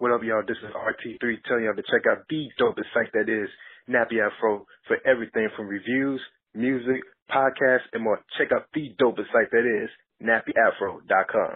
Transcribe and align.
What 0.00 0.10
up, 0.10 0.22
y'all? 0.24 0.42
This 0.46 0.56
is 0.58 0.74
RT3 0.74 1.44
telling 1.46 1.64
y'all 1.64 1.74
to 1.76 1.82
check 1.82 2.02
out 2.10 2.26
the 2.28 2.48
dopest 2.58 2.90
site 2.92 3.12
that 3.14 3.28
is 3.30 3.48
Nappy 3.88 4.18
Afro 4.18 4.66
for 4.88 4.98
everything 5.06 5.48
from 5.56 5.68
reviews, 5.68 6.20
music, 6.52 7.02
podcasts, 7.30 7.86
and 7.92 8.02
more. 8.02 8.18
Check 8.36 8.50
out 8.52 8.66
the 8.74 8.92
dopest 9.00 9.30
site 9.32 9.52
that 9.52 9.62
is 9.62 9.88
nappyafro.com. 10.20 11.54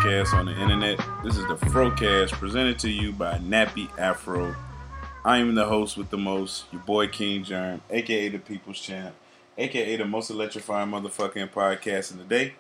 podcast 0.02 0.34
on 0.34 0.48
the 0.48 0.60
internet. 0.60 1.00
This 1.24 1.38
is 1.38 1.46
the 1.48 1.58
Frocast 1.58 2.32
presented 2.32 2.80
to 2.80 2.90
you 2.90 3.12
by 3.12 3.38
Nappy 3.38 3.88
Afro. 4.00 4.56
I 5.24 5.38
am 5.38 5.54
the 5.54 5.66
host 5.66 5.96
with 5.96 6.10
the 6.10 6.18
most, 6.18 6.66
your 6.72 6.82
boy 6.82 7.08
King 7.08 7.44
Germ, 7.44 7.82
aka 7.88 8.30
the 8.30 8.40
People's 8.40 8.80
Champ, 8.80 9.14
aka 9.60 9.96
the 9.98 10.06
most 10.06 10.32
electrifying 10.32 10.90
motherfucking 10.90 11.52
podcast 11.52 12.12
in 12.12 12.18
the 12.18 12.24
day, 12.24 12.56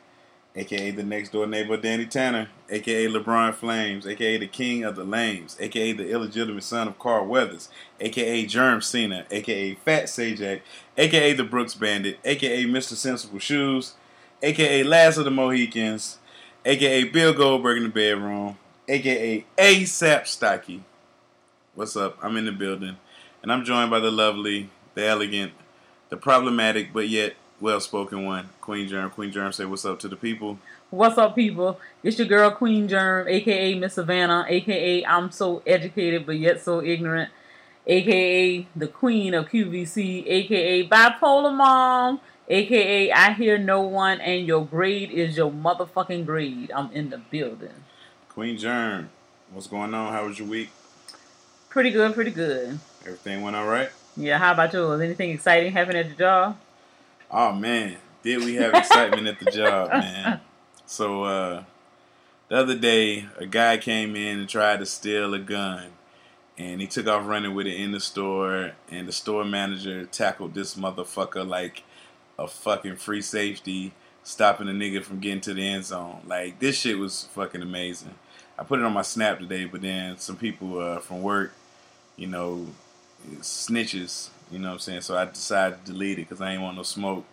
aka 0.55 0.91
the 0.91 1.01
next 1.01 1.31
door 1.31 1.47
neighbor 1.47 1.77
Danny 1.77 2.05
Tanner, 2.05 2.49
aka 2.69 3.07
LeBron 3.07 3.55
Flames, 3.55 4.05
aka 4.05 4.37
the 4.37 4.45
King 4.45 4.83
of 4.83 4.95
the 4.95 5.03
Lames, 5.03 5.57
aka 5.59 5.93
the 5.93 6.11
illegitimate 6.11 6.63
son 6.63 6.87
of 6.87 6.99
Carl 6.99 7.25
Weathers, 7.25 7.69
aka 7.99 8.45
Germ 8.45 8.81
Cena, 8.81 9.25
aka 9.31 9.73
Fat 9.83 10.03
Sajak, 10.03 10.61
aka 10.95 11.33
the 11.33 11.43
Brooks 11.43 11.73
Bandit, 11.73 12.19
aka 12.23 12.65
Mr. 12.65 12.93
Sensible 12.93 13.39
Shoes, 13.39 13.95
aka 14.43 14.83
Last 14.83 15.17
of 15.17 15.25
the 15.25 15.31
Mohicans, 15.31 16.19
aka 16.65 17.03
Bill 17.05 17.33
Goldberg 17.33 17.77
in 17.77 17.83
the 17.83 17.89
bedroom, 17.89 18.57
aka 18.87 19.45
ASAP 19.57 20.27
Stocky. 20.27 20.83
What's 21.75 21.95
up? 21.95 22.17
I'm 22.21 22.37
in 22.37 22.45
the 22.45 22.51
building, 22.51 22.97
and 23.41 23.51
I'm 23.51 23.63
joined 23.63 23.89
by 23.89 23.99
the 23.99 24.11
lovely, 24.11 24.69
the 24.93 25.05
elegant, 25.05 25.53
the 26.09 26.17
problematic, 26.17 26.93
but 26.93 27.09
yet 27.09 27.35
well-spoken 27.59 28.25
one, 28.25 28.49
Queen 28.59 28.87
Germ. 28.87 29.09
Queen 29.09 29.31
Germ, 29.31 29.51
say 29.51 29.65
what's 29.65 29.85
up 29.85 29.99
to 29.99 30.07
the 30.07 30.15
people. 30.15 30.59
What's 30.89 31.17
up, 31.17 31.35
people? 31.35 31.79
It's 32.03 32.19
your 32.19 32.27
girl 32.27 32.51
Queen 32.51 32.87
Germ, 32.87 33.27
aka 33.27 33.75
Miss 33.75 33.93
Savannah, 33.93 34.45
aka 34.47 35.05
I'm 35.05 35.31
so 35.31 35.63
educated 35.65 36.25
but 36.25 36.37
yet 36.37 36.61
so 36.61 36.83
ignorant, 36.83 37.31
aka 37.87 38.67
the 38.75 38.87
Queen 38.87 39.33
of 39.33 39.49
QVC, 39.49 40.27
aka 40.27 40.87
Bipolar 40.87 41.55
Mom, 41.55 42.19
aka 42.51 43.11
I 43.11 43.33
hear 43.33 43.57
no 43.57 43.81
one, 43.81 44.19
and 44.21 44.45
your 44.45 44.65
grade 44.65 45.09
is 45.11 45.37
your 45.37 45.51
motherfucking 45.51 46.25
grade. 46.25 46.71
I'm 46.75 46.91
in 46.91 47.09
the 47.09 47.17
building. 47.17 47.83
Queen 48.29 48.57
Germ, 48.57 49.09
what's 49.51 49.67
going 49.67 49.93
on? 49.93 50.11
How 50.11 50.25
was 50.25 50.37
your 50.37 50.47
week? 50.47 50.69
Pretty 51.69 51.91
good, 51.91 52.13
pretty 52.13 52.31
good. 52.31 52.79
Everything 53.05 53.41
went 53.41 53.55
all 53.55 53.67
right? 53.67 53.89
Yeah, 54.17 54.37
how 54.37 54.51
about 54.51 54.73
yours? 54.73 55.01
Anything 55.01 55.31
exciting 55.31 55.71
happen 55.71 55.95
at 55.95 56.09
the 56.09 56.15
job? 56.15 56.57
Oh 57.31 57.53
man, 57.53 57.97
did 58.23 58.43
we 58.43 58.55
have 58.55 58.73
excitement 58.73 59.27
at 59.27 59.39
the 59.39 59.49
job, 59.49 59.89
man? 59.91 60.41
So 60.85 61.23
uh, 61.23 61.63
the 62.49 62.57
other 62.57 62.77
day, 62.77 63.27
a 63.37 63.45
guy 63.45 63.77
came 63.77 64.15
in 64.17 64.39
and 64.39 64.49
tried 64.49 64.79
to 64.79 64.85
steal 64.85 65.33
a 65.33 65.39
gun, 65.39 65.91
and 66.57 66.81
he 66.81 66.87
took 66.87 67.07
off 67.07 67.25
running 67.25 67.55
with 67.55 67.67
it 67.67 67.75
in 67.75 67.93
the 67.93 68.01
store, 68.01 68.71
and 68.89 69.07
the 69.07 69.13
store 69.13 69.45
manager 69.45 70.05
tackled 70.05 70.53
this 70.53 70.75
motherfucker 70.75 71.47
like 71.47 71.83
a 72.43 72.47
fucking 72.47 72.97
free 72.97 73.21
safety, 73.21 73.93
stopping 74.23 74.67
the 74.67 74.73
nigga 74.73 75.03
from 75.03 75.19
getting 75.19 75.41
to 75.41 75.53
the 75.53 75.67
end 75.67 75.85
zone. 75.85 76.21
Like 76.25 76.59
this 76.59 76.77
shit 76.77 76.97
was 76.97 77.25
fucking 77.33 77.61
amazing. 77.61 78.15
I 78.57 78.63
put 78.63 78.79
it 78.79 78.85
on 78.85 78.93
my 78.93 79.01
snap 79.01 79.39
today, 79.39 79.65
but 79.65 79.81
then 79.81 80.17
some 80.17 80.37
people 80.37 80.79
uh, 80.79 80.99
from 80.99 81.21
work, 81.21 81.53
you 82.15 82.27
know, 82.27 82.67
snitches. 83.39 84.29
You 84.51 84.59
know 84.59 84.69
what 84.69 84.73
I'm 84.73 84.79
saying? 84.79 85.01
So 85.01 85.17
I 85.17 85.25
decided 85.25 85.85
to 85.85 85.91
delete 85.91 86.19
it 86.19 86.29
because 86.29 86.41
I 86.41 86.53
ain't 86.53 86.61
want 86.61 86.77
no 86.77 86.83
smoke 86.83 87.25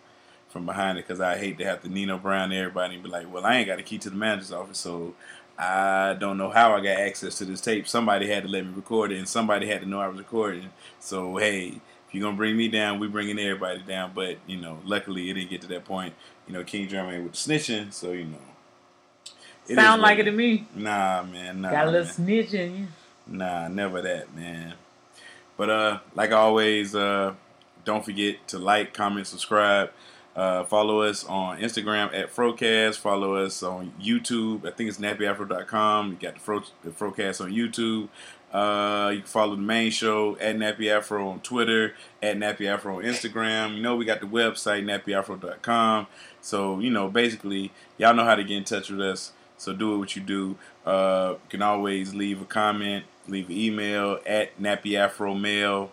from 0.49 0.65
behind 0.65 0.99
it 0.99 1.07
because 1.07 1.21
I 1.21 1.37
hate 1.37 1.59
to 1.59 1.65
have 1.65 1.83
to 1.83 1.89
Nino 1.89 2.17
Brown 2.17 2.53
everybody 2.53 2.95
and 2.95 3.03
be 3.03 3.11
like, 3.11 3.33
well, 3.33 3.45
I 3.45 3.57
ain't 3.57 3.67
got 3.67 3.79
a 3.79 3.83
key 3.83 3.99
to 3.99 4.11
the 4.11 4.17
manager's 4.17 4.53
office, 4.53 4.79
so 4.79 5.15
I 5.59 6.17
don't 6.19 6.39
know 6.39 6.51
how 6.51 6.75
I 6.75 6.81
got 6.81 6.99
access 6.99 7.37
to 7.39 7.45
this 7.45 7.61
tape. 7.61 7.89
Somebody 7.89 8.29
had 8.29 8.45
to 8.45 8.49
let 8.49 8.65
me 8.65 8.73
record 8.75 9.13
it, 9.13 9.19
and 9.19 9.29
somebody 9.29 9.67
had 9.67 9.81
to 9.81 9.89
know 9.89 10.01
I 10.01 10.09
was 10.09 10.19
recording. 10.19 10.71
So 11.01 11.37
hey, 11.37 11.81
if 12.09 12.15
you're 12.15 12.23
gonna 12.23 12.37
bring 12.37 12.57
me 12.57 12.69
down, 12.69 12.99
we 12.99 13.07
bringing 13.09 13.39
everybody 13.39 13.81
down. 13.81 14.13
But 14.15 14.39
you 14.47 14.57
know, 14.57 14.79
luckily 14.85 15.31
it 15.31 15.35
didn't 15.35 15.51
get 15.51 15.61
to 15.63 15.69
that 15.69 15.85
point. 15.85 16.15
You 16.47 16.55
know, 16.55 16.65
King 16.65 16.89
German 16.89 17.23
with 17.25 17.33
the 17.33 17.39
snitching, 17.39 17.93
so 17.93 18.13
you 18.13 18.25
know. 18.25 18.39
it 19.69 19.75
Sound 19.75 20.01
like 20.01 20.19
it 20.19 20.25
to 20.25 20.31
me. 20.33 20.67
Nah, 20.75 21.23
man. 21.23 21.61
Nah, 21.61 21.71
Got 21.71 21.89
a 21.89 21.91
little 21.91 22.05
man. 22.07 22.15
snitch 22.15 22.55
in 22.55 22.77
you. 22.79 22.87
Nah, 23.27 23.69
never 23.69 24.01
that, 24.01 24.35
man. 24.35 24.75
But 25.59 25.71
uh, 25.71 25.99
like 26.15 26.33
always, 26.33 26.95
uh, 26.95 27.35
don't 27.85 28.05
forget 28.05 28.47
to 28.49 28.59
like, 28.59 28.95
comment, 28.95 29.27
subscribe. 29.27 29.91
Uh, 30.35 30.63
follow 30.65 31.03
us 31.03 31.25
on 31.25 31.59
Instagram 31.59 32.15
at 32.15 32.33
Frocast. 32.35 32.97
Follow 32.99 33.35
us 33.35 33.61
on 33.63 33.93
YouTube. 34.01 34.65
I 34.65 34.71
think 34.71 34.89
it's 34.89 34.99
nappyafro.com. 34.99 36.11
You 36.11 36.17
got 36.17 36.35
the, 36.35 36.41
Fro- 36.41 36.63
the 36.85 36.91
Frocast 36.91 37.41
on 37.41 37.51
YouTube. 37.51 38.09
Uh, 38.53 39.10
you 39.12 39.19
can 39.20 39.28
follow 39.28 39.54
the 39.56 39.62
main 39.62 39.91
show 39.91 40.36
at 40.38 40.56
Nappy 40.56 40.91
Afro 40.91 41.28
on 41.28 41.41
Twitter, 41.41 41.94
at 42.22 42.36
Nappy 42.36 42.66
Afro 42.66 42.97
on 42.97 43.04
Instagram. 43.04 43.76
You 43.76 43.82
know, 43.82 43.97
we 43.97 44.04
got 44.04 44.20
the 44.20 44.26
website, 44.26 44.84
nappyafro.com. 44.84 46.06
So, 46.41 46.78
you 46.81 46.91
know, 46.91 47.09
basically, 47.09 47.72
y'all 47.98 48.14
know 48.14 48.25
how 48.25 48.34
to 48.34 48.44
get 48.44 48.56
in 48.56 48.64
touch 48.64 48.91
with 48.91 49.00
us. 49.00 49.32
So 49.59 49.75
do 49.75 49.98
what 49.98 50.16
you 50.16 50.22
do. 50.22 50.56
Uh, 50.86 51.34
you 51.34 51.48
can 51.50 51.62
always 51.62 52.14
leave 52.14 52.41
a 52.41 52.44
comment, 52.44 53.04
leave 53.26 53.50
an 53.50 53.56
email 53.56 54.19
at 54.25 54.59
nappyafromail 54.59 55.91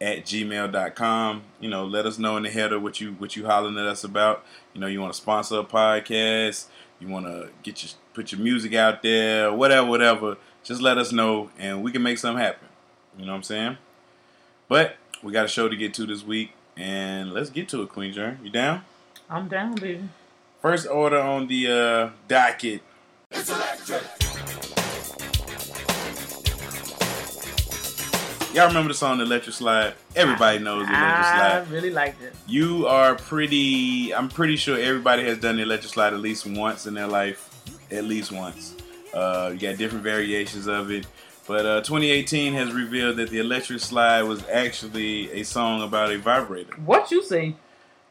at 0.00 0.24
gmail.com. 0.24 1.42
You 1.60 1.70
know, 1.70 1.86
let 1.86 2.06
us 2.06 2.18
know 2.18 2.36
in 2.36 2.42
the 2.42 2.50
header 2.50 2.78
what 2.78 3.00
you 3.00 3.12
what 3.12 3.36
you 3.36 3.46
hollering 3.46 3.78
at 3.78 3.86
us 3.86 4.04
about. 4.04 4.44
You 4.74 4.80
know, 4.80 4.86
you 4.86 5.00
want 5.00 5.12
to 5.12 5.16
sponsor 5.16 5.60
a 5.60 5.64
podcast, 5.64 6.66
you 6.98 7.08
want 7.08 7.26
to 7.26 7.50
get 7.62 7.82
your 7.82 7.92
put 8.12 8.32
your 8.32 8.40
music 8.40 8.74
out 8.74 9.02
there, 9.02 9.52
whatever, 9.52 9.86
whatever. 9.88 10.36
Just 10.62 10.82
let 10.82 10.98
us 10.98 11.12
know 11.12 11.50
and 11.58 11.82
we 11.82 11.90
can 11.92 12.02
make 12.02 12.18
something 12.18 12.42
happen. 12.42 12.68
You 13.18 13.24
know 13.24 13.32
what 13.32 13.38
I'm 13.38 13.42
saying? 13.42 13.76
But 14.68 14.96
we 15.22 15.32
got 15.32 15.44
a 15.44 15.48
show 15.48 15.68
to 15.68 15.76
get 15.76 15.94
to 15.94 16.06
this 16.06 16.22
week, 16.22 16.52
and 16.76 17.32
let's 17.32 17.50
get 17.50 17.68
to 17.70 17.82
it, 17.82 17.88
Queen 17.88 18.12
Germ. 18.12 18.38
You 18.42 18.50
down? 18.50 18.84
I'm 19.28 19.48
down, 19.48 19.74
baby. 19.74 20.08
First 20.62 20.86
order 20.86 21.18
on 21.18 21.48
the 21.48 21.66
uh, 21.66 22.10
docket. 22.28 22.82
Y'all 28.52 28.66
remember 28.66 28.88
the 28.88 28.94
song 28.94 29.18
"The 29.18 29.24
Electric 29.24 29.54
Slide"? 29.54 29.94
Everybody 30.16 30.58
knows 30.58 30.86
the 30.86 30.92
Electric 30.92 31.24
Slide. 31.24 31.64
I 31.68 31.72
really 31.72 31.90
liked 31.90 32.22
it. 32.22 32.34
You 32.46 32.86
are 32.86 33.14
pretty. 33.14 34.12
I'm 34.14 34.28
pretty 34.28 34.56
sure 34.56 34.78
everybody 34.78 35.24
has 35.24 35.38
done 35.38 35.56
the 35.56 35.62
Electric 35.62 35.92
Slide 35.92 36.12
at 36.12 36.20
least 36.20 36.46
once 36.46 36.86
in 36.86 36.94
their 36.94 37.06
life. 37.06 37.48
At 37.90 38.04
least 38.04 38.32
once. 38.32 38.74
Uh, 39.14 39.50
you 39.52 39.58
got 39.58 39.76
different 39.78 40.04
variations 40.04 40.66
of 40.66 40.90
it. 40.90 41.06
But 41.46 41.66
uh, 41.66 41.80
2018 41.80 42.52
has 42.54 42.72
revealed 42.72 43.16
that 43.16 43.30
the 43.30 43.38
Electric 43.40 43.80
Slide 43.80 44.22
was 44.22 44.46
actually 44.48 45.32
a 45.32 45.42
song 45.42 45.82
about 45.82 46.12
a 46.12 46.18
vibrator. 46.18 46.74
What 46.84 47.10
you 47.10 47.22
say? 47.24 47.56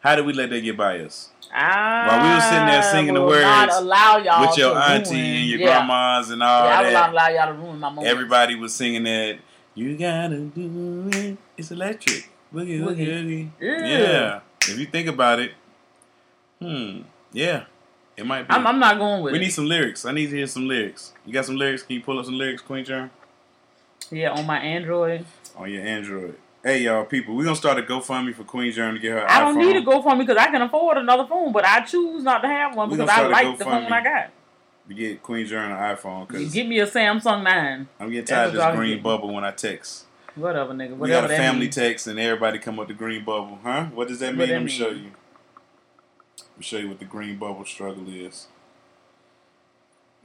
How 0.02 0.16
did 0.16 0.26
we 0.26 0.34
let 0.34 0.50
that 0.50 0.62
get 0.62 0.76
by 0.78 1.00
us? 1.00 1.30
I 1.54 2.08
While 2.08 2.24
we 2.28 2.36
were 2.36 2.42
sitting 2.42 2.66
there 2.68 2.84
singing 2.84 3.14
the 3.16 3.24
words 3.24 3.44
allow 3.76 4.18
y'all 4.18 4.42
With 4.48 4.58
your 4.58 4.78
auntie 4.78 5.16
ruin- 5.16 5.26
and 5.26 5.46
your 5.50 5.60
yeah. 5.60 5.66
grandmas 5.66 6.30
and 6.30 6.44
all 6.44 6.66
Yeah, 6.66 6.78
I 6.80 6.84
will 6.84 6.92
not 6.92 7.02
that. 7.02 7.12
allow 7.14 7.28
y'all 7.30 7.48
to 7.56 7.60
ruin 7.60 7.80
my 7.80 7.90
moment. 7.90 8.08
Everybody 8.08 8.56
was 8.56 8.76
singing 8.76 9.04
that. 9.06 9.40
You 9.76 9.98
gotta 9.98 10.40
do 10.42 11.10
it. 11.14 11.38
It's 11.58 11.72
electric. 11.72 12.30
Boogie, 12.54 12.80
boogie, 12.82 12.98
Boogie. 13.08 13.08
boogie. 13.08 13.50
Yeah. 13.60 13.88
Yeah. 13.88 14.40
If 14.62 14.78
you 14.78 14.86
think 14.86 15.08
about 15.08 15.40
it, 15.40 15.52
hmm. 16.60 17.02
Yeah. 17.32 17.66
It 18.20 18.26
might 18.26 18.48
be. 18.48 18.54
I'm, 18.54 18.68
I'm 18.68 18.80
not 18.80 18.98
going 18.98 19.24
with 19.24 19.32
we 19.32 19.40
it. 19.40 19.42
need 19.44 19.50
some 19.52 19.66
lyrics. 19.66 20.04
I 20.06 20.12
need 20.12 20.30
to 20.30 20.36
hear 20.36 20.48
some 20.48 20.68
lyrics. 20.68 21.14
You 21.26 21.32
got 21.34 21.46
some 21.46 21.56
lyrics? 21.56 21.84
Can 21.84 21.96
you 21.96 22.02
pull 22.02 22.20
up 22.20 22.26
some 22.26 22.38
lyrics, 22.38 22.62
Queen 22.62 22.84
Charm? 22.84 23.10
yeah, 24.12 24.32
on 24.32 24.46
my 24.46 24.60
Android. 24.60 25.26
on 25.56 25.72
your 25.72 25.84
Android. 25.84 26.36
Hey 26.64 26.80
y'all, 26.80 27.06
people, 27.06 27.36
we're 27.36 27.46
gonna 27.46 27.56
start 27.56 27.80
a 27.80 27.82
GoFundMe 27.84 28.36
for 28.36 28.44
Queen 28.44 28.72
Germ 28.74 28.96
to 28.96 29.00
get 29.00 29.12
her. 29.14 29.32
I 29.32 29.40
don't 29.40 29.56
iPhone. 29.56 29.74
need 29.74 29.86
to 29.86 29.90
GoFundMe 29.90 30.20
because 30.20 30.36
I 30.38 30.48
can 30.48 30.62
afford 30.62 30.98
another 30.98 31.26
phone, 31.26 31.54
but 31.54 31.64
I 31.64 31.80
choose 31.86 32.24
not 32.24 32.40
to 32.42 32.48
have 32.50 32.76
one 32.76 32.90
because 32.90 33.08
I 33.10 33.28
like 33.28 33.58
the 33.58 33.64
phone 33.64 33.86
I 33.92 34.04
got. 34.04 34.30
to 34.90 34.94
get 34.94 35.24
Queen 35.24 35.46
Germ 35.48 35.72
an 35.72 35.78
iPhone 35.96 36.28
because 36.28 36.54
Give 36.54 36.68
me 36.68 36.80
a 36.80 36.88
Samsung 36.88 37.44
Nine. 37.44 37.88
I'm 38.00 38.10
getting 38.10 38.26
tired 38.26 38.48
of 38.48 38.54
this 38.56 38.76
green 38.76 38.90
getting. 38.90 39.04
bubble 39.04 39.34
when 39.34 39.46
I 39.46 39.52
text. 39.52 40.06
Whatever, 40.36 40.74
nigga. 40.74 40.96
Whatever 40.98 41.02
We 41.02 41.10
got 41.10 41.24
a 41.26 41.28
family 41.30 41.62
means. 41.62 41.76
text 41.76 42.08
and 42.08 42.20
everybody 42.20 42.60
come 42.60 42.76
with 42.76 42.90
the 42.90 42.94
green 42.94 43.24
bubble, 43.24 43.60
huh? 43.64 43.86
What 43.94 44.10
does 44.10 44.20
that 44.20 44.32
mean? 44.32 44.40
What 44.40 44.50
Let 44.50 44.64
me 44.64 44.70
show 44.70 44.90
you. 44.90 45.12
Me 46.60 46.66
show 46.66 46.78
you 46.78 46.90
what 46.90 47.00
the 47.00 47.06
green 47.06 47.38
bubble 47.38 47.64
struggle 47.64 48.04
is. 48.10 48.48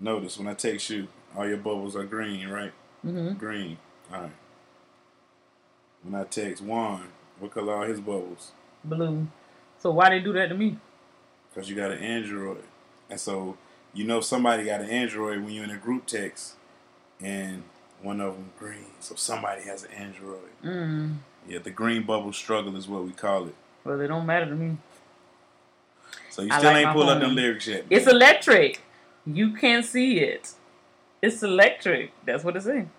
Notice 0.01 0.37
when 0.37 0.49
I 0.49 0.55
text 0.55 0.91
you, 0.91 1.07
all 1.37 1.47
your 1.47 1.59
bubbles 1.59 1.95
are 1.95 2.03
green, 2.03 2.49
right? 2.49 2.73
hmm 3.03 3.35
Green. 3.35 3.79
All 4.13 4.23
right. 4.23 4.31
When 6.03 6.21
I 6.21 6.25
text 6.25 6.61
Juan, 6.61 7.05
what 7.39 7.53
color 7.53 7.75
are 7.75 7.87
his 7.87 8.01
bubbles? 8.01 8.51
Blue. 8.83 9.29
So 9.79 9.93
why 9.93 10.11
they 10.11 10.19
do 10.19 10.33
that 10.33 10.49
to 10.49 10.57
me? 10.57 10.77
Because 11.49 11.71
you 11.71 11.77
got 11.77 11.93
an 11.93 11.99
Android. 11.99 12.65
And 13.09 13.21
so 13.21 13.57
you 13.93 14.05
know 14.05 14.21
somebody 14.21 14.65
got 14.65 14.81
an 14.81 14.91
Android 14.91 15.41
when 15.45 15.53
you're 15.53 15.63
in 15.65 15.71
a 15.71 15.77
group 15.77 16.05
text 16.07 16.55
and 17.21 17.63
one 18.03 18.21
of 18.21 18.35
them 18.35 18.51
green. 18.59 18.87
So 18.99 19.15
somebody 19.15 19.63
has 19.63 19.85
an 19.85 19.93
Android. 19.93 20.51
Mm. 20.65 21.17
Yeah, 21.49 21.61
the 21.61 21.71
green 21.71 22.03
bubble 22.03 22.33
struggle 22.33 22.77
is 22.77 22.89
what 22.89 23.05
we 23.05 23.13
call 23.13 23.47
it. 23.47 23.55
Well, 23.85 23.99
they 23.99 24.09
don't 24.09 24.27
matter 24.27 24.47
to 24.47 24.57
me. 24.57 24.79
So 26.35 26.43
you 26.43 26.51
still 26.51 26.65
like 26.65 26.85
ain't 26.85 26.93
pulled 26.93 27.09
up 27.09 27.21
them 27.21 27.37
lyrics 27.37 27.69
yet. 27.69 27.85
It's 27.91 28.09
electric. 28.09 28.83
You 29.25 29.53
can't 29.53 29.85
see 29.85 30.19
it. 30.19 30.51
It's 31.23 31.45
electric. 31.45 32.11
That's 32.27 32.43
what 32.43 32.57
it's 32.57 32.65
saying. 32.65 32.91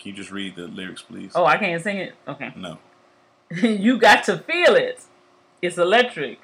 Can 0.00 0.10
you 0.10 0.12
just 0.12 0.32
read 0.32 0.56
the 0.56 0.66
lyrics, 0.66 1.00
please? 1.00 1.30
Oh, 1.36 1.44
I 1.44 1.56
can't 1.56 1.80
sing 1.80 1.98
it. 1.98 2.14
Okay. 2.26 2.52
No. 2.56 2.78
you 3.62 3.96
got 3.96 4.24
to 4.24 4.38
feel 4.38 4.74
it. 4.74 5.04
It's 5.62 5.78
electric. 5.78 6.40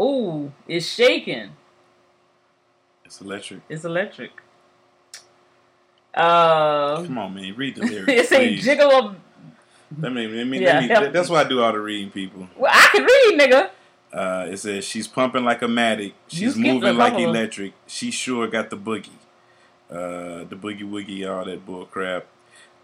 Ooh, 0.00 0.54
it's 0.66 0.86
shaking. 0.86 1.50
It's 3.04 3.20
electric. 3.20 3.60
It's 3.68 3.84
electric. 3.84 4.30
Uh, 6.14 7.02
Come 7.02 7.18
on, 7.18 7.34
man. 7.34 7.54
Read 7.56 7.74
the 7.74 7.82
lyrics. 7.84 8.08
it's 8.08 8.32
a 8.32 8.56
jiggle 8.56 8.90
of. 8.90 9.16
Let 9.98 10.14
me, 10.14 10.26
let 10.26 10.46
me, 10.46 10.62
Yeah, 10.62 10.72
let 10.72 10.82
me, 10.82 10.88
help 10.88 11.12
that's 11.12 11.28
why 11.28 11.42
I 11.42 11.44
do 11.44 11.60
all 11.60 11.72
the 11.72 11.78
reading, 11.78 12.10
people. 12.10 12.48
Well, 12.56 12.72
I 12.74 12.88
can 12.90 13.04
read, 13.04 13.38
nigga. 13.38 13.70
Uh, 14.12 14.46
it 14.48 14.56
says 14.58 14.84
she's 14.84 15.08
pumping 15.08 15.44
like 15.44 15.62
a 15.62 15.66
matic. 15.66 16.14
She's 16.28 16.56
moving 16.56 16.96
like 16.96 17.18
electric. 17.18 17.74
She 17.86 18.10
sure 18.10 18.46
got 18.48 18.70
the 18.70 18.76
boogie. 18.76 19.10
Uh, 19.90 20.44
the 20.44 20.56
boogie 20.56 20.88
woogie, 20.88 21.28
all 21.30 21.44
that 21.44 21.66
bull 21.66 21.84
crap. 21.84 22.26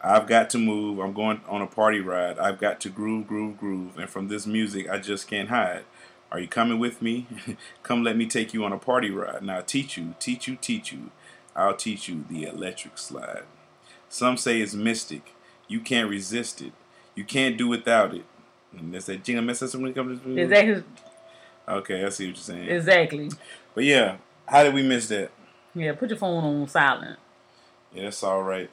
I've 0.01 0.27
got 0.27 0.51
to 0.51 0.59
move. 0.59 0.99
I'm 0.99 1.13
going 1.13 1.41
on 1.49 1.63
a 1.63 1.67
party 1.67 2.01
ride. 2.01 2.39
I've 2.39 2.59
got 2.59 2.81
to 2.81 2.91
groove, 2.91 3.27
groove, 3.27 3.57
groove. 3.59 3.99
And 3.99 4.11
from 4.11 4.29
this 4.29 4.47
music, 4.47 4.91
I 4.91 4.99
just 4.99 5.29
can't 5.29 5.49
hide. 5.49 5.85
Are 6.33 6.41
you 6.41 6.49
coming 6.49 6.79
with 6.79 7.01
me? 7.01 7.27
Come 7.83 8.03
let 8.03 8.17
me 8.17 8.27
take 8.27 8.53
you 8.53 8.65
on 8.65 8.73
a 8.73 8.79
party 8.79 9.11
ride. 9.11 9.43
Now 9.43 9.61
teach 9.61 9.97
you, 9.97 10.15
teach 10.19 10.49
you, 10.49 10.57
teach 10.57 10.93
you. 10.93 11.11
I'll 11.55 11.77
teach 11.77 12.09
you 12.09 12.25
the 12.29 12.45
electric 12.45 12.99
slide. 12.99 13.43
Some 14.09 14.37
say 14.37 14.61
it's 14.61 14.75
mystic. 14.75 15.35
You 15.69 15.81
can't 15.81 16.09
resist 16.09 16.61
it. 16.63 16.73
You 17.15 17.25
can't 17.25 17.57
do 17.57 17.69
without 17.69 18.15
it. 18.15 18.25
And 18.77 18.95
that's 18.95 19.07
that 19.07 19.23
jingle 19.23 19.45
message 19.45 19.75
when 19.75 19.91
it 19.91 19.95
comes 19.95 20.21
to 20.21 20.39
Exactly. 20.39 20.83
Okay, 21.69 22.05
I 22.05 22.09
see 22.09 22.26
what 22.26 22.37
you're 22.37 22.43
saying. 22.43 22.69
Exactly. 22.69 23.31
But 23.75 23.85
yeah, 23.85 24.17
how 24.47 24.62
did 24.62 24.75
we 24.75 24.82
miss 24.82 25.09
that? 25.09 25.31
Yeah, 25.75 25.93
put 25.93 26.11
your 26.11 26.19
phone 26.19 26.44
on 26.44 26.69
silent. 26.69 27.19
Yeah, 27.94 28.05
that's 28.05 28.23
all 28.23 28.43
right. 28.43 28.70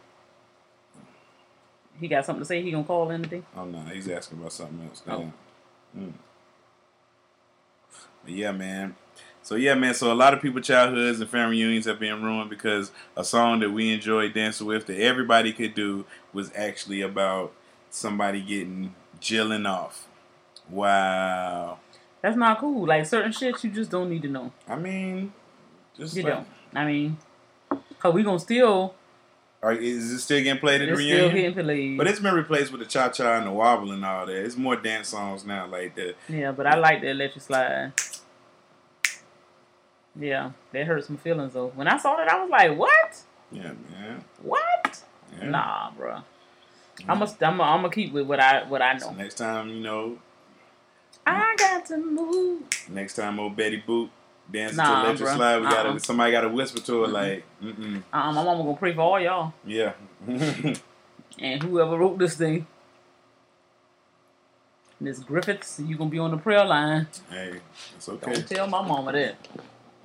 He 2.00 2.07
got 2.07 2.25
something 2.25 2.41
to 2.41 2.45
say. 2.45 2.62
He 2.62 2.71
gonna 2.71 2.83
call 2.83 3.12
anything. 3.12 3.45
Oh 3.56 3.65
no, 3.65 3.80
he's 3.81 4.07
asking 4.07 4.39
about 4.39 4.53
something 4.53 4.88
else. 4.88 5.03
Oh. 5.07 5.31
Mm. 5.97 6.13
But 8.24 8.33
yeah, 8.33 8.51
man. 8.51 8.95
So 9.44 9.56
yeah, 9.56 9.75
man. 9.75 9.94
So 9.94 10.12
a 10.12 10.13
lot 10.13 10.33
of 10.33 10.41
people 10.41 10.62
childhoods 10.62 11.19
and 11.19 11.30
family 11.30 11.57
reunions 11.57 11.86
have 11.86 12.00
been 12.00 12.24
ruined 12.24 12.50
because 12.50 12.91
a 13.18 13.24
song 13.24 13.59
that 13.59 13.71
we 13.71 13.94
enjoyed 13.94 14.33
dancing 14.33 14.68
with 14.68 14.86
that 14.88 15.00
everybody 15.00 15.51
could 15.51 15.74
do 15.74 16.06
was 16.33 16.51
actually 16.56 17.01
about 17.01 17.53
somebody 17.89 18.41
getting 18.41 18.95
jilling 19.19 19.65
off. 19.65 20.07
Wow. 20.69 21.80
That's 22.21 22.36
not 22.38 22.60
cool. 22.60 22.86
Like 22.88 23.06
certain 23.06 23.31
shit, 23.31 23.63
you 23.63 23.69
just 23.71 23.89
don't 23.92 24.10
need 24.10 24.21
to 24.24 24.27
know. 24.27 24.51
I 24.68 24.75
mean, 24.75 25.31
just 25.98 26.16
You 26.16 26.24
like, 26.24 26.33
don't. 26.33 26.48
I 26.75 26.86
mean, 26.86 27.18
cause 28.00 28.13
we 28.13 28.24
gonna 28.24 28.39
still. 28.39 28.94
are, 29.63 29.74
is 29.74 30.12
it 30.12 30.19
still 30.19 30.42
getting 30.44 30.60
played 30.60 30.81
at 30.81 30.86
the 30.88 30.92
It's 30.94 31.01
still 31.04 31.31
getting 31.31 31.54
played. 31.54 31.98
But 31.98 32.07
it's 32.07 32.19
been 32.19 32.36
replaced 32.36 32.71
with 32.71 32.81
the 32.81 32.88
cha 32.88 33.10
cha 33.10 33.38
and 33.38 33.48
the 33.48 33.51
wobble 33.51 33.92
and 33.92 34.04
all 34.04 34.25
that. 34.25 34.36
It's 34.36 34.57
more 34.57 34.75
dance 34.75 35.10
songs 35.10 35.45
now, 35.45 35.68
like 35.68 35.95
the 35.95 36.16
yeah, 36.27 36.51
but 36.51 36.68
I 36.68 36.77
like 36.77 37.01
the 37.01 37.10
electric 37.10 37.44
slide. 37.44 37.94
Yeah, 40.19 40.51
that 40.74 40.86
hurts 40.86 41.10
my 41.10 41.18
feelings 41.18 41.54
though. 41.54 41.68
When 41.75 41.88
I 41.88 41.98
saw 41.98 42.15
that, 42.18 42.30
I 42.30 42.42
was 42.42 42.50
like, 42.50 42.77
"What? 42.77 43.22
yeah, 43.51 43.72
man. 43.92 44.24
What? 44.42 45.01
Yeah. 45.39 45.50
Nah, 45.50 45.92
bro. 45.92 46.18
I'm 47.07 47.19
gonna 47.19 47.31
I'm 47.42 47.57
gonna 47.57 47.63
I'm 47.63 47.81
gonna 47.81 47.89
keep 47.92 48.12
with 48.12 48.27
what 48.27 48.39
I 48.39 48.63
what 48.68 48.81
I 48.81 48.98
So 48.98 49.12
know. 49.12 49.18
next 49.18 49.36
time, 49.36 49.69
you 49.69 49.80
know, 49.80 50.18
I 51.25 51.56
got 51.57 51.86
to 51.88 51.98
move. 51.98 52.63
next 52.89 53.16
time 53.16 53.39
old 53.39 53.56
Betty 53.56 53.83
Boop 53.88 54.10
dances 54.51 54.77
Nah, 54.77 55.01
to 55.04 55.07
electric 55.10 55.30
slide, 55.30 55.57
we 55.60 55.63
gotta 55.66 55.89
Uh-uh. 55.89 56.00
somebody 56.00 56.31
gotta 56.31 56.50
whisper 56.50 56.80
to 56.81 57.01
her 57.04 57.07
like, 57.07 57.44
mm 57.62 58.01
Uh, 58.12 58.31
my 58.31 58.44
mama 58.44 58.63
gonna 58.63 58.77
pray 58.77 58.94
for 58.94 59.01
all 59.01 59.19
y'all 59.19 59.54
yeah. 59.66 59.94
and 61.39 61.63
whoever 61.63 61.98
wrote 61.98 62.18
this 62.18 62.36
thing. 62.36 62.66
Miss 65.00 65.19
Griffiths, 65.19 65.80
you 65.80 65.95
gonna 65.95 66.10
be 66.10 66.19
on 66.19 66.31
the 66.31 66.38
prayer 66.38 66.66
line. 66.66 67.07
hey, 67.30 67.60
it's 67.95 68.10
okay. 68.10 68.33
Don't 68.33 68.48
tell 68.48 68.68
my 68.68 68.81
mama 68.86 69.12
that. 69.13 69.36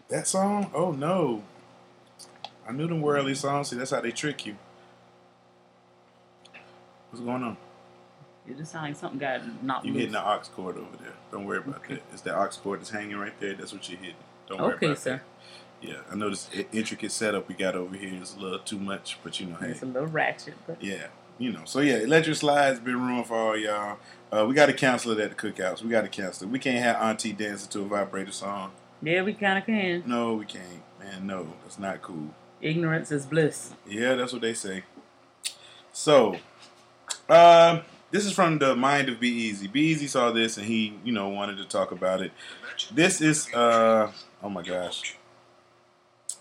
That 0.08 0.26
song? 0.28 0.70
Oh 0.75 0.93
no. 0.93 1.43
I 2.69 2.72
knew 2.72 2.87
them 2.87 3.00
worldly 3.00 3.34
songs. 3.34 3.69
See, 3.70 3.76
that's 3.76 3.90
how 3.90 4.00
they 4.00 4.12
trick 4.12 4.46
you. 4.46 4.56
What's 7.10 7.25
going 7.25 7.43
on? 7.43 7.56
It 8.49 8.58
just 8.58 8.73
sounds 8.73 8.85
like 8.88 8.96
something 8.96 9.19
got 9.19 9.62
knocked 9.62 9.87
You 9.87 9.93
loose. 9.93 10.00
hitting 10.00 10.12
the 10.12 10.20
aux 10.26 10.43
cord 10.55 10.76
over 10.76 10.96
there. 10.99 11.12
Don't 11.32 11.44
worry 11.46 11.58
about 11.58 11.76
Okay. 11.76 11.94
that. 11.94 12.02
It's 12.12 12.23
the 12.23 12.37
aux 12.38 12.49
cord 12.62 12.81
that's 12.81 12.91
hanging 12.91 13.17
right 13.17 13.38
there. 13.41 13.55
That's 13.55 13.73
what 13.73 13.88
you're 13.88 13.99
hitting. 13.99 14.14
Don't 14.49 14.61
worry 14.61 14.69
about 14.75 14.81
that. 14.81 14.87
Okay, 14.87 14.87
about 14.93 14.99
sir. 15.02 15.11
that. 15.81 15.88
Yeah, 15.88 15.96
I 16.11 16.14
know 16.14 16.31
this 16.31 16.49
intricate 16.73 17.12
setup 17.12 17.49
we 17.49 17.55
got 17.55 17.75
over 17.75 17.94
here 17.96 18.20
is 18.23 18.35
a 18.37 18.41
little 18.41 18.58
too 18.58 18.79
much, 18.79 19.19
but 19.23 19.38
you 19.41 19.46
know, 19.46 19.56
hey, 19.56 19.69
It's 19.70 19.82
a 19.82 19.87
little 19.87 20.08
ratchet, 20.08 20.55
but 20.67 20.82
yeah, 20.82 21.08
you 21.38 21.52
know. 21.52 21.62
So 21.64 21.81
yeah, 21.81 21.96
electric 21.96 22.37
slide's 22.37 22.81
been 22.81 23.00
ruined 23.00 23.26
for 23.26 23.35
all 23.37 23.56
y'all. 23.56 23.98
Uh, 24.32 24.46
we 24.46 24.55
got 24.55 24.67
to 24.67 24.72
cancel 24.72 25.13
it 25.13 25.19
at 25.20 25.36
the 25.36 25.36
cookouts. 25.36 25.82
We 25.82 25.91
got 25.91 26.03
to 26.03 26.08
cancel 26.08 26.46
it. 26.48 26.51
We 26.51 26.58
can't 26.58 26.82
have 26.82 26.96
Auntie 26.96 27.32
dancing 27.32 27.69
to 27.70 27.81
a 27.82 27.84
vibrator 27.84 28.32
song. 28.32 28.72
yeah, 29.03 29.22
we 29.22 29.34
kind 29.34 29.58
of 29.58 29.67
can. 29.67 30.03
No, 30.06 30.34
we 30.34 30.44
can't. 30.46 30.82
Man, 31.01 31.27
no, 31.27 31.53
that's 31.63 31.79
not 31.79 32.01
cool. 32.03 32.31
Ignorance 32.63 33.13
is 33.13 33.27
bliss. 33.27 33.74
Yeah, 33.86 34.15
that's 34.15 34.32
what 34.32 34.41
they 34.41 34.55
say. 34.55 34.84
So, 35.93 36.36
uh, 37.29 37.81
this 38.14 38.24
is 38.24 38.32
from 38.32 38.60
the 38.60 38.76
mind 38.76 39.08
of 39.08 39.18
Be 39.18 39.28
Easy. 39.28 39.66
Be 39.66 39.80
Easy 39.80 40.06
saw 40.06 40.30
this 40.30 40.56
and 40.56 40.64
he, 40.64 40.94
you 41.02 41.10
know, 41.10 41.28
wanted 41.30 41.56
to 41.58 41.64
talk 41.64 41.90
about 41.90 42.22
it. 42.22 42.30
This 42.92 43.20
is, 43.20 43.52
uh, 43.52 44.12
oh 44.40 44.48
my 44.48 44.62
gosh. 44.62 45.16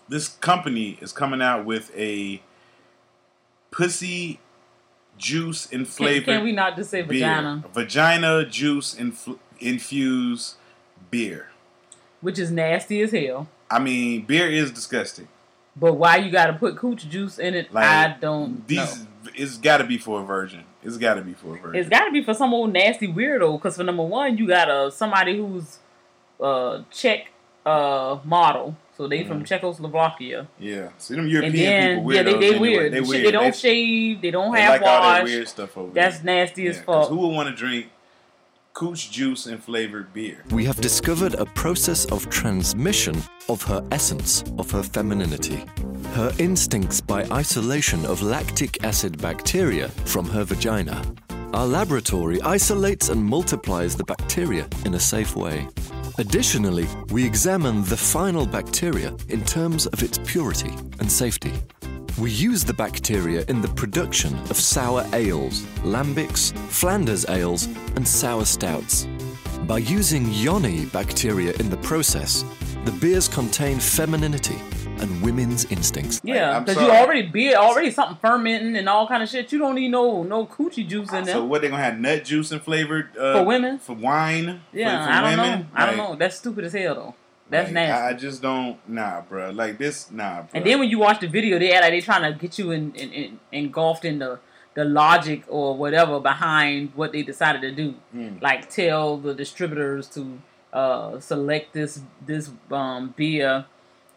This 0.08 0.28
company 0.28 0.96
is 1.00 1.10
coming 1.10 1.42
out 1.42 1.64
with 1.64 1.90
a 1.96 2.40
pussy 3.72 4.38
juice 5.18 5.66
and 5.72 5.84
Can, 5.96 6.22
can 6.22 6.44
we 6.44 6.52
not 6.52 6.76
just 6.76 6.90
say 6.90 7.02
beer. 7.02 7.26
vagina, 7.26 7.64
Vagina 7.74 8.46
juice 8.46 8.94
infl- 8.94 9.40
infused 9.58 10.54
beer. 11.10 11.48
which 12.20 12.38
is 12.38 12.52
nasty 12.52 13.00
as 13.02 13.10
hell? 13.10 13.48
I 13.68 13.80
mean, 13.80 14.22
beer 14.26 14.48
is 14.48 14.70
disgusting. 14.70 15.26
But 15.74 15.94
why 15.94 16.18
you 16.18 16.30
got 16.30 16.46
to 16.46 16.52
put 16.52 16.76
cooch 16.76 17.08
juice 17.08 17.40
in 17.40 17.54
it? 17.54 17.74
Like, 17.74 17.84
I 17.84 18.16
don't 18.20 18.64
These, 18.68 19.00
know. 19.00 19.06
it's 19.34 19.56
got 19.56 19.78
to 19.78 19.84
be 19.84 19.98
for 19.98 20.20
a 20.20 20.24
virgin. 20.24 20.62
It's 20.84 20.98
got 20.98 21.14
to 21.14 21.22
be 21.22 21.32
for 21.32 21.56
a 21.56 21.58
virgin. 21.58 21.80
It's 21.80 21.88
got 21.88 22.04
to 22.06 22.12
be 22.12 22.22
for 22.22 22.34
some 22.34 22.52
old 22.52 22.72
nasty 22.72 23.08
weirdo. 23.08 23.56
Because 23.58 23.76
for 23.76 23.84
number 23.84 24.02
one, 24.02 24.36
you 24.36 24.46
got 24.46 24.68
a 24.70 24.90
somebody 24.90 25.36
who's 25.38 25.78
uh 26.40 26.82
Czech 26.90 27.30
uh 27.64 28.18
model, 28.24 28.76
so 28.96 29.08
they 29.08 29.24
from 29.24 29.44
Czechoslovakia, 29.44 30.46
Yeah, 30.58 30.88
see 30.98 31.14
them 31.14 31.26
European 31.26 31.54
then 31.54 31.96
people 32.00 32.12
yeah, 32.14 32.22
they 32.22 32.32
they 32.34 32.48
anyway. 32.48 32.58
weird. 32.58 32.92
They 32.92 33.00
weird. 33.00 33.24
They 33.26 33.30
don't 33.30 33.44
they, 33.44 33.52
shave. 33.52 34.20
They 34.20 34.30
don't 34.30 34.52
they 34.52 34.60
have 34.60 34.80
like 34.80 34.82
all 34.82 35.02
that 35.02 35.22
wash. 35.22 35.30
weird 35.30 35.48
stuff 35.48 35.76
over 35.78 35.92
That's 35.94 36.18
there. 36.18 36.34
nasty 36.36 36.66
as 36.68 36.76
Yeah, 36.76 36.82
'cause 36.82 37.04
fuck. 37.06 37.08
Who 37.10 37.16
would 37.26 37.34
want 37.34 37.48
to 37.48 37.54
drink 37.54 37.86
cooch 38.74 39.10
juice 39.10 39.46
and 39.46 39.62
flavored 39.62 40.12
beer? 40.12 40.42
We 40.50 40.64
have 40.64 40.80
discovered 40.80 41.34
a 41.34 41.46
process 41.46 42.04
of 42.06 42.28
transmission 42.28 43.16
of 43.48 43.62
her 43.62 43.86
essence, 43.92 44.42
of 44.58 44.70
her 44.72 44.82
femininity. 44.82 45.64
Her 46.14 46.32
instincts 46.38 47.00
by 47.00 47.24
isolation 47.32 48.04
of 48.04 48.20
lactic 48.20 48.82
acid 48.84 49.22
bacteria 49.22 49.88
from 50.04 50.28
her 50.28 50.44
vagina. 50.44 51.02
Our 51.54 51.66
laboratory 51.66 52.42
isolates 52.42 53.08
and 53.10 53.24
multiplies 53.24 53.94
the 53.94 54.04
bacteria 54.04 54.66
in 54.84 54.94
a 54.94 55.00
safe 55.00 55.36
way. 55.36 55.68
Additionally, 56.18 56.88
we 57.10 57.24
examine 57.24 57.84
the 57.84 57.96
final 57.96 58.46
bacteria 58.46 59.16
in 59.28 59.44
terms 59.44 59.86
of 59.86 60.02
its 60.02 60.18
purity 60.18 60.72
and 60.98 61.10
safety. 61.10 61.52
We 62.18 62.30
use 62.30 62.64
the 62.64 62.74
bacteria 62.74 63.44
in 63.48 63.60
the 63.60 63.68
production 63.68 64.34
of 64.50 64.56
sour 64.56 65.04
ales, 65.12 65.62
lambics, 65.82 66.56
Flanders 66.68 67.28
ales, 67.28 67.66
and 67.96 68.06
sour 68.06 68.44
stouts. 68.44 69.08
By 69.62 69.78
using 69.78 70.30
yoni 70.32 70.84
bacteria 70.86 71.52
in 71.54 71.70
the 71.70 71.76
process, 71.78 72.44
the 72.84 72.92
beers 72.92 73.26
contain 73.26 73.80
femininity 73.80 74.56
and 75.00 75.22
women's 75.22 75.64
instincts. 75.72 76.20
Yeah, 76.22 76.60
because 76.60 76.80
you 76.80 76.88
already 76.88 77.22
be 77.22 77.54
already 77.56 77.90
something 77.90 78.16
fermenting 78.20 78.76
and 78.76 78.88
all 78.88 79.08
kind 79.08 79.22
of 79.22 79.28
shit. 79.28 79.50
You 79.50 79.58
don't 79.58 79.74
need 79.74 79.88
no 79.88 80.22
no 80.22 80.46
coochie 80.46 80.86
juice 80.86 81.12
in 81.12 81.24
there 81.24 81.34
So 81.34 81.44
what 81.44 81.62
they 81.62 81.68
gonna 81.68 81.82
have 81.82 81.98
nut 81.98 82.24
juice 82.24 82.52
and 82.52 82.62
flavored 82.62 83.16
uh, 83.16 83.38
For 83.40 83.44
women? 83.44 83.78
for 83.80 83.94
wine? 83.94 84.60
yeah, 84.72 85.00
for, 85.00 85.06
for 85.06 85.12
I 85.12 85.20
don't 85.20 85.30
women? 85.40 85.60
know. 85.60 85.66
I 85.74 85.86
don't 85.86 85.96
know. 85.96 86.14
That's 86.14 86.36
stupid 86.36 86.64
as 86.66 86.74
hell 86.74 86.94
though. 86.94 87.14
That's 87.50 87.66
like, 87.66 87.74
nasty. 87.74 88.14
I 88.14 88.18
just 88.18 88.42
don't 88.42 88.78
nah, 88.88 89.20
bro. 89.20 89.50
Like 89.50 89.78
this, 89.78 90.10
nah, 90.10 90.42
bro. 90.42 90.48
and 90.54 90.64
then 90.66 90.78
when 90.78 90.88
you 90.88 90.98
watch 90.98 91.20
the 91.20 91.26
video, 91.28 91.58
they 91.58 91.72
like 91.78 91.90
they 91.90 92.00
trying 92.00 92.30
to 92.32 92.38
get 92.38 92.58
you 92.58 92.70
in, 92.70 92.94
in, 92.94 93.12
in 93.12 93.40
engulfed 93.52 94.04
in 94.04 94.18
the 94.18 94.38
the 94.74 94.84
logic 94.84 95.44
or 95.48 95.76
whatever 95.76 96.18
behind 96.20 96.92
what 96.94 97.12
they 97.12 97.22
decided 97.22 97.60
to 97.62 97.70
do. 97.72 97.94
Mm. 98.14 98.42
Like 98.42 98.68
tell 98.70 99.16
the 99.18 99.34
distributors 99.34 100.08
to 100.08 100.40
uh, 100.72 101.20
select 101.20 101.72
this 101.74 102.00
this 102.24 102.50
um, 102.70 103.14
beer, 103.16 103.66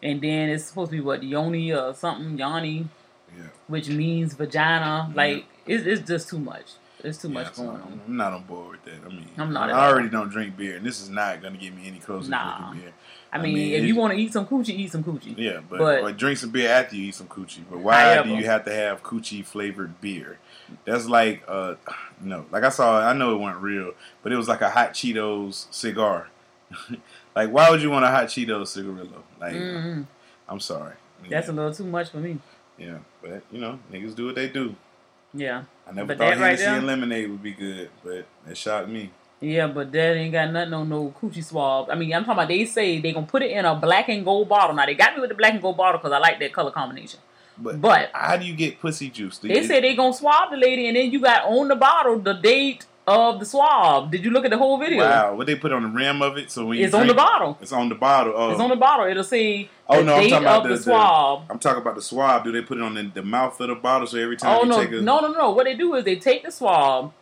and 0.02 0.20
then 0.20 0.48
it's 0.48 0.64
supposed 0.64 0.90
to 0.90 0.96
be 0.96 1.00
what 1.00 1.22
yoni 1.22 1.72
or 1.72 1.94
something 1.94 2.36
yoni, 2.38 2.88
yeah. 3.36 3.44
which 3.68 3.88
means 3.88 4.34
vagina. 4.34 5.12
Like 5.14 5.44
it's, 5.66 5.86
it's 5.86 6.08
just 6.08 6.28
too 6.28 6.38
much. 6.38 6.72
It's 7.04 7.18
too 7.18 7.28
Yeah, 7.28 7.34
much 7.34 7.54
going 7.54 7.68
on. 7.68 8.00
I'm 8.08 8.16
not 8.16 8.32
on 8.32 8.42
board 8.42 8.70
with 8.72 8.84
that. 8.86 9.06
I 9.06 9.08
mean, 9.08 9.28
I'm 9.36 9.52
not 9.52 9.70
I 9.70 9.88
already 9.88 10.08
don't 10.08 10.30
drink 10.30 10.56
beer, 10.56 10.76
and 10.76 10.84
this 10.84 11.00
is 11.00 11.08
not 11.08 11.40
gonna 11.40 11.56
get 11.56 11.72
me 11.72 11.86
any 11.86 12.00
closer 12.00 12.28
Nah. 12.28 12.56
to 12.56 12.62
drinking 12.62 12.80
beer. 12.80 12.92
I 13.30 13.36
I 13.38 13.42
mean, 13.42 13.54
mean, 13.54 13.72
if 13.74 13.84
you 13.84 13.94
want 13.94 14.14
to 14.14 14.18
eat 14.18 14.32
some 14.32 14.46
coochie, 14.46 14.70
eat 14.70 14.90
some 14.90 15.04
coochie. 15.04 15.36
Yeah, 15.36 15.60
but, 15.68 15.78
But- 15.78 16.02
or 16.02 16.12
drink 16.12 16.38
some 16.38 16.50
beer 16.50 16.70
after 16.70 16.96
you 16.96 17.08
eat 17.08 17.14
some 17.14 17.26
coochie. 17.28 17.62
But 17.70 17.80
why 17.80 18.22
do 18.22 18.30
you 18.30 18.46
have 18.46 18.64
to 18.64 18.72
have 18.74 19.02
coochie 19.02 19.44
flavored 19.44 20.00
beer? 20.00 20.38
That's 20.84 21.06
like 21.06 21.42
uh 21.48 21.74
no, 22.20 22.46
like 22.50 22.64
I 22.64 22.68
saw 22.70 23.00
I 23.06 23.12
know 23.12 23.34
it 23.34 23.38
wasn't 23.38 23.62
real, 23.62 23.92
but 24.22 24.32
it 24.32 24.36
was 24.36 24.48
like 24.48 24.60
a 24.62 24.70
hot 24.70 24.92
Cheetos 24.94 25.66
cigar. 25.72 26.28
like 27.36 27.50
why 27.50 27.70
would 27.70 27.82
you 27.82 27.90
want 27.90 28.04
a 28.04 28.08
hot 28.08 28.26
Cheetos 28.26 28.68
cigarillo? 28.68 29.22
Like 29.40 29.54
Mhm. 29.54 30.06
I'm 30.48 30.60
sorry. 30.60 30.94
That's 31.28 31.48
a 31.48 31.52
little 31.52 31.74
too 31.74 31.84
much 31.84 32.10
for 32.10 32.18
me. 32.18 32.38
yeah, 32.78 32.98
but 33.22 33.42
you 33.50 33.60
know, 33.60 33.78
niggas 33.92 34.14
do 34.14 34.26
what 34.26 34.34
they 34.36 34.48
do. 34.48 34.74
Yeah. 35.34 35.64
I 35.86 35.92
never 35.92 36.06
But 36.08 36.18
thought 36.18 36.36
that 36.36 36.40
right 36.40 36.58
and 36.60 36.86
lemonade 36.86 37.30
would 37.30 37.42
be 37.42 37.52
good, 37.52 37.90
but 38.04 38.26
it 38.48 38.56
shocked 38.56 38.88
me. 38.88 39.10
Yeah, 39.40 39.68
but 39.68 39.92
that 39.92 40.16
ain't 40.16 40.32
got 40.32 40.50
nothing 40.50 40.74
on 40.74 40.88
no 40.88 41.14
coochie 41.20 41.44
swab. 41.44 41.90
I 41.90 41.94
mean, 41.94 42.12
I'm 42.12 42.22
talking 42.24 42.32
about 42.38 42.48
they 42.48 42.64
say 42.64 43.00
they 43.00 43.12
gonna 43.12 43.26
put 43.26 43.42
it 43.42 43.52
in 43.52 43.64
a 43.64 43.74
black 43.74 44.08
and 44.08 44.24
gold 44.24 44.48
bottle. 44.48 44.74
Now 44.74 44.86
they 44.86 44.94
got 44.94 45.14
me 45.14 45.20
with 45.20 45.30
the 45.30 45.36
black 45.36 45.52
and 45.52 45.62
gold 45.62 45.76
bottle 45.76 45.98
because 45.98 46.12
I 46.12 46.18
like 46.18 46.40
that 46.40 46.52
color 46.52 46.70
combination. 46.72 47.20
But, 47.56 47.80
But- 47.80 48.10
how 48.12 48.36
do 48.36 48.44
you 48.44 48.54
get 48.54 48.80
pussy 48.80 49.10
juice? 49.10 49.38
Do 49.38 49.48
They 49.48 49.64
say 49.66 49.80
they 49.80 49.94
gonna 49.94 50.12
swab 50.12 50.50
the 50.50 50.56
lady, 50.56 50.88
and 50.88 50.96
then 50.96 51.10
you 51.10 51.20
got 51.20 51.44
on 51.44 51.68
the 51.68 51.76
bottle 51.76 52.18
the 52.18 52.34
date 52.34 52.86
of 53.06 53.40
the 53.40 53.46
swab. 53.46 54.10
Did 54.10 54.24
you 54.24 54.30
look 54.30 54.44
at 54.44 54.50
the 54.50 54.58
whole 54.58 54.76
video? 54.78 55.02
Wow, 55.04 55.34
what 55.36 55.46
they 55.46 55.54
put 55.56 55.72
on 55.72 55.82
the 55.82 55.88
rim 55.88 56.20
of 56.20 56.36
it? 56.36 56.50
So 56.50 56.66
when 56.66 56.78
It's 56.78 56.92
on 56.94 57.06
the 57.06 57.14
bottle. 57.14 57.56
It's 57.60 57.72
on 57.72 57.88
the 57.88 57.94
bottle. 57.94 58.34
Oh, 58.36 58.50
It's 58.50 58.60
on 58.60 58.68
the 58.70 58.76
bottle. 58.76 59.06
It'll 59.06 59.24
say 59.24 59.68
Oh, 59.88 59.98
the 59.98 60.04
no, 60.04 60.14
I'm 60.16 60.28
talking 60.28 60.44
about 60.44 60.62
the- 60.64 60.68
the, 60.70 60.74
the- 60.76 60.82
swab. 60.82 61.42
I'm 61.48 61.58
talking 61.58 61.80
about 61.80 61.94
the 61.94 62.02
swab. 62.02 62.44
Do 62.44 62.52
they 62.52 62.60
put 62.62 62.76
it 62.78 62.82
on 62.82 62.94
the, 62.94 63.04
the 63.04 63.22
mouth 63.22 63.58
of 63.60 63.68
the 63.68 63.74
bottle 63.76 64.06
so 64.06 64.18
every 64.18 64.36
time 64.36 64.58
Oh 64.58 64.62
you 64.64 64.68
no, 64.68 64.76
take 64.82 64.90
a 64.92 65.00
no, 65.00 65.20
no, 65.20 65.32
no! 65.32 65.50
What 65.52 65.64
they 65.64 65.74
do 65.74 65.94
is 65.94 66.04
they 66.04 66.16
take 66.16 66.44
the 66.44 66.50
swab. 66.52 67.12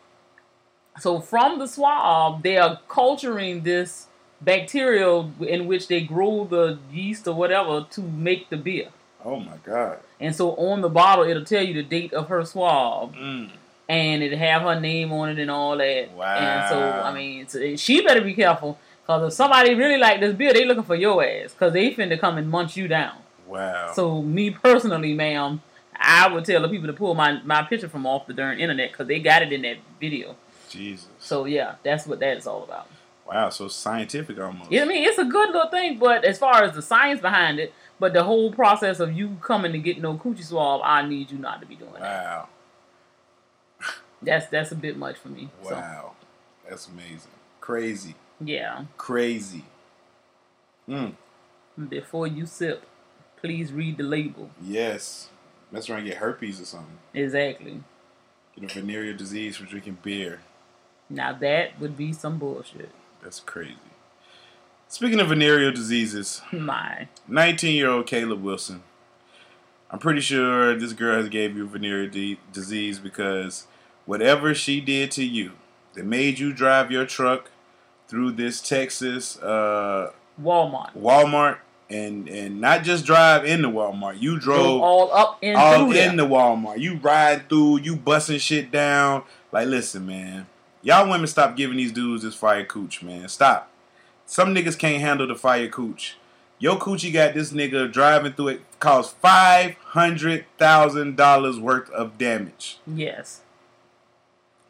So 0.99 1.19
from 1.19 1.59
the 1.59 1.67
swab, 1.67 2.43
they 2.43 2.57
are 2.57 2.79
culturing 2.87 3.63
this 3.63 4.07
bacteria 4.41 5.25
in 5.41 5.67
which 5.67 5.87
they 5.87 6.01
grow 6.01 6.45
the 6.45 6.79
yeast 6.91 7.27
or 7.27 7.33
whatever 7.35 7.85
to 7.91 8.01
make 8.01 8.49
the 8.49 8.57
beer. 8.57 8.89
Oh 9.25 9.39
my 9.39 9.57
god. 9.63 9.99
And 10.19 10.35
so 10.35 10.55
on 10.55 10.81
the 10.81 10.89
bottle, 10.89 11.25
it'll 11.25 11.45
tell 11.45 11.63
you 11.63 11.73
the 11.73 11.83
date 11.83 12.13
of 12.13 12.27
her 12.29 12.43
swab, 12.45 13.15
Mm. 13.15 13.49
and 13.89 14.23
it'll 14.23 14.37
have 14.37 14.61
her 14.63 14.79
name 14.79 15.11
on 15.11 15.29
it 15.29 15.39
and 15.39 15.51
all 15.51 15.77
that. 15.77 16.09
And 16.09 16.69
so, 16.69 16.79
I 17.03 17.13
mean, 17.13 17.47
so 17.47 17.75
she 17.75 18.01
better 18.01 18.21
be 18.21 18.33
careful 18.33 18.77
because 19.01 19.27
if 19.27 19.33
somebody 19.33 19.73
really 19.73 19.97
like 19.97 20.19
this 20.19 20.35
beer, 20.35 20.53
they 20.53 20.65
looking 20.65 20.83
for 20.83 20.95
your 20.95 21.23
ass 21.23 21.53
because 21.53 21.73
they 21.73 21.91
finna 21.93 22.19
come 22.19 22.37
and 22.37 22.49
munch 22.49 22.77
you 22.77 22.87
down. 22.87 23.17
Wow. 23.47 23.91
So 23.93 24.21
me 24.21 24.51
personally, 24.51 25.13
ma'am, 25.13 25.61
I 25.99 26.27
would 26.31 26.45
tell 26.45 26.61
the 26.61 26.69
people 26.69 26.87
to 26.87 26.93
pull 26.93 27.15
my, 27.15 27.41
my 27.43 27.63
picture 27.63 27.89
from 27.89 28.05
off 28.05 28.27
the 28.27 28.33
darn 28.33 28.59
internet 28.59 28.91
because 28.91 29.07
they 29.07 29.19
got 29.19 29.41
it 29.41 29.51
in 29.51 29.61
that 29.63 29.77
video. 29.99 30.35
Jesus. 30.69 31.07
So 31.19 31.45
yeah, 31.45 31.75
that's 31.83 32.05
what 32.07 32.19
that 32.19 32.37
is 32.37 32.47
all 32.47 32.63
about. 32.63 32.87
Wow. 33.27 33.49
So 33.49 33.67
scientific 33.67 34.39
almost. 34.39 34.71
Yeah, 34.71 34.83
I 34.83 34.85
mean 34.85 35.03
it's 35.07 35.17
a 35.17 35.25
good 35.25 35.49
little 35.51 35.69
thing, 35.69 35.99
but 35.99 36.23
as 36.23 36.37
far 36.37 36.63
as 36.63 36.73
the 36.75 36.81
science 36.81 37.21
behind 37.21 37.59
it, 37.59 37.73
but 37.99 38.13
the 38.13 38.23
whole 38.23 38.51
process 38.51 38.99
of 38.99 39.13
you 39.13 39.37
coming 39.41 39.71
to 39.73 39.79
get 39.79 39.99
no 40.01 40.15
coochie 40.15 40.43
swab, 40.43 40.81
I 40.83 41.05
need 41.07 41.31
you 41.31 41.37
not 41.37 41.59
to 41.61 41.67
be 41.67 41.75
doing 41.75 41.93
that. 41.93 42.01
Wow. 42.01 42.49
That's 44.21 44.47
that's 44.47 44.71
a 44.71 44.75
bit 44.75 44.97
much 44.97 45.17
for 45.17 45.29
me. 45.29 45.49
So 45.63 45.75
Wow. 45.75 46.13
That's 46.67 46.87
amazing. 46.87 47.31
Crazy. 47.61 48.15
yeah, 48.41 48.85
Crazy. 48.97 49.65
Mm. 50.87 51.15
before 51.89 52.27
you 52.27 52.45
sip, 52.45 52.85
please 53.41 53.73
read 53.73 53.97
the 53.97 54.03
label. 54.03 54.49
Yes. 54.61 55.29
That's 55.71 55.89
and 55.89 56.05
get 56.05 56.17
herpes 56.17 56.61
or 56.61 56.65
something. 56.65 56.97
Exactly. 57.13 57.83
Get 58.59 58.71
a 58.71 58.73
venereal 58.73 59.17
disease 59.17 59.57
from 59.57 59.67
drinking 59.67 59.97
beer. 60.01 60.39
Now 61.09 61.33
that 61.33 61.79
would 61.79 61.97
be 61.97 62.13
some 62.13 62.37
bullshit. 62.37 62.91
That's 63.23 63.39
crazy. 63.39 63.75
Speaking 64.89 65.19
of 65.19 65.29
venereal 65.29 65.71
diseases, 65.71 66.41
My 66.51 67.07
19 67.27 67.75
year 67.75 67.89
old 67.89 68.07
Caleb 68.07 68.41
Wilson. 68.41 68.83
I'm 69.89 69.99
pretty 69.99 70.21
sure 70.21 70.77
this 70.77 70.93
girl 70.93 71.17
has 71.17 71.29
gave 71.29 71.55
you 71.55 71.67
venereal 71.67 72.09
de- 72.09 72.39
disease 72.51 72.99
because 72.99 73.67
whatever 74.05 74.53
she 74.53 74.81
did 74.81 75.11
to 75.11 75.23
you 75.23 75.53
that 75.93 76.05
made 76.05 76.39
you 76.39 76.51
drive 76.51 76.91
your 76.91 77.05
truck 77.05 77.51
through 78.07 78.31
this 78.31 78.61
Texas 78.61 79.37
uh, 79.41 80.11
Walmart. 80.41 80.93
Walmart 80.93 81.57
and 81.89 82.27
and 82.27 82.59
not 82.59 82.83
just 82.83 83.05
drive 83.05 83.45
into 83.45 83.69
Walmart. 83.69 84.21
You 84.21 84.39
Drove 84.39 84.81
all 84.81 85.13
up 85.13 85.39
and 85.41 85.57
all 85.57 85.91
in 85.91 86.17
the 86.17 86.25
Walmart. 86.25 86.79
You 86.79 86.95
ride 86.97 87.49
through, 87.49 87.79
you 87.79 87.95
busting 87.95 88.39
shit 88.39 88.71
down. 88.71 89.23
Like, 89.51 89.67
listen, 89.67 90.05
man. 90.05 90.47
Y'all 90.87 91.09
women 91.09 91.27
stop 91.27 91.57
giving 91.57 91.75
these 91.75 91.91
dudes 91.91 92.23
this 92.23 92.33
fire 92.33 92.63
cooch, 92.63 93.03
man. 93.03 93.27
Stop. 93.27 93.69
Some 94.25 94.55
niggas 94.55 94.79
can't 94.79 95.01
handle 95.01 95.27
the 95.27 95.35
fire 95.35 95.67
cooch. 95.67 96.15
Your 96.59 96.77
coochie 96.77 97.11
got 97.11 97.33
this 97.33 97.51
nigga 97.51 97.91
driving 97.91 98.31
through 98.31 98.47
it 98.47 98.61
caused 98.79 99.17
five 99.17 99.75
hundred 99.87 100.45
thousand 100.57 101.17
dollars 101.17 101.59
worth 101.59 101.89
of 101.89 102.17
damage. 102.17 102.79
Yes. 102.87 103.41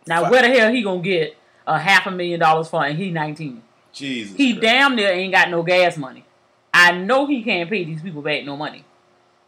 Now 0.08 0.24
Fuck. 0.24 0.32
where 0.32 0.42
the 0.42 0.60
hell 0.60 0.72
he 0.72 0.82
gonna 0.82 1.04
get 1.04 1.38
a 1.68 1.78
half 1.78 2.08
a 2.08 2.12
million 2.12 2.40
dollars 2.40 2.68
for 2.68 2.84
and 2.84 2.98
he 2.98 3.12
19? 3.12 3.62
Jesus. 3.94 4.36
He 4.36 4.54
Christ. 4.54 4.64
damn 4.64 4.96
near 4.96 5.10
ain't 5.10 5.34
got 5.34 5.52
no 5.52 5.62
gas 5.62 5.98
money. 5.98 6.26
I 6.74 6.94
know 6.94 7.28
he 7.28 7.44
can't 7.44 7.70
pay 7.70 7.84
these 7.84 8.02
people 8.02 8.24
back 8.24 8.44
no 8.44 8.58
money. 8.58 8.84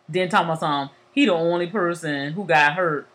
Then 0.07 0.29
talking 0.29 0.45
about 0.45 0.59
some, 0.59 0.91
he 1.13 1.25
the 1.25 1.33
only 1.33 1.65
person 1.65 2.33
who 2.33 2.45
got 2.45 2.75
hurt 2.75 3.07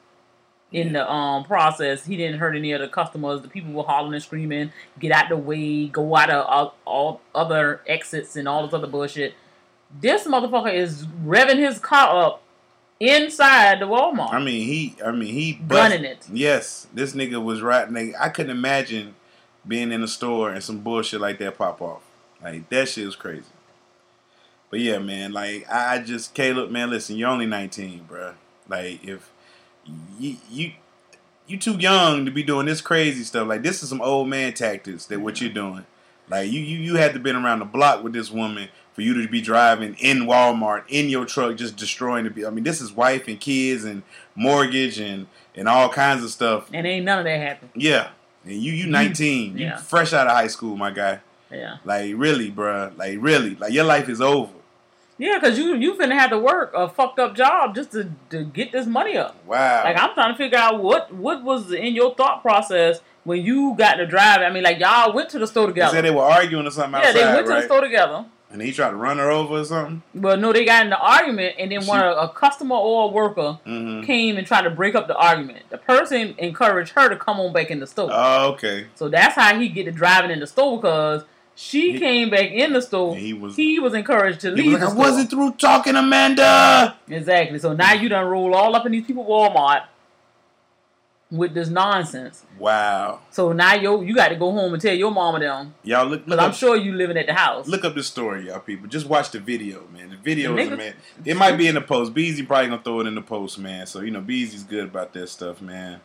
in 0.74 0.92
the 0.92 1.10
um 1.10 1.44
process. 1.44 2.04
He 2.04 2.16
didn't 2.16 2.40
hurt 2.40 2.56
any 2.56 2.72
of 2.72 2.80
the 2.80 2.88
customers. 2.88 3.40
The 3.40 3.48
people 3.48 3.72
were 3.72 3.84
hollering 3.84 4.12
and 4.12 4.22
screaming, 4.22 4.72
"Get 4.98 5.12
out 5.12 5.28
the 5.28 5.36
way! 5.36 5.86
Go 5.86 6.14
out 6.16 6.28
of 6.30 6.44
all, 6.46 6.74
all 6.84 7.20
other 7.34 7.80
exits 7.86 8.36
and 8.36 8.46
all 8.48 8.66
this 8.66 8.74
other 8.74 8.88
bullshit." 8.88 9.34
This 10.00 10.26
motherfucker 10.26 10.74
is 10.74 11.06
revving 11.24 11.58
his 11.58 11.78
car 11.78 12.24
up 12.26 12.42
inside 12.98 13.80
the 13.80 13.86
Walmart, 13.86 14.32
I 14.32 14.42
mean, 14.42 14.66
he. 14.66 14.96
I 15.04 15.12
mean, 15.12 15.32
he 15.32 15.52
bust- 15.52 15.90
gunning 15.90 16.04
it. 16.04 16.26
Yes, 16.32 16.88
this 16.92 17.12
nigga 17.12 17.42
was 17.42 17.62
right. 17.62 17.88
Nigga, 17.88 18.14
I 18.20 18.28
couldn't 18.28 18.50
imagine 18.56 19.14
being 19.66 19.92
in 19.92 20.02
a 20.02 20.08
store 20.08 20.50
and 20.50 20.62
some 20.62 20.80
bullshit 20.80 21.20
like 21.20 21.38
that 21.38 21.56
pop 21.56 21.80
off. 21.80 22.02
Like 22.42 22.68
that 22.70 22.88
shit 22.88 23.06
was 23.06 23.16
crazy. 23.16 23.44
But 24.70 24.80
yeah, 24.80 24.98
man. 24.98 25.32
Like 25.32 25.70
I 25.70 26.00
just 26.00 26.34
Caleb, 26.34 26.70
man. 26.70 26.90
Listen, 26.90 27.16
you're 27.16 27.28
only 27.28 27.46
19, 27.46 28.08
bruh. 28.10 28.34
Like 28.68 29.04
if 29.04 29.30
you 30.18 30.36
you 30.50 30.72
you 31.46 31.58
too 31.58 31.74
young 31.74 32.24
to 32.24 32.30
be 32.30 32.42
doing 32.42 32.66
this 32.66 32.80
crazy 32.80 33.24
stuff. 33.24 33.46
Like 33.46 33.62
this 33.62 33.82
is 33.82 33.88
some 33.88 34.00
old 34.00 34.28
man 34.28 34.54
tactics 34.54 35.06
that 35.06 35.20
what 35.20 35.40
you're 35.40 35.52
doing. 35.52 35.86
Like 36.28 36.50
you 36.50 36.60
you 36.60 36.78
you 36.78 36.96
had 36.96 37.12
to 37.14 37.20
been 37.20 37.36
around 37.36 37.58
the 37.58 37.64
block 37.64 38.02
with 38.02 38.12
this 38.12 38.30
woman 38.30 38.68
for 38.94 39.02
you 39.02 39.20
to 39.20 39.28
be 39.28 39.40
driving 39.40 39.94
in 39.98 40.20
Walmart 40.20 40.84
in 40.88 41.08
your 41.08 41.26
truck, 41.26 41.56
just 41.56 41.76
destroying 41.76 42.28
the. 42.28 42.46
I 42.46 42.50
mean, 42.50 42.64
this 42.64 42.80
is 42.80 42.92
wife 42.92 43.28
and 43.28 43.38
kids 43.38 43.84
and 43.84 44.02
mortgage 44.34 44.98
and 44.98 45.26
and 45.54 45.68
all 45.68 45.88
kinds 45.88 46.24
of 46.24 46.30
stuff. 46.30 46.70
And 46.72 46.86
ain't 46.86 47.04
none 47.04 47.18
of 47.18 47.24
that 47.24 47.40
happened. 47.40 47.70
Yeah, 47.74 48.10
and 48.44 48.54
you 48.54 48.72
you 48.72 48.86
19, 48.86 49.58
you 49.58 49.76
fresh 49.78 50.12
out 50.12 50.26
of 50.26 50.32
high 50.32 50.46
school, 50.46 50.76
my 50.76 50.90
guy. 50.90 51.20
Yeah. 51.50 51.78
Like 51.84 52.14
really, 52.16 52.50
bruh. 52.50 52.96
Like 52.96 53.18
really, 53.20 53.56
like 53.56 53.72
your 53.72 53.84
life 53.84 54.08
is 54.08 54.20
over. 54.20 54.52
Yeah, 55.16 55.38
cause 55.38 55.56
you 55.58 55.76
you 55.76 55.94
finna 55.94 56.18
have 56.18 56.30
to 56.30 56.38
work 56.38 56.72
a 56.74 56.88
fucked 56.88 57.18
up 57.20 57.36
job 57.36 57.74
just 57.74 57.92
to, 57.92 58.10
to 58.30 58.44
get 58.44 58.72
this 58.72 58.86
money 58.86 59.16
up. 59.16 59.36
Wow. 59.46 59.84
Like 59.84 59.96
I'm 59.98 60.12
trying 60.14 60.32
to 60.32 60.36
figure 60.38 60.58
out 60.58 60.82
what 60.82 61.12
what 61.14 61.42
was 61.44 61.72
in 61.72 61.94
your 61.94 62.14
thought 62.14 62.42
process 62.42 63.00
when 63.22 63.42
you 63.42 63.74
got 63.78 63.94
to 63.94 64.06
drive. 64.06 64.40
I 64.42 64.50
mean, 64.50 64.64
like 64.64 64.78
y'all 64.80 65.12
went 65.12 65.30
to 65.30 65.38
the 65.38 65.46
store 65.46 65.66
they 65.66 65.72
together. 65.74 65.94
said 65.96 66.04
they 66.04 66.10
were 66.10 66.22
arguing 66.22 66.66
or 66.66 66.70
something 66.70 67.00
yeah, 67.00 67.08
outside, 67.08 67.12
they 67.14 67.34
went 67.34 67.46
to 67.46 67.52
the 67.54 67.62
store 67.62 67.80
together. 67.80 68.24
And 68.50 68.62
he 68.62 68.70
tried 68.70 68.90
to 68.90 68.96
run 68.96 69.18
her 69.18 69.32
over 69.32 69.54
or 69.54 69.64
something. 69.64 70.02
Well, 70.14 70.36
no, 70.36 70.52
they 70.52 70.64
got 70.64 70.84
in 70.84 70.90
the 70.90 70.98
argument, 70.98 71.56
and 71.58 71.72
then 71.72 71.80
She- 71.82 71.88
one 71.88 71.98
of 72.00 72.16
a 72.16 72.28
customer 72.32 72.76
or 72.76 73.08
a 73.08 73.12
worker 73.12 73.58
hmm 73.64 74.02
came 74.02 74.36
and 74.36 74.46
tried 74.46 74.62
to 74.62 74.70
break 74.70 74.94
up 74.94 75.08
the 75.08 75.16
argument. 75.16 75.64
The 75.70 75.78
person 75.78 76.34
encouraged 76.38 76.92
her 76.92 77.08
to 77.08 77.16
come 77.16 77.40
on 77.40 77.52
back 77.52 77.70
in 77.72 77.80
the 77.80 77.86
store. 77.86 78.10
Oh, 78.12 78.50
okay. 78.52 78.86
so 78.94 79.08
that's 79.08 79.34
how 79.34 79.58
he 79.58 79.68
get 79.68 79.84
to 79.84 79.90
driving 79.92 80.30
in 80.30 80.38
the 80.40 80.46
store 80.46 80.76
because 80.80 81.24
she 81.54 81.92
He- 81.92 81.98
came 81.98 82.30
back 82.30 82.50
in 82.50 82.72
the 82.72 82.82
store. 82.82 83.16
He 83.16 83.32
was. 83.32 83.56
He 83.56 83.78
was 83.78 83.94
encouraged 83.94 84.40
to 84.40 84.50
leave 84.50 84.72
was 84.72 84.82
like, 84.82 84.90
I 84.90 84.94
wasn't 84.94 85.30
through 85.30 85.52
talking, 85.52 85.96
Amanda. 85.96 86.96
Exactly. 87.08 87.58
So 87.58 87.72
now 87.74 87.92
you 87.92 88.08
done 88.08 88.26
roll 88.26 88.54
all 88.54 88.74
up 88.74 88.86
in 88.86 88.92
these 88.92 89.06
people 89.06 89.24
Walmart 89.24 89.84
with 91.30 91.54
this 91.54 91.68
nonsense. 91.68 92.44
Wow. 92.58 93.20
So 93.30 93.52
now 93.52 93.74
yo, 93.74 94.00
you 94.02 94.14
got 94.14 94.28
to 94.28 94.36
go 94.36 94.52
home 94.52 94.72
and 94.72 94.82
tell 94.82 94.94
your 94.94 95.10
mama 95.10 95.40
them. 95.40 95.74
Y'all 95.82 96.06
look. 96.06 96.24
Because 96.24 96.38
I'm 96.38 96.52
sure 96.52 96.76
you 96.76 96.92
living 96.92 97.16
at 97.16 97.26
the 97.26 97.34
house. 97.34 97.66
Look 97.66 97.84
up 97.84 97.94
the 97.94 98.02
story, 98.02 98.46
y'all 98.46 98.60
people. 98.60 98.88
Just 98.88 99.06
watch 99.06 99.30
the 99.30 99.40
video, 99.40 99.86
man. 99.92 100.10
The 100.10 100.16
video 100.16 100.56
is 100.56 100.70
man. 100.70 100.94
It 101.24 101.36
might 101.36 101.56
be 101.56 101.66
in 101.66 101.74
the 101.74 101.80
post. 101.80 102.14
Beezy 102.14 102.44
probably 102.44 102.68
gonna 102.68 102.82
throw 102.82 103.00
it 103.00 103.06
in 103.06 103.14
the 103.14 103.22
post, 103.22 103.58
man. 103.58 103.86
So 103.86 104.00
you 104.00 104.10
know 104.10 104.20
Beezy's 104.20 104.64
good 104.64 104.84
about 104.84 105.12
that 105.14 105.28
stuff, 105.28 105.60
man. 105.60 106.00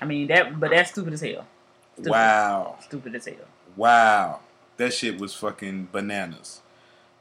I 0.00 0.04
mean 0.06 0.26
that, 0.28 0.58
but 0.58 0.70
that's 0.70 0.90
stupid 0.90 1.14
as 1.14 1.20
hell. 1.20 1.46
Stupid. 1.94 2.10
Wow. 2.10 2.78
Stupid 2.82 3.14
as 3.14 3.26
hell. 3.26 3.36
Wow. 3.76 4.40
That 4.76 4.92
shit 4.92 5.20
was 5.20 5.34
fucking 5.34 5.88
bananas. 5.92 6.60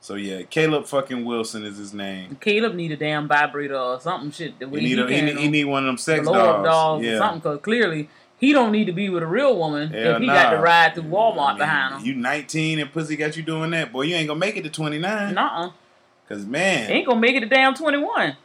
So 0.02 0.16
yeah, 0.16 0.42
Caleb 0.44 0.86
fucking 0.86 1.24
Wilson 1.24 1.64
is 1.64 1.78
his 1.78 1.94
name. 1.94 2.38
Caleb 2.42 2.76
need 2.76 2.92
a 2.92 2.98
damn 2.98 3.28
vibrator 3.28 3.78
or 3.78 4.02
something 4.02 4.32
shit. 4.32 4.60
The 4.60 4.68
way 4.68 4.82
He 4.82 4.88
need, 4.96 5.00
a, 5.00 5.08
he, 5.08 5.22
need, 5.22 5.38
he 5.38 5.48
need 5.48 5.64
one 5.66 5.84
of 5.84 5.88
them 5.88 5.98
sex 5.98 6.26
dolls. 6.26 6.66
dolls 6.66 7.06
or 7.06 7.18
something. 7.18 7.40
Because 7.40 7.60
clearly 7.62 8.10
he 8.38 8.52
don't 8.52 8.74
need 8.74 8.86
to 8.86 8.92
be 8.92 9.08
with 9.08 9.24
a 9.24 9.28
real 9.28 9.58
woman 9.58 9.92
Hell 9.92 10.16
if 10.16 10.20
he 10.22 10.26
got 10.28 10.50
to 10.52 10.58
ride 10.58 10.94
through 10.96 11.04
Walmart 11.04 11.38
I 11.46 11.50
mean, 11.52 11.58
behind 11.60 11.96
him. 12.02 12.06
You 12.06 12.16
19 12.16 12.80
and 12.80 12.92
pussy 12.92 13.16
got 13.16 13.38
you 13.38 13.44
doing 13.44 13.72
that, 13.72 13.94
boy. 13.94 14.02
You 14.02 14.16
ain't 14.16 14.28
gonna 14.28 14.40
make 14.40 14.58
it 14.58 14.64
to 14.64 14.70
29. 14.70 15.34
Nuh-uh. 15.36 15.70
Cause 16.28 16.46
man, 16.46 16.90
Ain't 16.92 17.08
gonna 17.08 17.20
make 17.22 17.36
it 17.36 17.42
to 17.42 17.46
damn 17.46 17.74
21. 17.74 18.36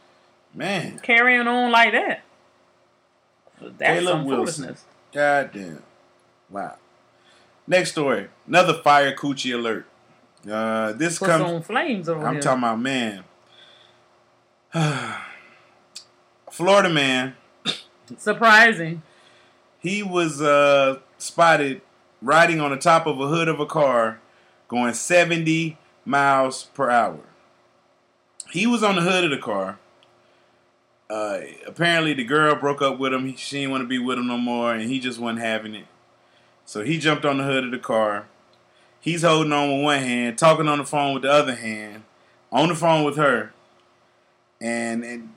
man, 0.53 0.99
Carrying 0.99 1.47
on 1.47 1.71
like 1.71 1.91
that. 1.91 2.21
That's 3.61 3.99
Caleb 3.99 4.07
some 4.07 4.25
Wilson. 4.25 4.63
foolishness. 4.63 4.85
god 5.13 5.49
damn, 5.53 5.83
wow. 6.49 6.75
Next 7.69 7.91
story, 7.91 8.27
another 8.47 8.73
fire 8.73 9.15
coochie 9.15 9.53
alert. 9.53 9.85
Uh, 10.49 10.91
this 10.93 11.19
Put 11.19 11.29
comes. 11.29 11.43
on 11.43 11.61
flames 11.61 12.09
over 12.09 12.25
I'm 12.25 12.33
here. 12.33 12.41
talking 12.41 12.63
about 12.63 12.79
man. 12.81 13.23
Florida 16.51 16.89
man, 16.89 17.35
Surprising. 18.17 19.03
he 19.79 20.01
was 20.01 20.41
uh, 20.41 20.97
spotted 21.19 21.81
riding 22.23 22.59
on 22.59 22.71
the 22.71 22.77
top 22.77 23.05
of 23.05 23.19
a 23.21 23.27
hood 23.27 23.47
of 23.47 23.59
a 23.59 23.65
car, 23.67 24.19
going 24.67 24.93
70 24.95 25.77
miles 26.05 26.63
per 26.73 26.89
hour. 26.89 27.19
He 28.51 28.65
was 28.65 28.81
on 28.81 28.95
the 28.95 29.01
hood 29.01 29.25
of 29.25 29.29
the 29.29 29.37
car. 29.37 29.77
Uh, 31.07 31.41
apparently, 31.67 32.13
the 32.15 32.23
girl 32.23 32.55
broke 32.55 32.81
up 32.81 32.97
with 32.97 33.13
him. 33.13 33.35
She 33.35 33.57
didn't 33.59 33.71
want 33.71 33.81
to 33.83 33.87
be 33.87 33.99
with 33.99 34.17
him 34.17 34.27
no 34.27 34.37
more, 34.37 34.73
and 34.73 34.89
he 34.89 34.99
just 34.99 35.19
wasn't 35.19 35.39
having 35.41 35.75
it. 35.75 35.85
So 36.69 36.83
he 36.83 36.99
jumped 36.99 37.25
on 37.25 37.39
the 37.39 37.45
hood 37.45 37.63
of 37.63 37.71
the 37.71 37.79
car. 37.79 38.27
He's 38.99 39.23
holding 39.23 39.51
on 39.51 39.75
with 39.75 39.83
one 39.83 39.99
hand, 40.01 40.37
talking 40.37 40.67
on 40.67 40.77
the 40.77 40.85
phone 40.85 41.15
with 41.15 41.23
the 41.23 41.31
other 41.31 41.55
hand, 41.55 42.03
on 42.51 42.69
the 42.69 42.75
phone 42.75 43.03
with 43.03 43.17
her. 43.17 43.53
And, 44.61 45.03
and 45.03 45.33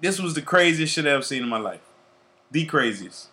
this 0.00 0.20
was 0.20 0.34
the 0.34 0.42
craziest 0.42 0.94
shit 0.94 1.06
I've 1.06 1.14
ever 1.14 1.22
seen 1.22 1.42
in 1.42 1.48
my 1.48 1.58
life. 1.58 1.80
The 2.52 2.64
craziest. 2.66 3.30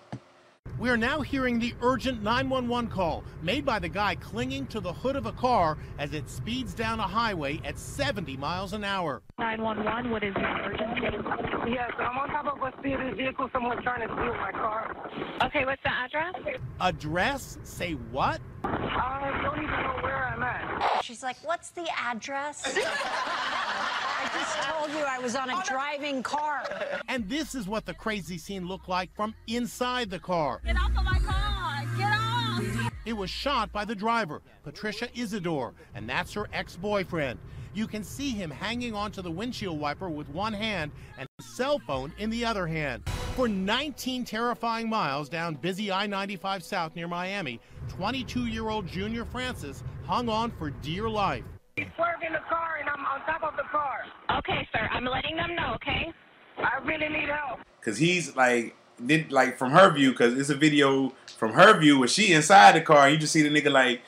We 0.78 0.90
are 0.90 0.98
now 0.98 1.22
hearing 1.22 1.58
the 1.58 1.74
urgent 1.82 2.22
911 2.22 2.92
call 2.92 3.24
made 3.42 3.66
by 3.66 3.80
the 3.80 3.88
guy 3.88 4.16
clinging 4.16 4.68
to 4.68 4.82
the 4.82 4.92
hood 4.92 5.16
of 5.16 5.26
a 5.26 5.32
car 5.32 5.78
as 5.98 6.14
it 6.14 6.30
speeds 6.30 6.74
down 6.74 7.00
a 7.00 7.08
highway 7.08 7.62
at 7.64 7.80
70 7.80 8.36
miles 8.36 8.74
an 8.74 8.84
hour. 8.84 9.22
911, 9.40 10.12
what 10.12 10.24
is 10.24 10.36
your 10.36 10.48
emergency? 10.48 11.72
Yes, 11.72 11.92
I'm 11.98 12.18
on 12.18 12.28
top 12.28 12.46
of 12.48 12.62
a 12.62 12.74
speeding 12.78 13.16
vehicle. 13.16 13.50
Someone's 13.54 13.84
trying 13.84 14.06
to 14.06 14.14
steal 14.14 14.34
my 14.36 14.52
car. 14.52 14.96
Okay, 15.44 15.66
what's 15.66 15.82
the 15.82 15.92
address? 15.92 16.36
Address? 16.82 17.58
Say 17.64 17.94
what? 18.12 18.42
I 18.66 19.40
don't 19.44 19.64
even 19.64 19.82
know 19.82 19.98
where 20.04 20.26
I'm 20.26 20.44
at. 20.44 21.04
She's 21.04 21.24
like, 21.24 21.38
What's 21.44 21.70
the 21.70 21.88
address? 21.98 22.78
I 25.06 25.22
just 25.22 25.36
told 25.36 25.46
you 25.46 25.50
I 25.50 25.50
was 25.50 25.50
on 25.50 25.50
a 25.50 25.64
driving 25.66 26.24
car. 26.24 26.64
And 27.08 27.28
this 27.30 27.56
is 27.56 27.68
what 27.68 27.86
the 27.86 27.94
crazy 27.94 28.38
scene 28.38 28.68
looked 28.68 28.90
like 28.90 29.14
from 29.16 29.34
inside 29.48 30.10
the 30.10 30.20
car. 30.20 30.62
Get 30.66 30.78
off 30.78 30.90
of 30.90 31.04
my 31.04 31.20
car! 31.20 31.84
Get 31.98 32.12
off! 32.12 32.92
It 33.06 33.14
was 33.14 33.30
shot 33.30 33.72
by 33.72 33.86
the 33.86 33.96
driver, 33.96 34.42
Patricia 34.64 35.08
Isidore, 35.14 35.74
and 35.94 36.10
that's 36.10 36.34
her 36.34 36.48
ex 36.52 36.76
boyfriend. 36.76 37.40
You 37.76 37.88
can 37.88 38.04
see 38.04 38.32
him 38.32 38.50
hanging 38.50 38.96
onto 38.96 39.22
the 39.22 39.30
windshield 39.30 39.80
wiper 39.80 40.10
with 40.10 40.30
one 40.30 40.54
hand 40.54 40.92
and 41.18 41.28
his 41.38 41.56
cell 41.56 41.78
phone 41.78 42.14
in 42.18 42.30
the 42.30 42.46
other 42.46 42.66
hand. 42.66 43.08
For 43.36 43.50
19 43.50 44.24
terrifying 44.24 44.90
miles 44.90 45.28
down 45.28 45.56
busy 45.56 45.92
I 45.92 46.08
95 46.08 46.64
South 46.64 46.96
near 46.96 47.08
Miami, 47.08 47.60
22 47.90 48.48
year 48.48 48.70
old 48.70 48.88
Junior 48.88 49.26
Francis 49.26 49.84
hung 50.06 50.30
on 50.30 50.52
for 50.52 50.70
dear 50.70 51.10
life. 51.10 51.44
He's 51.76 51.88
swerving 51.96 52.32
the 52.32 52.40
car 52.50 52.56
and 52.56 52.56
I'm 52.56 52.62
on 52.62 52.65
top 53.26 53.44
of 53.44 53.56
the 53.58 53.64
car. 53.64 54.02
Okay, 54.40 54.68
sir, 54.72 54.88
I'm 54.92 55.06
letting 55.06 55.36
them 55.36 55.56
know, 55.56 55.74
okay? 55.76 56.12
I 56.58 56.78
really 56.86 57.10
need 57.10 57.30
help. 57.30 57.60
Cause 57.84 57.98
he's 57.98 58.36
like, 58.36 58.76
did 59.06 59.32
like 59.32 59.58
from 59.58 59.72
her 59.72 59.92
view, 59.94 60.14
cause 60.14 60.34
it's 60.38 60.50
a 60.50 60.56
video 60.56 61.14
from 61.38 61.54
her 61.54 61.78
view 61.80 62.00
where 62.00 62.08
she 62.08 62.34
inside 62.34 62.76
the 62.76 62.82
car, 62.82 63.04
and 63.06 63.14
you 63.14 63.20
just 63.20 63.34
see 63.34 63.42
the 63.44 63.50
nigga 63.50 63.72
like 63.72 64.02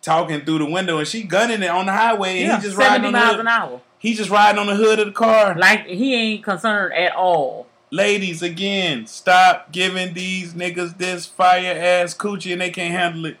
talking 0.00 0.40
through 0.42 0.58
the 0.58 0.70
window, 0.70 0.98
and 0.98 1.08
she 1.08 1.22
gunning 1.22 1.62
it 1.62 1.68
on 1.70 1.86
the 1.86 1.92
highway, 1.92 2.38
and 2.38 2.48
Yeah, 2.48 2.56
he 2.56 2.62
just 2.62 2.76
riding 2.76 3.06
on 3.06 3.12
the 3.12 3.18
hood. 3.20 3.40
an 3.40 3.48
hour. 3.48 3.80
He 3.98 4.14
just 4.14 4.30
riding 4.30 4.58
on 4.58 4.66
the 4.66 4.76
hood 4.76 4.98
of 5.00 5.06
the 5.06 5.12
car. 5.12 5.56
Like 5.56 5.86
he 5.86 6.14
ain't 6.14 6.44
concerned 6.44 6.94
at 6.94 7.14
all. 7.14 7.66
Ladies, 7.90 8.42
again, 8.42 9.06
stop 9.06 9.72
giving 9.72 10.12
these 10.14 10.54
niggas 10.54 10.98
this 10.98 11.26
fire 11.26 11.74
ass 11.76 12.14
coochie, 12.14 12.52
and 12.52 12.60
they 12.60 12.70
can't 12.70 12.92
handle 12.92 13.26
it. 13.26 13.36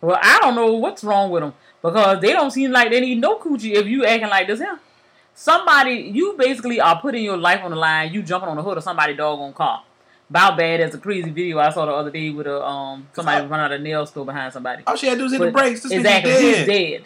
Well, 0.00 0.18
I 0.22 0.38
don't 0.40 0.54
know 0.54 0.72
what's 0.74 1.04
wrong 1.04 1.30
with 1.30 1.42
them 1.42 1.54
because 1.82 2.20
they 2.20 2.32
don't 2.32 2.50
seem 2.50 2.70
like 2.70 2.90
they 2.90 3.00
need 3.00 3.20
no 3.20 3.38
coochie 3.38 3.74
if 3.74 3.86
you 3.86 4.04
acting 4.04 4.28
like 4.28 4.46
this. 4.46 4.60
Here, 4.60 4.78
somebody 5.34 6.10
you 6.14 6.34
basically 6.38 6.80
are 6.80 7.00
putting 7.00 7.24
your 7.24 7.36
life 7.36 7.62
on 7.62 7.70
the 7.70 7.76
line. 7.76 8.12
You 8.12 8.22
jumping 8.22 8.48
on 8.48 8.56
the 8.56 8.62
hood 8.62 8.78
of 8.78 8.84
somebody 8.84 9.14
doggone 9.14 9.52
car. 9.52 9.84
About 10.28 10.56
bad 10.56 10.80
as 10.80 10.94
a 10.94 10.98
crazy 10.98 11.30
video 11.30 11.58
I 11.58 11.70
saw 11.70 11.86
the 11.86 11.92
other 11.92 12.10
day 12.10 12.30
with 12.30 12.46
a 12.46 12.64
um 12.64 13.08
somebody 13.12 13.44
run 13.46 13.58
out 13.58 13.72
of 13.72 13.80
nail 13.80 14.06
store 14.06 14.24
behind 14.24 14.52
somebody. 14.52 14.84
All 14.86 14.96
she 14.96 15.06
had 15.06 15.14
to 15.14 15.18
do 15.18 15.24
was 15.24 15.32
hit 15.32 15.40
the 15.40 15.50
brakes. 15.50 15.82
This 15.82 15.92
exactly, 15.92 16.30
nigga 16.30 16.40
he's 16.40 16.56
dead. 16.56 16.66
dead. 16.66 17.04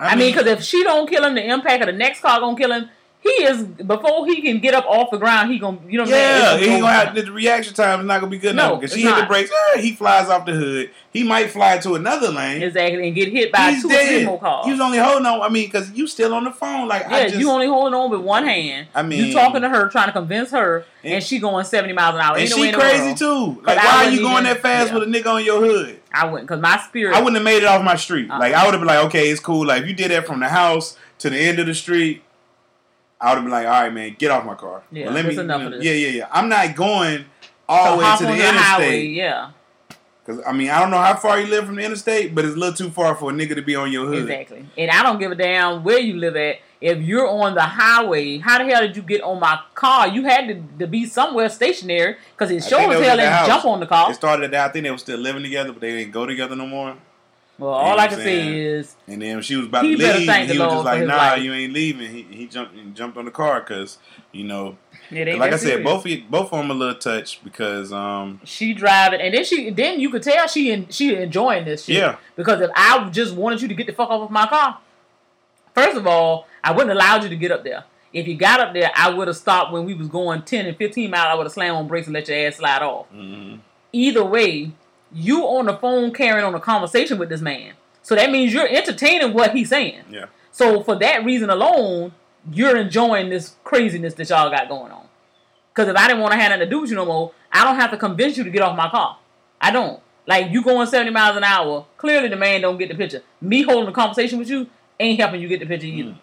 I, 0.00 0.14
mean, 0.14 0.32
because 0.32 0.46
if 0.46 0.62
she 0.62 0.84
don't 0.84 1.08
kill 1.08 1.24
him, 1.24 1.34
the 1.34 1.44
impact 1.44 1.82
of 1.82 1.86
the 1.86 1.92
next 1.92 2.20
car 2.20 2.38
gonna 2.38 2.56
kill 2.56 2.72
him. 2.72 2.88
He 3.20 3.30
is 3.44 3.64
before 3.64 4.26
he 4.26 4.40
can 4.40 4.58
get 4.60 4.74
up 4.74 4.84
off 4.86 5.10
the 5.10 5.18
ground. 5.18 5.50
He 5.52 5.58
gonna 5.58 5.78
you 5.88 5.98
know 5.98 6.04
what 6.04 6.10
Yeah, 6.10 6.52
I'm 6.54 6.60
he 6.60 6.66
gonna 6.66 6.86
have 6.92 7.14
the 7.16 7.30
reaction 7.32 7.74
time 7.74 8.00
is 8.00 8.06
not 8.06 8.20
gonna 8.20 8.30
be 8.30 8.38
good 8.38 8.54
No, 8.54 8.68
enough 8.68 8.80
because 8.80 8.94
she 8.96 9.02
hit 9.02 9.16
the 9.16 9.26
brakes. 9.26 9.50
eh, 9.74 9.80
he 9.80 9.92
flies 9.92 10.28
off 10.28 10.46
the 10.46 10.52
hood. 10.52 10.90
He 11.12 11.24
might 11.24 11.50
fly 11.50 11.78
to 11.78 11.94
another 11.96 12.28
lane. 12.30 12.62
exactly 12.62 13.06
and 13.08 13.14
get 13.16 13.28
hit 13.32 13.50
by 13.50 13.72
He's 13.72 13.82
two 13.82 13.88
dead. 13.88 14.40
cars. 14.40 14.66
He 14.66 14.70
was 14.70 14.80
only 14.80 14.98
holding 14.98 15.26
on. 15.26 15.42
I 15.42 15.48
mean, 15.48 15.66
because 15.66 15.90
you 15.90 16.06
still 16.06 16.32
on 16.32 16.44
the 16.44 16.52
phone. 16.52 16.86
Like 16.86 17.02
Yeah, 17.02 17.16
I 17.16 17.22
just, 17.28 17.40
you 17.40 17.50
only 17.50 17.66
holding 17.66 17.92
on 17.94 18.08
with 18.10 18.20
one 18.20 18.44
hand. 18.46 18.86
I 18.94 19.02
mean- 19.02 19.24
you 19.26 19.32
talking 19.32 19.62
to 19.62 19.68
her, 19.68 19.88
trying 19.88 20.06
to 20.06 20.12
convince 20.12 20.52
her, 20.52 20.84
and, 21.02 21.14
And- 21.14 21.24
she 21.24 21.40
going 21.40 21.64
seventy 21.64 21.94
miles 21.94 22.14
an 22.14 22.20
hour. 22.20 22.34
and 22.36 22.42
Ain't 22.42 22.52
she 22.52 22.70
the 22.70 22.78
crazy 22.78 23.14
too. 23.16 23.60
Like, 23.64 23.78
why 23.78 24.04
are 24.06 24.10
you 24.10 24.20
going 24.20 24.32
even- 24.34 24.44
that 24.44 24.62
fast 24.62 24.88
yeah. 24.92 24.98
with 24.98 25.08
a 25.08 25.10
nigga 25.10 25.26
on 25.26 25.44
your 25.44 25.60
hood? 25.60 26.00
I 26.14 26.24
wouldn't, 26.26 26.48
cause 26.48 26.60
my 26.60 26.78
spirit. 26.78 27.14
I 27.16 27.18
wouldn't 27.18 27.36
have 27.36 27.44
made 27.44 27.58
it 27.58 27.64
off 27.66 27.82
my 27.82 27.96
street. 27.96 28.30
Uh-uh. 28.30 28.38
Like 28.38 28.54
I 28.54 28.64
would 28.64 28.74
have 28.74 28.80
been 28.80 28.86
like, 28.88 29.04
okay, 29.06 29.28
it's 29.28 29.40
cool. 29.40 29.66
Like 29.66 29.82
if 29.82 29.88
you 29.88 29.94
did 29.94 30.12
that 30.12 30.24
from 30.26 30.38
the 30.40 30.48
house 30.48 30.96
to 31.18 31.28
the 31.30 31.36
end 31.38 31.58
of 31.58 31.66
the 31.66 31.74
street, 31.74 32.22
I 33.20 33.30
would 33.30 33.36
have 33.36 33.44
been 33.44 33.50
like, 33.50 33.66
all 33.66 33.72
right, 33.82 33.92
man, 33.92 34.14
get 34.18 34.30
off 34.30 34.44
my 34.44 34.54
car. 34.54 34.82
Yeah, 34.92 35.06
But 35.06 35.14
let 35.14 35.26
me, 35.26 35.36
enough 35.36 35.60
you 35.60 35.66
of 35.66 35.72
this. 35.74 35.84
Yeah, 35.84 35.92
yeah, 35.92 36.08
yeah. 36.08 36.28
I'm 36.30 36.48
not 36.48 36.74
going 36.76 37.24
all 37.68 37.96
the 37.96 38.02
way 38.04 38.16
to 38.16 38.22
the 38.24 38.30
on 38.30 38.34
interstate. 38.36 38.56
highway. 38.62 39.02
Yeah, 39.06 39.50
Because 40.24 40.42
I 40.46 40.52
mean, 40.52 40.70
I 40.70 40.78
don't 40.80 40.90
know 40.90 40.98
how 40.98 41.16
far 41.16 41.40
you 41.40 41.46
live 41.48 41.66
from 41.66 41.74
the 41.76 41.82
interstate, 41.84 42.34
but 42.34 42.44
it's 42.44 42.54
a 42.54 42.58
little 42.58 42.74
too 42.76 42.90
far 42.90 43.14
for 43.16 43.30
a 43.30 43.34
nigga 43.34 43.56
to 43.56 43.62
be 43.62 43.74
on 43.74 43.90
your 43.90 44.06
hood. 44.06 44.22
exactly. 44.30 44.66
And 44.78 44.90
I 44.90 45.02
don't 45.02 45.18
give 45.18 45.32
a 45.32 45.34
damn 45.34 45.82
where 45.82 45.98
you 45.98 46.14
live 46.16 46.36
at. 46.36 46.60
If 46.80 47.00
you're 47.00 47.26
on 47.26 47.56
the 47.56 47.62
highway, 47.62 48.38
how 48.38 48.58
the 48.58 48.64
hell 48.72 48.82
did 48.82 48.96
you 48.96 49.02
get 49.02 49.20
on 49.22 49.40
my 49.40 49.58
car? 49.74 50.06
You 50.06 50.22
had 50.22 50.46
to, 50.46 50.62
to 50.78 50.86
be 50.86 51.06
somewhere 51.06 51.48
stationary 51.48 52.16
because 52.36 52.52
it 52.52 52.62
sure 52.62 52.78
as 52.78 53.04
hell 53.04 53.16
didn't 53.16 53.46
jump 53.46 53.64
on 53.64 53.80
the 53.80 53.86
car. 53.86 54.12
It 54.12 54.14
started 54.14 54.44
at 54.44 54.50
that. 54.52 54.70
I 54.70 54.72
think 54.72 54.84
they 54.84 54.90
were 54.92 54.98
still 54.98 55.18
living 55.18 55.42
together, 55.42 55.72
but 55.72 55.80
they 55.80 55.90
didn't 55.90 56.12
go 56.12 56.24
together 56.24 56.54
no 56.54 56.66
more. 56.68 56.96
Well, 57.58 57.70
You 57.76 57.84
know 57.84 57.90
all 57.90 57.98
I 58.00 58.06
can 58.06 58.18
say 58.18 58.56
is 58.56 58.94
And 59.08 59.20
then 59.20 59.34
when 59.36 59.42
she 59.42 59.56
was 59.56 59.66
about 59.66 59.82
to 59.82 59.88
leave, 59.88 59.98
he 60.00 60.26
was 60.28 60.56
Lord 60.58 60.70
just 60.70 60.84
like, 60.84 61.04
"Nah, 61.04 61.16
life." 61.16 61.42
you 61.42 61.52
ain't 61.52 61.72
leaving." 61.72 62.08
He 62.10 62.22
he 62.22 62.46
jumped 62.46 62.74
he 62.74 62.82
jumped 62.94 63.16
on 63.16 63.24
the 63.24 63.30
car 63.32 63.60
because 63.60 63.98
you 64.30 64.44
know, 64.44 64.76
like 65.10 65.26
I 65.40 65.50
said, 65.50 65.58
serious. 65.60 65.84
both 65.84 66.06
of 66.06 66.30
both 66.30 66.52
of 66.52 66.58
them 66.58 66.70
a 66.70 66.74
little 66.74 66.94
touched 66.94 67.42
because 67.42 67.92
um 67.92 68.40
she 68.44 68.74
driving, 68.74 69.20
and 69.20 69.34
then 69.34 69.44
she 69.44 69.70
then 69.70 69.98
you 69.98 70.10
could 70.10 70.22
tell 70.22 70.46
she 70.46 70.70
en- 70.70 70.88
she 70.90 71.16
enjoying 71.16 71.64
this 71.64 71.84
shit. 71.84 71.96
Yeah. 71.96 72.16
Because 72.36 72.60
if 72.60 72.70
I 72.76 73.08
just 73.10 73.34
wanted 73.34 73.60
you 73.60 73.68
to 73.68 73.74
get 73.74 73.86
the 73.86 73.92
fuck 73.92 74.08
off 74.10 74.22
of 74.22 74.30
my 74.30 74.46
car, 74.46 74.78
first 75.74 75.96
of 75.96 76.06
all, 76.06 76.46
I 76.62 76.72
wouldn't 76.72 76.92
allowed 76.92 77.24
you 77.24 77.28
to 77.28 77.36
get 77.36 77.50
up 77.50 77.64
there. 77.64 77.84
If 78.12 78.26
you 78.26 78.36
got 78.36 78.60
up 78.60 78.72
there, 78.72 78.90
I 78.94 79.10
would 79.10 79.28
have 79.28 79.36
stopped 79.36 79.72
when 79.72 79.84
we 79.84 79.94
was 79.94 80.08
going 80.08 80.42
ten 80.42 80.66
and 80.66 80.76
fifteen 80.76 81.10
miles. 81.10 81.26
I 81.30 81.34
would 81.34 81.44
have 81.46 81.52
slammed 81.52 81.76
on 81.76 81.88
brakes 81.88 82.06
and 82.06 82.14
let 82.14 82.28
your 82.28 82.38
ass 82.46 82.56
slide 82.56 82.82
off. 82.82 83.06
mhm. 83.12 83.58
Either 83.92 84.24
way, 84.24 84.70
you 85.12 85.44
on 85.44 85.66
the 85.66 85.76
phone 85.76 86.12
carrying 86.12 86.44
on 86.44 86.54
a 86.54 86.60
conversation 86.60 87.18
with 87.18 87.28
this 87.28 87.40
man. 87.40 87.72
So 88.02 88.14
that 88.14 88.30
means 88.30 88.52
you're 88.52 88.68
entertaining 88.68 89.34
what 89.34 89.52
he's 89.54 89.68
saying. 89.68 90.02
Yeah. 90.10 90.26
So 90.50 90.82
for 90.82 90.96
that 90.96 91.24
reason 91.24 91.50
alone, 91.50 92.12
you're 92.50 92.76
enjoying 92.76 93.28
this 93.30 93.56
craziness 93.64 94.14
that 94.14 94.28
y'all 94.30 94.50
got 94.50 94.68
going 94.68 94.92
on. 94.92 95.06
Because 95.74 95.88
if 95.88 95.96
I 95.96 96.08
didn't 96.08 96.22
want 96.22 96.32
to 96.32 96.38
have 96.38 96.50
nothing 96.50 96.66
to 96.66 96.70
do 96.70 96.80
with 96.80 96.90
you 96.90 96.96
no 96.96 97.04
more, 97.06 97.32
I 97.52 97.64
don't 97.64 97.76
have 97.76 97.90
to 97.92 97.96
convince 97.96 98.36
you 98.36 98.44
to 98.44 98.50
get 98.50 98.62
off 98.62 98.76
my 98.76 98.88
car. 98.88 99.18
I 99.60 99.70
don't. 99.70 100.00
Like 100.26 100.50
you 100.50 100.62
going 100.62 100.86
70 100.86 101.10
miles 101.10 101.36
an 101.36 101.44
hour, 101.44 101.86
clearly 101.96 102.28
the 102.28 102.36
man 102.36 102.60
don't 102.60 102.76
get 102.78 102.88
the 102.88 102.94
picture. 102.94 103.22
Me 103.40 103.62
holding 103.62 103.88
a 103.88 103.92
conversation 103.92 104.38
with 104.38 104.48
you 104.48 104.68
ain't 105.00 105.18
helping 105.18 105.40
you 105.40 105.48
get 105.48 105.60
the 105.60 105.66
picture 105.66 105.86
either. 105.86 106.10
Mm. 106.10 106.18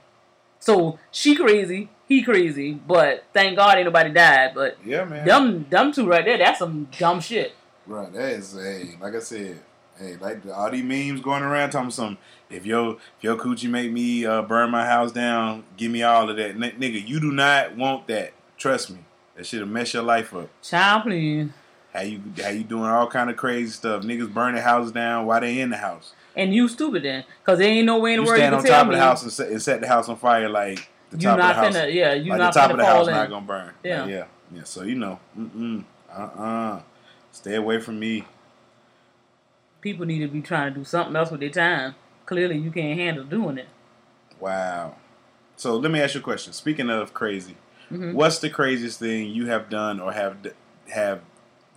So 0.59 0.99
she 1.11 1.35
crazy, 1.35 1.89
he 2.07 2.21
crazy, 2.21 2.73
but 2.73 3.23
thank 3.33 3.55
God 3.55 3.77
ain't 3.77 3.85
nobody 3.85 4.11
died. 4.11 4.51
But 4.53 4.77
Yeah, 4.85 5.05
man. 5.05 5.25
dumb, 5.25 5.63
dumb 5.69 5.91
two 5.91 6.07
right 6.07 6.25
there, 6.25 6.37
that's 6.37 6.59
some 6.59 6.87
dumb 6.97 7.19
shit. 7.19 7.55
Right, 7.87 8.11
that 8.13 8.31
is 8.33 8.53
hey, 8.53 8.95
like 8.99 9.15
I 9.15 9.19
said, 9.19 9.59
hey, 9.99 10.15
like 10.19 10.39
all 10.53 10.71
these 10.71 10.83
memes 10.83 11.21
going 11.21 11.43
around 11.43 11.69
talking 11.69 11.91
some. 11.91 12.17
If 12.49 12.65
your 12.65 12.93
if 12.93 13.23
your 13.23 13.35
coochie 13.37 13.69
make 13.69 13.91
me 13.91 14.25
uh, 14.25 14.41
burn 14.41 14.71
my 14.71 14.85
house 14.85 15.11
down, 15.11 15.63
give 15.77 15.91
me 15.91 16.01
all 16.03 16.29
of 16.29 16.35
that, 16.37 16.51
N- 16.51 16.61
nigga. 16.79 17.05
You 17.07 17.19
do 17.19 17.31
not 17.31 17.75
want 17.75 18.07
that. 18.07 18.33
Trust 18.57 18.89
me, 18.89 18.99
that 19.35 19.45
shit'll 19.45 19.67
mess 19.67 19.93
your 19.93 20.03
life 20.03 20.33
up. 20.33 20.49
Child, 20.63 21.03
please. 21.03 21.49
How 21.93 22.01
you 22.01 22.21
how 22.41 22.49
you 22.49 22.63
doing 22.63 22.89
all 22.89 23.07
kind 23.07 23.29
of 23.29 23.37
crazy 23.37 23.71
stuff? 23.71 24.03
Niggas 24.03 24.33
burning 24.33 24.61
houses 24.61 24.91
down 24.91 25.25
while 25.25 25.39
they 25.39 25.59
in 25.59 25.69
the 25.69 25.77
house. 25.77 26.13
And 26.35 26.53
you 26.53 26.67
stupid 26.67 27.03
then, 27.03 27.23
cause 27.45 27.59
there 27.59 27.69
ain't 27.69 27.85
no 27.85 27.99
way 27.99 28.13
in 28.13 28.19
the 28.19 28.23
You 28.23 28.27
world 28.27 28.37
you 28.37 28.41
stand 28.41 28.51
can 28.53 28.59
on 28.59 28.65
top 28.65 28.87
of 28.87 28.93
the 28.93 28.99
house 28.99 29.23
and 29.23 29.31
set, 29.31 29.49
and 29.49 29.61
set 29.61 29.79
the 29.79 29.87
house 29.87 30.09
on 30.09 30.17
fire 30.17 30.49
like 30.49 30.89
the 31.11 31.17
You 31.17 31.23
top 31.27 31.37
not 31.37 31.49
of 31.51 31.55
the 31.55 31.61
house. 31.61 31.75
finna- 31.85 31.93
yeah, 31.93 32.13
you 32.13 32.31
like 32.31 32.39
not 32.39 32.53
the 32.53 32.59
top 32.59 32.71
of 32.71 32.77
the 32.77 32.85
house 32.85 33.07
in. 33.07 33.13
not 33.13 33.29
gonna 33.29 33.45
burn. 33.45 33.71
Yeah. 33.83 34.01
Like, 34.01 34.09
yeah, 34.11 34.25
yeah. 34.53 34.63
So 34.63 34.81
you 34.83 34.95
know, 34.95 35.19
mm 35.39 35.49
mm, 35.51 35.83
uh 36.11 36.41
uh, 36.41 36.81
stay 37.35 37.55
away 37.55 37.79
from 37.79 37.99
me. 37.99 38.23
people 39.81 40.03
need 40.03 40.17
to 40.19 40.27
be 40.27 40.41
trying 40.41 40.73
to 40.73 40.79
do 40.79 40.83
something 40.83 41.15
else 41.15 41.29
with 41.29 41.41
their 41.41 41.49
time. 41.51 41.93
Clearly, 42.25 42.57
you 42.57 42.71
can't 42.71 42.97
handle 42.97 43.23
doing 43.23 43.59
it. 43.59 43.67
Wow. 44.39 44.95
So 45.57 45.75
let 45.77 45.91
me 45.91 46.01
ask 46.01 46.15
you 46.15 46.21
a 46.21 46.23
question. 46.23 46.53
Speaking 46.53 46.89
of 46.89 47.13
crazy, 47.13 47.55
Mhm. 47.91 48.13
what's 48.15 48.39
the 48.39 48.49
craziest 48.49 48.97
thing 48.99 49.29
you 49.29 49.45
have 49.45 49.69
done 49.69 49.99
or 49.99 50.11
have 50.11 50.41
d- 50.41 50.49
have 50.91 51.21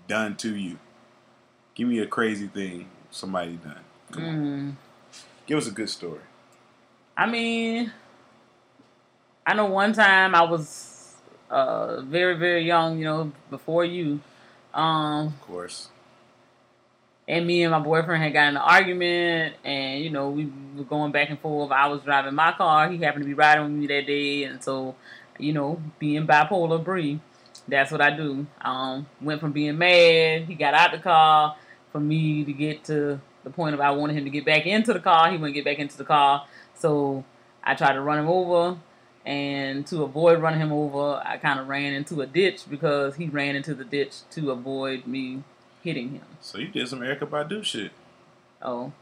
done 0.06 0.36
to 0.36 0.56
you? 0.56 0.78
Give 1.74 1.86
me 1.86 1.98
a 1.98 2.06
crazy 2.06 2.46
thing 2.46 2.88
somebody 3.10 3.56
done. 3.56 3.84
Come 4.10 4.24
on. 4.24 4.34
Mm. 4.36 4.74
Give 5.44 5.58
us 5.58 5.66
a 5.66 5.70
good 5.70 5.90
story. 5.90 6.22
I 7.14 7.26
mean, 7.26 7.92
I 9.46 9.52
know 9.52 9.66
one 9.66 9.92
time 9.92 10.34
I 10.34 10.42
was 10.42 11.14
uh, 11.50 12.00
very, 12.00 12.36
very 12.38 12.64
young, 12.64 12.98
you 12.98 13.04
know, 13.04 13.32
before 13.50 13.84
you. 13.84 14.20
Um, 14.78 15.26
Of 15.28 15.40
course. 15.42 15.88
and 17.26 17.46
me 17.46 17.62
and 17.64 17.72
my 17.72 17.80
boyfriend 17.80 18.22
had 18.22 18.32
gotten 18.32 18.56
an 18.56 18.62
argument, 18.62 19.56
and 19.64 20.02
you 20.02 20.10
know 20.10 20.30
we 20.30 20.50
were 20.76 20.84
going 20.84 21.12
back 21.12 21.30
and 21.30 21.38
forth. 21.40 21.70
I 21.72 21.88
was 21.88 22.02
driving 22.02 22.34
my 22.34 22.52
car; 22.52 22.88
he 22.90 22.98
happened 22.98 23.24
to 23.24 23.28
be 23.28 23.34
riding 23.34 23.64
with 23.64 23.72
me 23.72 23.86
that 23.88 24.06
day, 24.06 24.44
and 24.44 24.62
so 24.62 24.94
you 25.38 25.52
know, 25.52 25.80
being 25.98 26.26
bipolar, 26.26 26.82
Bree, 26.82 27.20
that's 27.66 27.90
what 27.90 28.00
I 28.00 28.16
do. 28.16 28.46
Um, 28.60 29.06
went 29.20 29.40
from 29.40 29.52
being 29.52 29.78
mad, 29.78 30.44
he 30.44 30.54
got 30.54 30.74
out 30.74 30.92
the 30.92 30.98
car, 30.98 31.56
for 31.92 32.00
me 32.00 32.44
to 32.44 32.52
get 32.52 32.84
to 32.84 33.20
the 33.44 33.50
point 33.50 33.74
of 33.74 33.80
I 33.80 33.90
wanted 33.92 34.16
him 34.16 34.24
to 34.24 34.30
get 34.30 34.44
back 34.44 34.66
into 34.66 34.92
the 34.92 35.00
car. 35.00 35.30
He 35.30 35.36
wouldn't 35.36 35.54
get 35.54 35.64
back 35.64 35.78
into 35.78 35.96
the 35.96 36.04
car, 36.04 36.46
so 36.74 37.24
I 37.64 37.74
tried 37.74 37.94
to 37.94 38.00
run 38.00 38.18
him 38.18 38.28
over. 38.28 38.78
And 39.28 39.86
to 39.88 40.04
avoid 40.04 40.40
running 40.40 40.58
him 40.58 40.72
over, 40.72 41.20
I 41.22 41.36
kind 41.36 41.60
of 41.60 41.68
ran 41.68 41.92
into 41.92 42.22
a 42.22 42.26
ditch 42.26 42.62
because 42.68 43.16
he 43.16 43.26
ran 43.28 43.56
into 43.56 43.74
the 43.74 43.84
ditch 43.84 44.20
to 44.30 44.50
avoid 44.50 45.06
me 45.06 45.42
hitting 45.82 46.12
him. 46.12 46.22
So 46.40 46.56
you 46.56 46.68
did 46.68 46.88
some 46.88 47.00
Erykah 47.00 47.28
Badu 47.28 47.62
shit. 47.62 47.92
Oh, 48.62 48.92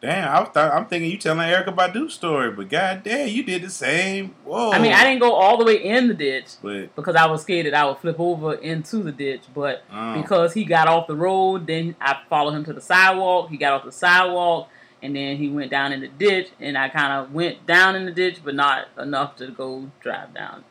Damn, 0.00 0.34
I 0.34 0.44
thought 0.46 0.72
I'm 0.72 0.86
thinking 0.86 1.10
you 1.10 1.18
telling 1.18 1.46
Erykah 1.46 1.76
Badu 1.76 2.10
story, 2.10 2.50
but 2.50 2.68
god 2.68 3.02
damn, 3.04 3.28
you 3.28 3.44
did 3.44 3.62
the 3.62 3.70
same. 3.70 4.34
Whoa. 4.44 4.72
I 4.72 4.80
mean, 4.80 4.92
I 4.92 5.04
didn't 5.04 5.20
go 5.20 5.34
all 5.34 5.56
the 5.58 5.64
way 5.64 5.76
in 5.76 6.08
the 6.08 6.14
ditch 6.14 6.46
But 6.62 6.96
because 6.96 7.14
I 7.14 7.26
was 7.26 7.42
scared 7.42 7.66
that 7.66 7.74
I 7.74 7.84
would 7.84 7.98
flip 7.98 8.18
over 8.18 8.54
into 8.54 9.04
the 9.04 9.12
ditch. 9.12 9.42
But 9.54 9.84
Oh. 9.92 10.20
because 10.20 10.52
he 10.54 10.64
got 10.64 10.88
off 10.88 11.06
the 11.06 11.14
road, 11.14 11.68
then 11.68 11.94
I 12.00 12.16
followed 12.28 12.54
him 12.54 12.64
to 12.64 12.72
the 12.72 12.80
sidewalk. 12.80 13.50
He 13.50 13.56
got 13.56 13.74
off 13.74 13.84
the 13.84 13.92
sidewalk, 13.92 14.68
and 15.02 15.16
then 15.16 15.36
he 15.36 15.48
went 15.48 15.70
down 15.70 15.92
in 15.92 16.00
the 16.00 16.08
ditch, 16.08 16.48
and 16.60 16.76
I 16.76 16.88
kind 16.88 17.12
of 17.12 17.32
went 17.32 17.66
down 17.66 17.96
in 17.96 18.04
the 18.04 18.10
ditch, 18.12 18.38
but 18.44 18.54
not 18.54 18.88
enough 18.98 19.36
to 19.36 19.48
go 19.48 19.90
drive 20.00 20.34
down 20.34 20.64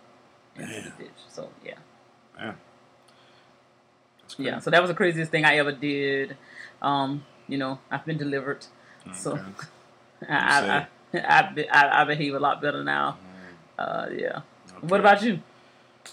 into 0.55 0.71
Damn. 0.71 0.83
the 0.83 1.03
ditch. 1.03 1.19
So 1.29 1.49
yeah, 1.65 1.75
Damn. 2.37 2.57
Yeah. 4.37 4.59
So 4.59 4.69
that 4.69 4.81
was 4.81 4.89
the 4.89 4.95
craziest 4.95 5.31
thing 5.31 5.45
I 5.45 5.57
ever 5.57 5.71
did. 5.71 6.37
Um, 6.81 7.25
you 7.47 7.57
know, 7.57 7.79
I've 7.89 8.05
been 8.05 8.17
delivered, 8.17 8.65
so 9.13 9.31
Okay. 10.23 10.31
I, 10.33 10.87
I, 11.13 11.17
I, 11.17 11.39
I, 11.39 11.51
be- 11.53 11.69
I, 11.69 12.01
I 12.01 12.03
behave 12.05 12.35
a 12.35 12.39
lot 12.39 12.61
better 12.61 12.83
now. 12.83 13.17
Uh, 13.77 14.07
yeah. 14.15 14.41
What 14.81 14.99
about 14.99 15.21
you? 15.23 15.39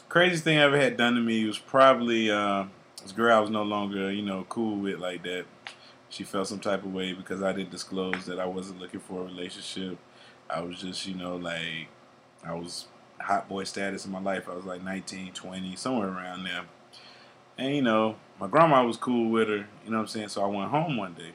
craziest 0.09 0.45
thing 0.45 0.59
I 0.59 0.63
ever 0.63 0.77
had 0.77 0.97
done 0.97 1.15
to 1.15 1.21
me 1.21 1.45
was 1.47 1.59
probably 1.59 2.31
uh, 2.31 2.65
this 3.03 3.13
girl 3.13 3.37
I 3.37 3.41
was 3.41 3.51
no 3.51 3.63
longer, 3.63 4.11
you 4.13 4.23
know, 4.23 4.45
cool 4.49 4.77
with 4.77 4.99
like 4.99 5.23
that. 5.25 5.45
She 6.17 6.25
felt 6.25 6.49
some 6.49 6.61
type 6.61 6.83
of 6.83 6.95
way 6.95 7.13
because 7.13 7.43
I 7.43 7.53
didn't 7.53 7.71
disclose 7.71 8.25
that 8.25 8.41
I 8.41 8.47
wasn't 8.47 8.81
looking 8.81 9.01
for 9.01 9.21
a 9.21 9.25
relationship. 9.25 9.99
I 10.49 10.63
was 10.63 10.81
just, 10.81 11.07
you 11.07 11.15
know, 11.15 11.37
like 11.37 11.89
I 12.43 12.55
was 12.55 12.87
hot 13.21 13.51
boy 13.51 13.65
status 13.65 14.07
in 14.07 14.13
my 14.13 14.21
life. 14.23 14.49
I 14.49 14.55
was 14.55 14.65
like 14.65 14.83
19, 14.83 15.35
20, 15.35 15.77
somewhere 15.77 16.09
around 16.09 16.45
there. 16.45 16.63
And 17.59 17.77
you 17.77 17.83
know, 17.83 18.17
my 18.41 18.47
grandma 18.47 18.83
was 18.83 18.97
cool 18.97 19.31
with 19.31 19.49
her, 19.49 19.67
you 19.85 19.91
know 19.91 19.99
what 19.99 20.05
I'm 20.05 20.07
saying? 20.07 20.29
So 20.29 20.43
I 20.43 20.47
went 20.47 20.71
home 20.71 20.97
one 20.97 21.13
day. 21.13 21.33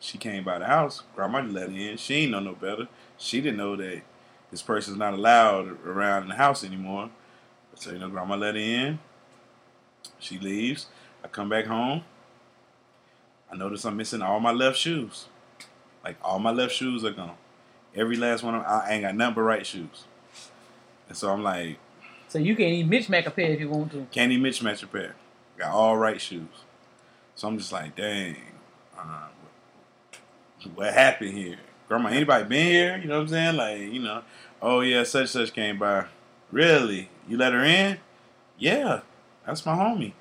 She 0.00 0.18
came 0.18 0.44
by 0.44 0.58
the 0.58 0.66
house. 0.66 1.02
Grandma 1.16 1.40
let 1.40 1.70
her 1.70 1.74
in. 1.74 1.96
She 1.96 2.16
ain't 2.16 2.32
know 2.32 2.40
no 2.40 2.52
better. 2.52 2.88
She 3.16 3.40
didn't 3.40 3.56
know 3.56 3.74
that 3.76 4.02
this 4.50 4.60
person's 4.60 4.98
not 4.98 5.14
allowed 5.14 5.82
around 5.86 6.24
in 6.24 6.28
the 6.28 6.34
house 6.34 6.62
anymore. 6.62 7.08
So, 7.74 7.92
you 7.92 7.98
know, 7.98 8.10
grandma 8.10 8.36
let 8.36 8.54
her 8.54 8.60
in. 8.60 8.98
She 10.18 10.38
leaves. 10.38 10.88
I 11.24 11.28
come 11.28 11.48
back 11.48 11.64
home. 11.64 12.04
I 13.52 13.56
notice 13.56 13.84
I'm 13.84 13.96
missing 13.96 14.22
all 14.22 14.40
my 14.40 14.52
left 14.52 14.78
shoes. 14.78 15.26
Like, 16.04 16.16
all 16.22 16.38
my 16.38 16.50
left 16.50 16.72
shoes 16.74 17.04
are 17.04 17.10
gone. 17.10 17.34
Every 17.94 18.16
last 18.16 18.42
one 18.42 18.54
of 18.54 18.62
them, 18.62 18.70
I 18.70 18.92
ain't 18.92 19.02
got 19.02 19.14
nothing 19.14 19.34
but 19.34 19.42
right 19.42 19.66
shoes. 19.66 20.04
And 21.08 21.16
so 21.16 21.32
I'm 21.32 21.42
like, 21.42 21.78
So 22.28 22.38
you 22.38 22.54
can't 22.54 22.72
even 22.72 22.90
mismatch 22.90 23.26
a 23.26 23.30
pair 23.30 23.50
if 23.50 23.60
you 23.60 23.68
want 23.68 23.90
to. 23.92 24.06
can't 24.12 24.30
even 24.32 24.50
mismatch 24.50 24.82
a 24.82 24.86
pair. 24.86 25.16
Got 25.58 25.72
all 25.72 25.96
right 25.96 26.20
shoes. 26.20 26.46
So 27.34 27.48
I'm 27.48 27.58
just 27.58 27.72
like, 27.72 27.96
dang, 27.96 28.36
uh, 28.96 29.26
what, 30.62 30.76
what 30.76 30.94
happened 30.94 31.32
here? 31.36 31.58
Grandma, 31.88 32.10
anybody 32.10 32.44
been 32.44 32.66
here? 32.66 32.96
You 32.98 33.08
know 33.08 33.16
what 33.16 33.22
I'm 33.22 33.28
saying? 33.28 33.56
Like, 33.56 33.80
you 33.80 34.00
know, 34.00 34.22
oh 34.62 34.80
yeah, 34.80 35.02
such 35.02 35.30
such 35.30 35.52
came 35.52 35.78
by. 35.78 36.04
Really? 36.52 37.08
You 37.28 37.36
let 37.36 37.52
her 37.52 37.64
in? 37.64 37.98
Yeah, 38.58 39.00
that's 39.44 39.64
my 39.66 39.74
homie. 39.74 40.12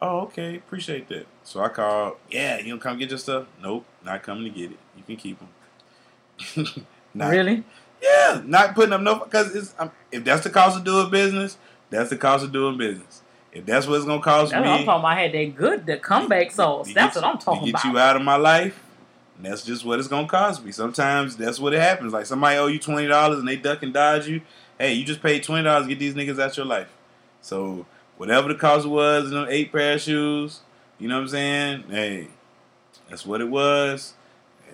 Oh, 0.00 0.20
okay, 0.22 0.56
appreciate 0.56 1.08
that. 1.08 1.26
So 1.44 1.60
I 1.60 1.68
called. 1.68 2.16
Yeah, 2.30 2.58
you 2.58 2.68
gonna 2.68 2.80
come 2.80 2.98
get 2.98 3.10
your 3.10 3.18
stuff? 3.18 3.46
Nope, 3.62 3.84
not 4.04 4.22
coming 4.22 4.44
to 4.44 4.50
get 4.50 4.70
it. 4.72 4.78
You 4.96 5.02
can 5.06 5.16
keep 5.16 5.38
them. 5.38 6.86
not, 7.14 7.30
Really? 7.30 7.64
Yeah, 8.02 8.40
not 8.44 8.74
putting 8.74 8.92
up 8.92 9.00
no 9.00 9.16
because 9.18 9.54
it's 9.54 9.74
um, 9.78 9.90
if 10.10 10.24
that's 10.24 10.42
the 10.44 10.50
cost 10.50 10.78
of 10.78 10.84
doing 10.84 11.10
business, 11.10 11.58
that's 11.90 12.10
the 12.10 12.16
cost 12.16 12.44
of 12.44 12.52
doing 12.52 12.78
business. 12.78 13.22
If 13.52 13.66
that's 13.66 13.86
what 13.86 13.96
it's 13.96 14.06
gonna 14.06 14.22
cost 14.22 14.52
That's 14.52 14.62
me, 14.64 14.70
what 14.70 14.80
I'm 14.80 14.86
talking 14.86 15.00
about. 15.00 15.06
I 15.10 15.20
had 15.22 15.32
that 15.32 15.56
good, 15.56 15.86
the 15.86 15.96
comeback 15.98 16.50
sauce. 16.52 16.92
That's 16.94 17.14
get 17.14 17.22
what 17.22 17.32
I'm 17.32 17.38
talking 17.38 17.64
get 17.64 17.70
about. 17.70 17.84
you 17.84 17.98
out 17.98 18.16
of 18.16 18.22
my 18.22 18.36
life, 18.36 18.80
and 19.36 19.44
that's 19.44 19.64
just 19.64 19.84
what 19.84 19.98
it's 19.98 20.08
gonna 20.08 20.28
cost 20.28 20.64
me. 20.64 20.72
Sometimes 20.72 21.36
that's 21.36 21.58
what 21.58 21.74
it 21.74 21.80
happens. 21.80 22.12
Like 22.12 22.26
somebody 22.26 22.56
owe 22.58 22.68
you 22.68 22.78
twenty 22.78 23.08
dollars 23.08 23.38
and 23.40 23.48
they 23.48 23.56
duck 23.56 23.82
and 23.82 23.92
dodge 23.92 24.28
you. 24.28 24.40
Hey, 24.78 24.94
you 24.94 25.04
just 25.04 25.20
paid 25.20 25.42
twenty 25.42 25.64
dollars 25.64 25.86
to 25.86 25.88
get 25.90 25.98
these 25.98 26.14
niggas 26.14 26.40
out 26.40 26.56
your 26.56 26.64
life. 26.64 26.88
So 27.42 27.86
whatever 28.16 28.48
the 28.48 28.54
cost 28.54 28.86
was 28.86 29.26
in 29.26 29.34
them 29.34 29.46
eight 29.50 29.72
pair 29.72 29.94
of 29.94 30.00
shoes, 30.00 30.60
you 31.00 31.08
know 31.08 31.16
what 31.16 31.22
I'm 31.22 31.28
saying? 31.28 31.84
Hey, 31.88 32.28
that's 33.08 33.26
what 33.26 33.40
it 33.40 33.48
was. 33.48 34.14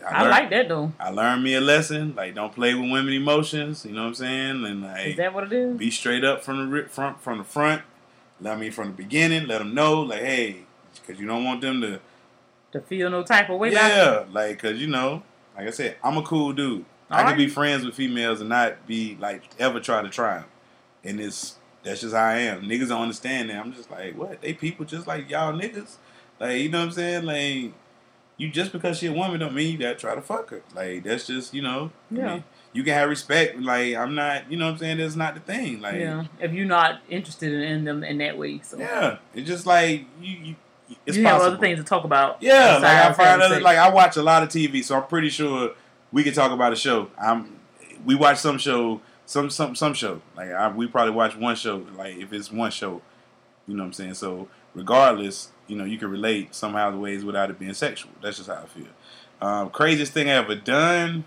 I 0.07 0.21
learned- 0.21 0.31
like 0.31 0.51
that 0.51 0.69
though. 0.69 0.93
I 1.01 1.11
learned 1.11 1.43
me 1.43 1.55
a 1.55 1.61
lesson. 1.61 2.15
Like, 2.15 2.35
don't 2.35 2.55
play 2.55 2.75
with 2.75 2.91
women 2.91 3.13
emotions. 3.15 3.85
You 3.85 3.93
know 3.93 4.03
what 4.03 4.09
I'm 4.09 4.15
saying? 4.15 4.65
And 4.67 4.83
like, 4.83 5.07
Is 5.07 5.17
that 5.17 5.33
what 5.33 5.45
it 5.45 5.53
is? 5.53 5.77
be 5.77 5.91
straight 5.91 6.25
up 6.25 6.45
from 6.45 6.71
the 6.71 6.83
front, 6.85 7.21
from 7.21 7.39
the 7.39 7.45
front. 7.45 7.83
Let 8.41 8.59
me 8.59 8.71
from 8.71 8.89
the 8.89 8.95
beginning. 8.95 9.47
Let 9.47 9.59
them 9.59 9.75
know, 9.75 10.03
like, 10.03 10.21
hey, 10.21 10.65
because 10.95 11.21
you 11.21 11.27
don't 11.27 11.45
want 11.45 11.61
them 11.63 11.81
to. 11.81 12.01
To 12.73 12.81
feel 12.81 13.09
no 13.09 13.23
type 13.23 13.49
of 13.49 13.59
way. 13.59 13.73
yeah, 13.73 14.25
like, 14.31 14.59
cause 14.59 14.77
you 14.77 14.87
know, 14.89 15.23
like 15.57 15.69
I 15.69 15.71
said, 15.71 15.97
I'm 16.05 16.19
a 16.19 16.23
cool 16.23 16.53
dude. 16.53 16.85
I 17.09 17.23
can 17.23 17.37
be 17.39 17.49
friends 17.49 17.85
with 17.85 17.95
females 17.95 18.41
and 18.41 18.49
not 18.51 18.87
be 18.87 19.17
like 19.21 19.45
ever 19.59 19.81
try 19.81 20.03
to 20.03 20.09
try 20.09 20.39
them. 20.39 20.45
And 21.05 21.21
it's 21.21 21.57
that's 21.83 22.01
just 22.01 22.15
how 22.15 22.25
I 22.25 22.39
am. 22.39 22.63
Niggas 22.63 22.89
don't 22.89 23.03
understand 23.03 23.49
that. 23.51 23.57
I'm 23.65 23.73
just 23.73 23.91
like, 23.91 24.19
what? 24.19 24.43
They 24.43 24.53
people 24.53 24.85
just 24.85 25.07
like 25.07 25.31
y'all 25.31 25.53
niggas. 25.53 25.95
Like, 26.39 26.61
you 26.61 26.69
know 26.69 26.79
what 26.81 26.85
I'm 26.87 26.91
saying? 26.93 27.25
Like, 27.25 27.73
you 28.37 28.51
just 28.51 28.73
because 28.73 28.99
she 28.99 29.07
a 29.07 29.13
woman 29.13 29.41
don't 29.41 29.55
mean 29.55 29.73
you 29.73 29.79
gotta 29.79 29.95
try 29.95 30.15
to 30.15 30.21
fuck 30.23 30.51
her. 30.51 30.63
Like, 30.75 31.05
that's 31.05 31.27
just 31.27 31.55
you 31.55 31.63
know. 31.63 31.91
I 32.13 32.15
Yeah. 32.15 32.27
mean, 32.35 32.45
you 32.73 32.85
can 32.85 32.93
have 32.93 33.09
respect. 33.09 33.59
Like, 33.59 33.95
I'm 33.97 34.15
not. 34.15 34.51
You 34.51 34.59
know 34.59 34.67
what 34.67 34.73
I'm 34.73 34.79
saying? 34.79 34.99
That's 34.99 35.17
not 35.17 35.35
the 35.35 35.41
thing. 35.41 35.81
Like, 35.81 35.95
yeah. 35.97 36.25
If 36.41 36.53
you're 36.53 36.67
not 36.67 37.01
interested 37.09 37.53
in 37.53 37.85
them 37.85 38.05
in 38.05 38.19
that 38.19 38.37
way, 38.37 38.61
so 38.63 38.77
yeah, 38.79 39.17
it's 39.35 39.47
just 39.49 39.65
like 39.67 40.05
you, 40.21 40.37
you 40.39 40.57
it's 41.07 41.17
you 41.17 41.25
have 41.25 41.39
possible. 41.39 41.53
other 41.55 41.61
things 41.61 41.79
to 41.79 41.85
talk 41.85 42.05
about. 42.05 42.43
Yeah, 42.43 42.75
like 42.79 42.85
I 42.85 43.13
find 43.15 43.41
other 43.43 43.61
like 43.61 43.79
I 43.79 43.89
watch 43.91 44.17
a 44.19 44.23
lot 44.23 44.43
of 44.43 44.51
TV, 44.51 44.85
so 44.85 44.97
I'm 44.97 45.07
pretty 45.07 45.31
sure 45.31 45.73
we 46.13 46.23
can 46.23 46.35
talk 46.35 46.53
about 46.53 46.73
a 46.73 46.77
show. 46.77 47.11
I'm 47.19 47.59
we 48.05 48.15
watch 48.15 48.39
some 48.39 48.59
show, 48.59 49.01
some 49.25 49.49
some 49.49 49.75
some 49.75 49.95
show. 49.95 50.21
Like 50.37 50.51
I, 50.53 50.69
we 50.69 50.87
probably 50.87 51.15
watch 51.15 51.35
one 51.35 51.57
show. 51.57 51.87
Like 51.97 52.17
if 52.19 52.33
it's 52.35 52.53
one 52.53 52.71
show, 52.71 53.01
you 53.67 53.75
know 53.75 53.83
what 53.85 53.87
I'm 53.87 53.93
saying. 53.95 54.15
So 54.15 54.49
regardless, 54.75 55.51
you 55.67 55.77
know 55.77 55.85
you 55.85 55.99
can 55.99 56.11
relate 56.11 56.55
somehow 56.55 56.91
the 56.91 56.99
ways 56.99 57.25
without 57.25 57.51
it 57.51 57.59
being 57.59 57.75
sexual. 57.75 58.11
That's 58.23 58.37
just 58.39 58.49
how 58.49 58.63
I 58.63 58.67
feel. 58.67 58.87
Um, 59.41 59.71
craziest 59.71 60.13
thing 60.13 60.29
I 60.29 60.35
ever 60.35 60.55
done. 60.55 61.25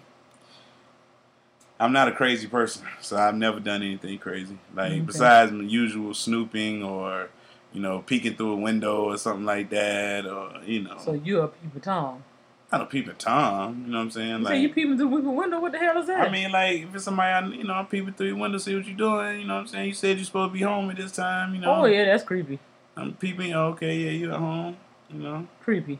I'm 1.79 1.93
not 1.93 2.07
a 2.09 2.11
crazy 2.11 2.47
person, 2.47 2.85
so 2.99 3.15
I've 3.17 3.35
never 3.35 3.59
done 3.59 3.81
anything 3.81 4.17
crazy. 4.19 4.57
Like 4.75 4.91
Okay. 4.91 4.99
besides 5.01 5.51
my 5.51 5.63
usual 5.63 6.13
snooping 6.13 6.83
or 6.83 7.29
you 7.71 7.79
know 7.81 7.99
peeking 7.99 8.35
through 8.35 8.51
a 8.51 8.55
window 8.57 9.03
or 9.05 9.17
something 9.17 9.45
like 9.45 9.69
that, 9.69 10.25
or 10.25 10.59
you 10.65 10.81
know. 10.83 10.97
So 10.97 11.13
you're 11.13 11.45
a 11.45 11.47
peeper 11.47 11.79
Tom. 11.79 12.23
Not 12.71 12.81
a 12.81 12.85
peeping 12.85 13.15
tom, 13.17 13.85
you 13.85 13.91
know 13.91 13.97
what 13.97 14.03
I'm 14.03 14.11
saying? 14.11 14.39
You 14.41 14.45
say 14.45 14.59
you 14.59 14.67
Like, 14.67 14.75
peeping 14.75 14.95
through 14.95 15.21
the 15.23 15.29
window? 15.31 15.59
What 15.59 15.71
the 15.71 15.79
hell 15.79 15.97
is 15.97 16.05
that? 16.05 16.27
I 16.27 16.31
mean, 16.31 16.51
like 16.51 16.83
if 16.83 16.93
it's 16.93 17.03
somebody, 17.03 17.31
I, 17.31 17.47
you 17.57 17.63
know, 17.63 17.73
I'm 17.73 17.87
peeping 17.87 18.13
through 18.13 18.27
your 18.27 18.35
window, 18.35 18.59
see 18.59 18.75
what 18.75 18.85
you're 18.85 18.95
doing. 18.95 19.41
You 19.41 19.47
know 19.47 19.55
what 19.55 19.61
I'm 19.61 19.67
saying? 19.67 19.87
You 19.87 19.93
said 19.93 20.17
you're 20.17 20.25
supposed 20.25 20.51
to 20.51 20.53
be 20.53 20.61
home 20.63 20.87
at 20.91 20.97
this 20.97 21.11
time. 21.11 21.55
You 21.55 21.61
know. 21.61 21.73
oh 21.81 21.85
yeah, 21.85 22.05
that's 22.05 22.23
creepy. 22.23 22.59
I'm 22.99 23.13
peeping. 23.13 23.53
oh, 23.53 23.67
Okay, 23.69 23.95
yeah, 23.95 24.11
you 24.11 24.31
at 24.31 24.39
home. 24.39 24.77
You 25.09 25.19
know. 25.19 25.47
Creepy. 25.63 25.99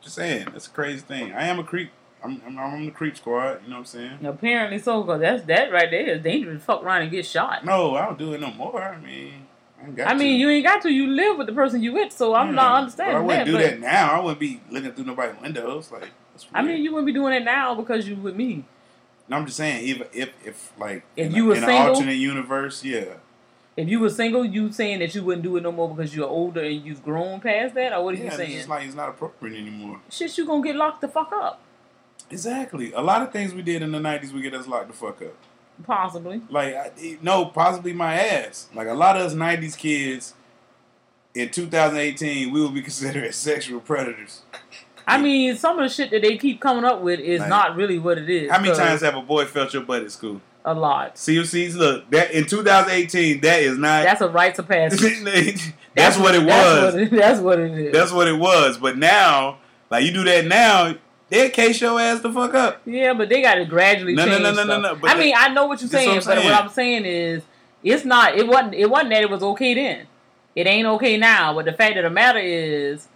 Just 0.00 0.16
saying, 0.16 0.48
that's 0.52 0.66
a 0.66 0.70
crazy 0.70 1.00
thing. 1.00 1.32
I 1.32 1.44
am 1.46 1.58
a 1.58 1.64
creep. 1.64 1.90
I'm, 2.24 2.40
I'm, 2.46 2.58
I'm 2.58 2.86
the 2.86 2.90
creep 2.92 3.16
squad. 3.16 3.62
You 3.64 3.70
know 3.70 3.76
what 3.76 3.78
I'm 3.80 3.84
saying? 3.84 4.24
Apparently 4.24 4.78
so, 4.78 5.02
cause 5.04 5.20
that's 5.20 5.44
that 5.44 5.72
right 5.72 5.90
there 5.90 6.06
is 6.16 6.22
dangerous. 6.22 6.62
Fuck 6.62 6.82
around 6.82 7.02
and 7.02 7.10
get 7.10 7.26
shot. 7.26 7.64
No, 7.64 7.94
I 7.96 8.06
don't 8.06 8.18
do 8.18 8.32
it 8.32 8.40
no 8.40 8.50
more. 8.52 8.82
I 8.82 8.98
mean, 9.00 9.46
I 9.80 9.86
ain't 9.86 9.96
got 9.96 10.08
I 10.08 10.14
mean, 10.14 10.40
you 10.40 10.48
ain't 10.48 10.64
got 10.64 10.82
to. 10.82 10.90
You 10.90 11.08
live 11.08 11.38
with 11.38 11.46
the 11.48 11.52
person 11.52 11.82
you 11.82 11.92
with, 11.92 12.12
so 12.12 12.34
I'm 12.34 12.48
Yeah, 12.48 12.52
not 12.54 12.78
understanding 12.78 13.16
I 13.16 13.20
wouldn't 13.20 13.46
that. 13.46 13.50
do 13.52 13.58
that 13.58 13.80
now. 13.80 14.12
I 14.12 14.20
wouldn't 14.20 14.40
be 14.40 14.60
looking 14.70 14.92
through 14.92 15.04
nobody's 15.04 15.40
windows. 15.40 15.90
Like, 15.92 16.10
that's 16.32 16.46
I 16.54 16.62
mean, 16.62 16.82
you 16.82 16.92
wouldn't 16.92 17.06
be 17.06 17.12
doing 17.12 17.34
it 17.34 17.44
now 17.44 17.74
because 17.74 18.06
you 18.08 18.16
with 18.16 18.36
me. 18.36 18.64
No, 19.28 19.36
I'm 19.36 19.46
just 19.46 19.56
saying, 19.56 19.84
even 19.84 20.06
if, 20.12 20.30
if 20.44 20.72
like, 20.78 21.04
If 21.16 21.28
in, 21.28 21.34
you 21.34 21.46
were 21.46 21.54
in 21.54 21.62
an 21.64 21.70
alternate 21.70 22.14
universe, 22.14 22.84
yeah. 22.84 23.04
If 23.76 23.88
you 23.88 24.00
were 24.00 24.10
single, 24.10 24.44
you 24.44 24.70
saying 24.70 24.98
that 24.98 25.14
you 25.14 25.22
wouldn't 25.24 25.42
do 25.44 25.56
it 25.56 25.62
no 25.62 25.72
more 25.72 25.94
because 25.94 26.14
you're 26.14 26.28
older 26.28 26.60
and 26.62 26.84
you've 26.84 27.02
grown 27.02 27.40
past 27.40 27.74
that, 27.74 27.92
or 27.94 28.04
what 28.04 28.14
are 28.14 28.18
yeah, 28.18 28.22
you 28.24 28.28
it's 28.28 28.36
saying? 28.36 28.52
just 28.52 28.68
like 28.68 28.84
it's 28.86 28.94
not 28.94 29.08
appropriate 29.08 29.58
anymore. 29.58 30.00
Shit, 30.10 30.36
you 30.36 30.46
gonna 30.46 30.62
get 30.62 30.76
locked 30.76 31.00
the 31.00 31.08
fuck 31.08 31.32
up, 31.32 31.60
Exactly. 32.30 32.92
A 32.92 33.00
lot 33.00 33.22
of 33.22 33.32
things 33.32 33.52
we 33.54 33.62
did 33.62 33.82
in 33.82 33.92
the 33.92 33.98
'90s 33.98 34.32
would 34.32 34.42
get 34.42 34.54
us 34.54 34.66
locked 34.66 34.88
the 34.88 34.94
fuck 34.94 35.22
up. 35.22 35.34
possibly. 35.86 36.42
Like, 36.50 36.74
I, 36.74 37.18
no, 37.22 37.46
possibly 37.46 37.92
my 37.92 38.14
ass. 38.14 38.68
Like 38.74 38.88
a 38.88 38.94
lot 38.94 39.16
of 39.16 39.22
us 39.22 39.34
'90s 39.34 39.76
kids 39.76 40.34
in 41.34 41.48
2018, 41.50 42.52
we 42.52 42.60
will 42.60 42.70
be 42.70 42.82
considered 42.90 43.24
as 43.24 43.36
sexual 43.36 43.80
predators. 43.80 44.42
I 45.06 45.20
mean, 45.20 45.56
some 45.56 45.78
of 45.78 45.88
the 45.88 45.92
shit 45.92 46.10
that 46.12 46.22
they 46.22 46.36
keep 46.38 46.60
coming 46.60 46.84
up 46.84 47.00
with 47.00 47.18
is 47.20 47.40
Like, 47.40 47.48
not 47.48 47.76
really 47.76 47.98
what 47.98 48.18
it 48.18 48.30
is. 48.30 48.50
How 48.50 48.60
many 48.60 48.74
times 48.74 49.00
have 49.00 49.16
a 49.16 49.22
boy 49.22 49.46
felt 49.46 49.72
your 49.74 49.82
butt 49.82 50.02
at 50.02 50.12
school? 50.12 50.40
A 50.64 50.74
lot. 50.74 51.16
COCs, 51.16 51.74
look, 51.74 52.08
that 52.10 52.30
in 52.30 52.46
2018, 52.46 53.40
that 53.40 53.62
is 53.62 53.78
not. 53.78 54.04
That's 54.04 54.20
a 54.20 54.28
rites 54.28 54.60
of 54.60 54.68
passage. 54.68 55.00
that's, 55.94 56.16
what 56.16 56.36
it 56.36 56.44
was. 56.44 56.94
That's 56.94 56.94
what 56.94 57.02
it, 57.02 57.10
that's 57.10 57.40
what 57.40 57.58
it 57.58 57.72
is. 57.72 57.92
That's 57.92 58.12
what 58.12 58.28
it 58.28 58.38
was. 58.38 58.78
But 58.78 58.96
now, 58.96 59.58
like 59.90 60.04
you 60.04 60.12
do 60.12 60.22
that 60.22 60.46
now, 60.46 60.94
they 61.30 61.50
case 61.50 61.80
your 61.80 61.98
ass 61.98 62.20
the 62.20 62.32
fuck 62.32 62.54
up. 62.54 62.82
Yeah, 62.84 63.12
but 63.14 63.28
they 63.28 63.42
got 63.42 63.56
to 63.56 63.64
gradually 63.64 64.14
No, 64.14 64.24
no, 64.24 64.32
change 64.32 64.42
no, 64.42 64.52
no, 64.52 64.64
no, 64.64 64.80
no, 64.80 64.94
but 64.94 65.10
I 65.10 65.18
mean, 65.18 65.34
I 65.36 65.48
know 65.48 65.66
what 65.66 65.80
you're 65.80 65.90
saying, 65.90 66.08
what 66.10 66.24
but 66.26 66.36
saying. 66.36 66.44
what 66.44 66.54
I'm 66.54 66.68
saying 66.68 67.06
is, 67.06 67.42
it's 67.82 68.04
not. 68.04 68.36
It 68.36 68.46
wasn't. 68.46 68.74
It 68.74 68.88
wasn't 68.88 69.10
that 69.10 69.22
it 69.22 69.30
was 69.30 69.42
okay 69.42 69.74
then. 69.74 70.06
It 70.54 70.66
ain't 70.66 70.86
okay 70.86 71.16
now. 71.16 71.54
But 71.54 71.64
the 71.64 71.72
fact 71.72 71.96
of 71.96 72.04
the 72.04 72.10
matter 72.10 72.38
is, 72.38 73.08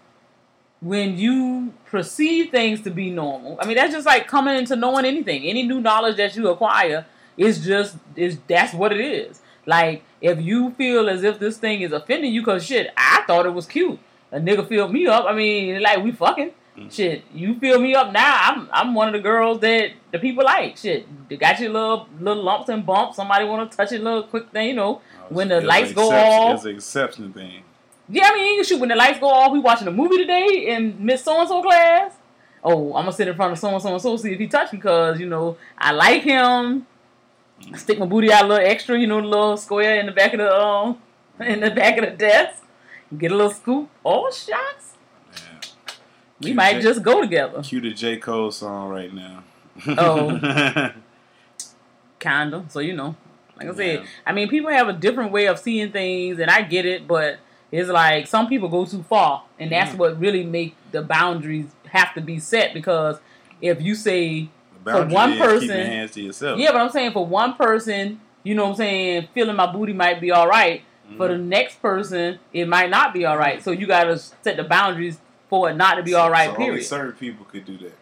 when 0.81 1.17
you 1.17 1.75
perceive 1.85 2.51
things 2.51 2.81
to 2.83 2.91
be 2.91 3.11
normal, 3.11 3.59
I 3.61 3.67
mean, 3.67 3.77
that's 3.77 3.93
just 3.93 4.07
like 4.07 4.27
coming 4.27 4.57
into 4.57 4.75
knowing 4.75 5.05
anything. 5.05 5.45
Any 5.45 5.63
new 5.63 5.81
knowledge 5.81 6.17
that 6.17 6.35
you 6.35 6.49
acquire 6.49 7.07
is 7.37 7.65
just 7.65 7.97
is 8.17 8.39
that's 8.47 8.73
what 8.75 8.93
it 8.93 9.01
is. 9.01 9.41
Like 9.67 10.03
if 10.21 10.41
you 10.41 10.71
feel 10.73 11.09
as 11.09 11.23
if 11.23 11.39
this 11.39 11.59
thing 11.59 11.81
is 11.83 11.93
offending 11.93 12.33
you, 12.33 12.45
cause 12.45 12.65
shit, 12.65 12.91
I 12.97 13.25
thought 13.27 13.47
it 13.47 13.55
was 13.55 13.67
cute. 13.67 13.99
A 14.33 14.39
nigga 14.39 14.67
filled 14.69 14.93
me 14.93 15.07
up. 15.07 15.25
I 15.27 15.35
mean, 15.35 15.83
like 15.83 16.03
we 16.03 16.13
fucking. 16.13 16.53
Mm. 16.77 16.93
Shit, 16.93 17.25
you 17.33 17.59
fill 17.59 17.81
me 17.81 17.95
up 17.95 18.13
now. 18.13 18.39
I'm 18.43 18.69
I'm 18.73 18.95
one 18.95 19.09
of 19.09 19.15
the 19.15 19.21
girls 19.21 19.61
that 19.61 19.93
the 20.13 20.19
people 20.19 20.45
like. 20.45 20.77
Shit, 20.77 21.07
they 21.29 21.37
got 21.37 21.59
your 21.59 21.71
little 21.71 22.07
little 22.21 22.43
lumps 22.43 22.69
and 22.69 22.85
bumps. 22.85 23.17
Somebody 23.17 23.45
want 23.47 23.71
to 23.71 23.77
touch 23.77 23.93
it, 23.93 24.03
little 24.03 24.25
quick 24.25 24.51
thing, 24.51 24.69
you 24.69 24.75
know. 24.75 25.01
when 25.31 25.49
the 25.49 25.61
lights 25.63 25.93
go 25.93 26.11
off, 26.13 26.57
It's 26.57 26.65
an 26.67 26.75
exception 26.77 27.33
thing. 27.33 27.63
yeah, 28.09 28.25
I 28.27 28.35
mean, 28.35 28.57
you 28.57 28.65
shoot, 28.65 28.79
when 28.79 28.91
the 28.91 28.95
lights 28.95 29.19
go 29.19 29.29
off, 29.29 29.53
we 29.53 29.59
watching 29.59 29.89
a 29.89 29.91
movie 29.91 30.19
today 30.19 30.67
in 30.69 30.97
Miss 31.05 31.25
So 31.25 31.41
and 31.41 31.49
So 31.49 31.63
class. 31.63 32.13
Oh, 32.63 32.89
I'm 32.95 33.05
gonna 33.05 33.13
sit 33.13 33.27
in 33.29 33.35
front 33.37 33.53
of 33.53 33.59
so 33.59 33.69
and 33.73 33.81
so 33.83 33.93
and 33.93 34.03
so 34.03 34.17
see 34.19 34.33
if 34.33 34.39
he 34.39 34.47
touch 34.47 34.71
me 34.73 34.79
because 34.79 35.19
you 35.19 35.27
know 35.27 35.57
I 35.79 35.93
like 35.93 36.23
him. 36.23 36.87
Stick 37.77 37.99
my 37.99 38.07
booty 38.07 38.33
out 38.33 38.45
a 38.45 38.49
little 38.49 38.67
extra, 38.67 38.99
you 38.99 39.07
know, 39.07 39.21
the 39.21 39.27
little 39.27 39.57
square 39.57 39.99
in 39.99 40.07
the 40.07 40.13
back 40.13 40.33
of 40.35 40.39
the 40.39 40.55
um 40.55 40.99
in 41.41 41.61
the 41.61 41.71
back 41.71 41.99
of 41.99 42.05
the 42.05 42.11
desk. 42.17 42.63
Get 43.17 43.33
a 43.33 43.35
little 43.37 43.51
scoop. 43.53 43.89
Oh, 44.05 44.31
shots. 44.31 44.95
We 46.41 46.47
Cute 46.49 46.57
might 46.57 46.75
J- 46.75 46.83
just 46.83 47.03
go 47.03 47.21
together. 47.23 47.63
Cue 47.63 47.81
the 47.81 47.93
J 47.95 48.19
Cole 48.19 48.51
song 48.51 48.91
right 48.91 49.13
now. 49.13 49.43
Oh. 49.89 50.91
Kinda. 52.19 52.65
So 52.69 52.81
you 52.81 52.95
know, 52.95 53.17
like 53.57 53.69
I 53.69 53.75
said, 53.75 54.01
Yeah. 54.01 54.07
I 54.27 54.33
mean, 54.33 54.49
people 54.49 54.71
have 54.71 54.89
a 54.89 54.93
different 54.93 55.33
way 55.33 55.47
of 55.47 55.59
seeing 55.59 55.93
things, 55.93 56.39
and 56.39 56.51
I 56.51 56.63
get 56.63 56.85
it, 56.87 57.07
but 57.07 57.39
it's 57.73 57.89
like 57.89 58.27
some 58.27 58.49
people 58.49 58.69
go 58.69 58.85
too 58.85 59.03
far, 59.03 59.45
and 59.59 59.71
that's 59.73 59.93
Yeah. 59.93 59.97
what 59.99 60.21
really 60.21 60.45
make 60.45 60.77
the 60.93 61.03
boundaries 61.03 61.67
have 61.89 62.15
to 62.15 62.21
be 62.21 62.39
set. 62.39 62.75
Because 62.75 63.19
if 63.61 63.81
you 63.81 63.95
say 63.95 64.49
for 64.95 65.07
one 65.07 65.33
is 65.33 65.37
keep 65.39 65.43
your 65.45 65.49
person, 65.59 65.69
hands 65.71 66.11
to 66.13 66.23
yourself. 66.23 66.59
yeah, 66.59 66.73
but 66.73 66.81
I'm 66.81 66.91
saying 66.91 67.13
for 67.13 67.25
one 67.27 67.55
person, 67.55 68.21
you 68.43 68.55
know 68.55 68.65
what 68.65 68.71
I'm 68.71 68.77
saying, 68.77 69.29
feeling 69.35 69.57
my 69.57 69.71
booty 69.73 69.93
might 69.93 70.21
be 70.21 70.31
all 70.31 70.47
right. 70.49 70.83
For 71.17 71.29
Mm-hmm. 71.29 71.33
the 71.33 71.39
next 71.39 71.81
person, 71.81 72.41
it 72.53 72.67
might 72.67 72.91
not 72.91 73.15
be 73.15 73.25
all 73.25 73.39
right. 73.39 73.63
So 73.63 73.71
you 73.71 73.87
got 73.87 74.05
to 74.05 74.19
set 74.19 74.57
the 74.57 74.65
boundaries 74.65 75.19
for 75.49 75.71
it 75.71 75.77
not 75.77 75.95
to 75.95 76.03
be 76.03 76.15
all 76.15 76.31
right. 76.31 76.47
So 76.51 76.55
only 76.57 76.67
period. 76.67 76.85
certain 76.85 77.13
people 77.13 77.45
could 77.47 77.65
do 77.65 77.79
that. 77.79 77.97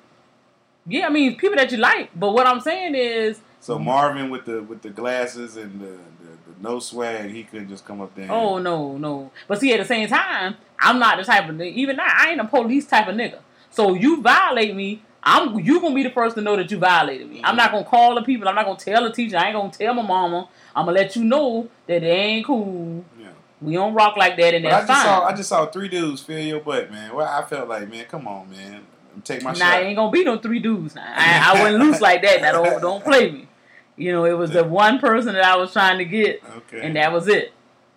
Yeah, 0.86 1.06
I 1.06 1.10
mean 1.10 1.36
people 1.36 1.56
that 1.56 1.70
you 1.70 1.78
like, 1.78 2.10
but 2.14 2.32
what 2.32 2.46
I'm 2.46 2.60
saying 2.60 2.94
is, 2.94 3.40
So 3.60 3.78
Marvin 3.78 4.30
with 4.30 4.44
the 4.46 4.62
with 4.62 4.80
the 4.82 4.90
glasses 4.90 5.56
and 5.58 5.80
the, 5.80 5.86
the, 5.86 5.92
the 5.92 6.62
no 6.62 6.78
swag, 6.78 7.30
he 7.30 7.44
couldn't 7.44 7.68
just 7.68 7.84
come 7.86 8.00
up 8.00 8.14
there. 8.14 8.24
and- 8.24 8.32
Oh 8.32 8.58
no, 8.58 8.96
no. 8.96 9.30
But 9.48 9.60
see, 9.60 9.72
at 9.72 9.80
the 9.80 9.84
same 9.86 10.08
time, 10.08 10.56
I'm 10.78 10.98
not 10.98 11.18
the 11.18 11.24
type 11.24 11.46
of 11.48 11.54
nigga. 11.56 11.72
Even 11.74 11.96
now, 11.96 12.06
I 12.06 12.30
ain't 12.30 12.40
a 12.40 12.44
police 12.44 12.86
type 12.86 13.06
of 13.08 13.14
nigga. 13.16 13.38
So 13.70 13.94
you 13.94 14.22
violate 14.22 14.74
me, 14.76 15.02
I'm 15.26 15.58
you 15.58 15.80
gonna 15.80 15.94
be 15.94 16.02
the 16.02 16.10
first 16.10 16.36
to 16.36 16.42
know 16.42 16.54
that 16.56 16.70
you 16.70 16.76
violated 16.78 17.30
me. 17.30 17.40
I'm 17.42 17.56
not 17.56 17.72
gonna 17.72 17.84
call 17.84 18.14
the 18.14 18.22
people. 18.22 18.46
I'm 18.48 18.54
not 18.54 18.66
gonna 18.66 18.78
tell 18.78 19.02
the 19.04 19.10
teacher. 19.10 19.38
I 19.38 19.46
ain't 19.46 19.54
gonna 19.54 19.70
tell 19.72 19.94
my 19.94 20.02
mama. 20.02 20.48
I'm 20.76 20.84
gonna 20.86 20.98
let 20.98 21.16
you 21.16 21.24
know 21.24 21.68
that 21.86 22.02
it 22.02 22.06
ain't 22.06 22.46
cool. 22.46 23.04
Yeah. 23.18 23.28
We 23.62 23.72
don't 23.74 23.94
rock 23.94 24.16
like 24.18 24.36
that, 24.36 24.52
and 24.54 24.64
But 24.64 24.72
I 24.72 24.76
that's 24.80 24.88
just 24.88 25.02
fine. 25.02 25.20
saw 25.20 25.24
I 25.26 25.32
just 25.34 25.48
saw 25.48 25.66
three 25.66 25.88
dudes 25.88 26.20
fill 26.20 26.38
your 26.38 26.60
butt, 26.60 26.90
man. 26.90 27.14
Well, 27.14 27.26
I 27.26 27.42
felt 27.46 27.68
like, 27.68 27.88
man, 27.90 28.04
come 28.04 28.28
on, 28.28 28.50
man, 28.50 28.82
take 29.24 29.42
my 29.42 29.52
nah, 29.52 29.56
shot. 29.58 29.82
ain't 29.82 29.96
gonna 29.96 30.10
be 30.10 30.24
no 30.24 30.36
three 30.38 30.58
dudes. 30.58 30.94
Now. 30.94 31.04
I, 31.06 31.52
I 31.54 31.54
wasn't 31.62 31.82
loose 31.82 32.00
like 32.02 32.20
that. 32.22 32.42
Now 32.42 32.52
don't 32.52 32.80
don't 32.82 33.02
play 33.04 33.30
me. 33.30 33.48
You 33.96 34.12
know, 34.12 34.24
it 34.26 34.36
was 34.36 34.50
the 34.50 34.64
one 34.64 34.98
person 34.98 35.32
that 35.34 35.44
I 35.44 35.56
was 35.56 35.72
trying 35.72 35.98
to 35.98 36.04
get, 36.04 36.42
Okay. 36.58 36.80
and 36.82 36.96
that 36.96 37.12
was 37.12 37.28
it. 37.28 37.52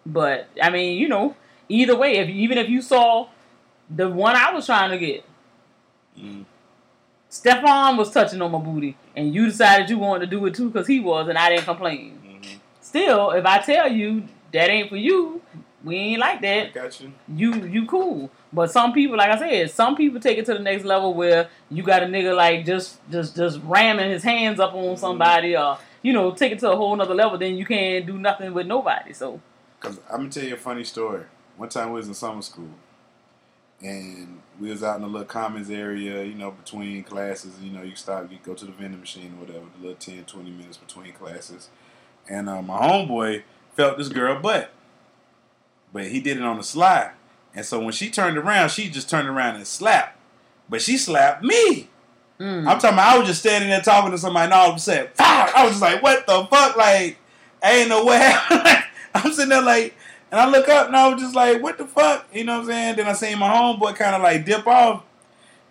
But 0.05 0.47
I 0.61 0.69
mean, 0.69 0.97
you 0.97 1.09
know, 1.09 1.35
either 1.67 1.97
way, 1.97 2.17
if 2.19 2.29
even 2.29 2.57
if 2.57 2.69
you 2.69 2.81
saw 2.81 3.27
the 3.93 4.07
one 4.07 4.35
I 4.37 4.53
was 4.53 4.65
trying 4.65 4.91
to 4.91 4.97
get, 4.97 5.25
Mm. 6.17 6.45
Stefan 7.37 7.97
was 7.97 8.09
touching 8.11 8.41
on 8.41 8.51
my 8.51 8.57
booty, 8.57 8.97
and 9.15 9.33
you 9.33 9.45
decided 9.45 9.89
you 9.89 9.99
wanted 9.99 10.25
to 10.25 10.31
do 10.35 10.43
it 10.47 10.55
too 10.55 10.69
because 10.69 10.87
he 10.87 10.99
was, 10.99 11.27
and 11.27 11.37
I 11.37 11.49
didn't 11.49 11.65
complain. 11.65 12.19
Mhm. 12.25 12.59
Still, 12.81 13.31
if 13.31 13.45
I 13.45 13.59
tell 13.59 13.91
you 13.91 14.23
that 14.51 14.69
ain't 14.69 14.89
for 14.89 14.95
you, 14.97 15.41
we 15.83 15.95
ain't 15.95 16.19
like 16.19 16.41
that. 16.41 16.73
got 16.73 16.99
you. 16.99 17.13
You 17.27 17.53
you 17.65 17.85
cool. 17.85 18.31
But 18.51 18.71
some 18.71 18.91
people, 18.91 19.17
like 19.17 19.29
I 19.29 19.37
said, 19.37 19.69
some 19.71 19.95
people 19.95 20.19
take 20.19 20.37
it 20.39 20.45
to 20.47 20.53
the 20.53 20.59
next 20.59 20.83
level 20.83 21.13
where 21.13 21.49
you 21.69 21.83
got 21.83 22.01
a 22.01 22.07
nigga 22.07 22.35
like 22.35 22.65
just 22.65 22.97
just 23.11 23.35
just 23.35 23.59
ramming 23.63 24.09
his 24.09 24.23
hands 24.23 24.59
up 24.59 24.73
on 24.73 24.97
somebody, 24.97 25.55
or 25.55 25.77
you 26.01 26.13
know, 26.13 26.31
take 26.31 26.51
it 26.53 26.59
to 26.59 26.71
a 26.71 26.75
whole 26.75 26.95
nother 26.95 27.13
level. 27.13 27.37
Then 27.37 27.55
you 27.55 27.65
can't 27.65 28.05
do 28.07 28.17
nothing 28.17 28.51
with 28.53 28.65
nobody. 28.65 29.13
So 29.13 29.39
Cause 29.79 29.99
I'm 30.09 30.21
gonna 30.21 30.29
tell 30.29 30.43
you 30.43 30.55
a 30.55 30.57
funny 30.57 30.83
story. 30.83 31.23
One 31.55 31.69
time 31.69 31.89
we 31.91 31.99
was 31.99 32.07
in 32.07 32.15
summer 32.15 32.41
school, 32.41 32.71
and 33.81 34.41
we 34.59 34.69
was 34.69 34.83
out 34.83 34.95
in 34.95 35.03
the 35.03 35.07
little 35.07 35.27
commons 35.27 35.69
area, 35.69 36.23
you 36.23 36.33
know, 36.33 36.51
between 36.51 37.03
classes. 37.03 37.53
You 37.61 37.71
know, 37.71 37.83
you 37.83 37.95
stop, 37.95 38.31
you 38.31 38.39
go 38.43 38.53
to 38.53 38.65
the 38.65 38.71
vending 38.71 38.99
machine 38.99 39.33
or 39.37 39.45
whatever, 39.45 39.65
the 39.75 39.81
little 39.81 39.95
10, 39.97 40.25
20 40.25 40.51
minutes 40.51 40.77
between 40.77 41.13
classes. 41.13 41.69
And 42.29 42.49
uh, 42.49 42.61
my 42.61 42.77
homeboy 42.77 43.43
felt 43.75 43.97
this 43.97 44.09
girl 44.09 44.39
butt, 44.39 44.71
but 45.93 46.07
he 46.07 46.19
did 46.19 46.37
it 46.37 46.43
on 46.43 46.57
the 46.57 46.63
slide. 46.63 47.11
And 47.53 47.65
so 47.65 47.79
when 47.79 47.93
she 47.93 48.09
turned 48.09 48.37
around, 48.37 48.69
she 48.69 48.89
just 48.89 49.09
turned 49.09 49.27
around 49.27 49.55
and 49.55 49.65
slapped, 49.65 50.17
but 50.69 50.81
she 50.81 50.97
slapped 50.97 51.43
me. 51.43 51.89
mm. 52.39 52.67
I'm 52.67 52.79
talking 52.79 52.93
about 52.93 53.15
I 53.15 53.17
was 53.17 53.27
just 53.27 53.39
standing 53.39 53.69
there 53.69 53.81
talking 53.81 54.11
to 54.11 54.17
somebody 54.17 54.45
and 54.45 54.53
all 54.53 54.71
of 54.71 54.75
a 54.75 54.79
sudden, 54.79 55.07
pow! 55.17 55.51
I 55.55 55.63
was 55.63 55.73
just 55.73 55.81
like, 55.81 56.03
what 56.03 56.27
the 56.27 56.45
fuck? 56.45 56.75
Like, 56.75 57.17
I 57.63 57.71
ain't 57.77 57.89
know 57.89 58.03
what 58.03 58.21
happened. 58.21 58.83
I'm 59.15 59.31
sitting 59.31 59.49
there 59.49 59.61
like, 59.61 59.95
And 60.31 60.41
I 60.41 60.49
look 60.49 60.67
up 60.67 60.87
and 60.87 60.95
I 60.95 61.07
was 61.07 61.21
just 61.21 61.35
like, 61.35 61.61
what 61.63 61.77
the 61.77 61.85
fuck? 61.87 62.27
You 62.33 62.43
know 62.43 62.55
what 62.55 62.61
I'm 62.61 62.67
saying? 62.67 62.95
Then 62.97 63.07
I 63.07 63.13
seen 63.13 63.39
my 63.39 63.47
homeboy 63.49 63.95
kind 63.95 64.15
of 64.15 64.21
like 64.21 64.45
dip 64.45 64.67
off. 64.67 65.03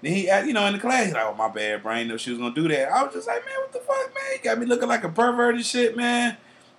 Then 0.03 0.13
he, 0.13 0.23
you 0.47 0.53
know, 0.53 0.67
in 0.67 0.73
the 0.75 0.79
class, 0.79 1.07
he's 1.07 1.15
like, 1.15 1.25
oh, 1.27 1.35
my 1.35 1.49
bad, 1.49 1.83
brain. 1.83 2.11
I 2.11 2.17
she 2.17 2.31
was 2.31 2.39
going 2.39 2.55
to 2.55 2.63
do 2.63 2.69
that. 2.69 2.91
I 2.91 3.03
was 3.05 3.13
just 3.15 3.27
like, 3.27 3.45
man, 3.45 3.55
what 3.59 3.73
the 3.73 3.81
fuck, 3.81 4.15
man? 4.15 4.25
You 4.35 4.39
got 4.43 4.59
me 4.59 4.67
looking 4.67 4.89
like 4.89 5.05
a 5.05 5.09
pervert 5.09 5.55
and 5.57 5.65
shit, 5.65 5.97
man. 5.97 6.37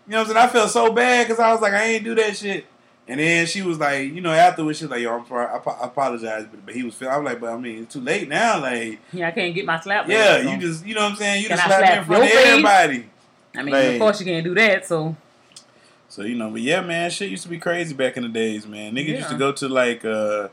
You 0.07 0.11
know 0.13 0.19
what 0.19 0.27
I'm 0.29 0.33
saying? 0.35 0.45
I 0.45 0.51
felt 0.51 0.71
so 0.71 0.91
bad 0.91 1.27
because 1.27 1.39
I 1.39 1.51
was 1.51 1.61
like, 1.61 1.73
I 1.73 1.83
ain't 1.83 2.03
do 2.03 2.15
that 2.15 2.35
shit. 2.37 2.65
And 3.09 3.19
then 3.19 3.45
she 3.45 3.61
was 3.61 3.79
like, 3.79 4.11
you 4.11 4.21
know, 4.21 4.31
afterwards, 4.31 4.79
she 4.79 4.85
was 4.85 4.91
like, 4.91 5.01
yo, 5.01 5.17
I'm 5.17 5.25
sorry. 5.27 5.45
I, 5.47 5.55
I 5.57 5.85
apologize. 5.85 6.45
But, 6.49 6.65
but 6.65 6.75
he 6.75 6.83
was 6.83 6.95
feeling, 6.95 7.13
I'm 7.13 7.23
like, 7.23 7.39
but 7.39 7.51
I 7.53 7.57
mean, 7.57 7.83
it's 7.83 7.93
too 7.93 8.01
late 8.01 8.27
now. 8.27 8.59
Like, 8.61 8.99
Yeah, 9.13 9.27
I 9.27 9.31
can't 9.31 9.53
get 9.55 9.65
my 9.65 9.79
slap. 9.79 10.07
yeah, 10.09 10.37
you 10.39 10.57
just, 10.57 10.85
you 10.85 10.93
know 10.95 11.03
what 11.03 11.11
I'm 11.11 11.17
saying? 11.17 11.41
You 11.43 11.47
Can 11.47 11.57
just 11.57 11.67
I 11.69 11.77
slapped 11.79 11.81
me 11.81 11.87
slap 11.87 11.97
in 11.99 12.05
front 12.05 12.23
of 12.23 12.29
face? 12.29 12.47
everybody. 12.47 13.09
I 13.55 13.63
mean, 13.63 13.73
Like- 13.73 13.93
of 13.93 13.99
course 13.99 14.19
you 14.19 14.25
can't 14.25 14.43
do 14.43 14.53
that. 14.55 14.85
So 14.87 15.15
So 16.09 16.23
you 16.23 16.35
know, 16.35 16.49
but 16.49 16.61
yeah, 16.61 16.81
man, 16.81 17.09
shit 17.09 17.29
used 17.29 17.43
to 17.43 17.49
be 17.49 17.59
crazy 17.59 17.93
back 17.93 18.17
in 18.17 18.23
the 18.23 18.29
days, 18.29 18.65
man. 18.65 18.93
Niggas 18.95 19.17
used 19.17 19.29
to 19.29 19.37
go 19.37 19.51
to 19.51 19.67
like, 19.67 20.05
uh, 20.05 20.47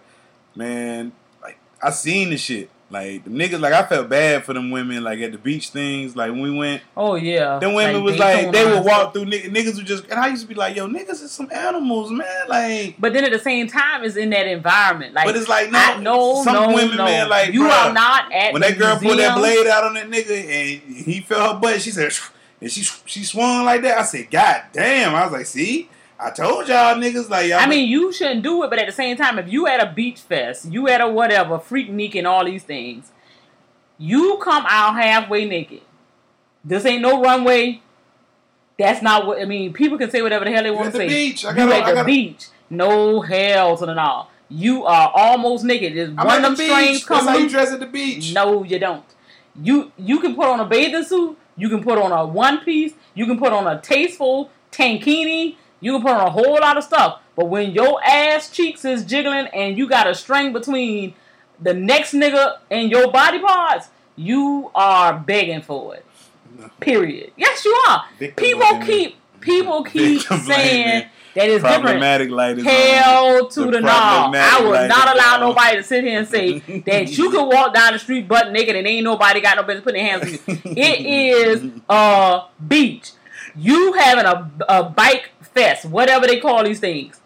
man, 0.57 1.13
like 1.43 1.59
I 1.83 1.91
seen 1.91 2.31
the 2.31 2.37
shit. 2.37 2.71
Like 2.91 3.25
the 3.25 3.31
niggas, 3.31 3.61
like 3.61 3.73
I 3.73 3.83
felt 3.85 4.09
bad 4.09 4.45
for 4.45 4.53
them 4.53 4.71
women, 4.71 5.03
like 5.03 5.19
at 5.21 5.33
the 5.33 5.39
beach 5.39 5.71
things. 5.71 6.15
Like 6.15 6.31
when 6.31 6.43
we 6.43 6.51
went, 6.57 6.83
oh 6.97 7.15
yeah, 7.17 7.59
them 7.59 7.75
women 7.75 7.97
Like 7.97 8.05
was 8.05 8.19
like 8.19 8.53
they 8.53 8.65
would 8.65 8.85
walk 8.85 9.13
through. 9.13 9.25
Niggas, 9.25 9.51
niggas 9.51 9.77
would 9.77 9.87
just, 9.87 10.05
and 10.05 10.15
I 10.15 10.29
used 10.29 10.43
to 10.43 10.49
be 10.49 10.55
like, 10.55 10.77
yo, 10.77 10.87
niggas 10.87 11.23
is 11.23 11.33
some 11.33 11.49
animals, 11.51 12.13
man. 12.13 12.27
Like, 12.47 12.97
But 13.01 13.13
then 13.13 13.25
at 13.25 13.33
the 13.33 13.39
same 13.39 13.67
time, 13.67 14.05
it's 14.05 14.17
in 14.17 14.31
that 14.31 14.47
environment. 14.47 15.15
Like, 15.15 15.25
But 15.27 15.35
it's 15.35 15.49
like, 15.49 15.73
no, 15.73 15.79
I, 15.79 15.99
no, 15.99 16.45
some 16.45 16.55
no, 16.55 16.75
women, 16.75 16.99
no. 16.99 17.05
man, 17.05 17.29
like, 17.29 17.53
you 17.53 17.63
bruh, 17.63 17.87
are 17.87 17.93
not 17.93 18.31
at 18.33 18.53
when 18.53 18.63
that 18.63 18.79
girl 18.79 18.97
pulled 18.99 19.19
that 19.19 19.39
blade 19.39 19.67
out 19.67 19.85
on 19.85 19.95
that 19.95 20.09
nigga 20.09 20.31
and 20.31 20.97
he 20.97 21.21
felt 21.21 21.55
her 21.55 21.61
butt, 21.61 21.81
she 21.81 21.91
said, 21.91 22.13
and 22.61 22.71
she 22.71 22.83
she 23.07 23.25
swung 23.25 23.65
like 23.65 23.83
that. 23.83 23.99
I 23.99 24.03
said, 24.03 24.31
God 24.31 24.63
damn! 24.73 25.15
I 25.15 25.25
was 25.25 25.33
like, 25.33 25.47
see, 25.47 25.89
I 26.19 26.31
told 26.31 26.69
y'all 26.69 26.95
niggas 26.97 27.29
like 27.29 27.49
y'all. 27.49 27.59
I 27.61 27.67
mean, 27.67 27.89
you 27.89 28.13
shouldn't 28.13 28.43
do 28.43 28.63
it, 28.65 28.71
but 28.71 28.79
at 28.79 28.87
the 28.87 28.93
same 28.93 29.17
time, 29.17 29.39
if 29.39 29.51
you 29.53 29.67
at 29.67 29.83
a 29.83 29.93
beach 29.93 30.21
fest, 30.21 30.67
you 30.71 30.89
at 30.89 31.01
a 31.01 31.09
whatever, 31.09 31.59
freak 31.59 31.91
freaknik 31.91 32.15
and 32.17 32.27
all 32.27 32.45
these 32.45 32.63
things, 32.63 33.11
you 33.99 34.39
come 34.43 34.65
out 34.69 34.95
halfway 34.95 35.45
naked. 35.45 35.83
This 36.65 36.85
ain't 36.87 37.03
no 37.03 37.21
runway. 37.21 37.83
That's 38.79 39.03
not 39.03 39.27
what 39.27 39.41
I 39.41 39.45
mean. 39.45 39.73
People 39.73 39.99
can 39.99 40.11
say 40.11 40.23
whatever 40.23 40.45
the 40.45 40.51
hell 40.51 40.63
they 40.63 40.71
want 40.71 40.87
to 40.93 40.99
say. 40.99 41.09
beach. 41.09 41.45
I 41.45 41.51
you 41.51 41.57
gotta- 41.57 41.75
at 41.77 41.83
I 41.83 41.89
the 41.91 41.95
gotta- 41.97 42.07
beach. 42.07 42.47
No 42.71 43.21
hell 43.21 43.77
to 43.77 43.87
the 43.87 43.95
no. 43.95 44.27
You 44.49 44.85
are 44.85 45.11
almost 45.15 45.65
naked. 45.65 45.95
There's 45.97 46.09
I'm 46.17 46.27
one 46.27 46.37
of 46.37 46.43
the 46.43 46.49
them 46.49 46.57
strings 46.57 46.99
beach. 46.99 47.07
come 47.07 47.25
That's 47.27 47.37
how 47.39 47.43
you 47.43 47.49
dress 47.51 47.73
at 47.73 47.81
the 47.81 47.87
beach. 47.87 48.33
No, 48.35 48.63
you 48.65 48.79
don't. 48.79 49.05
You 49.63 49.93
you 49.97 50.19
can 50.21 50.35
put 50.35 50.47
on 50.47 50.61
a 50.61 50.65
bathing 50.65 51.05
suit. 51.05 51.37
You 51.57 51.69
can 51.69 51.83
put 51.83 51.99
on 51.99 52.13
a 52.13 52.27
one 52.27 52.61
piece. 52.61 52.95
You 53.15 53.27
can 53.27 53.39
put 53.39 53.53
on 53.53 53.67
a 53.67 53.81
tasteful 53.81 54.51
tankini. 54.73 55.57
You 55.81 55.93
can 55.93 56.03
put 56.03 56.13
on 56.13 56.27
a 56.27 56.31
whole 56.31 56.59
lot 56.61 56.77
of 56.77 56.85
stuff. 56.85 57.21
But 57.37 57.47
when 57.47 57.73
your 57.73 58.03
ass 58.05 58.51
cheeks 58.51 58.85
is 58.85 59.05
jiggling 59.05 59.47
and 59.49 59.77
you 59.77 59.89
got 59.89 60.07
a 60.07 60.15
string 60.15 60.53
between 60.53 61.15
the 61.61 61.75
next 61.75 62.13
nigga 62.13 62.59
and 62.71 62.91
your 62.91 63.11
body 63.11 63.41
parts, 63.41 63.89
you 64.17 64.71
are 64.75 65.15
begging 65.19 65.63
for 65.63 65.97
it. 65.97 66.07
Period. 66.81 67.33
Yes, 67.37 67.65
you 67.65 67.73
are. 67.89 68.05
Victim 68.19 68.45
people 68.45 68.69
blaming. 68.69 68.87
keep 68.87 69.17
people 69.41 69.83
keep 69.85 70.21
Victim 70.21 70.39
saying 70.41 70.85
blaming. 70.85 71.09
That 71.35 71.47
different. 71.47 71.83
Problematic 71.83 72.31
light 72.31 72.59
is 72.59 72.65
Hell 72.65 73.45
on. 73.45 73.51
to 73.51 73.71
the, 73.71 73.81
no. 73.81 73.89
I 73.89 74.61
light 74.61 74.89
not 74.89 75.09
is 75.09 75.15
allow 75.15 75.39
nobody 75.41 75.77
to 75.77 75.83
sit 75.83 76.05
here 76.05 76.19
and 76.19 76.29
say 76.29 76.59
that 76.87 77.17
you 77.17 77.31
can 77.31 77.47
walk 77.49 77.75
down 77.75 77.93
the 77.93 77.99
street 77.99 78.29
butt 78.29 78.53
naked 78.53 78.77
and 78.77 78.87
ain't 78.87 79.05
nobody 79.05 79.41
got 79.41 79.57
no 79.57 79.63
business 79.65 79.85
putting 79.85 80.05
their 80.05 80.19
hands 80.19 80.23
on 80.25 80.55
you. 80.65 80.73
It 80.77 81.07
is 81.07 81.71
a 81.89 82.43
beach. 82.67 83.11
You 83.57 83.93
having 83.95 84.25
a, 84.25 84.51
a 84.69 84.83
bike 84.85 85.31
fest, 85.41 85.85
whatever 85.85 86.27
they 86.27 86.41
call 86.41 86.65
these 86.65 86.81
things. 86.81 87.21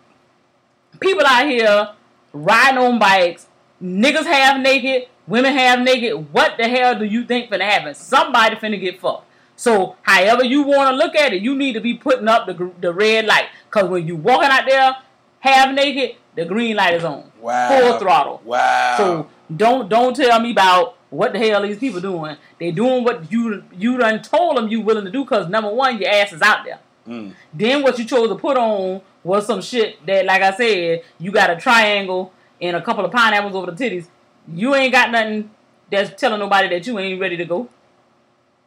People 1.01 1.25
out 1.27 1.47
here 1.47 1.91
riding 2.33 2.79
on 2.79 2.99
bikes, 2.99 3.47
niggas 3.83 4.25
half 4.27 4.61
naked, 4.61 5.09
women 5.27 5.55
half 5.55 5.79
naked. 5.81 6.33
What 6.33 6.57
the 6.59 6.69
hell 6.69 6.99
do 6.99 7.05
you 7.05 7.25
think 7.25 7.51
finna 7.51 7.63
happen? 7.63 7.95
Somebody 7.95 8.57
finna 8.57 8.81
get 8.81 9.01
fucked. 9.01 9.28
So, 9.59 9.97
however 10.03 10.45
you 10.45 10.63
want 10.63 10.91
to 10.91 10.97
look 10.97 11.17
at 11.17 11.33
it, 11.33 11.43
you 11.43 11.57
need 11.57 11.73
to 11.73 11.81
be 11.81 11.95
putting 11.95 12.29
up 12.29 12.47
the, 12.47 12.71
the 12.81 12.95
red 12.95 13.27
light. 13.27 13.49
Because 13.65 13.91
when 13.91 14.07
you 14.07 14.15
walking 14.15 14.49
out 14.49 14.65
there 14.69 14.97
half 15.41 15.75
naked, 15.75 16.17
the 16.37 16.45
green 16.45 16.77
light 16.77 16.95
is 16.95 17.03
on. 17.03 17.33
Wow. 17.41 17.69
Full 17.69 17.99
throttle. 17.99 18.41
Wow. 18.45 18.95
So 18.97 19.31
don't 19.55 19.89
don't 19.89 20.15
tell 20.15 20.39
me 20.39 20.53
about 20.53 20.97
what 21.11 21.33
the 21.33 21.41
hell 21.41 21.63
these 21.63 21.79
people 21.79 22.01
doing. 22.01 22.37
They 22.61 22.71
doing 22.71 23.03
what 23.03 23.33
you 23.33 23.65
you 23.77 23.99
done 23.99 24.23
told 24.23 24.57
them 24.57 24.69
you 24.69 24.81
willing 24.81 25.05
to 25.05 25.11
do. 25.11 25.25
Because 25.25 25.49
number 25.49 25.75
one, 25.75 25.99
your 25.99 26.09
ass 26.09 26.33
is 26.33 26.41
out 26.41 26.65
there. 26.65 26.79
Mm. 27.09 27.35
Then 27.53 27.83
what 27.83 27.99
you 27.99 28.05
chose 28.05 28.29
to 28.29 28.37
put 28.37 28.57
on 28.57 29.01
was 29.25 29.45
some 29.45 29.61
shit 29.61 30.07
that, 30.07 30.25
like 30.25 30.43
I 30.43 30.53
said, 30.53 31.03
you 31.19 31.33
got 31.33 31.51
a 31.51 31.57
triangle 31.57 32.33
and 32.61 32.77
a 32.77 32.83
couple 32.83 33.05
of 33.05 33.11
pineapples 33.11 33.57
over 33.57 33.73
the 33.73 33.85
titties. 33.85 34.07
You 34.47 34.77
ain't 34.77 34.93
got 34.93 35.11
nothing 35.11 35.51
that's 35.91 36.21
telling 36.21 36.39
nobody 36.39 36.69
that 36.69 36.87
you 36.87 36.97
ain't 37.01 37.21
ready 37.21 37.37
to 37.37 37.45
go. 37.45 37.69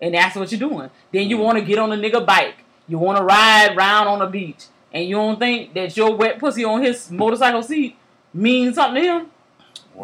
And 0.01 0.15
that's 0.15 0.35
what 0.35 0.51
you're 0.51 0.59
doing. 0.59 0.89
Then 1.11 1.29
you 1.29 1.35
mm-hmm. 1.35 1.45
want 1.45 1.59
to 1.59 1.63
get 1.63 1.77
on 1.79 1.91
a 1.91 1.95
nigga 1.95 2.25
bike. 2.25 2.55
You 2.87 2.97
want 2.97 3.17
to 3.17 3.23
ride 3.23 3.75
round 3.75 4.09
on 4.09 4.19
the 4.19 4.25
beach. 4.25 4.65
And 4.93 5.07
you 5.07 5.15
don't 5.15 5.39
think 5.39 5.73
that 5.75 5.95
your 5.95 6.15
wet 6.15 6.39
pussy 6.39 6.65
on 6.65 6.81
his 6.81 7.09
motorcycle 7.11 7.63
seat 7.63 7.95
means 8.33 8.75
something 8.75 9.01
to 9.01 9.07
him? 9.07 9.27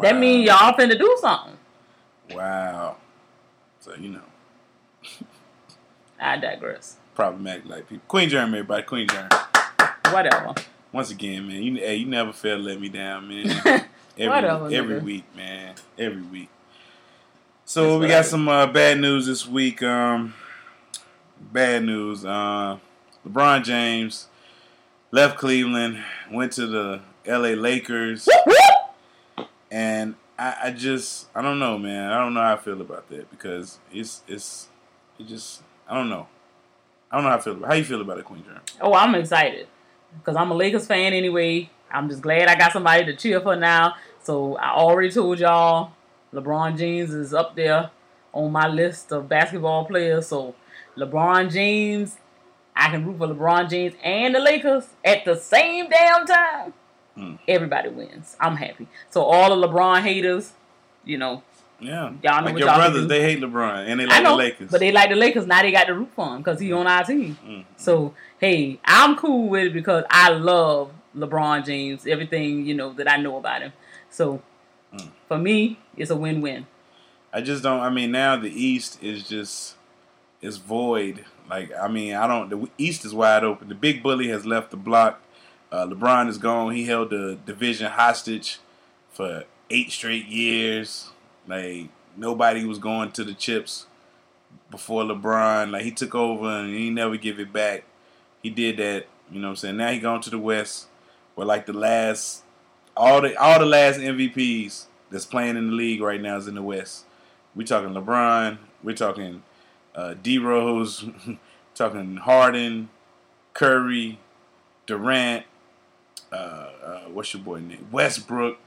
That 0.00 0.16
means 0.16 0.46
y'all 0.46 0.72
finna 0.74 0.98
do 0.98 1.16
something. 1.20 1.56
Wow. 2.32 2.96
So 3.80 3.94
you 3.94 4.10
know, 4.10 4.22
I 6.20 6.36
digress. 6.38 6.96
problematic 7.14 7.66
like 7.66 7.88
people. 7.88 8.04
Queen 8.06 8.28
Germ, 8.28 8.54
everybody. 8.54 8.82
Queen 8.82 9.08
Germ. 9.08 9.28
Whatever. 10.10 10.54
Once 10.92 11.10
again, 11.10 11.46
man, 11.46 11.62
you 11.62 11.76
hey, 11.76 11.96
you 11.96 12.06
never 12.06 12.32
fail 12.32 12.56
to 12.56 12.62
let 12.62 12.80
me 12.80 12.88
down, 12.88 13.28
man. 13.28 13.46
Every 14.18 14.34
Whatever, 14.34 14.66
every 14.74 15.00
nigga. 15.00 15.02
week, 15.04 15.24
man. 15.36 15.74
Every 15.96 16.22
week. 16.22 16.48
So 17.68 17.98
we 17.98 18.08
got 18.08 18.24
some 18.24 18.48
uh, 18.48 18.66
bad 18.66 18.98
news 18.98 19.26
this 19.26 19.46
week. 19.46 19.82
Um, 19.82 20.32
bad 21.52 21.84
news. 21.84 22.24
Uh, 22.24 22.78
LeBron 23.26 23.62
James 23.62 24.28
left 25.10 25.36
Cleveland, 25.36 26.02
went 26.32 26.54
to 26.54 26.66
the 26.66 27.02
L.A. 27.26 27.54
Lakers, 27.56 28.26
and 29.70 30.14
I, 30.38 30.56
I 30.62 30.70
just 30.70 31.26
I 31.34 31.42
don't 31.42 31.58
know, 31.58 31.76
man. 31.76 32.10
I 32.10 32.18
don't 32.20 32.32
know 32.32 32.40
how 32.40 32.54
I 32.54 32.56
feel 32.56 32.80
about 32.80 33.06
that 33.10 33.30
because 33.30 33.78
it's 33.92 34.22
it's 34.26 34.68
it 35.18 35.26
just 35.26 35.60
I 35.86 35.94
don't 35.94 36.08
know. 36.08 36.26
I 37.12 37.16
don't 37.16 37.24
know 37.24 37.30
how 37.30 37.36
I 37.36 37.40
feel. 37.40 37.52
About, 37.52 37.68
how 37.68 37.74
you 37.74 37.84
feel 37.84 38.00
about 38.00 38.16
it, 38.16 38.24
Queen 38.24 38.42
Germ? 38.46 38.60
Oh, 38.80 38.94
I'm 38.94 39.14
excited 39.14 39.68
because 40.18 40.36
I'm 40.36 40.50
a 40.50 40.54
Lakers 40.54 40.86
fan 40.86 41.12
anyway. 41.12 41.68
I'm 41.90 42.08
just 42.08 42.22
glad 42.22 42.48
I 42.48 42.54
got 42.54 42.72
somebody 42.72 43.04
to 43.04 43.14
cheer 43.14 43.42
for 43.42 43.56
now. 43.56 43.96
So 44.22 44.56
I 44.56 44.70
already 44.70 45.10
told 45.10 45.38
y'all 45.38 45.92
LeBron 46.32 46.76
James 46.78 47.12
is 47.12 47.32
up 47.34 47.54
there 47.56 47.90
on 48.32 48.52
my 48.52 48.68
list 48.68 49.12
of 49.12 49.28
basketball 49.28 49.84
players. 49.84 50.26
So 50.26 50.54
LeBron 50.96 51.50
James, 51.52 52.16
I 52.76 52.90
can 52.90 53.06
root 53.06 53.18
for 53.18 53.26
LeBron 53.28 53.68
James 53.70 53.94
and 54.02 54.34
the 54.34 54.40
Lakers 54.40 54.86
at 55.04 55.24
the 55.24 55.36
same 55.36 55.88
damn 55.88 56.26
time. 56.26 56.74
Mm. 57.16 57.38
Everybody 57.48 57.88
wins. 57.88 58.36
I'm 58.38 58.56
happy. 58.56 58.86
So 59.10 59.22
all 59.22 59.58
the 59.58 59.66
LeBron 59.66 60.02
haters, 60.02 60.52
you 61.04 61.18
know, 61.18 61.42
Yeah, 61.80 62.12
Y'all 62.22 62.40
know 62.40 62.46
like 62.50 62.58
your 62.58 62.68
brothers, 62.68 63.06
they 63.08 63.22
hate 63.22 63.40
LeBron 63.40 63.88
and 63.88 64.00
they 64.00 64.06
like 64.06 64.22
know, 64.22 64.30
the 64.32 64.36
Lakers. 64.36 64.70
but 64.70 64.80
they 64.80 64.92
like 64.92 65.10
the 65.10 65.16
Lakers. 65.16 65.46
Now 65.46 65.62
they 65.62 65.72
got 65.72 65.84
to 65.84 65.94
root 65.94 66.10
for 66.14 66.26
him 66.34 66.38
because 66.38 66.60
he 66.60 66.72
on 66.72 66.86
our 66.86 67.04
team. 67.04 67.36
Mm. 67.44 67.64
So 67.76 68.14
hey, 68.38 68.78
I'm 68.84 69.16
cool 69.16 69.48
with 69.48 69.68
it 69.68 69.72
because 69.72 70.04
I 70.10 70.28
love 70.30 70.92
LeBron 71.16 71.64
James. 71.64 72.06
Everything 72.06 72.66
you 72.66 72.74
know 72.74 72.92
that 72.92 73.10
I 73.10 73.16
know 73.16 73.36
about 73.38 73.62
him. 73.62 73.72
So 74.10 74.42
Mm. 74.94 75.10
for 75.26 75.38
me, 75.38 75.78
it's 75.96 76.10
a 76.10 76.16
win-win. 76.16 76.66
I 77.32 77.40
just 77.40 77.62
don't. 77.62 77.80
I 77.80 77.90
mean, 77.90 78.10
now 78.10 78.36
the 78.36 78.50
East 78.50 79.02
is 79.02 79.28
just 79.28 79.76
is 80.40 80.56
void. 80.56 81.24
Like, 81.48 81.70
I 81.78 81.88
mean, 81.88 82.14
I 82.14 82.26
don't. 82.26 82.48
The 82.48 82.70
East 82.78 83.04
is 83.04 83.14
wide 83.14 83.44
open. 83.44 83.68
The 83.68 83.74
big 83.74 84.02
bully 84.02 84.28
has 84.28 84.46
left 84.46 84.70
the 84.70 84.76
block. 84.76 85.20
Uh, 85.70 85.86
LeBron 85.86 86.28
is 86.28 86.38
gone. 86.38 86.72
He 86.74 86.84
held 86.84 87.10
the 87.10 87.38
division 87.44 87.90
hostage 87.90 88.58
for 89.12 89.44
eight 89.70 89.90
straight 89.90 90.26
years. 90.26 91.10
Like 91.46 91.88
nobody 92.16 92.64
was 92.64 92.78
going 92.78 93.12
to 93.12 93.24
the 93.24 93.34
chips 93.34 93.86
before 94.70 95.02
LeBron. 95.04 95.70
Like 95.70 95.82
he 95.82 95.90
took 95.90 96.14
over 96.14 96.48
and 96.48 96.74
he 96.74 96.90
never 96.90 97.16
give 97.16 97.38
it 97.38 97.52
back. 97.52 97.84
He 98.42 98.50
did 98.50 98.78
that. 98.78 99.06
You 99.30 99.40
know 99.40 99.48
what 99.48 99.50
I'm 99.50 99.56
saying? 99.56 99.76
Now 99.76 99.90
he 99.90 99.98
gone 99.98 100.22
to 100.22 100.30
the 100.30 100.38
West, 100.38 100.86
where 101.34 101.46
like 101.46 101.66
the 101.66 101.74
last 101.74 102.44
all 102.98 103.20
the 103.20 103.36
all 103.36 103.58
the 103.58 103.66
last 103.66 104.00
MVPs 104.00 104.86
that's 105.10 105.24
playing 105.24 105.56
in 105.56 105.68
the 105.68 105.76
league 105.76 106.00
right 106.00 106.20
now 106.20 106.36
is 106.36 106.48
in 106.48 106.54
the 106.54 106.62
West. 106.62 107.04
We're 107.54 107.66
talking 107.66 107.90
LeBron. 107.90 108.58
We're 108.82 108.96
talking 108.96 109.42
uh, 109.94 110.14
D 110.22 110.38
Rose. 110.38 111.04
talking 111.78 112.16
Harden, 112.16 112.90
Curry, 113.54 114.18
Durant. 114.86 115.46
Uh, 116.30 116.34
uh, 116.34 117.00
what's 117.12 117.32
your 117.32 117.42
boy 117.42 117.60
name? 117.60 117.88
Westbrook, 117.90 118.58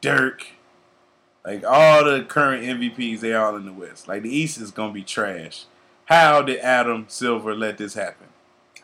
Dirk. 0.00 0.46
Like 1.44 1.64
all 1.64 2.04
the 2.04 2.22
current 2.22 2.64
MVPs, 2.64 3.20
they 3.20 3.34
all 3.34 3.56
in 3.56 3.66
the 3.66 3.72
West. 3.72 4.06
Like 4.06 4.22
the 4.22 4.34
East 4.34 4.58
is 4.58 4.70
gonna 4.70 4.92
be 4.92 5.02
trash. 5.02 5.64
How 6.06 6.42
did 6.42 6.58
Adam 6.60 7.06
Silver 7.08 7.54
let 7.54 7.78
this 7.78 7.94
happen? 7.94 8.28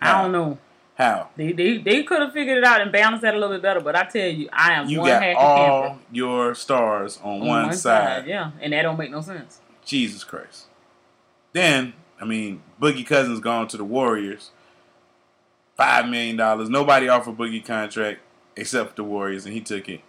I 0.00 0.22
don't 0.22 0.32
know. 0.32 0.58
How? 1.00 1.30
They 1.34 1.52
they, 1.52 1.78
they 1.78 2.02
could 2.02 2.20
have 2.20 2.34
figured 2.34 2.58
it 2.58 2.64
out 2.64 2.82
and 2.82 2.92
balanced 2.92 3.22
that 3.22 3.34
a 3.34 3.38
little 3.38 3.54
bit 3.56 3.62
better, 3.62 3.80
but 3.80 3.96
I 3.96 4.04
tell 4.04 4.28
you, 4.28 4.50
I 4.52 4.74
am 4.74 4.86
You 4.86 4.98
one 4.98 5.08
got 5.08 5.34
all 5.34 5.82
camper 5.82 5.98
your 6.12 6.54
stars 6.54 7.18
on, 7.24 7.40
on 7.40 7.48
one, 7.48 7.72
side. 7.72 8.26
Yeah, 8.26 8.50
and 8.60 8.74
that 8.74 8.82
don't 8.82 8.98
make 8.98 9.10
no 9.10 9.22
sense. 9.22 9.60
Jesus 9.82 10.24
Christ. 10.24 10.66
Then, 11.54 11.94
I 12.20 12.26
mean, 12.26 12.62
Boogie 12.78 13.06
Cousins 13.06 13.40
gone 13.40 13.66
to 13.68 13.78
the 13.78 13.84
Warriors. 13.84 14.50
Five 15.74 16.06
million 16.06 16.36
dollars. 16.36 16.68
Nobody 16.68 17.08
offered 17.08 17.38
Boogie 17.38 17.64
contract 17.64 18.20
except 18.54 18.96
the 18.96 19.04
Warriors, 19.04 19.46
and 19.46 19.54
he 19.54 19.62
took 19.62 19.88
it. 19.88 20.02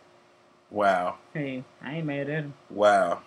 Wow. 0.70 1.20
Hey, 1.34 1.64
I 1.82 1.96
ain't 1.96 2.06
mad 2.06 2.30
at 2.30 2.44
him. 2.44 2.54
Wow. 2.70 3.22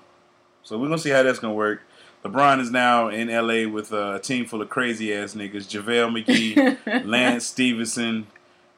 So 0.64 0.76
we're 0.76 0.88
gonna 0.88 0.98
see 0.98 1.08
how 1.08 1.22
that's 1.22 1.38
gonna 1.38 1.54
work. 1.54 1.80
LeBron 2.24 2.60
is 2.60 2.70
now 2.70 3.08
in 3.08 3.28
LA 3.28 3.68
with 3.70 3.92
a 3.92 4.18
team 4.18 4.46
full 4.46 4.62
of 4.62 4.70
crazy 4.70 5.12
ass 5.14 5.34
niggas. 5.34 5.66
JaVale 5.68 6.24
McGee, 6.24 7.04
Lance 7.06 7.46
Stephenson, 7.46 8.26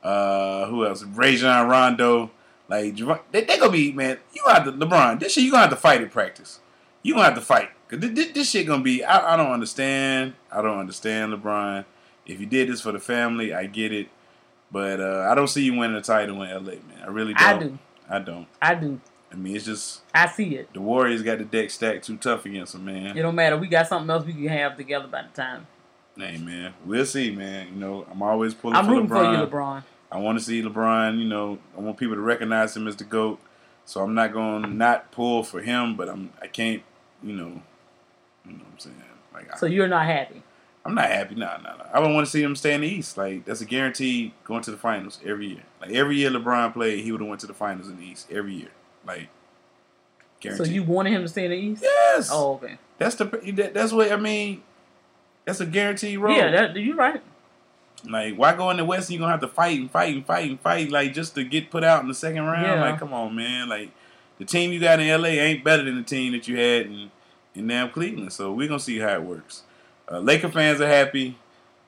uh, 0.02 0.66
who 0.66 0.84
else? 0.84 1.02
Rajon 1.04 1.68
Rondo. 1.68 2.30
Like 2.68 2.96
they, 3.30 3.42
they 3.42 3.58
gonna 3.58 3.70
be 3.70 3.92
man. 3.92 4.18
You 4.32 4.42
gonna 4.44 4.58
have 4.58 4.64
to 4.64 4.72
LeBron. 4.72 5.20
This 5.20 5.34
shit 5.34 5.44
you 5.44 5.52
gonna 5.52 5.62
have 5.62 5.70
to 5.70 5.76
fight 5.76 6.02
in 6.02 6.08
practice. 6.08 6.58
You 7.02 7.14
gonna 7.14 7.26
have 7.26 7.36
to 7.36 7.40
fight 7.40 7.70
this, 7.88 8.10
this, 8.12 8.32
this 8.32 8.50
shit 8.50 8.66
gonna 8.66 8.82
be. 8.82 9.04
I, 9.04 9.34
I 9.34 9.36
don't 9.36 9.52
understand. 9.52 10.34
I 10.50 10.62
don't 10.62 10.78
understand 10.78 11.32
LeBron. 11.32 11.84
If 12.26 12.40
you 12.40 12.46
did 12.46 12.68
this 12.68 12.80
for 12.80 12.92
the 12.92 12.98
family, 12.98 13.54
I 13.54 13.66
get 13.66 13.92
it. 13.92 14.08
But 14.72 15.00
uh, 15.00 15.28
I 15.30 15.34
don't 15.34 15.46
see 15.46 15.62
you 15.62 15.74
winning 15.74 15.96
a 15.96 16.02
title 16.02 16.42
in 16.42 16.50
LA, 16.50 16.72
man. 16.72 17.02
I 17.02 17.06
really 17.06 17.34
don't. 17.34 17.46
I 17.46 17.58
do. 17.58 17.78
I 18.08 18.18
don't. 18.18 18.46
I 18.60 18.74
do. 18.74 19.00
I 19.32 19.34
mean, 19.36 19.56
it's 19.56 19.64
just 19.64 20.02
I 20.14 20.28
see 20.28 20.56
it. 20.56 20.72
the 20.72 20.80
Warriors 20.80 21.22
got 21.22 21.38
the 21.38 21.44
deck 21.44 21.70
stacked 21.70 22.04
too 22.04 22.16
tough 22.16 22.46
against 22.46 22.72
them, 22.72 22.84
man. 22.84 23.16
It 23.16 23.22
don't 23.22 23.34
matter. 23.34 23.56
We 23.56 23.66
got 23.68 23.86
something 23.88 24.08
else 24.08 24.24
we 24.24 24.32
can 24.32 24.46
have 24.48 24.76
together 24.76 25.08
by 25.08 25.22
the 25.22 25.28
time. 25.28 25.66
Hey 26.16 26.38
man, 26.38 26.72
we'll 26.84 27.04
see, 27.04 27.30
man. 27.30 27.68
You 27.68 27.74
know, 27.74 28.06
I'm 28.10 28.22
always 28.22 28.54
pulling 28.54 28.76
I'm 28.76 28.86
for 28.86 28.92
rooting 28.92 29.08
LeBron. 29.08 29.08
for 29.08 29.40
you, 29.40 29.46
LeBron. 29.46 29.82
I 30.10 30.18
want 30.18 30.38
to 30.38 30.44
see 30.44 30.62
LeBron. 30.62 31.18
You 31.18 31.28
know, 31.28 31.58
I 31.76 31.80
want 31.80 31.98
people 31.98 32.14
to 32.14 32.20
recognize 32.20 32.76
him 32.76 32.86
as 32.88 32.96
the 32.96 33.04
goat. 33.04 33.38
So 33.84 34.02
I'm 34.02 34.14
not 34.14 34.32
going 34.32 34.62
to 34.62 34.68
not 34.68 35.12
pull 35.12 35.42
for 35.42 35.60
him, 35.60 35.96
but 35.96 36.08
I'm 36.08 36.30
I 36.40 36.46
can't. 36.46 36.82
You 37.22 37.34
know, 37.34 37.62
you 38.44 38.52
know 38.52 38.58
what 38.58 38.72
I'm 38.72 38.78
saying. 38.78 39.02
Like 39.34 39.52
I, 39.52 39.56
So 39.58 39.66
you're 39.66 39.88
not 39.88 40.06
happy. 40.06 40.42
I'm 40.84 40.94
not 40.94 41.10
happy. 41.10 41.34
Nah, 41.34 41.56
nah, 41.58 41.76
nah. 41.76 41.86
I 41.92 42.00
don't 42.00 42.14
want 42.14 42.26
to 42.26 42.30
see 42.30 42.42
him 42.42 42.54
stay 42.54 42.72
in 42.74 42.80
the 42.80 42.88
East. 42.88 43.16
Like 43.18 43.44
that's 43.44 43.60
a 43.60 43.64
guarantee 43.64 44.32
going 44.44 44.62
to 44.62 44.70
the 44.70 44.76
finals 44.76 45.18
every 45.24 45.48
year. 45.48 45.62
Like 45.80 45.90
every 45.90 46.16
year 46.16 46.30
LeBron 46.30 46.72
played, 46.72 47.04
he 47.04 47.10
would 47.12 47.20
have 47.20 47.28
went 47.28 47.40
to 47.40 47.46
the 47.46 47.54
finals 47.54 47.88
in 47.88 47.98
the 47.98 48.04
East 48.04 48.28
every 48.30 48.54
year. 48.54 48.70
Like 49.06 49.28
guarantee. 50.40 50.64
So 50.64 50.70
you 50.70 50.82
wanted 50.82 51.12
him 51.12 51.22
to 51.22 51.28
stay 51.28 51.44
in 51.44 51.50
the 51.50 51.56
East? 51.56 51.82
Yes. 51.82 52.30
Oh, 52.32 52.54
okay. 52.54 52.78
That's 52.98 53.14
the 53.16 53.24
that, 53.24 53.74
that's 53.74 53.92
what 53.92 54.10
I 54.10 54.16
mean. 54.16 54.62
That's 55.44 55.60
a 55.60 55.66
guaranteed 55.66 56.18
role. 56.18 56.36
Yeah, 56.36 56.50
that, 56.50 56.76
you're 56.76 56.96
right. 56.96 57.22
Like, 58.04 58.36
why 58.36 58.54
go 58.54 58.70
in 58.70 58.76
the 58.76 58.84
West? 58.84 59.08
and 59.08 59.14
You 59.14 59.20
gonna 59.20 59.32
have 59.32 59.40
to 59.40 59.48
fight 59.48 59.78
and 59.78 59.90
fight 59.90 60.14
and 60.14 60.26
fight 60.26 60.50
and 60.50 60.60
fight, 60.60 60.90
like 60.90 61.14
just 61.14 61.34
to 61.36 61.44
get 61.44 61.70
put 61.70 61.84
out 61.84 62.02
in 62.02 62.08
the 62.08 62.14
second 62.14 62.44
round. 62.44 62.66
Yeah. 62.66 62.80
Like, 62.80 62.98
come 62.98 63.12
on, 63.12 63.34
man. 63.34 63.68
Like, 63.68 63.90
the 64.38 64.44
team 64.44 64.72
you 64.72 64.80
got 64.80 65.00
in 65.00 65.20
LA 65.20 65.28
ain't 65.28 65.64
better 65.64 65.82
than 65.84 65.96
the 65.96 66.02
team 66.02 66.32
that 66.32 66.46
you 66.48 66.56
had 66.56 66.86
in 66.86 67.10
in 67.54 67.66
damn 67.66 67.90
Cleveland. 67.90 68.32
So 68.32 68.52
we're 68.52 68.68
gonna 68.68 68.80
see 68.80 68.98
how 68.98 69.14
it 69.14 69.22
works. 69.22 69.62
Uh, 70.10 70.18
Laker 70.20 70.48
fans 70.48 70.80
are 70.80 70.88
happy. 70.88 71.36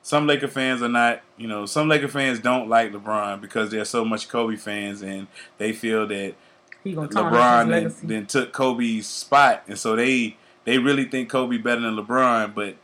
Some 0.01 0.25
Laker 0.25 0.47
fans 0.47 0.81
are 0.81 0.89
not. 0.89 1.21
You 1.37 1.47
know, 1.47 1.65
some 1.65 1.87
Laker 1.87 2.07
fans 2.07 2.39
don't 2.39 2.69
like 2.69 2.91
LeBron 2.91 3.41
because 3.41 3.69
there's 3.71 3.89
so 3.89 4.03
much 4.03 4.27
Kobe 4.29 4.55
fans 4.55 5.01
and 5.01 5.27
they 5.57 5.73
feel 5.73 6.07
that 6.07 6.33
He 6.83 6.93
gonna 6.93 7.07
LeBron 7.09 7.59
his 7.65 7.69
then, 7.69 7.69
legacy. 7.69 8.07
then 8.07 8.25
took 8.25 8.53
Kobe's 8.53 9.07
spot, 9.07 9.63
and 9.67 9.77
so 9.77 9.95
they 9.95 10.37
they 10.65 10.77
really 10.77 11.05
think 11.05 11.29
Kobe 11.29 11.57
better 11.57 11.81
than 11.81 11.95
LeBron, 11.95 12.53
but 12.55 12.75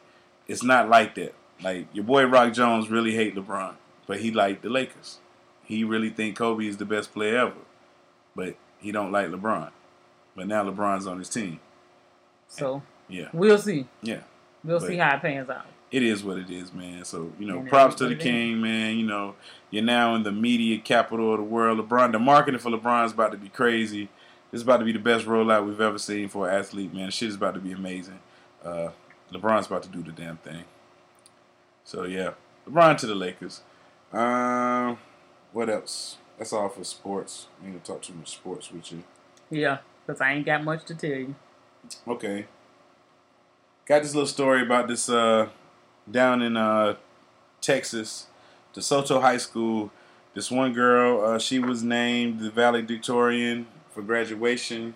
it's 0.47 0.63
not 0.63 0.89
like 0.89 1.15
that. 1.15 1.33
Like 1.63 1.87
your 1.93 2.03
boy 2.03 2.25
Rock 2.25 2.53
Jones 2.53 2.89
really 2.89 3.13
hate 3.15 3.35
LeBron, 3.35 3.75
but 4.07 4.19
he 4.19 4.31
like 4.31 4.61
the 4.61 4.69
Lakers. 4.69 5.19
He 5.63 5.83
really 5.83 6.09
think 6.09 6.35
Kobe 6.37 6.65
is 6.67 6.77
the 6.77 6.85
best 6.85 7.13
player 7.13 7.37
ever, 7.37 7.53
but 8.35 8.55
he 8.79 8.91
don't 8.91 9.11
like 9.11 9.27
LeBron. 9.29 9.71
But 10.35 10.47
now 10.47 10.63
LeBron's 10.69 11.07
on 11.07 11.17
his 11.19 11.29
team. 11.29 11.59
So 12.47 12.83
Yeah, 13.07 13.29
we'll 13.33 13.57
see. 13.57 13.87
yeah. 14.01 14.19
We'll 14.63 14.79
But- 14.79 14.87
see 14.87 14.97
how 14.97 15.15
it 15.15 15.21
pans 15.21 15.49
out. 15.49 15.65
It 15.91 16.03
is 16.03 16.23
what 16.23 16.37
it 16.37 16.49
is, 16.49 16.73
man. 16.73 17.05
So 17.05 17.31
you 17.39 17.47
know, 17.47 17.59
And 17.59 17.69
props 17.69 17.95
to 17.95 18.07
the 18.09 18.15
king, 18.15 18.59
man. 18.61 18.97
You 18.97 19.05
know, 19.05 19.35
you're 19.75 19.83
now 19.83 20.15
in 20.15 20.23
the 20.23 20.31
media 20.31 20.77
capital 20.77 21.33
of 21.33 21.39
the 21.39 21.43
world. 21.43 21.77
LeBron, 21.77 22.13
the 22.13 22.19
marketing 22.19 22.59
for 22.61 22.71
LeBron 22.71 23.05
is 23.05 23.11
about 23.11 23.33
to 23.33 23.37
be 23.37 23.49
crazy. 23.49 24.07
This 24.49 24.59
is 24.59 24.61
about 24.61 24.77
to 24.77 24.85
be 24.85 24.93
the 24.93 24.99
best 24.99 25.25
rollout 25.25 25.65
we've 25.65 25.81
ever 25.81 25.99
seen 25.99 26.29
for 26.29 26.49
an 26.49 26.55
athlete, 26.55 26.93
man. 26.93 27.11
Shit 27.11 27.27
is 27.27 27.35
about 27.35 27.55
to 27.55 27.59
be 27.59 27.73
amazing. 27.73 28.19
Uh, 28.63 28.89
LeBron's 29.33 29.67
about 29.67 29.83
to 29.83 29.89
do 29.89 30.01
the 30.01 30.13
damn 30.13 30.37
thing. 30.37 30.63
So 31.83 32.05
yeah, 32.05 32.31
LeBron 32.65 32.97
to 32.99 33.05
the 33.07 33.15
Lakers. 33.15 33.63
Um, 34.13 34.97
what 35.51 35.69
else? 35.69 36.17
That's 36.37 36.53
all 36.53 36.69
for 36.69 36.85
sports. 36.85 37.47
I 37.61 37.65
ain't 37.65 37.73
gonna 37.73 37.83
talk 37.83 38.01
too 38.01 38.13
much 38.13 38.31
sports 38.31 38.71
with 38.71 38.93
you. 38.93 39.03
Yeah, 39.49 39.79
because 40.05 40.21
I 40.21 40.31
ain't 40.31 40.45
got 40.45 40.63
much 40.63 40.85
to 40.85 40.95
tell 40.95 41.09
you. 41.09 41.35
Okay. 42.07 42.45
Got 43.85 44.03
this 44.03 44.15
little 44.15 44.27
story 44.27 44.61
about 44.61 44.87
this 44.87 45.09
uh 45.09 45.49
down 46.09 46.41
in 46.41 46.55
uh 46.55 46.95
Texas, 47.59 48.27
DeSoto 48.75 49.21
High 49.21 49.37
School. 49.37 49.91
This 50.33 50.51
one 50.51 50.73
girl, 50.73 51.23
uh, 51.23 51.39
she 51.39 51.59
was 51.59 51.81
named 51.81 52.41
the 52.41 52.51
valedictorian 52.51 53.67
for 53.91 54.01
graduation. 54.01 54.95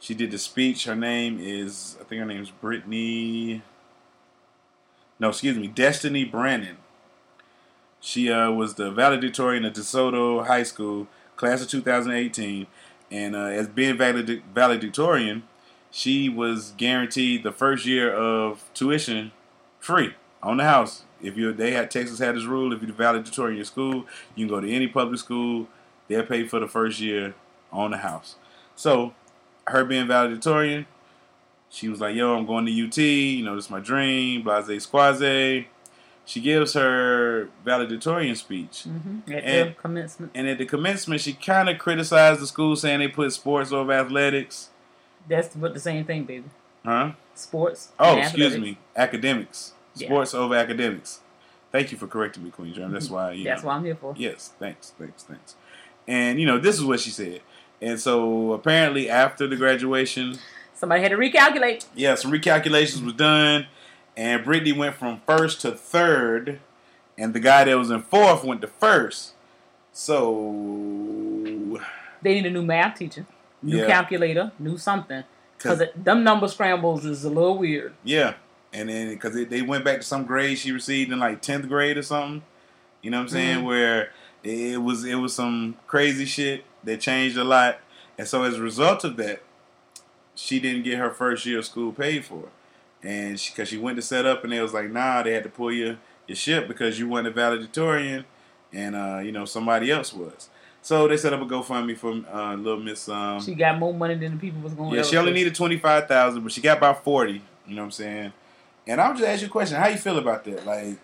She 0.00 0.12
did 0.12 0.32
the 0.32 0.38
speech. 0.38 0.84
Her 0.84 0.96
name 0.96 1.38
is, 1.40 1.96
I 2.00 2.04
think 2.04 2.18
her 2.18 2.26
name 2.26 2.42
is 2.42 2.50
Brittany. 2.50 3.62
No, 5.20 5.28
excuse 5.28 5.56
me, 5.56 5.68
Destiny 5.68 6.24
Brannon. 6.24 6.78
She 8.00 8.30
uh, 8.30 8.50
was 8.50 8.74
the 8.74 8.90
valedictorian 8.90 9.64
at 9.64 9.74
DeSoto 9.74 10.46
High 10.46 10.64
School, 10.64 11.06
class 11.36 11.62
of 11.62 11.68
2018. 11.68 12.66
And 13.10 13.36
uh, 13.36 13.44
as 13.44 13.68
being 13.68 13.96
valedic- 13.96 14.42
valedictorian, 14.52 15.44
she 15.90 16.28
was 16.28 16.72
guaranteed 16.76 17.44
the 17.44 17.52
first 17.52 17.86
year 17.86 18.12
of 18.12 18.68
tuition 18.74 19.32
free 19.78 20.14
on 20.42 20.58
the 20.58 20.64
house. 20.64 21.05
If 21.22 21.36
you 21.36 21.52
they 21.52 21.72
had 21.72 21.90
Texas 21.90 22.18
had 22.18 22.36
this 22.36 22.44
rule, 22.44 22.72
if 22.72 22.80
you're 22.80 22.88
the 22.88 22.92
valedictorian 22.96 23.52
in 23.52 23.56
your 23.56 23.64
school, 23.64 24.06
you 24.34 24.46
can 24.46 24.48
go 24.48 24.60
to 24.60 24.70
any 24.70 24.86
public 24.86 25.18
school. 25.18 25.66
They'll 26.08 26.24
pay 26.24 26.46
for 26.46 26.60
the 26.60 26.68
first 26.68 27.00
year 27.00 27.34
on 27.72 27.90
the 27.90 27.96
house. 27.98 28.36
So, 28.74 29.14
her 29.66 29.84
being 29.84 30.06
valedictorian, 30.06 30.86
she 31.70 31.88
was 31.88 32.00
like, 32.00 32.14
"Yo, 32.14 32.36
I'm 32.36 32.46
going 32.46 32.66
to 32.66 32.72
UT. 32.86 32.98
You 32.98 33.44
know, 33.44 33.56
this 33.56 33.66
is 33.66 33.70
my 33.70 33.80
dream." 33.80 34.42
Blase 34.42 34.82
squaze. 34.82 35.64
She 36.28 36.40
gives 36.40 36.72
her 36.74 37.48
valedictorian 37.64 38.34
speech. 38.34 38.84
Mm-hmm. 38.86 39.32
At 39.32 39.44
And- 39.44 39.70
the 39.70 39.74
commencement. 39.74 40.32
And 40.34 40.48
at 40.48 40.58
the 40.58 40.66
commencement, 40.66 41.20
she 41.20 41.32
kind 41.32 41.68
of 41.68 41.78
criticized 41.78 42.40
the 42.40 42.48
school, 42.48 42.74
saying 42.74 42.98
they 42.98 43.08
put 43.08 43.32
sports 43.32 43.70
over 43.72 43.92
athletics. 43.92 44.70
That's 45.28 45.54
but 45.54 45.72
the 45.72 45.80
same 45.80 46.04
thing, 46.04 46.24
baby. 46.24 46.44
Huh? 46.84 47.12
Sports. 47.34 47.92
Oh, 47.98 48.16
excuse 48.18 48.58
me. 48.58 48.78
Academics. 48.96 49.72
Yeah. 49.96 50.08
Sports 50.08 50.34
over 50.34 50.54
academics. 50.54 51.20
Thank 51.72 51.92
you 51.92 51.98
for 51.98 52.06
correcting 52.06 52.44
me, 52.44 52.50
Queen 52.50 52.72
Germ. 52.72 52.92
That's 52.92 53.10
why. 53.10 53.42
That's 53.42 53.62
know. 53.62 53.68
what 53.68 53.74
I'm 53.76 53.84
here 53.84 53.96
for. 53.96 54.14
Yes, 54.16 54.52
thanks, 54.58 54.92
thanks, 54.98 55.22
thanks. 55.24 55.56
And 56.06 56.38
you 56.40 56.46
know, 56.46 56.58
this 56.58 56.76
is 56.76 56.84
what 56.84 57.00
she 57.00 57.10
said. 57.10 57.40
And 57.82 58.00
so 58.00 58.52
apparently, 58.52 59.10
after 59.10 59.46
the 59.46 59.56
graduation, 59.56 60.38
Somebody 60.74 61.02
had 61.02 61.10
to 61.10 61.16
recalculate. 61.16 61.86
yeah, 61.94 62.14
some 62.14 62.30
recalculations 62.32 63.04
was 63.04 63.14
done, 63.14 63.66
and 64.16 64.44
Brittany 64.44 64.72
went 64.72 64.94
from 64.94 65.20
first 65.26 65.60
to 65.62 65.72
third, 65.72 66.60
and 67.18 67.34
the 67.34 67.40
guy 67.40 67.64
that 67.64 67.76
was 67.76 67.90
in 67.90 68.02
fourth 68.02 68.44
went 68.44 68.60
to 68.62 68.66
first. 68.68 69.32
So 69.92 71.80
They 72.22 72.34
need 72.34 72.46
a 72.46 72.50
new 72.50 72.62
math 72.62 72.98
teacher, 72.98 73.26
new 73.62 73.78
Yeah. 73.78 73.86
calculator, 73.86 74.52
new 74.58 74.78
something, 74.78 75.24
Because 75.56 75.82
them 75.96 76.22
number 76.24 76.48
scrambles 76.48 77.04
is 77.04 77.24
a 77.24 77.28
little 77.30 77.58
weird. 77.58 77.94
Yeah, 78.04 78.34
and 78.72 78.88
then 78.88 79.10
because 79.10 79.34
they, 79.34 79.44
they 79.44 79.62
went 79.62 79.84
back 79.84 79.96
to 79.98 80.02
some 80.02 80.24
grade 80.24 80.58
she 80.58 80.72
received 80.72 81.12
in 81.12 81.18
like 81.18 81.40
tenth 81.42 81.68
grade 81.68 81.96
or 81.96 82.02
something. 82.02 82.42
You 83.02 83.10
know 83.10 83.18
what 83.18 83.24
I'm 83.24 83.28
saying? 83.28 83.58
Mhm. 83.60 83.64
Where 83.64 84.10
it 84.42 84.82
was 84.82 85.04
it 85.04 85.16
was 85.16 85.34
some 85.34 85.76
crazy 85.86 86.24
shit 86.24 86.64
that 86.84 87.00
changed 87.00 87.36
a 87.36 87.44
lot, 87.44 87.78
and 88.18 88.26
so 88.28 88.42
as 88.44 88.54
a 88.56 88.62
result 88.62 89.04
of 89.04 89.16
that, 89.16 89.42
she 90.34 90.60
didn't 90.60 90.82
get 90.82 90.98
her 90.98 91.10
first 91.10 91.46
year 91.46 91.58
of 91.58 91.64
school 91.64 91.92
paid 91.92 92.24
for, 92.24 92.48
and 93.02 93.40
because 93.48 93.68
she, 93.68 93.78
went 93.78 93.96
to 93.96 94.02
set 94.02 94.26
up 94.26 94.44
and 94.44 94.52
they 94.52 94.60
was 94.60 94.72
like, 94.74 94.90
nah, 94.90 95.22
they 95.22 95.32
had 95.32 95.42
to 95.44 95.48
pull 95.48 95.72
your 95.72 95.96
your 96.26 96.36
ship 96.36 96.68
because 96.68 96.98
you 96.98 97.08
weren't 97.08 97.26
a 97.26 97.30
valedictorian, 97.30 98.24
and 98.72 98.94
uh, 98.96 99.20
you 99.22 99.32
know 99.32 99.44
somebody 99.44 99.90
else 99.90 100.12
was. 100.12 100.48
So 100.82 101.08
they 101.08 101.16
set 101.16 101.32
up 101.32 101.40
a 101.40 101.44
GoFundMe 101.44 101.96
for 101.96 102.12
uh, 102.32 102.54
little 102.54 102.78
Miss. 102.78 103.08
Um, 103.08 103.40
She 103.40 103.54
got 103.54 103.76
more 103.76 103.92
money 103.92 104.14
than 104.14 104.34
the 104.34 104.38
people 104.38 104.60
was 104.60 104.72
going 104.72 104.90
to 104.90 104.96
yeah, 104.96 105.02
she 105.02 105.16
only 105.16 105.32
needed 105.32 105.54
twenty 105.54 105.78
five 105.78 106.06
thousand, 106.06 106.42
but 106.42 106.52
she 106.52 106.60
got 106.60 106.78
about 106.78 107.02
forty. 107.02 107.42
You 107.66 107.74
know 107.74 107.82
what 107.82 107.86
I'm 107.86 107.90
saying? 107.90 108.32
And 108.86 109.00
I'm 109.00 109.16
just 109.16 109.28
ask 109.28 109.40
you 109.42 109.48
a 109.48 109.50
question: 109.50 109.78
How 109.78 109.88
you 109.88 109.96
feel 109.96 110.18
about 110.18 110.44
that? 110.44 110.64
Like, 110.64 110.98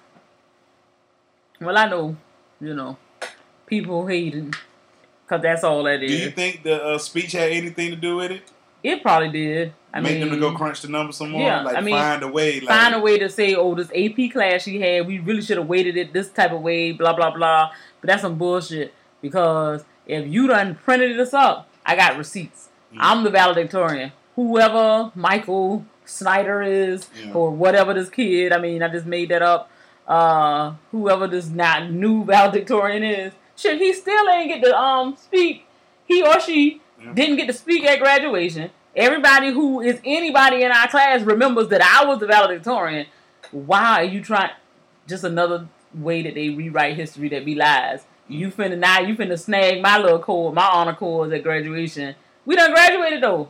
Well, 1.61 1.77
I 1.77 1.89
know, 1.89 2.17
you 2.61 2.75
know, 2.75 2.97
people 3.67 4.07
hating. 4.07 4.55
Because 5.25 5.43
that's 5.43 5.65
all 5.65 5.83
that 5.85 6.01
do 6.01 6.07
is. 6.07 6.21
you 6.21 6.31
think 6.31 6.63
the 6.63 6.83
uh, 6.83 6.99
speech 6.99 7.33
had 7.33 7.51
anything 7.51 7.91
to 7.91 7.97
do 7.97 8.17
with 8.17 8.31
it? 8.33 8.43
It 8.83 9.03
probably 9.03 9.31
did. 9.31 9.73
I 9.95 10.01
Make 10.01 10.13
mean, 10.13 10.21
them 10.21 10.31
to 10.31 10.41
go 10.41 10.53
crunch 10.53 10.83
the 10.83 10.89
numbers 10.89 11.17
some 11.17 11.31
more. 11.31 11.43
Yeah, 11.43 11.63
like 11.63 11.77
I 11.77 11.81
mean, 11.81 11.95
find 11.95 12.23
a 12.23 12.29
way. 12.29 12.61
Like, 12.61 12.69
find 12.69 12.95
a 12.95 13.01
way 13.01 13.19
to 13.19 13.29
say, 13.29 13.55
oh, 13.55 13.75
this 13.75 13.91
AP 13.95 14.33
class 14.33 14.63
she 14.63 14.81
had, 14.81 15.07
we 15.07 15.19
really 15.21 15.43
should 15.43 15.59
have 15.59 15.69
waited 15.69 15.97
it 15.97 16.13
this 16.13 16.29
type 16.31 16.53
of 16.53 16.61
way, 16.61 16.93
blah 16.93 17.15
blah 17.15 17.31
blah. 17.31 17.71
But 18.01 18.09
that's 18.09 18.23
some 18.23 18.37
bullshit 18.37 18.93
because 19.21 19.85
if 20.07 20.27
you 20.27 20.49
done 20.49 20.75
printed 20.75 21.19
this 21.19 21.33
up, 21.33 21.69
I 21.87 21.97
got 21.97 22.17
receipts. 22.19 22.69
Mm. 22.93 22.99
I'm 23.01 23.25
the 23.25 23.31
valedictorian. 23.31 24.13
Whoever 24.37 25.13
Michael 25.15 25.85
Snyder 26.05 26.63
is 26.63 27.09
Yeah. 27.15 27.33
or 27.33 27.51
whatever 27.51 27.95
this 27.95 28.09
kid, 28.11 28.53
I 28.53 28.59
mean, 28.59 28.83
I 28.83 28.89
just 28.89 29.07
made 29.07 29.29
that 29.31 29.43
up. 29.43 29.71
Uh, 30.07 30.73
whoever 30.91 31.27
this 31.29 31.49
not 31.49 31.91
new 31.91 32.25
valedictorian 32.25 33.03
is, 33.05 33.33
shit, 33.57 33.79
he 33.79 33.93
still 33.93 34.29
ain't 34.29 34.49
get 34.49 34.63
to 34.65 34.77
um 34.79 35.17
speak. 35.17 35.65
He 36.05 36.23
or 36.23 36.41
she 36.41 36.81
Yeah. 37.03 37.13
didn't 37.15 37.37
get 37.37 37.47
to 37.47 37.53
speak 37.53 37.85
at 37.85 37.99
graduation. 38.01 38.71
Everybody 38.95 39.53
who 39.53 39.81
is 39.81 40.01
anybody 40.05 40.63
in 40.65 40.73
our 40.73 40.89
class 40.89 41.23
remembers 41.23 41.69
that 41.69 41.81
I 41.83 42.05
was 42.05 42.19
the 42.19 42.27
valedictorian. 42.27 43.07
Why 43.53 44.01
are 44.01 44.05
you 44.05 44.23
trying? 44.23 44.51
Just 45.09 45.25
another 45.25 45.67
way 45.95 46.23
that 46.23 46.35
they 46.35 46.51
rewrite 46.51 46.97
history 46.97 47.29
that 47.31 47.45
be 47.45 47.55
lies. 47.55 48.05
You 48.29 48.51
finna 48.51 48.79
now 48.79 49.01
you 49.01 49.15
finna 49.15 49.39
snag 49.39 49.81
my 49.83 49.99
little 49.99 50.19
cord, 50.19 50.55
my 50.55 50.65
honor 50.67 50.95
cords 50.95 51.33
at 51.33 51.43
graduation. 51.43 52.15
We 52.45 52.57
done 52.57 52.73
graduated 52.73 53.23
though. 53.23 53.49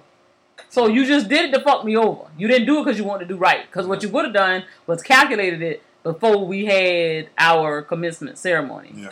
So 0.68 0.86
you 0.86 1.04
just 1.04 1.28
did 1.28 1.50
it 1.50 1.58
to 1.58 1.60
fuck 1.62 1.84
me 1.84 1.96
over. 1.96 2.24
You 2.38 2.48
didn't 2.48 2.66
do 2.66 2.78
it 2.78 2.84
because 2.84 2.98
you 2.98 3.04
wanted 3.04 3.28
to 3.28 3.34
do 3.34 3.38
right. 3.38 3.66
Because 3.66 3.86
what 3.86 4.02
you 4.02 4.08
would 4.08 4.24
have 4.24 4.34
done 4.34 4.64
was 4.86 5.02
calculated 5.02 5.60
it 5.62 5.82
before 6.02 6.46
we 6.46 6.64
had 6.64 7.28
our 7.36 7.82
commencement 7.82 8.38
ceremony. 8.38 8.92
Yeah. 8.94 9.10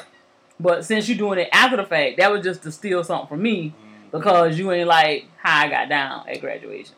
But 0.59 0.85
since 0.85 1.09
you're 1.09 1.19
doing 1.19 1.39
it 1.39 1.49
after 1.53 1.77
the 1.77 1.85
fact, 1.85 2.19
that 2.19 2.31
was 2.31 2.43
just 2.43 2.63
to 2.65 2.73
steal 2.73 3.05
something 3.05 3.29
from 3.29 3.43
me 3.43 3.69
mm-hmm. 3.71 4.11
because 4.11 4.59
you 4.59 4.71
ain't 4.73 4.89
like 4.89 5.27
how 5.37 5.67
I 5.67 5.69
got 5.69 5.89
down 5.89 6.29
at 6.29 6.41
graduation. 6.41 6.95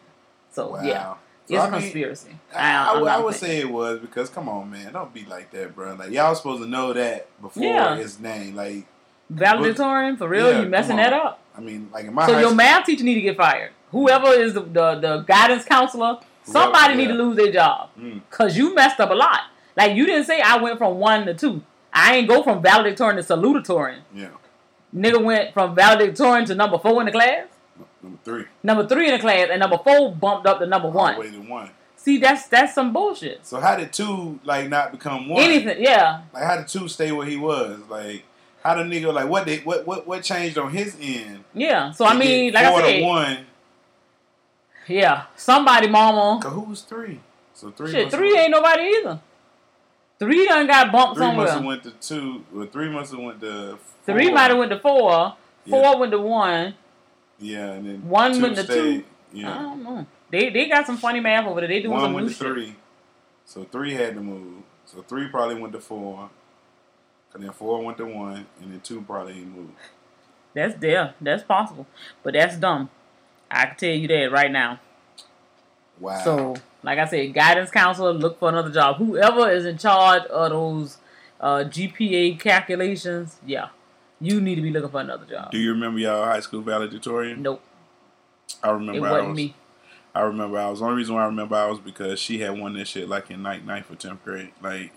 So 0.51 0.71
Wow. 0.71 0.83
yeah, 0.83 1.15
So, 1.47 1.55
it's 1.55 1.63
I 1.65 1.67
a 1.67 1.71
mean, 1.71 1.81
conspiracy. 1.81 2.31
I, 2.55 2.75
I 2.95 3.01
I 3.01 3.19
would 3.19 3.35
say 3.35 3.59
it 3.59 3.71
was 3.71 4.01
because 4.01 4.29
come 4.31 4.49
on, 4.49 4.71
man, 4.71 4.93
don't 4.93 5.13
be 5.15 5.25
like 5.25 5.51
that, 5.53 5.75
bro. 5.75 5.95
Like 5.95 6.11
y'all 6.11 6.35
supposed 6.35 6.63
to 6.63 6.69
know 6.69 6.93
that 6.93 7.29
before 7.41 7.63
Yeah. 7.63 7.97
his 7.97 8.19
name. 8.21 8.55
Like 8.55 8.87
valedictorian 9.31 10.17
for 10.17 10.29
real. 10.29 10.51
Yeah, 10.53 10.63
you 10.63 10.69
messing 10.69 10.97
that 10.97 11.13
up. 11.13 11.41
I 11.57 11.61
mean, 11.61 11.89
like 11.93 12.05
in 12.07 12.15
my 12.15 12.27
So 12.27 12.33
your 12.33 12.43
school, 12.49 12.55
math 12.55 12.87
teacher 12.87 13.05
need 13.05 13.15
to 13.15 13.21
get 13.21 13.37
fired. 13.37 13.73
Whoever 13.93 14.29
is 14.29 14.55
the 14.55 14.63
the, 14.63 14.95
the 14.97 15.19
guidance 15.27 15.65
counselor, 15.65 16.19
somebody 16.45 16.95
yeah. 16.95 16.99
need 16.99 17.09
to 17.09 17.15
lose 17.15 17.37
their 17.37 17.53
job 17.53 17.91
Mm. 17.99 18.21
because 18.29 18.57
you 18.57 18.75
messed 18.75 18.99
up 19.01 19.11
a 19.11 19.15
lot. 19.15 19.41
Like 19.77 19.97
you 19.97 20.05
didn't 20.07 20.25
say 20.25 20.41
I 20.41 20.57
went 20.57 20.79
from 20.79 20.99
one 20.99 21.25
to 21.27 21.35
two. 21.35 21.63
I 21.93 22.17
ain't 22.17 22.29
go 22.29 22.43
from 22.43 22.63
valedictorian 22.63 23.17
to 23.17 23.23
salutatorian. 23.23 24.01
yeah, 24.15 24.29
Nigga 24.95 25.23
went 25.23 25.53
from 25.55 25.75
valedictorian 25.75 26.47
to 26.47 26.55
number 26.55 26.79
four 26.79 27.01
in 27.01 27.07
the 27.07 27.13
class, 27.13 27.47
number 28.03 28.19
three, 28.25 28.45
number 28.63 28.87
three 28.89 29.07
in 29.09 29.13
the 29.13 29.19
class, 29.19 29.49
and 29.51 29.61
number 29.61 29.79
four 29.79 30.15
bumped 30.15 30.47
up 30.47 30.59
to 30.61 30.67
number 30.67 30.89
all 30.89 30.95
one. 30.95 31.19
way 31.19 31.31
to 31.31 31.39
one. 31.39 31.71
See, 31.97 32.19
that's 32.19 32.49
that's 32.49 32.75
some 32.75 32.93
bullshit. 32.93 33.47
So 33.47 33.61
how 33.61 33.77
did 33.77 33.93
two 33.93 34.41
like 34.45 34.69
not 34.69 34.91
become 34.93 35.29
one? 35.29 35.43
Anything, 35.43 35.83
yeah. 35.83 36.23
Like 36.35 36.45
how 36.45 36.57
did 36.57 36.67
two 36.69 36.89
stay 36.89 37.13
where 37.13 37.27
he 37.27 37.37
was? 37.37 37.79
Like 37.89 38.25
how 38.65 38.75
the 38.75 38.83
nigga 38.85 39.13
like 39.13 39.29
what 39.29 39.47
did 39.47 39.65
what 39.65 39.87
what 39.87 40.07
what 40.07 40.23
changed 40.23 40.59
on 40.59 40.71
his 40.73 40.97
end? 41.01 41.45
Yeah. 41.55 41.93
So 41.93 42.05
I 42.07 42.17
mean, 42.17 42.53
like 42.55 42.67
four 42.69 42.79
I 42.81 42.83
to 42.83 42.89
said, 42.89 43.03
one. 43.05 43.39
Yeah. 44.89 45.25
Somebody, 45.37 45.89
mama. 45.89 46.41
Cause 46.43 46.53
who 46.53 46.61
was 46.63 46.83
three? 46.83 47.21
So 47.55 47.71
three. 47.71 47.91
Shit, 47.93 48.11
three 48.11 48.37
ain't 48.39 48.51
nobody 48.51 48.83
either. 48.83 49.21
Three 50.19 50.47
done 50.47 50.67
got 50.67 50.93
bumped 50.93 51.17
Three 51.17 51.33
must 51.35 51.55
have 51.55 51.65
went 51.65 51.83
to 51.83 51.91
two. 51.93 52.45
Or 52.57 52.67
three 52.67 52.89
must 52.89 53.11
have 53.13 53.21
went 53.21 53.41
to. 53.41 53.79
Three 54.07 54.31
might 54.33 54.51
have 54.51 54.59
went 54.59 54.71
to 54.71 54.79
four. 54.79 55.37
Four 55.69 55.83
Yeah. 55.83 55.95
went 55.97 56.13
to 56.13 56.19
one. 56.21 56.75
Yeah, 57.41 57.73
and 57.73 57.87
then 57.87 58.09
One 58.09 58.41
went 58.41 58.57
to 58.57 58.65
two. 58.67 59.05
I 59.37 59.41
don't 59.41 59.83
know. 59.83 60.07
They 60.31 60.51
they 60.51 60.69
got 60.69 60.87
some 60.87 60.97
funny 60.97 61.21
math 61.21 61.47
over 61.47 61.61
there. 61.61 61.69
They 61.69 61.81
doing 61.81 61.93
one 61.93 62.03
some 62.03 62.13
went 62.13 62.27
new 62.27 62.33
to 62.33 62.39
shit. 62.39 62.47
three. 62.47 62.77
So 63.45 63.65
three 63.65 63.95
had 63.95 64.15
to 64.15 64.21
move. 64.21 64.63
So 64.87 65.03
three 65.03 65.29
probably 65.29 65.57
went 65.57 65.73
to 65.73 65.81
four. 65.81 66.31
And 67.35 67.43
then 67.43 67.51
four 67.53 67.83
went 67.83 67.97
to 67.99 68.05
one, 68.05 68.47
and 68.61 68.73
then 68.73 68.81
two 68.81 69.01
probably 69.03 69.33
ain't 69.35 69.57
moved. 69.57 69.73
That's 70.55 70.75
there. 70.77 71.15
That's 71.21 71.43
possible. 71.43 71.87
But 72.23 72.35
that's 72.35 72.57
dumb. 72.57 72.91
I 73.53 73.67
can 73.67 73.77
tell 73.77 73.91
you 73.91 74.09
that 74.09 74.33
right 74.33 74.51
now. 74.51 74.81
Wow. 76.01 76.25
So, 76.25 76.55
like 76.83 76.99
I 76.99 77.05
said, 77.07 77.35
guidance 77.35 77.71
counselor, 77.71 78.13
look 78.13 78.39
for 78.39 78.49
another 78.49 78.71
job. 78.71 78.97
Whoever 78.97 79.51
is 79.51 79.67
in 79.67 79.79
charge 79.79 80.25
of 80.25 80.51
those 80.51 80.99
uh, 81.41 81.65
GPA 81.65 82.41
calculations, 82.41 83.37
yeah, 83.47 83.69
you 84.21 84.41
need 84.41 84.57
to 84.57 84.63
be 84.63 84.71
looking 84.71 84.91
for 84.91 85.01
another 85.01 85.27
job. 85.27 85.51
Do 85.53 85.59
you 85.59 85.73
remember 85.73 86.01
y'all 86.01 86.25
high 86.25 86.41
school 86.41 86.63
valedictorian? 86.63 87.43
Nope, 87.43 87.63
I 88.63 88.71
remember. 88.71 88.95
it 88.95 89.09
I 89.09 89.13
wasn't 89.13 89.29
was, 89.29 89.37
me. 89.37 89.55
I 90.15 90.21
remember. 90.23 90.59
I 90.59 90.71
was. 90.71 90.81
The 90.81 90.87
only 90.87 90.97
reason 90.97 91.15
why 91.15 91.23
I 91.23 91.27
remember 91.27 91.55
I 91.55 91.67
was 91.67 91.79
because 91.79 92.19
she 92.19 92.41
had 92.41 92.59
won 92.59 92.75
this 92.75 92.89
shit 92.89 93.09
like 93.09 93.31
in 93.31 93.43
ninth, 93.43 93.65
ninth 93.65 93.91
or 93.91 93.97
tenth 93.97 94.25
grade. 94.25 94.53
Like 94.63 94.93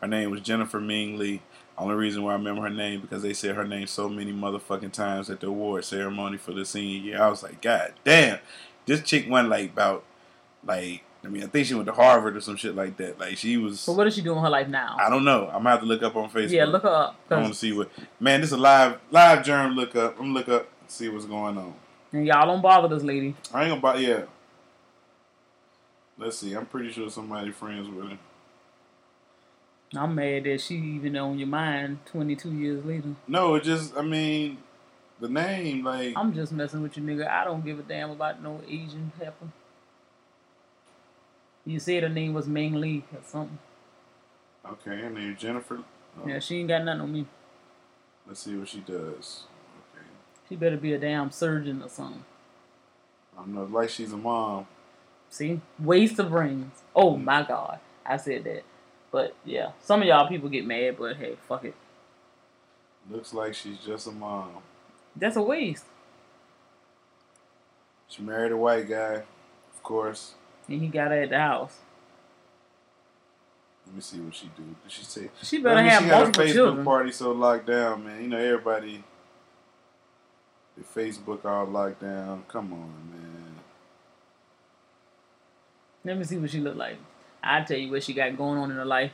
her 0.00 0.08
name 0.08 0.30
was 0.30 0.40
Jennifer 0.40 0.80
Ming 0.80 1.18
Lee. 1.18 1.42
Only 1.78 1.94
reason 1.94 2.22
why 2.22 2.32
I 2.32 2.36
remember 2.36 2.62
her 2.62 2.70
name 2.70 3.00
because 3.00 3.22
they 3.22 3.34
said 3.34 3.54
her 3.54 3.66
name 3.66 3.86
so 3.86 4.08
many 4.08 4.32
motherfucking 4.32 4.92
times 4.92 5.28
at 5.28 5.40
the 5.40 5.48
award 5.48 5.84
ceremony 5.84 6.38
for 6.38 6.52
the 6.52 6.64
senior 6.64 6.98
year. 6.98 7.22
I 7.22 7.28
was 7.28 7.42
like, 7.42 7.60
God 7.60 7.92
damn, 8.04 8.38
this 8.86 9.02
chick 9.02 9.28
won 9.28 9.48
like 9.50 9.72
about 9.72 10.04
like 10.64 11.02
I 11.22 11.28
mean 11.28 11.42
I 11.42 11.46
think 11.46 11.66
she 11.66 11.74
went 11.74 11.86
to 11.86 11.92
Harvard 11.92 12.36
or 12.36 12.40
some 12.40 12.56
shit 12.56 12.74
like 12.74 12.96
that. 12.96 13.20
Like 13.20 13.36
she 13.36 13.58
was. 13.58 13.80
So, 13.80 13.92
what 13.92 14.06
is 14.06 14.14
she 14.14 14.22
doing 14.22 14.38
in 14.38 14.44
her 14.44 14.50
life 14.50 14.68
now? 14.68 14.96
I 14.98 15.10
don't 15.10 15.24
know. 15.24 15.48
I'm 15.48 15.58
gonna 15.58 15.70
have 15.70 15.80
to 15.80 15.86
look 15.86 16.02
up 16.02 16.16
on 16.16 16.30
Facebook. 16.30 16.50
Yeah, 16.50 16.64
look 16.64 16.84
her 16.84 16.88
up. 16.88 17.16
I 17.30 17.34
want 17.34 17.52
to 17.52 17.58
see 17.58 17.72
what. 17.72 17.90
Man, 18.20 18.40
this 18.40 18.50
is 18.50 18.54
a 18.54 18.58
live 18.58 18.98
live 19.10 19.44
germ 19.44 19.72
look 19.72 19.94
up. 19.94 20.14
I'm 20.18 20.32
gonna 20.32 20.34
look 20.34 20.48
up 20.48 20.68
see 20.88 21.08
what's 21.08 21.26
going 21.26 21.58
on. 21.58 21.74
And 22.12 22.26
y'all 22.26 22.46
don't 22.46 22.62
bother 22.62 22.88
this 22.88 23.04
lady. 23.04 23.34
I 23.52 23.64
ain't 23.64 23.70
gonna 23.70 23.80
buy. 23.80 23.98
Yeah. 23.98 24.22
Let's 26.18 26.38
see. 26.38 26.54
I'm 26.54 26.66
pretty 26.66 26.90
sure 26.92 27.10
somebody 27.10 27.50
friends 27.50 27.88
with 27.88 28.10
her. 28.10 28.18
I'm 29.94 30.14
mad 30.14 30.44
that 30.44 30.60
she 30.60 30.74
even 30.74 31.16
on 31.16 31.38
your 31.38 31.48
mind 31.48 31.98
22 32.06 32.52
years 32.52 32.84
later. 32.84 33.14
No, 33.28 33.54
it 33.54 33.62
just. 33.62 33.96
I 33.96 34.02
mean, 34.02 34.58
the 35.20 35.28
name 35.28 35.84
like. 35.84 36.14
I'm 36.16 36.34
just 36.34 36.52
messing 36.52 36.82
with 36.82 36.96
you, 36.96 37.02
nigga. 37.02 37.28
I 37.28 37.44
don't 37.44 37.64
give 37.64 37.78
a 37.78 37.82
damn 37.82 38.10
about 38.10 38.42
no 38.42 38.60
Asian 38.66 39.12
heifer. 39.18 39.48
You 41.64 41.80
said 41.80 42.02
her 42.02 42.08
name 42.08 42.34
was 42.34 42.46
Ming 42.46 42.74
Lee 42.74 43.04
or 43.12 43.20
something. 43.24 43.58
Okay, 44.64 45.00
her 45.00 45.10
name 45.10 45.32
is 45.32 45.40
Jennifer. 45.40 45.80
Oh, 46.18 46.28
Yeah, 46.28 46.38
she 46.38 46.58
ain't 46.58 46.68
got 46.68 46.84
nothing 46.84 47.00
on 47.02 47.12
me. 47.12 47.26
Let's 48.26 48.40
see 48.40 48.56
what 48.56 48.68
she 48.68 48.80
does. 48.80 49.44
Okay. 49.94 50.06
She 50.48 50.56
better 50.56 50.76
be 50.76 50.92
a 50.92 50.98
damn 50.98 51.30
surgeon 51.30 51.82
or 51.82 51.88
something. 51.88 52.24
I 53.36 53.40
don't 53.42 53.54
know. 53.54 53.64
Like 53.64 53.90
she's 53.90 54.12
a 54.12 54.16
mom. 54.16 54.66
See? 55.28 55.60
Waste 55.78 56.18
of 56.18 56.30
brains. 56.30 56.82
Oh 56.94 57.16
my 57.16 57.42
god. 57.42 57.78
I 58.04 58.16
said 58.16 58.44
that. 58.44 58.62
But 59.16 59.34
yeah, 59.46 59.70
some 59.82 60.02
of 60.02 60.08
y'all 60.08 60.28
people 60.28 60.50
get 60.50 60.66
mad, 60.66 60.96
but 60.98 61.16
hey, 61.16 61.36
fuck 61.48 61.64
it. 61.64 61.74
Looks 63.10 63.32
like 63.32 63.54
she's 63.54 63.78
just 63.78 64.06
a 64.06 64.10
mom. 64.10 64.50
That's 65.16 65.36
a 65.36 65.42
waste. 65.42 65.86
She 68.08 68.20
married 68.20 68.52
a 68.52 68.58
white 68.58 68.86
guy, 68.86 69.22
of 69.74 69.82
course. 69.82 70.34
And 70.68 70.82
he 70.82 70.88
got 70.88 71.12
her 71.12 71.22
at 71.22 71.30
the 71.30 71.38
house. 71.38 71.78
Let 73.86 73.94
me 73.94 74.02
see 74.02 74.18
what 74.18 74.34
she 74.34 74.50
do. 74.54 74.64
Did 74.82 74.92
she 74.92 75.04
say? 75.04 75.30
She 75.42 75.60
I 75.60 75.62
better 75.62 75.76
mean, 75.76 75.90
have 75.90 76.02
she 76.02 76.08
got 76.10 76.18
multiple 76.18 76.42
a 76.42 76.46
Facebook 76.48 76.52
children. 76.52 76.84
party 76.84 77.12
so 77.12 77.32
locked 77.32 77.66
down, 77.68 78.04
man. 78.04 78.20
You 78.20 78.28
know 78.28 78.36
everybody. 78.36 79.02
The 80.76 80.84
Facebook 80.84 81.42
all 81.46 81.64
locked 81.64 82.02
down. 82.02 82.44
Come 82.48 82.70
on, 82.74 83.10
man. 83.10 83.54
Let 86.04 86.18
me 86.18 86.24
see 86.24 86.36
what 86.36 86.50
she 86.50 86.60
look 86.60 86.76
like. 86.76 86.98
I'll 87.46 87.64
tell 87.64 87.78
you 87.78 87.90
what 87.90 88.02
she 88.02 88.12
got 88.14 88.36
going 88.36 88.58
on 88.58 88.70
in 88.70 88.76
her 88.76 88.84
life. 88.84 89.12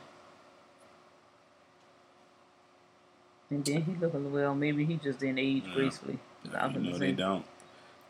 And 3.49 3.63
then 3.63 3.81
he 3.83 3.91
look 3.93 4.13
a 4.13 4.17
little 4.17 4.31
well, 4.31 4.55
maybe 4.55 4.85
he 4.85 4.95
just 4.95 5.19
didn't 5.19 5.39
age 5.39 5.63
Yeah. 5.67 5.73
gracefully. 5.73 6.19
I 6.57 6.67
know 6.69 6.93
say. 6.93 6.99
they 6.99 7.11
don't. 7.11 7.45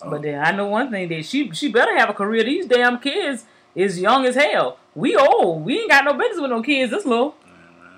Oh, 0.02 0.10
But 0.10 0.22
then 0.24 0.44
I 0.44 0.52
know 0.52 0.68
one 0.68 0.90
thing 0.90 1.10
that 1.10 1.26
she 1.26 1.52
she 1.52 1.72
better 1.72 1.96
have 1.98 2.10
a 2.10 2.14
career. 2.14 2.44
These 2.44 2.66
damn 2.68 3.00
kids 3.00 3.46
is 3.76 4.00
young 4.00 4.26
as 4.26 4.36
hell. 4.36 4.78
We 4.96 5.16
old. 5.16 5.66
We 5.66 5.80
ain't 5.82 5.90
got 5.90 6.06
no 6.06 6.14
business 6.14 6.40
with 6.42 6.52
no 6.52 6.62
kids 6.62 6.92
this 6.92 7.06
little. 7.06 7.36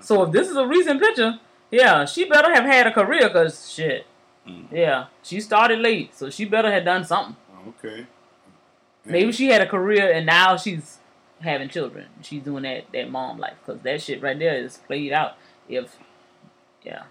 So 0.02 0.24
if 0.24 0.32
this 0.32 0.50
is 0.50 0.56
a 0.56 0.68
recent 0.68 1.00
picture, 1.02 1.40
yeah, 1.72 2.06
she 2.06 2.26
better 2.26 2.54
have 2.54 2.64
had 2.66 2.88
a 2.88 2.92
career. 2.92 3.30
Cause 3.30 3.72
shit, 3.72 4.06
Mm. 4.48 4.66
yeah, 4.72 5.06
she 5.24 5.40
started 5.42 5.80
late, 5.80 6.14
so 6.16 6.30
she 6.30 6.46
better 6.46 6.72
have 6.72 6.86
done 6.86 7.04
something. 7.04 7.36
okay. 7.70 8.06
Maybe 9.04 9.32
she 9.32 9.48
had 9.48 9.62
a 9.62 9.68
career 9.68 10.12
and 10.12 10.26
now 10.26 10.58
she's 10.58 10.98
having 11.42 11.70
children. 11.70 12.08
She's 12.22 12.44
doing 12.44 12.64
that 12.64 12.86
that 12.94 13.10
mom 13.10 13.38
life. 13.40 13.56
Cause 13.66 13.80
that 13.84 14.02
shit 14.02 14.22
right 14.22 14.38
there 14.38 14.56
is 14.56 14.78
played 14.78 15.12
out. 15.12 15.34
If 15.68 15.98
yeah, 16.84 17.04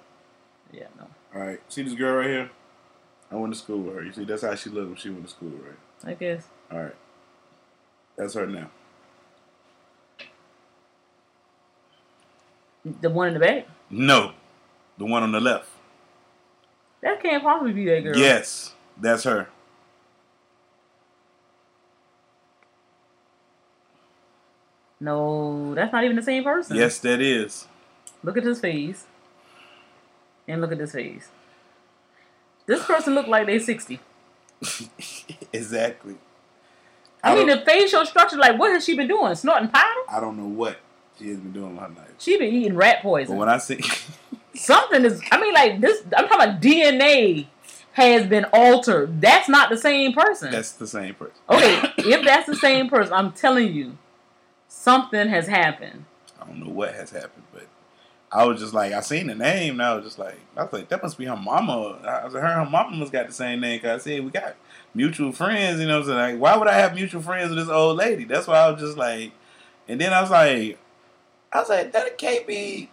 yeah, 0.72 0.86
no, 0.98 1.08
All 1.34 1.46
right. 1.46 1.60
See 1.68 1.82
this 1.82 1.94
girl 1.94 2.16
right 2.16 2.26
here? 2.26 2.50
I 3.30 3.36
went 3.36 3.52
to 3.52 3.58
school 3.58 3.78
with 3.78 3.96
her. 3.96 4.02
You 4.02 4.12
see, 4.12 4.24
that's 4.24 4.42
how 4.42 4.54
she 4.54 4.70
looked 4.70 4.88
when 4.88 4.96
she 4.96 5.10
went 5.10 5.24
to 5.24 5.30
school, 5.30 5.50
right? 5.50 6.10
I 6.10 6.14
guess. 6.14 6.46
All 6.70 6.82
right. 6.82 6.94
That's 8.16 8.34
her 8.34 8.46
now. 8.46 8.70
The 13.00 13.10
one 13.10 13.28
in 13.28 13.34
the 13.34 13.40
back. 13.40 13.66
No, 13.90 14.32
the 14.98 15.06
one 15.06 15.22
on 15.22 15.32
the 15.32 15.40
left. 15.40 15.68
That 17.00 17.22
can't 17.22 17.42
possibly 17.42 17.72
be 17.72 17.86
that 17.86 18.02
girl. 18.02 18.16
Yes, 18.16 18.74
that's 19.00 19.24
her. 19.24 19.48
No, 25.04 25.74
that's 25.74 25.92
not 25.92 26.02
even 26.04 26.16
the 26.16 26.22
same 26.22 26.42
person. 26.44 26.78
Yes, 26.78 26.98
that 27.00 27.20
is. 27.20 27.68
Look 28.22 28.38
at 28.38 28.44
his 28.44 28.58
face. 28.58 29.04
And 30.48 30.62
look 30.62 30.72
at 30.72 30.78
this 30.78 30.92
face. 30.92 31.28
This 32.64 32.82
person 32.84 33.14
looked 33.14 33.28
like 33.28 33.46
they're 33.46 33.60
60. 33.60 34.00
exactly. 35.52 36.14
I, 37.22 37.34
mean, 37.34 37.48
the 37.48 37.62
facial 37.66 38.06
structure, 38.06 38.38
like, 38.38 38.58
what 38.58 38.72
has 38.72 38.84
she 38.84 38.96
been 38.96 39.08
doing? 39.08 39.34
Snorting 39.34 39.68
powder? 39.68 40.00
I 40.08 40.20
don't 40.20 40.38
know 40.38 40.46
what 40.46 40.78
she 41.18 41.28
has 41.28 41.38
been 41.38 41.52
doing 41.52 41.78
all 41.78 41.88
night. 41.90 42.08
She 42.18 42.38
been 42.38 42.54
eating 42.54 42.74
rat 42.74 43.00
But 43.02 43.08
poison. 43.08 43.36
when 43.36 43.48
I 43.50 43.58
see, 43.58 43.80
Something 44.54 45.04
is, 45.04 45.20
I 45.30 45.38
mean, 45.38 45.52
like, 45.52 45.80
this, 45.82 46.02
I'm 46.16 46.28
talking 46.28 46.48
about 46.48 46.62
DNA 46.62 47.46
has 47.92 48.26
been 48.26 48.46
altered. 48.54 49.20
That's 49.20 49.50
not 49.50 49.68
the 49.68 49.76
same 49.76 50.14
person. 50.14 50.50
that's 50.50 50.72
the 50.72 50.86
same 50.86 51.14
person. 51.14 51.36
okay, 51.50 51.92
if 51.98 52.24
that's 52.24 52.46
the 52.46 52.56
same 52.56 52.88
person, 52.88 53.12
I'm 53.12 53.32
telling 53.32 53.74
you, 53.74 53.98
something 54.74 55.28
has 55.28 55.46
happened. 55.46 56.04
I 56.40 56.46
don't 56.46 56.60
know 56.60 56.70
what 56.72 56.94
has 56.94 57.10
happened, 57.10 57.44
but 57.52 57.66
I 58.30 58.44
was 58.44 58.60
just 58.60 58.74
like, 58.74 58.92
I 58.92 59.00
seen 59.00 59.28
the 59.28 59.34
name, 59.34 59.74
and 59.74 59.82
I 59.82 59.94
was 59.94 60.04
just 60.04 60.18
like, 60.18 60.38
I 60.56 60.64
was 60.64 60.72
like, 60.72 60.88
that 60.88 61.02
must 61.02 61.16
be 61.16 61.24
her 61.26 61.36
mama. 61.36 61.98
I 62.04 62.24
was 62.24 62.34
like, 62.34 62.42
her 62.42 62.48
and 62.48 62.64
her 62.64 62.70
mama 62.70 62.96
must 62.96 63.12
got 63.12 63.26
the 63.26 63.32
same 63.32 63.60
name. 63.60 63.80
Cause 63.80 64.00
I 64.00 64.02
said 64.02 64.24
we 64.24 64.30
got 64.30 64.56
mutual 64.94 65.32
friends, 65.32 65.80
you 65.80 65.86
know. 65.86 66.02
So 66.02 66.14
like, 66.14 66.38
why 66.38 66.56
would 66.56 66.68
I 66.68 66.74
have 66.74 66.94
mutual 66.94 67.22
friends 67.22 67.50
with 67.50 67.58
this 67.58 67.68
old 67.68 67.96
lady? 67.96 68.24
That's 68.24 68.46
why 68.46 68.58
I 68.58 68.70
was 68.70 68.80
just 68.80 68.98
like, 68.98 69.32
and 69.88 70.00
then 70.00 70.12
I 70.12 70.20
was 70.20 70.30
like, 70.30 70.78
I 71.52 71.60
was 71.60 71.68
like, 71.68 71.92
that 71.92 72.18
can't 72.18 72.46
be. 72.46 72.90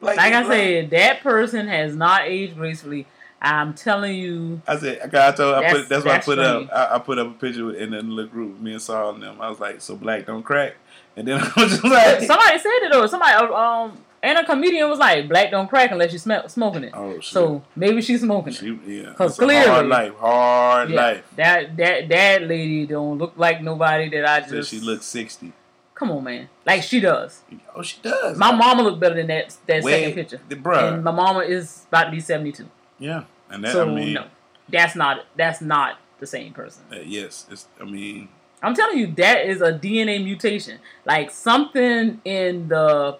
Like, 0.00 0.18
I 0.18 0.46
said, 0.46 0.90
that 0.90 1.20
person 1.22 1.66
has 1.66 1.96
not 1.96 2.22
aged 2.22 2.54
gracefully. 2.54 3.06
I'm 3.42 3.74
telling 3.74 4.16
you, 4.16 4.62
I 4.66 4.76
said, 4.76 5.14
I 5.14 5.32
told, 5.32 5.54
I 5.54 5.60
That's- 5.60 5.72
put, 5.72 5.88
that's 5.88 6.04
why 6.04 6.16
I 6.16 6.18
put 6.18 6.38
up, 6.40 6.68
I, 6.72 6.96
I 6.96 6.98
put 6.98 7.18
up 7.18 7.28
a 7.28 7.30
picture 7.30 7.72
in 7.74 7.90
the 7.92 8.02
little 8.02 8.30
group, 8.30 8.60
me 8.60 8.72
and 8.72 8.82
Saul 8.82 9.14
and 9.14 9.22
them. 9.22 9.40
I 9.40 9.48
was 9.48 9.60
like, 9.60 9.80
so 9.80 9.94
black 9.94 10.26
don't 10.26 10.42
crack, 10.42 10.74
and 11.18 11.26
then 11.28 11.40
I 11.42 11.52
was 11.60 11.70
just 11.72 11.84
like, 11.84 12.20
somebody 12.22 12.58
said 12.58 12.70
it 12.84 12.92
though. 12.92 13.06
Somebody, 13.06 13.32
uh, 13.34 13.52
um, 13.54 13.98
and 14.22 14.38
a 14.38 14.44
comedian 14.44 14.88
was 14.88 14.98
like, 14.98 15.28
"Black 15.28 15.50
don't 15.50 15.68
crack 15.68 15.90
unless 15.90 16.12
you 16.12 16.18
smell 16.18 16.48
smoking 16.48 16.84
it." 16.84 16.92
oh 16.94 17.14
shit, 17.14 17.24
So 17.24 17.62
maybe 17.76 18.00
she's 18.02 18.20
smoking 18.22 18.52
it. 18.52 18.56
she, 18.56 18.78
yeah, 18.86 19.12
Cause 19.14 19.38
It's 19.38 19.50
a 19.52 19.68
hard 19.70 19.86
life, 19.86 20.14
hard 20.16 20.90
Yeah, 20.90 20.96
life. 20.96 21.24
that 21.36 21.76
that 21.76 22.08
that 22.08 22.42
lady 22.42 22.86
don't 22.86 23.18
look 23.18 23.34
like 23.36 23.62
nobody 23.62 24.08
that 24.10 24.24
I 24.24 24.48
just. 24.48 24.70
she 24.70 24.80
looks 24.80 25.04
sixty. 25.06 25.52
Come 25.94 26.12
on, 26.12 26.22
man. 26.24 26.48
Like 26.64 26.82
she 26.84 27.00
does. 27.00 27.42
Oh, 27.74 27.82
she 27.82 28.00
does. 28.02 28.38
My 28.38 28.52
mama 28.52 28.82
looked 28.82 29.00
better 29.00 29.16
than 29.16 29.26
that 29.28 29.56
that 29.66 29.82
Wait, 29.82 29.92
second 29.92 30.14
picture. 30.14 30.40
the- 30.48 30.54
bruh. 30.56 30.94
And 30.94 31.02
my 31.04 31.10
mama 31.10 31.40
is 31.40 31.84
about 31.88 32.04
to 32.04 32.10
be 32.12 32.20
seventy 32.20 32.52
two. 32.52 32.68
Yeah, 33.00 33.24
and 33.50 33.64
that 33.64 33.72
So 33.72 33.82
I 33.88 33.94
mean, 33.94 34.12
no, 34.14 34.24
that's 34.68 34.94
not 34.96 35.24
that's 35.36 35.60
not 35.60 35.98
the 36.20 36.26
same 36.26 36.52
person. 36.52 36.82
uh, 36.92 36.96
yes, 37.04 37.46
it's. 37.50 37.66
I 37.80 37.84
mean, 37.84 38.28
I'm 38.62 38.74
telling 38.74 38.98
you, 38.98 39.06
that 39.14 39.46
is 39.46 39.60
a 39.60 39.72
DNA 39.72 40.22
mutation. 40.22 40.78
Like 41.04 41.30
something 41.30 42.20
in 42.24 42.68
the 42.68 43.18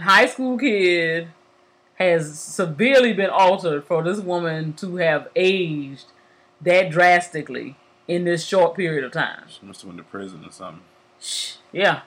high 0.00 0.26
school 0.26 0.58
kid 0.58 1.28
has 1.96 2.38
severely 2.38 3.12
been 3.12 3.30
altered 3.30 3.84
for 3.84 4.02
this 4.02 4.20
woman 4.20 4.72
to 4.74 4.96
have 4.96 5.28
aged 5.34 6.06
that 6.60 6.90
drastically 6.90 7.76
in 8.06 8.24
this 8.24 8.44
short 8.44 8.74
period 8.74 9.04
of 9.04 9.12
time. 9.12 9.44
she 9.48 9.66
must 9.66 9.82
have 9.82 9.88
went 9.88 9.98
to 9.98 10.04
prison 10.04 10.44
or 10.44 10.52
something. 10.52 10.82
Yeah. 11.72 12.02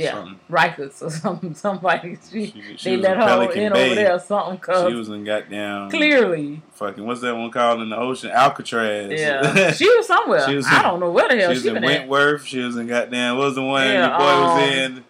Yeah. 0.00 0.12
Something. 0.12 0.40
Rikers 0.50 1.02
or 1.02 1.10
something. 1.24 1.54
Somebody. 1.54 2.18
She, 2.30 2.46
She- 2.46 2.62
she 2.76 2.90
they 2.90 2.96
was 2.96 3.04
let 3.04 3.16
her 3.16 3.22
Pelican 3.24 3.62
in 3.62 3.72
Bay. 3.72 3.86
over 3.86 3.94
there 3.94 4.12
or 4.14 4.18
something. 4.18 4.58
Cause 4.58 4.88
She 4.88 4.94
was 4.94 5.08
in 5.08 5.24
goddamn 5.24 5.90
clearly. 5.90 6.62
fucking 6.72 7.06
what's 7.06 7.20
that 7.20 7.36
one 7.36 7.50
called 7.50 7.80
in 7.82 7.90
the 7.90 7.96
ocean? 7.96 8.30
Alcatraz. 8.30 9.10
Yeah. 9.20 9.70
she 9.72 9.84
was 9.96 10.06
somewhere. 10.06 10.46
She 10.48 10.56
was 10.56 10.66
I 10.66 10.82
don't 10.82 11.00
know 11.00 11.10
where 11.10 11.28
the 11.28 11.36
hell 11.36 11.54
she 11.54 11.60
she, 11.60 11.68
was 11.70 11.76
in 11.76 11.82
been 11.82 11.84
at. 11.84 12.08
Wentworth. 12.08 12.44
She 12.44 12.58
was 12.60 12.76
in 12.76 12.86
goddamn. 12.86 13.36
What 13.36 13.44
was 13.46 13.54
the 13.56 13.62
one 13.62 13.86
Yeah, 13.86 14.08
your 14.08 14.18
boy 14.18 14.40
was 14.40 14.62
um, 14.62 14.68
in? 14.68 15.04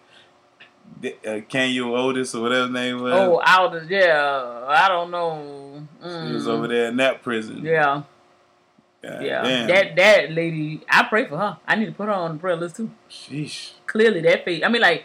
Uh, 1.25 1.41
Can 1.49 1.71
you 1.71 1.95
Otis 1.95 2.35
or 2.35 2.43
whatever 2.43 2.63
his 2.65 2.71
name 2.73 3.01
was? 3.01 3.13
Oh, 3.13 3.41
out 3.43 3.89
yeah. 3.89 4.65
I 4.67 4.87
don't 4.87 5.09
know. 5.09 5.87
She 6.01 6.33
was 6.33 6.45
Mm. 6.45 6.49
over 6.49 6.67
there 6.67 6.89
in 6.89 6.97
that 6.97 7.23
prison. 7.23 7.63
Yeah, 7.65 8.03
God 9.01 9.23
yeah. 9.25 9.41
damn. 9.41 9.67
That 9.67 9.95
that 9.95 10.31
lady, 10.31 10.81
I 10.87 11.01
pray 11.03 11.25
for 11.25 11.37
her. 11.39 11.57
I 11.65 11.73
need 11.75 11.87
to 11.87 11.91
put 11.91 12.05
her 12.05 12.13
on 12.13 12.33
the 12.33 12.39
prayer 12.39 12.55
list 12.55 12.75
too. 12.75 12.91
Sheesh. 13.09 13.71
Clearly, 13.91 14.21
that 14.21 14.45
face. 14.45 14.63
I 14.63 14.69
mean, 14.69 14.81
like 14.81 15.03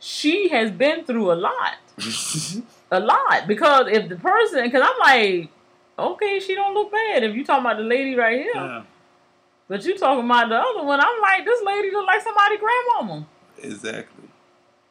she 0.00 0.48
has 0.48 0.72
been 0.72 1.04
through 1.04 1.32
a 1.32 1.34
lot, 1.34 1.76
a 2.90 2.98
lot. 2.98 3.46
Because 3.46 3.86
if 3.88 4.08
the 4.08 4.16
person, 4.16 4.64
because 4.64 4.82
I'm 4.84 4.98
like, 4.98 5.50
okay, 5.96 6.40
she 6.40 6.56
don't 6.56 6.74
look 6.74 6.90
bad. 6.90 7.22
If 7.22 7.36
you 7.36 7.44
talking 7.44 7.64
about 7.64 7.76
the 7.76 7.84
lady 7.84 8.16
right 8.16 8.40
here, 8.40 8.50
yeah, 8.52 8.82
but 9.68 9.84
you 9.84 9.96
talking 9.96 10.24
about 10.24 10.48
the 10.48 10.56
other 10.56 10.82
one, 10.84 10.98
I'm 11.00 11.20
like, 11.22 11.44
this 11.44 11.62
lady 11.64 11.92
look 11.92 12.08
like 12.08 12.22
somebody 12.22 12.56
grandmama, 12.58 13.24
exactly. 13.62 14.28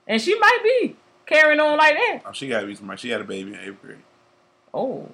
and 0.08 0.22
she 0.22 0.40
might 0.40 0.60
be 0.64 0.96
carrying 1.26 1.60
on 1.60 1.78
like 1.78 1.96
that. 1.96 2.22
Oh, 2.26 2.32
she 2.32 2.48
gotta 2.48 2.66
be 2.66 2.76
somebody. 2.76 3.02
She 3.02 3.10
had 3.10 3.20
a 3.20 3.26
baby 3.26 3.54
in 3.54 3.60
eighth 3.60 3.82
grade. 3.82 3.98
Oh. 4.74 5.10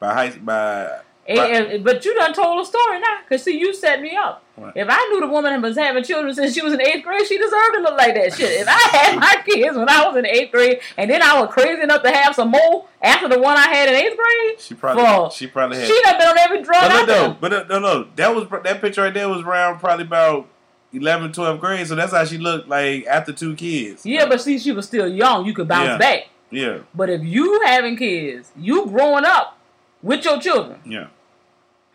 By 0.00 0.14
high 0.14 0.30
by. 0.38 1.02
And- 1.28 1.38
and- 1.66 1.84
but 1.84 2.04
you 2.04 2.14
done 2.14 2.32
told 2.32 2.60
a 2.60 2.64
story 2.64 2.98
now, 2.98 3.18
cause 3.28 3.42
see, 3.44 3.56
you 3.58 3.72
set 3.72 4.00
me 4.00 4.16
up. 4.16 4.42
What? 4.56 4.72
If 4.76 4.88
I 4.90 5.08
knew 5.10 5.20
the 5.20 5.28
woman 5.28 5.62
was 5.62 5.76
having 5.76 6.02
children 6.02 6.34
since 6.34 6.54
she 6.54 6.62
was 6.62 6.72
in 6.72 6.80
eighth 6.80 7.04
grade, 7.04 7.26
she 7.26 7.38
deserved 7.38 7.74
to 7.74 7.80
look 7.80 7.96
like 7.96 8.14
that 8.14 8.32
shit. 8.34 8.60
If 8.62 8.66
I 8.68 8.96
had 8.96 9.18
my 9.18 9.36
kids 9.46 9.76
when 9.76 9.88
I 9.88 10.06
was 10.06 10.16
in 10.16 10.26
eighth 10.26 10.50
grade, 10.50 10.80
and 10.98 11.08
then 11.10 11.22
I 11.22 11.40
was 11.40 11.50
crazy 11.52 11.82
enough 11.82 12.02
to 12.02 12.10
have 12.10 12.34
some 12.34 12.50
more 12.50 12.86
after 13.00 13.28
the 13.28 13.38
one 13.38 13.56
I 13.56 13.68
had 13.68 13.88
in 13.88 13.94
eighth 13.94 14.16
grade, 14.16 14.60
She 14.60 14.74
probably. 14.74 15.02
Well, 15.04 15.30
she 15.30 15.46
probably 15.46 15.78
had. 15.78 15.86
she 15.86 16.00
done 16.02 16.18
been 16.18 16.28
on 16.28 16.38
every 16.38 16.62
drug 16.62 16.80
But 16.82 17.06
though, 17.06 17.26
there. 17.28 17.36
but 17.40 17.68
no, 17.68 17.78
no, 17.78 18.06
that 18.16 18.34
was 18.34 18.46
that 18.64 18.80
picture 18.80 19.02
right 19.02 19.14
there 19.14 19.28
was 19.28 19.42
around 19.42 19.78
probably 19.78 20.04
about 20.06 20.46
11, 20.92 21.32
12 21.32 21.60
grade. 21.60 21.86
So 21.86 21.94
that's 21.94 22.12
how 22.12 22.24
she 22.24 22.38
looked 22.38 22.68
like 22.68 23.06
after 23.06 23.32
two 23.32 23.54
kids. 23.54 24.04
Yeah, 24.04 24.26
but 24.26 24.40
see, 24.40 24.58
she 24.58 24.72
was 24.72 24.86
still 24.86 25.06
young. 25.06 25.46
You 25.46 25.54
could 25.54 25.68
bounce 25.68 25.88
Yeah. 25.90 25.98
back. 25.98 26.28
Yeah, 26.52 26.78
But 26.92 27.08
if 27.10 27.22
you 27.22 27.60
having 27.64 27.96
kids, 27.96 28.50
you 28.58 28.84
growing 28.86 29.24
up 29.24 29.56
with 30.02 30.24
your 30.24 30.40
children. 30.40 30.80
yeah. 30.84 31.08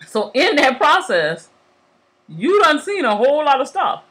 So 0.07 0.29
in 0.33 0.57
that 0.57 0.77
process, 0.77 1.49
you 2.27 2.61
done 2.61 2.79
seen 2.81 3.05
a 3.05 3.15
whole 3.15 3.45
lot 3.45 3.61
of 3.61 3.67
stuff. 3.67 4.03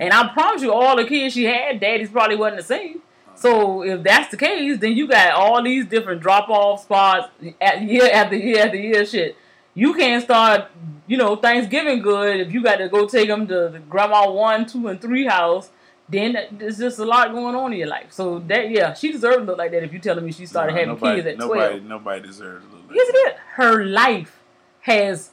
And 0.00 0.12
I 0.12 0.28
promise 0.32 0.62
you, 0.62 0.72
all 0.72 0.96
the 0.96 1.04
kids 1.04 1.34
she 1.34 1.44
had, 1.44 1.80
daddies 1.80 2.10
probably 2.10 2.36
wasn't 2.36 2.58
the 2.58 2.64
same. 2.64 3.00
So 3.34 3.82
if 3.82 4.02
that's 4.02 4.30
the 4.30 4.36
case, 4.36 4.78
then 4.78 4.92
you 4.96 5.06
got 5.06 5.32
all 5.34 5.62
these 5.62 5.86
different 5.86 6.20
drop 6.20 6.48
off 6.48 6.82
spots 6.82 7.28
at 7.60 7.82
year 7.82 8.08
after 8.12 8.36
year 8.36 8.64
after 8.64 8.76
year. 8.76 9.06
Shit, 9.06 9.36
you 9.74 9.94
can't 9.94 10.22
start, 10.22 10.70
you 11.06 11.16
know, 11.16 11.36
Thanksgiving 11.36 12.02
good 12.02 12.40
if 12.40 12.52
you 12.52 12.62
got 12.62 12.76
to 12.76 12.88
go 12.88 13.06
take 13.06 13.28
them 13.28 13.46
to 13.46 13.68
the 13.72 13.78
grandma 13.88 14.28
one, 14.30 14.66
two, 14.66 14.88
and 14.88 15.00
three 15.00 15.26
house. 15.26 15.70
Then 16.08 16.36
there's 16.52 16.78
just 16.78 16.98
a 16.98 17.04
lot 17.04 17.30
going 17.32 17.54
on 17.54 17.72
in 17.72 17.78
your 17.78 17.88
life. 17.88 18.12
So 18.12 18.40
that 18.40 18.70
yeah, 18.70 18.94
she 18.94 19.12
deserves 19.12 19.36
to 19.38 19.42
look 19.44 19.58
like 19.58 19.70
that. 19.70 19.84
If 19.84 19.92
you're 19.92 20.02
telling 20.02 20.24
me 20.24 20.32
she 20.32 20.46
started 20.46 20.72
Nah, 20.72 20.78
having 20.78 20.94
nobody, 20.94 21.16
kids 21.22 21.28
at 21.28 21.38
nobody, 21.38 21.60
twelve, 21.60 21.82
Nobody 21.84 22.26
deserves 22.26 22.64
bit. 22.64 22.77
Yes, 22.92 23.10
it. 23.12 23.36
Her 23.54 23.84
life 23.84 24.40
has 24.82 25.30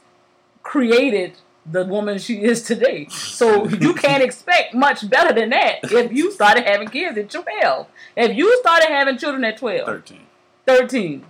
created 0.62 1.38
the 1.70 1.84
woman 1.84 2.18
she 2.18 2.42
is 2.42 2.62
today. 2.62 3.06
So 3.08 3.68
you 3.68 3.94
can't 3.94 4.22
expect 4.28 4.74
much 4.74 5.08
better 5.08 5.34
than 5.34 5.50
that 5.50 5.80
if 5.84 6.12
you 6.12 6.30
started 6.32 6.64
having 6.64 6.88
kids 6.88 7.18
at 7.18 7.30
12. 7.30 7.86
If 8.16 8.36
you 8.36 8.56
started 8.58 8.88
having 8.88 9.18
children 9.18 9.44
at 9.44 9.56
12, 9.56 9.86
13. 9.86 10.20
13, 10.66 11.26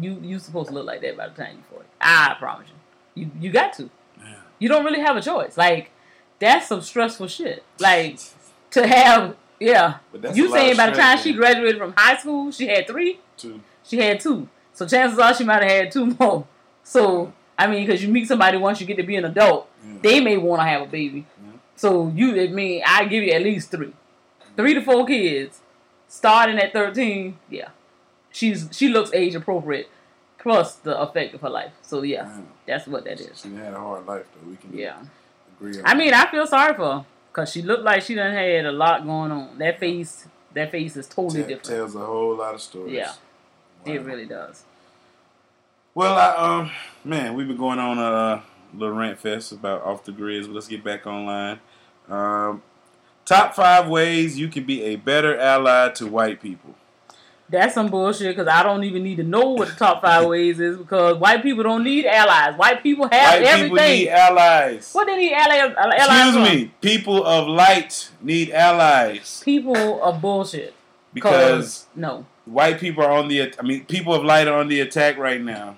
you 0.00 0.18
you 0.22 0.38
supposed 0.38 0.68
to 0.68 0.74
look 0.74 0.86
like 0.86 1.00
that 1.02 1.16
by 1.16 1.28
the 1.28 1.34
time 1.34 1.56
you're 1.56 1.78
40. 1.78 1.88
I 2.00 2.36
promise 2.38 2.68
you. 2.68 3.24
You 3.24 3.30
you 3.40 3.50
got 3.50 3.72
to. 3.74 3.90
Yeah. 4.18 4.34
You 4.58 4.68
don't 4.68 4.84
really 4.84 5.00
have 5.00 5.16
a 5.16 5.20
choice. 5.20 5.56
Like 5.56 5.90
that's 6.38 6.68
some 6.68 6.82
stressful 6.82 7.28
shit. 7.28 7.64
Like 7.78 8.18
to 8.70 8.86
have 8.86 9.36
yeah. 9.60 9.98
But 10.10 10.22
that's 10.22 10.36
You 10.36 10.50
saying 10.50 10.76
by 10.76 10.90
the 10.90 10.96
time 10.96 11.18
she 11.18 11.32
graduated 11.32 11.78
from 11.78 11.94
high 11.96 12.16
school, 12.16 12.50
she 12.50 12.66
had 12.66 12.86
three? 12.86 13.20
Two. 13.36 13.60
She 13.84 13.98
had 13.98 14.20
two. 14.20 14.48
So 14.72 14.86
chances 14.86 15.18
are 15.18 15.34
she 15.34 15.44
might 15.44 15.62
have 15.62 15.70
had 15.70 15.92
two 15.92 16.06
more. 16.18 16.46
So 16.82 17.32
I 17.58 17.66
mean, 17.66 17.86
because 17.86 18.02
you 18.02 18.08
meet 18.10 18.26
somebody 18.28 18.56
once 18.58 18.80
you 18.80 18.86
get 18.86 18.96
to 18.96 19.02
be 19.02 19.16
an 19.16 19.24
adult, 19.24 19.68
Yeah. 19.86 19.94
they 20.02 20.20
may 20.20 20.36
want 20.36 20.60
to 20.62 20.66
have 20.66 20.82
a 20.82 20.86
baby. 20.86 21.26
Yeah. 21.44 21.52
So 21.76 22.12
you, 22.14 22.40
I 22.40 22.48
mean, 22.48 22.82
I 22.86 23.04
give 23.04 23.22
you 23.22 23.32
at 23.32 23.42
least 23.42 23.70
three, 23.70 23.92
three 24.56 24.74
to 24.74 24.80
four 24.82 25.06
kids, 25.06 25.60
starting 26.08 26.58
at 26.58 26.72
thirteen. 26.72 27.38
Yeah, 27.50 27.68
she's 28.30 28.68
she 28.72 28.88
looks 28.88 29.12
age 29.12 29.34
appropriate, 29.34 29.88
plus 30.38 30.74
the 30.76 30.98
effect 31.00 31.34
of 31.34 31.40
her 31.42 31.50
life. 31.50 31.72
So 31.82 32.02
yeah, 32.02 32.24
Yeah. 32.24 32.40
that's 32.66 32.86
what 32.86 33.04
that 33.04 33.20
is. 33.20 33.40
She 33.42 33.54
had 33.54 33.74
a 33.74 33.78
hard 33.78 34.06
life, 34.06 34.26
though. 34.34 34.50
We 34.50 34.56
can 34.56 34.76
Yeah, 34.76 34.96
agree 35.60 35.80
I 35.84 35.94
mean, 35.94 36.14
I 36.14 36.26
feel 36.30 36.46
sorry 36.46 36.74
for 36.74 36.92
her 36.92 37.04
because 37.30 37.50
she 37.52 37.62
looked 37.62 37.82
like 37.84 38.02
she 38.02 38.14
done 38.14 38.32
had 38.32 38.64
a 38.66 38.72
lot 38.72 39.04
going 39.04 39.30
on. 39.30 39.58
That 39.58 39.78
face, 39.78 40.26
that 40.54 40.70
face 40.70 40.96
is 40.96 41.06
totally 41.08 41.42
Te- 41.42 41.48
different. 41.48 41.64
tells 41.64 41.94
a 41.94 42.00
whole 42.04 42.36
lot 42.36 42.54
of 42.54 42.60
stories. 42.60 42.92
Yeah. 42.94 43.12
Wow. 43.86 43.92
It 43.92 44.02
really 44.02 44.26
does. 44.26 44.64
Well, 45.94 46.16
I, 46.16 46.58
um, 46.60 46.70
man, 47.04 47.34
we've 47.34 47.48
been 47.48 47.56
going 47.56 47.78
on 47.78 47.98
a 47.98 48.42
little 48.74 48.94
rant 48.94 49.18
fest 49.18 49.52
about 49.52 49.82
off 49.82 50.04
the 50.04 50.12
grids, 50.12 50.46
but 50.46 50.54
let's 50.54 50.68
get 50.68 50.82
back 50.82 51.06
online. 51.06 51.60
Um, 52.08 52.62
top 53.24 53.54
five 53.54 53.88
ways 53.88 54.38
you 54.38 54.48
can 54.48 54.64
be 54.64 54.82
a 54.84 54.96
better 54.96 55.36
ally 55.38 55.90
to 55.90 56.06
white 56.06 56.40
people. 56.40 56.74
That's 57.50 57.74
some 57.74 57.88
bullshit 57.90 58.34
because 58.34 58.48
I 58.48 58.62
don't 58.62 58.82
even 58.84 59.02
need 59.02 59.16
to 59.16 59.22
know 59.24 59.50
what 59.50 59.68
the 59.68 59.74
top 59.74 60.00
five 60.00 60.26
ways 60.28 60.58
is 60.58 60.78
because 60.78 61.18
white 61.18 61.42
people 61.42 61.62
don't 61.64 61.84
need 61.84 62.06
allies. 62.06 62.56
White 62.56 62.82
people 62.82 63.06
have 63.12 63.34
White 63.34 63.42
everything. 63.42 63.70
people 63.76 63.84
need 63.84 64.08
allies. 64.08 64.92
what 64.94 65.04
they 65.06 65.16
need 65.18 65.34
allies? 65.34 65.74
allies 65.76 66.28
Excuse 66.34 66.48
me. 66.48 66.72
People 66.80 67.22
of 67.26 67.48
light 67.48 68.08
need 68.22 68.50
allies 68.52 69.42
People 69.44 70.02
of 70.02 70.22
bullshit. 70.22 70.72
because 71.12 71.86
no, 71.94 72.24
white 72.52 72.78
people 72.80 73.02
are 73.04 73.10
on 73.12 73.28
the. 73.28 73.52
I 73.58 73.62
mean, 73.62 73.84
people 73.86 74.14
of 74.14 74.24
light 74.24 74.48
are 74.48 74.58
on 74.58 74.68
the 74.68 74.80
attack 74.80 75.16
right 75.18 75.40
now. 75.40 75.76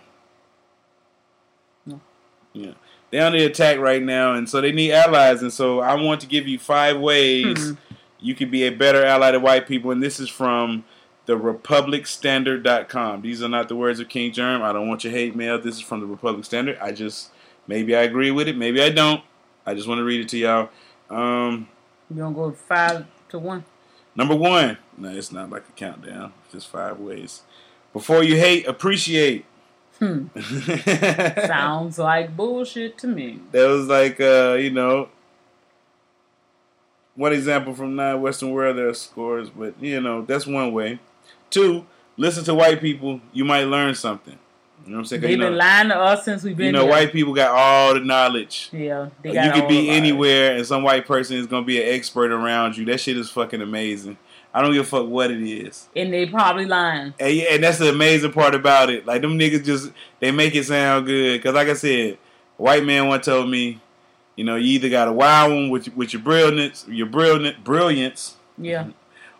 No. 1.86 2.00
Yeah, 2.52 2.72
they're 3.10 3.24
on 3.26 3.32
the 3.32 3.44
attack 3.44 3.78
right 3.78 4.02
now, 4.02 4.34
and 4.34 4.48
so 4.48 4.60
they 4.60 4.72
need 4.72 4.92
allies. 4.92 5.42
And 5.42 5.52
so 5.52 5.80
I 5.80 5.94
want 5.94 6.20
to 6.22 6.26
give 6.26 6.46
you 6.48 6.58
five 6.58 6.98
ways 6.98 7.70
Hmm. 7.70 7.74
you 8.20 8.34
can 8.34 8.50
be 8.50 8.64
a 8.64 8.70
better 8.70 9.04
ally 9.04 9.30
to 9.32 9.40
white 9.40 9.66
people. 9.66 9.90
And 9.90 10.02
this 10.02 10.18
is 10.20 10.28
from 10.28 10.84
the 11.26 11.38
republicstandard.com. 11.38 13.22
These 13.22 13.42
are 13.42 13.48
not 13.48 13.68
the 13.68 13.76
words 13.76 14.00
of 14.00 14.08
King 14.08 14.32
Germ. 14.32 14.62
I 14.62 14.72
don't 14.72 14.88
want 14.88 15.04
your 15.04 15.12
hate 15.12 15.34
mail. 15.34 15.58
This 15.60 15.76
is 15.76 15.80
from 15.80 16.00
the 16.00 16.06
Republic 16.06 16.44
Standard. 16.44 16.78
I 16.80 16.92
just 16.92 17.30
maybe 17.66 17.96
I 17.96 18.02
agree 18.02 18.30
with 18.30 18.48
it, 18.48 18.56
maybe 18.56 18.82
I 18.82 18.90
don't. 18.90 19.22
I 19.66 19.74
just 19.74 19.88
want 19.88 19.98
to 19.98 20.04
read 20.04 20.20
it 20.20 20.28
to 20.30 20.38
y'all. 20.38 20.68
Um, 21.10 21.68
you 22.10 22.16
gonna 22.16 22.34
go 22.34 22.50
five 22.52 23.06
to 23.30 23.38
one? 23.38 23.64
Number 24.16 24.34
one. 24.34 24.78
No, 24.96 25.08
it's 25.08 25.32
not 25.32 25.50
like 25.50 25.64
a 25.68 25.72
countdown. 25.72 26.32
It's 26.44 26.52
just 26.52 26.68
five 26.68 26.98
ways. 26.98 27.42
Before 27.92 28.22
you 28.22 28.36
hate, 28.36 28.66
appreciate. 28.66 29.44
Hmm. 29.98 30.26
Sounds 31.46 31.98
like 31.98 32.36
bullshit 32.36 32.98
to 32.98 33.06
me. 33.06 33.40
That 33.52 33.68
was 33.68 33.86
like, 33.86 34.20
uh, 34.20 34.56
you 34.58 34.70
know, 34.70 35.08
one 37.14 37.32
example 37.32 37.74
from 37.74 37.96
Nine 37.96 38.20
Western 38.20 38.50
world. 38.50 38.76
There 38.76 38.88
are 38.88 38.94
scores, 38.94 39.50
but 39.50 39.74
you 39.80 40.00
know, 40.00 40.22
that's 40.22 40.46
one 40.46 40.72
way. 40.72 40.98
Two, 41.50 41.86
listen 42.16 42.44
to 42.44 42.54
white 42.54 42.80
people. 42.80 43.20
You 43.32 43.44
might 43.44 43.64
learn 43.64 43.94
something. 43.94 44.38
You 44.84 44.90
know 44.90 44.96
what 44.96 45.00
I'm 45.00 45.04
saying? 45.06 45.22
They've 45.22 45.30
you 45.32 45.36
know, 45.38 45.48
been 45.48 45.56
lying 45.58 45.88
to 45.88 45.96
us 45.96 46.24
since 46.24 46.42
we've 46.42 46.56
been 46.56 46.66
you 46.66 46.72
know 46.72 46.84
white 46.86 47.10
people 47.10 47.32
got 47.32 47.50
all 47.52 47.94
the 47.94 48.00
knowledge. 48.00 48.68
Yeah, 48.72 49.08
they 49.22 49.30
you 49.30 49.34
got 49.34 49.54
could 49.54 49.62
all 49.62 49.68
be 49.68 49.88
anywhere, 49.88 50.56
and 50.56 50.66
some 50.66 50.82
white 50.82 51.06
person 51.06 51.36
is 51.36 51.46
gonna 51.46 51.64
be 51.64 51.80
an 51.82 51.94
expert 51.94 52.30
around 52.30 52.76
you. 52.76 52.84
That 52.84 53.00
shit 53.00 53.16
is 53.16 53.30
fucking 53.30 53.62
amazing. 53.62 54.18
I 54.52 54.62
don't 54.62 54.72
give 54.72 54.82
a 54.84 54.88
fuck 54.88 55.08
what 55.08 55.30
it 55.32 55.42
is. 55.42 55.88
and 55.96 56.12
they 56.12 56.26
probably 56.26 56.66
lying. 56.66 57.12
And, 57.18 57.34
yeah, 57.34 57.54
and 57.54 57.64
that's 57.64 57.78
the 57.78 57.88
amazing 57.88 58.32
part 58.32 58.54
about 58.54 58.88
it. 58.88 59.04
Like 59.04 59.22
them 59.22 59.38
niggas 59.38 59.64
just 59.64 59.90
they 60.20 60.30
make 60.30 60.54
it 60.54 60.64
sound 60.64 61.06
good. 61.06 61.42
Cause 61.42 61.54
like 61.54 61.68
I 61.68 61.72
said, 61.74 62.18
a 62.58 62.62
white 62.62 62.84
man 62.84 63.08
one 63.08 63.20
told 63.20 63.50
me, 63.50 63.80
you 64.36 64.44
know, 64.44 64.54
you 64.56 64.66
either 64.74 64.90
got 64.90 65.08
a 65.08 65.12
wow 65.12 65.48
them 65.48 65.70
with 65.70 65.88
with 65.96 66.12
your 66.12 66.22
brilliance, 66.22 66.84
your 66.88 67.06
brilliant 67.06 67.64
brilliance, 67.64 68.36
Yeah, 68.58 68.88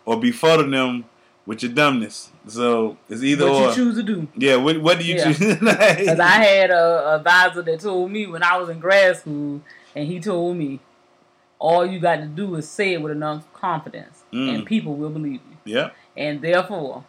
or 0.05 0.19
befuddle 0.19 0.69
them 0.69 1.05
with 1.45 1.61
your 1.63 1.71
dumbness. 1.71 2.31
So 2.47 2.97
it's 3.09 3.23
either 3.23 3.45
what 3.49 3.63
or. 3.63 3.69
you 3.69 3.75
choose 3.75 3.95
to 3.95 4.03
do. 4.03 4.27
yeah, 4.37 4.55
what, 4.57 4.79
what 4.81 4.99
do 4.99 5.05
you 5.05 5.15
Yeah. 5.15 5.33
choose? 5.33 5.39
Because 5.59 6.19
I 6.19 6.43
had 6.43 6.69
a, 6.69 6.75
a 7.09 7.15
advisor 7.17 7.61
that 7.63 7.79
told 7.79 8.11
me 8.11 8.27
when 8.27 8.43
I 8.43 8.57
was 8.57 8.69
in 8.69 8.79
grad 8.79 9.17
school, 9.17 9.61
and 9.95 10.07
he 10.07 10.19
told 10.19 10.55
me, 10.57 10.79
all 11.57 11.85
you 11.85 11.99
got 11.99 12.17
to 12.17 12.25
do 12.27 12.53
is 12.55 12.69
say 12.69 12.93
it 12.93 13.01
with 13.01 13.11
enough 13.11 13.51
confidence, 13.53 14.23
Mm. 14.33 14.53
and 14.55 14.65
people 14.65 14.95
will 14.95 15.09
believe 15.09 15.39
you. 15.65 15.73
yeah, 15.75 15.89
And 16.17 16.41
therefore, 16.41 17.05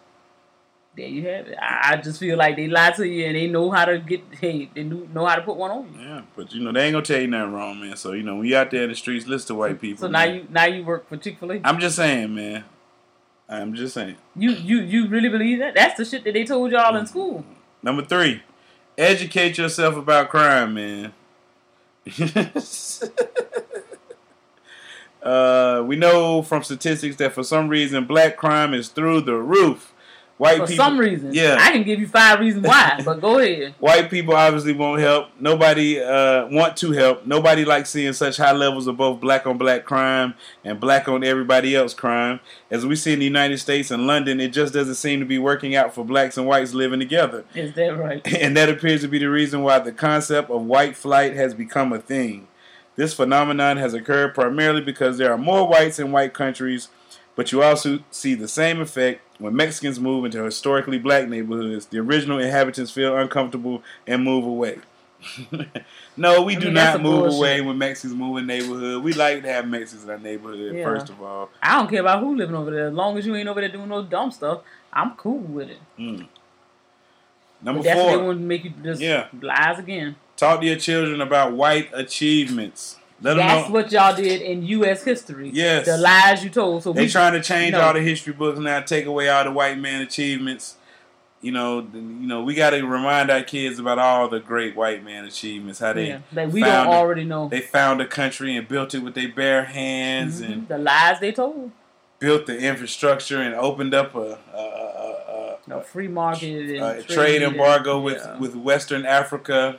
there 0.97 1.09
you 1.09 1.27
have 1.29 1.47
it. 1.49 1.59
I, 1.61 1.93
I 1.93 1.97
just 1.97 2.19
feel 2.21 2.39
like 2.39 2.57
they 2.57 2.69
lie 2.69 2.93
to 2.93 3.07
you, 3.07 3.27
and 3.27 3.37
they 3.37 3.49
know 3.49 3.71
how 3.71 3.85
to 3.85 3.99
get. 3.99 4.23
Hey, 4.41 4.71
they 4.75 4.85
know 4.85 5.27
how 5.27 5.37
to 5.37 5.43
put 5.43 5.57
one 5.57 5.71
on 5.71 5.93
you. 5.93 6.01
yeah. 6.01 6.23
But 6.35 6.55
you 6.55 6.63
know 6.65 6.73
they 6.73 6.85
ain't 6.85 6.93
gonna 6.95 7.05
tell 7.05 7.21
you 7.21 7.27
nothing 7.27 7.53
wrong, 7.53 7.81
man. 7.81 7.97
So 7.97 8.13
you 8.13 8.23
know 8.23 8.37
when 8.37 8.47
you 8.47 8.57
out 8.57 8.71
there 8.71 8.85
in 8.85 8.89
the 8.91 8.95
streets, 8.97 9.27
listen 9.27 9.49
to 9.49 9.55
white 9.57 9.79
people. 9.81 10.01
So 10.01 10.07
now 10.09 10.21
man. 10.25 10.35
you 10.37 10.47
now 10.49 10.65
you 10.65 10.85
work 10.85 11.07
for 11.09 11.19
Chick 11.19 11.39
Fil 11.39 11.53
A. 11.53 11.61
I'm 11.65 11.81
just 11.81 11.97
saying, 11.97 12.35
man. 12.35 12.65
I'm 13.49 13.75
just 13.75 13.95
saying. 13.95 14.17
You 14.35 14.51
you 14.51 14.81
you 14.81 15.07
really 15.09 15.29
believe 15.29 15.61
that? 15.61 15.75
That's 15.75 15.97
the 15.97 16.05
shit 16.05 16.25
that 16.25 16.33
they 16.35 16.45
told 16.45 16.73
y'all 16.73 16.97
in 16.97 17.07
school. 17.07 17.45
Number 17.83 18.05
three, 18.05 18.43
educate 18.99 19.59
yourself 19.59 19.97
about 19.97 20.31
crime, 20.31 20.75
man. 20.75 21.13
uh, 25.23 25.83
we 25.87 25.97
know 25.97 26.43
from 26.43 26.63
statistics 26.63 27.17
that 27.17 27.33
for 27.33 27.43
some 27.43 27.69
reason 27.69 28.05
black 28.05 28.37
crime 28.37 28.75
is 28.75 28.89
through 28.89 29.21
the 29.23 29.35
roof. 29.35 29.93
White 30.39 30.59
For 30.59 30.67
people, 30.67 30.85
some 30.85 30.99
reason, 30.99 31.33
yeah. 31.33 31.57
I 31.59 31.73
can 31.73 31.83
give 31.83 31.99
you 31.99 32.07
five 32.07 32.41
reasons 32.41 32.67
why, 32.67 33.01
but 33.05 33.23
go 33.23 33.39
ahead. 33.39 33.75
White 33.79 34.11
people 34.11 34.35
obviously 34.35 34.75
won't 34.75 35.01
help. 35.01 35.29
Nobody 35.41 35.99
uh, 35.99 36.47
want 36.49 36.77
to 36.79 36.93
help. 36.93 37.25
Nobody 37.25 37.65
likes 37.65 37.89
seeing 37.89 38.13
such 38.13 38.37
high 38.37 38.53
levels 38.53 38.87
of 38.87 38.99
both 38.99 39.19
black 39.19 39.47
on 39.47 39.57
black 39.57 39.87
crime 39.87 40.35
and 40.63 40.79
black 40.79 41.09
on 41.09 41.25
everybody 41.25 41.75
else 41.75 41.95
crime. 41.95 42.41
As 42.71 42.85
we 42.85 42.97
see 42.97 43.15
in 43.15 43.21
the 43.21 43.25
United 43.25 43.59
States 43.59 43.91
and 43.91 44.07
London, 44.07 44.39
it 44.39 44.49
just 44.49 44.75
doesn't 44.75 44.97
seem 44.97 45.21
to 45.21 45.27
be 45.27 45.39
working 45.39 45.75
out 45.75 45.95
for 45.95 46.05
blacks 46.05 46.37
and 46.37 46.47
whites 46.47 46.75
living 46.75 47.01
together. 47.01 47.45
Is 47.55 47.73
that 47.75 47.97
right? 47.97 48.21
And 48.47 48.55
that 48.59 48.69
appears 48.69 49.01
to 49.01 49.09
be 49.09 49.19
the 49.19 49.31
reason 49.31 49.63
why 49.63 49.79
the 49.79 49.91
concept 49.93 50.51
of 50.51 50.63
white 50.63 50.97
flight 50.97 51.35
has 51.35 51.55
become 51.55 51.93
a 51.95 51.99
thing. 51.99 52.47
This 52.95 53.13
phenomenon 53.13 53.77
has 53.77 53.95
occurred 53.95 54.35
primarily 54.35 54.81
because 54.81 55.19
there 55.19 55.33
are 55.33 55.39
more 55.39 55.67
whites 55.67 55.99
in 55.99 56.13
white 56.13 56.33
countries, 56.33 56.89
but 57.37 57.53
you 57.53 57.63
also 57.63 58.01
see 58.11 58.35
the 58.35 58.49
same 58.49 58.81
effect 58.81 59.21
when 59.39 59.55
Mexicans 59.55 60.01
move 60.01 60.25
into 60.25 60.43
historically 60.43 60.99
black 60.99 61.29
neighborhoods. 61.29 61.87
The 61.87 61.99
original 61.99 62.39
inhabitants 62.41 62.91
feel 62.91 63.17
uncomfortable 63.17 63.83
and 64.07 64.25
move 64.25 64.45
away. 64.45 64.79
no, 66.17 66.43
we 66.43 66.57
I 66.57 66.59
do 66.61 66.67
mean, 66.67 66.75
that's 66.75 66.95
not 66.97 67.03
move 67.03 67.21
bullshit. 67.23 67.39
away 67.39 67.61
when 67.61 67.79
Mexicans 67.79 68.15
move 68.15 68.39
in 68.39 68.47
neighborhood. 68.47 69.03
We 69.03 69.13
like 69.13 69.43
to 69.43 69.49
have 69.53 69.67
Mexicans 69.67 70.05
in 70.05 70.11
our 70.11 70.19
neighborhood, 70.19 70.75
Yeah. 70.75 70.85
first 70.85 71.09
of 71.09 71.21
all. 71.23 71.51
I 71.63 71.77
don't 71.79 71.89
care 71.89 72.01
about 72.01 72.21
who 72.21 72.35
living 72.37 72.55
over 72.55 72.71
there. 72.71 72.89
As 72.89 72.95
long 72.95 73.17
as 73.19 73.27
you 73.27 73.35
ain't 73.37 73.49
over 73.49 73.61
there 73.61 73.71
doing 73.71 73.89
no 73.89 74.03
dumb 74.03 74.31
stuff, 74.31 74.63
I'm 74.93 75.13
cool 75.13 75.39
with 75.39 75.69
it. 75.71 75.79
Mm. 75.99 76.27
Number 77.63 77.81
But 77.81 77.85
that's 77.85 77.97
what 78.01 78.07
they 78.09 78.15
four, 78.17 78.25
want 78.27 78.39
to 78.39 78.45
make 78.45 78.65
you 78.65 78.73
just 78.83 79.01
Yeah. 79.01 79.27
lies 79.41 79.79
again. 79.79 80.17
talk 80.37 80.61
to 80.61 80.67
your 80.67 80.77
children 80.77 81.21
about 81.21 81.53
white 81.53 81.89
achievements. 81.95 82.99
Let 83.23 83.37
That's 83.39 83.71
what 83.71 83.91
y'all 83.93 84.15
did 84.15 84.43
in 84.43 84.63
U.S. 84.67 85.03
history. 85.03 85.51
Yes. 85.53 85.87
the 85.87 85.97
lies 85.97 86.45
you 86.45 86.51
told. 86.51 86.83
So 86.83 86.93
They 86.93 87.09
trying 87.09 87.33
to 87.33 87.41
change 87.43 87.73
no. 87.73 87.81
all 87.81 87.95
the 87.95 88.01
history 88.03 88.35
books 88.35 88.59
now, 88.59 88.81
take 88.81 89.07
away 89.07 89.29
all 89.31 89.43
the 89.45 89.51
white 89.53 89.79
man 89.79 90.03
achievements. 90.03 90.77
You 91.41 91.53
know, 91.53 91.81
you 91.95 92.01
know, 92.01 92.43
we 92.43 92.55
got 92.55 92.71
to 92.71 92.83
remind 92.87 93.31
our 93.31 93.43
kids 93.43 93.79
about 93.79 93.99
all 93.99 94.29
the 94.29 94.41
great 94.41 94.75
white 94.77 95.03
man 95.05 95.25
achievements. 95.25 95.79
How 95.79 95.93
they 95.95 96.09
yeah, 96.09 96.21
that 96.33 96.51
we 96.51 96.61
found 96.61 96.87
don't 96.89 96.95
already 96.97 97.25
know. 97.25 97.49
they 97.49 97.61
found 97.61 98.01
a 98.01 98.07
country 98.07 98.57
and 98.57 98.67
built 98.67 98.95
it 98.95 98.99
with 99.01 99.15
their 99.15 99.29
bare 99.33 99.65
hands 99.65 100.41
Mhm. 100.43 100.53
and 100.53 100.69
the 100.69 100.79
lies 100.79 101.21
they 101.21 101.33
told. 101.33 101.71
built 102.19 102.47
the 102.47 102.59
infrastructure 102.59 103.41
and 103.41 103.55
opened 103.55 103.95
up 103.95 104.15
a, 104.15 104.39
a, 104.55 104.59
a, 104.59 105.59
No 105.67 105.81
free 105.81 106.09
market 106.09 106.71
and 106.71 106.83
a, 106.83 106.99
a 106.99 107.03
trade 107.03 107.43
and- 107.43 107.53
embargo 107.53 108.01
with 108.01 108.17
yeah, 108.25 108.39
with 108.39 108.55
Western 108.57 109.05
Africa 109.07 109.79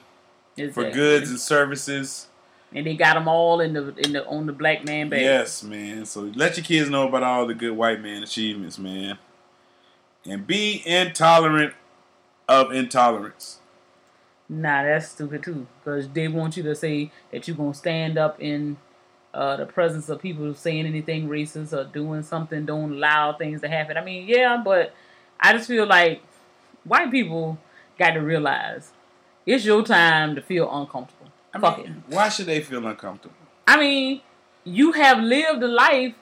for 0.74 0.90
goods 0.92 1.30
and 1.30 1.40
services. 1.40 2.27
And 2.74 2.86
they 2.86 2.95
got 2.95 3.13
them 3.15 3.28
all 3.28 3.61
in 3.61 3.74
the 3.74 3.95
in 3.97 4.13
the 4.13 4.26
on 4.26 4.45
the 4.45 4.53
black 4.53 4.86
man 4.86 5.09
bag. 5.09 5.22
Yes, 5.22 5.63
man. 5.63 6.05
So 6.05 6.32
let 6.36 6.57
your 6.57 6.63
kids 6.63 6.89
know 6.89 7.07
about 7.07 7.24
all 7.24 7.47
the 7.47 7.53
good 7.53 7.72
white 7.72 8.01
man 8.01 8.24
achievements, 8.24 8.78
man. 8.78 9.18
And 10.26 10.45
be 10.45 10.84
intolerant 10.86 11.74
of 12.47 12.72
intolerance. 12.72 13.59
Nah, 14.49 14.84
that's 14.84 15.09
stupid 15.09 15.43
too. 15.43 15.68
Because 15.80 16.07
they 16.09 16.28
want 16.28 16.57
you 16.57 16.63
to 16.63 16.76
say 16.76 17.11
that 17.32 17.47
you're 17.47 17.57
gonna 17.57 17.74
stand 17.74 18.18
up 18.18 18.41
in 18.41 18.78
uh, 19.34 19.55
the 19.57 19.65
presence 19.65 20.09
of 20.09 20.22
people 20.22 20.53
saying 20.53 20.86
anything 20.86 21.28
racist 21.28 21.72
or 21.72 21.84
doing 21.86 22.24
something, 22.24 22.65
don't 22.65 22.93
allow 22.93 23.34
things 23.34 23.61
to 23.61 23.68
happen. 23.68 23.97
I 23.97 24.03
mean, 24.03 24.28
yeah, 24.28 24.61
but 24.63 24.93
I 25.39 25.53
just 25.53 25.68
feel 25.68 25.86
like 25.86 26.22
white 26.84 27.11
people 27.11 27.57
got 27.99 28.11
to 28.11 28.20
realize 28.20 28.91
it's 29.45 29.65
your 29.65 29.84
time 29.84 30.36
to 30.36 30.41
feel 30.41 30.70
uncomfortable. 30.72 31.16
I 31.58 31.70
Fuck 31.70 31.80
it. 31.80 31.89
why 32.08 32.30
should 32.30 32.45
they 32.45 32.62
feel 32.62 32.86
uncomfortable? 32.86 33.36
I 33.68 33.78
mean, 33.78 34.22
you 34.64 34.93
have 34.93 35.20
lived 35.20 35.64
a 35.64 35.68
life 35.68 36.16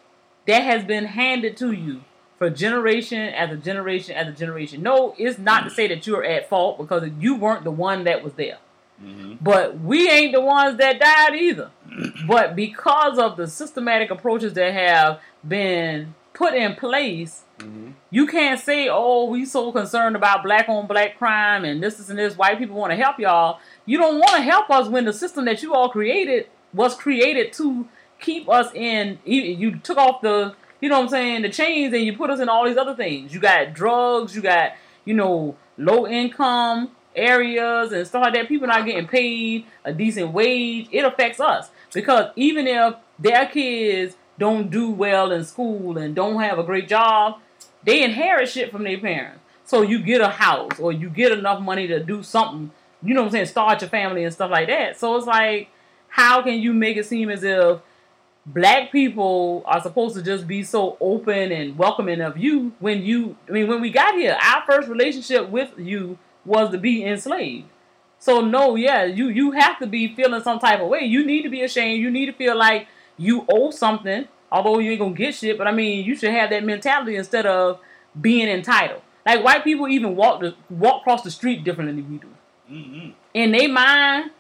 that 0.47 0.63
has 0.63 0.83
been 0.83 1.05
handed 1.05 1.57
to 1.57 1.71
you 1.71 2.01
for 2.37 2.49
generation 2.49 3.33
after 3.33 3.55
generation 3.55 4.15
after 4.15 4.31
generation. 4.31 4.81
No, 4.81 5.15
it's 5.17 5.39
not 5.39 5.63
to 5.63 5.69
say 5.69 5.87
that 5.87 6.05
you're 6.05 6.23
at 6.23 6.49
fault 6.49 6.77
because 6.77 7.09
you 7.19 7.35
weren't 7.35 7.63
the 7.63 7.71
one 7.71 8.03
that 8.03 8.23
was 8.23 8.33
there. 8.33 8.57
Mm-hmm. 9.03 9.35
But 9.41 9.79
we 9.79 10.09
ain't 10.09 10.33
the 10.33 10.41
ones 10.41 10.77
that 10.77 10.99
died 10.99 11.35
either. 11.35 11.71
but 12.27 12.55
because 12.55 13.17
of 13.17 13.37
the 13.37 13.47
systematic 13.47 14.09
approaches 14.09 14.53
that 14.53 14.73
have 14.73 15.19
been 15.45 16.15
put 16.33 16.53
in 16.53 16.75
place, 16.75 17.43
mm-hmm. 17.59 17.91
you 18.09 18.27
can't 18.27 18.59
say, 18.59 18.87
"Oh, 18.89 19.25
we 19.25 19.45
so 19.45 19.71
concerned 19.71 20.15
about 20.15 20.43
black 20.43 20.69
on 20.69 20.87
black 20.87 21.17
crime 21.17 21.65
and 21.65 21.83
this, 21.83 21.97
this, 21.97 22.09
and 22.09 22.17
this. 22.17 22.37
White 22.37 22.57
people 22.57 22.75
want 22.75 22.91
to 22.91 22.97
help 22.97 23.19
y'all." 23.19 23.59
You 23.85 23.97
don't 23.97 24.19
want 24.19 24.31
to 24.31 24.41
help 24.41 24.69
us 24.69 24.87
when 24.87 25.05
the 25.05 25.13
system 25.13 25.45
that 25.45 25.61
you 25.61 25.73
all 25.73 25.89
created 25.89 26.47
was 26.73 26.95
created 26.95 27.53
to 27.53 27.87
keep 28.19 28.49
us 28.49 28.73
in. 28.73 29.19
You 29.25 29.77
took 29.77 29.97
off 29.97 30.21
the, 30.21 30.55
you 30.81 30.89
know 30.89 30.97
what 30.97 31.03
I'm 31.03 31.09
saying, 31.09 31.41
the 31.43 31.49
chains, 31.49 31.93
and 31.93 32.03
you 32.03 32.17
put 32.17 32.29
us 32.29 32.39
in 32.39 32.49
all 32.49 32.65
these 32.65 32.77
other 32.77 32.95
things. 32.95 33.33
You 33.33 33.39
got 33.39 33.73
drugs. 33.73 34.35
You 34.35 34.41
got 34.41 34.73
you 35.05 35.13
know 35.13 35.55
low 35.77 36.07
income 36.07 36.91
areas 37.15 37.91
and 37.91 38.05
stuff 38.05 38.23
like 38.23 38.33
that. 38.33 38.47
People 38.47 38.67
not 38.67 38.85
getting 38.85 39.07
paid 39.07 39.65
a 39.83 39.93
decent 39.93 40.31
wage. 40.31 40.87
It 40.91 41.05
affects 41.05 41.39
us 41.39 41.69
because 41.93 42.31
even 42.35 42.67
if 42.67 42.95
their 43.17 43.45
kids 43.45 44.15
don't 44.37 44.69
do 44.69 44.91
well 44.91 45.31
in 45.31 45.45
school 45.45 45.97
and 45.97 46.13
don't 46.13 46.41
have 46.41 46.59
a 46.59 46.63
great 46.63 46.87
job, 46.87 47.39
they 47.83 48.03
inherit 48.03 48.49
shit 48.49 48.71
from 48.71 48.83
their 48.83 48.99
parents. 48.99 49.39
So 49.65 49.81
you 49.81 49.99
get 49.99 50.21
a 50.21 50.27
house 50.27 50.79
or 50.79 50.91
you 50.91 51.09
get 51.09 51.31
enough 51.31 51.61
money 51.61 51.87
to 51.87 52.03
do 52.03 52.21
something, 52.21 52.71
you 53.05 53.13
know 53.13 53.21
what 53.21 53.27
I'm 53.27 53.31
saying, 53.31 53.45
start 53.47 53.81
your 53.81 53.89
family 53.89 54.23
and 54.23 54.33
stuff 54.33 54.51
like 54.51 54.67
that. 54.67 54.99
So 54.99 55.15
it's 55.15 55.27
like, 55.27 55.69
how 56.07 56.41
can 56.41 56.55
you 56.59 56.73
make 56.73 56.97
it 56.97 57.05
seem 57.05 57.29
as 57.29 57.43
if 57.43 57.79
black 58.45 58.91
people 58.91 59.63
are 59.65 59.81
supposed 59.81 60.15
to 60.15 60.21
just 60.21 60.47
be 60.47 60.63
so 60.63 60.97
open 61.01 61.51
and 61.51 61.77
welcoming 61.77 62.21
of 62.21 62.37
you 62.37 62.73
when 62.79 63.03
you 63.03 63.35
I 63.49 63.51
mean 63.51 63.67
when 63.67 63.81
we 63.81 63.89
got 63.89 64.15
here, 64.15 64.37
our 64.41 64.63
first 64.65 64.87
relationship 64.87 65.49
with 65.49 65.71
you 65.77 66.17
was 66.45 66.71
to 66.71 66.77
be 66.77 67.03
enslaved. 67.03 67.67
So 68.19 68.41
no, 68.41 68.75
yeah, 68.75 69.03
you 69.03 69.27
you 69.29 69.51
have 69.51 69.79
to 69.79 69.87
be 69.87 70.15
feeling 70.15 70.41
some 70.41 70.59
type 70.59 70.79
of 70.79 70.87
way. 70.87 71.01
You 71.01 71.25
need 71.25 71.43
to 71.43 71.49
be 71.49 71.63
ashamed. 71.63 72.01
You 72.01 72.11
need 72.11 72.27
to 72.27 72.33
feel 72.33 72.57
like 72.57 72.87
you 73.17 73.45
owe 73.49 73.71
something, 73.71 74.27
although 74.51 74.79
you 74.79 74.91
ain't 74.91 74.99
gonna 74.99 75.15
get 75.15 75.35
shit. 75.35 75.57
But 75.57 75.67
I 75.67 75.71
mean, 75.71 76.05
you 76.05 76.15
should 76.15 76.31
have 76.31 76.49
that 76.51 76.63
mentality 76.63 77.15
instead 77.15 77.45
of 77.45 77.79
being 78.19 78.47
entitled. 78.47 79.01
Like 79.25 79.43
white 79.43 79.63
people 79.63 79.87
even 79.87 80.15
walk 80.15 80.41
the 80.41 80.55
walk 80.69 81.01
across 81.01 81.23
the 81.23 81.31
street 81.31 81.63
differently 81.63 82.01
than 82.01 82.11
we 82.11 82.17
do. 82.19 82.27
Mm-hmm. 82.71 83.09
In 83.33 83.51
they 83.51 83.67
mind, 83.67 84.31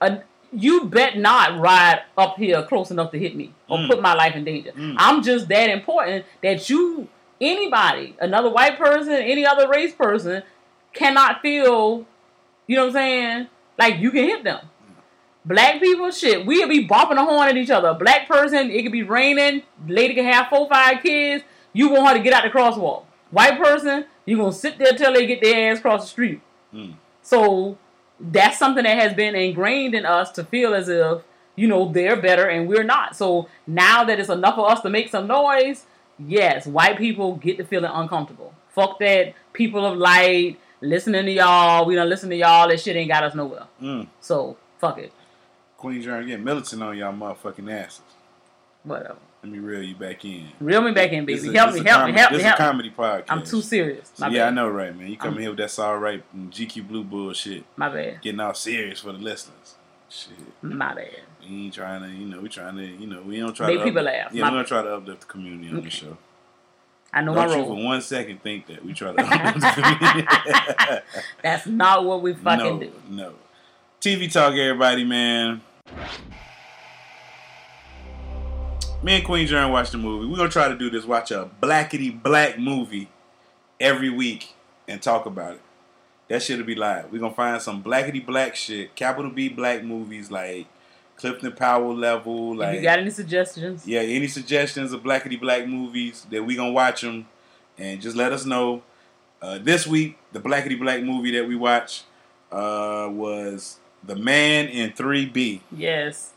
uh, 0.00 0.16
you 0.52 0.84
bet 0.84 1.16
not 1.16 1.58
ride 1.60 2.02
up 2.18 2.36
here 2.36 2.62
close 2.64 2.90
enough 2.90 3.10
to 3.12 3.18
hit 3.18 3.36
me 3.36 3.52
or 3.68 3.78
Mm. 3.78 3.88
put 3.88 4.02
my 4.02 4.14
life 4.14 4.34
in 4.34 4.44
danger. 4.44 4.72
Mm. 4.72 4.96
I'm 4.98 5.22
just 5.22 5.48
that 5.48 5.70
important 5.70 6.24
that 6.42 6.68
you, 6.68 7.08
anybody, 7.40 8.16
another 8.20 8.50
white 8.50 8.76
person, 8.78 9.12
any 9.12 9.46
other 9.46 9.68
race 9.68 9.94
person, 9.94 10.42
cannot 10.92 11.40
feel, 11.40 12.04
you 12.66 12.76
know 12.76 12.82
what 12.86 12.88
I'm 12.88 12.92
saying, 12.94 13.46
like 13.78 13.98
you 13.98 14.10
can 14.10 14.24
hit 14.24 14.42
them. 14.44 14.66
Black 15.44 15.80
people, 15.80 16.10
shit, 16.10 16.44
we'll 16.44 16.68
be 16.68 16.86
bopping 16.86 17.14
the 17.14 17.24
horn 17.24 17.48
at 17.48 17.56
each 17.56 17.70
other. 17.70 17.88
A 17.88 17.94
black 17.94 18.28
person, 18.28 18.70
it 18.70 18.82
could 18.82 18.92
be 18.92 19.02
raining, 19.02 19.62
lady 19.86 20.14
can 20.14 20.24
have 20.24 20.48
four, 20.48 20.68
five 20.68 21.02
kids, 21.02 21.44
you 21.72 21.88
want 21.90 22.08
her 22.08 22.14
to 22.18 22.22
get 22.22 22.32
out 22.32 22.42
the 22.42 22.50
crosswalk. 22.50 23.04
White 23.30 23.58
person, 23.58 24.04
you 24.26 24.36
gonna 24.36 24.52
sit 24.52 24.76
there 24.78 24.92
till 24.92 25.12
they 25.14 25.26
get 25.26 25.40
their 25.40 25.70
ass 25.70 25.78
across 25.78 26.02
the 26.02 26.08
street. 26.08 26.40
Mm. 26.74 26.94
So 27.30 27.78
that's 28.18 28.58
something 28.58 28.82
that 28.82 28.98
has 28.98 29.14
been 29.14 29.36
ingrained 29.36 29.94
in 29.94 30.04
us 30.04 30.32
to 30.32 30.42
feel 30.42 30.74
as 30.74 30.88
if, 30.88 31.22
you 31.54 31.68
know, 31.68 31.92
they're 31.92 32.20
better 32.20 32.46
and 32.48 32.68
we're 32.68 32.82
not. 32.82 33.14
So 33.14 33.48
now 33.68 34.02
that 34.02 34.18
it's 34.18 34.28
enough 34.28 34.58
of 34.58 34.64
us 34.64 34.80
to 34.80 34.90
make 34.90 35.10
some 35.10 35.28
noise, 35.28 35.86
yes, 36.18 36.66
white 36.66 36.98
people 36.98 37.36
get 37.36 37.56
to 37.58 37.64
feeling 37.64 37.92
uncomfortable. 37.94 38.52
Fuck 38.70 38.98
that 38.98 39.34
people 39.52 39.86
of 39.86 39.96
light, 39.96 40.58
listening 40.80 41.24
to 41.26 41.30
y'all, 41.30 41.86
we 41.86 41.94
don't 41.94 42.08
listen 42.08 42.30
to 42.30 42.36
y'all, 42.36 42.66
that 42.66 42.80
shit 42.80 42.96
ain't 42.96 43.08
got 43.08 43.22
us 43.22 43.36
nowhere. 43.36 43.68
Mm. 43.80 44.08
So 44.20 44.56
fuck 44.78 44.98
it. 44.98 45.12
Queen 45.76 46.02
John 46.02 46.26
getting 46.26 46.44
militant 46.44 46.82
on 46.82 46.98
y'all 46.98 47.12
motherfucking 47.12 47.72
asses. 47.72 48.02
Whatever. 48.82 49.18
Let 49.42 49.52
me 49.52 49.58
reel 49.58 49.82
you 49.82 49.94
back 49.94 50.22
in. 50.24 50.48
Reel 50.60 50.82
me 50.82 50.92
back 50.92 51.12
in, 51.12 51.24
baby. 51.24 51.38
is- 51.38 51.54
help 51.54 51.72
me, 51.72 51.80
a 51.80 51.82
help 51.84 52.06
me, 52.06 52.12
comedy- 52.12 52.18
help 52.18 52.30
this 52.32 52.38
me, 52.38 52.44
a 52.44 52.46
help 52.48 52.58
me. 52.60 52.64
comedy 52.66 52.90
podcast. 52.96 53.24
I'm 53.28 53.42
too 53.42 53.62
serious. 53.62 54.12
My 54.18 54.28
yeah, 54.28 54.48
I 54.48 54.50
know, 54.50 54.68
right, 54.68 54.94
man. 54.96 55.08
You 55.08 55.16
come 55.16 55.32
I'm- 55.34 55.40
here 55.40 55.50
with 55.50 55.58
that 55.58 55.78
all 55.82 55.96
right 55.98 56.22
GQ 56.50 56.86
Blue 56.86 57.02
bullshit. 57.04 57.64
My 57.76 57.88
bad. 57.88 58.20
Getting 58.20 58.40
all 58.40 58.52
serious 58.54 59.00
for 59.00 59.12
the 59.12 59.18
listeners. 59.18 59.76
Shit. 60.10 60.32
My 60.60 60.94
bad. 60.94 61.08
We 61.40 61.46
ain't 61.64 61.74
trying 61.74 62.02
to, 62.02 62.08
you 62.08 62.26
know, 62.26 62.40
we 62.40 62.48
trying 62.50 62.76
to, 62.76 62.84
you 62.84 63.06
know, 63.06 63.22
we 63.22 63.38
don't 63.38 63.54
try 63.54 63.68
to 63.68 63.72
Make 63.72 63.80
to 63.80 63.84
people 63.86 64.02
laugh. 64.02 64.30
Yeah, 64.32 64.42
My 64.44 64.50
we 64.50 64.54
don't 64.56 64.62
bad. 64.64 64.68
try 64.68 64.82
to 64.82 64.94
uplift 64.96 65.20
the 65.22 65.26
community 65.26 65.68
on 65.74 65.82
the 65.82 65.90
show. 65.90 66.18
I 67.12 67.22
know 67.22 67.34
don't 67.34 67.48
my 67.48 67.56
you 67.56 67.64
for 67.64 67.74
one 67.84 68.00
second 68.02 68.42
think 68.42 68.66
that 68.66 68.84
we 68.84 68.92
try 68.92 69.12
to 69.12 69.20
uplift 69.22 69.60
the 69.60 69.82
community. 69.82 71.02
That's 71.42 71.66
not 71.66 72.04
what 72.04 72.20
we 72.22 72.34
fucking 72.34 72.78
no, 72.78 72.78
do. 72.78 72.92
no. 73.08 73.32
TV 74.02 74.30
talk, 74.30 74.52
everybody, 74.54 75.04
man. 75.04 75.60
Me 79.02 79.16
and 79.16 79.24
Queen 79.24 79.46
Germ 79.46 79.72
watched 79.72 79.92
the 79.92 79.98
movie. 79.98 80.26
We're 80.26 80.36
gonna 80.36 80.50
try 80.50 80.68
to 80.68 80.76
do 80.76 80.90
this. 80.90 81.06
Watch 81.06 81.30
a 81.30 81.48
blackety 81.62 82.22
black 82.22 82.58
movie 82.58 83.08
every 83.80 84.10
week 84.10 84.54
and 84.86 85.00
talk 85.00 85.24
about 85.24 85.54
it. 85.54 85.60
That 86.28 86.42
shit'll 86.42 86.66
be 86.66 86.74
live. 86.74 87.10
We're 87.10 87.20
gonna 87.20 87.34
find 87.34 87.62
some 87.62 87.82
blackety 87.82 88.24
black 88.24 88.54
shit, 88.54 88.94
capital 88.94 89.30
B 89.30 89.48
black 89.48 89.82
movies 89.82 90.30
like 90.30 90.66
Clifton 91.16 91.52
Powell 91.52 91.96
level, 91.96 92.52
if 92.52 92.58
like 92.58 92.76
you 92.76 92.82
got 92.82 92.98
any 92.98 93.10
suggestions, 93.10 93.86
yeah, 93.86 94.00
any 94.00 94.28
suggestions 94.28 94.92
of 94.92 95.02
blackety 95.02 95.40
black 95.40 95.66
movies 95.66 96.26
that 96.30 96.44
we 96.44 96.54
gonna 96.54 96.72
watch 96.72 97.00
them, 97.00 97.26
and 97.78 98.02
just 98.02 98.16
let 98.16 98.32
us 98.32 98.44
know. 98.44 98.82
Uh, 99.40 99.58
this 99.58 99.86
week, 99.86 100.18
the 100.32 100.40
blackety 100.40 100.78
black 100.78 101.02
movie 101.02 101.30
that 101.30 101.48
we 101.48 101.56
watched 101.56 102.04
uh, 102.52 103.08
was 103.10 103.78
The 104.04 104.14
Man 104.14 104.68
in 104.68 104.92
3B, 104.92 105.60
yes. 105.74 106.32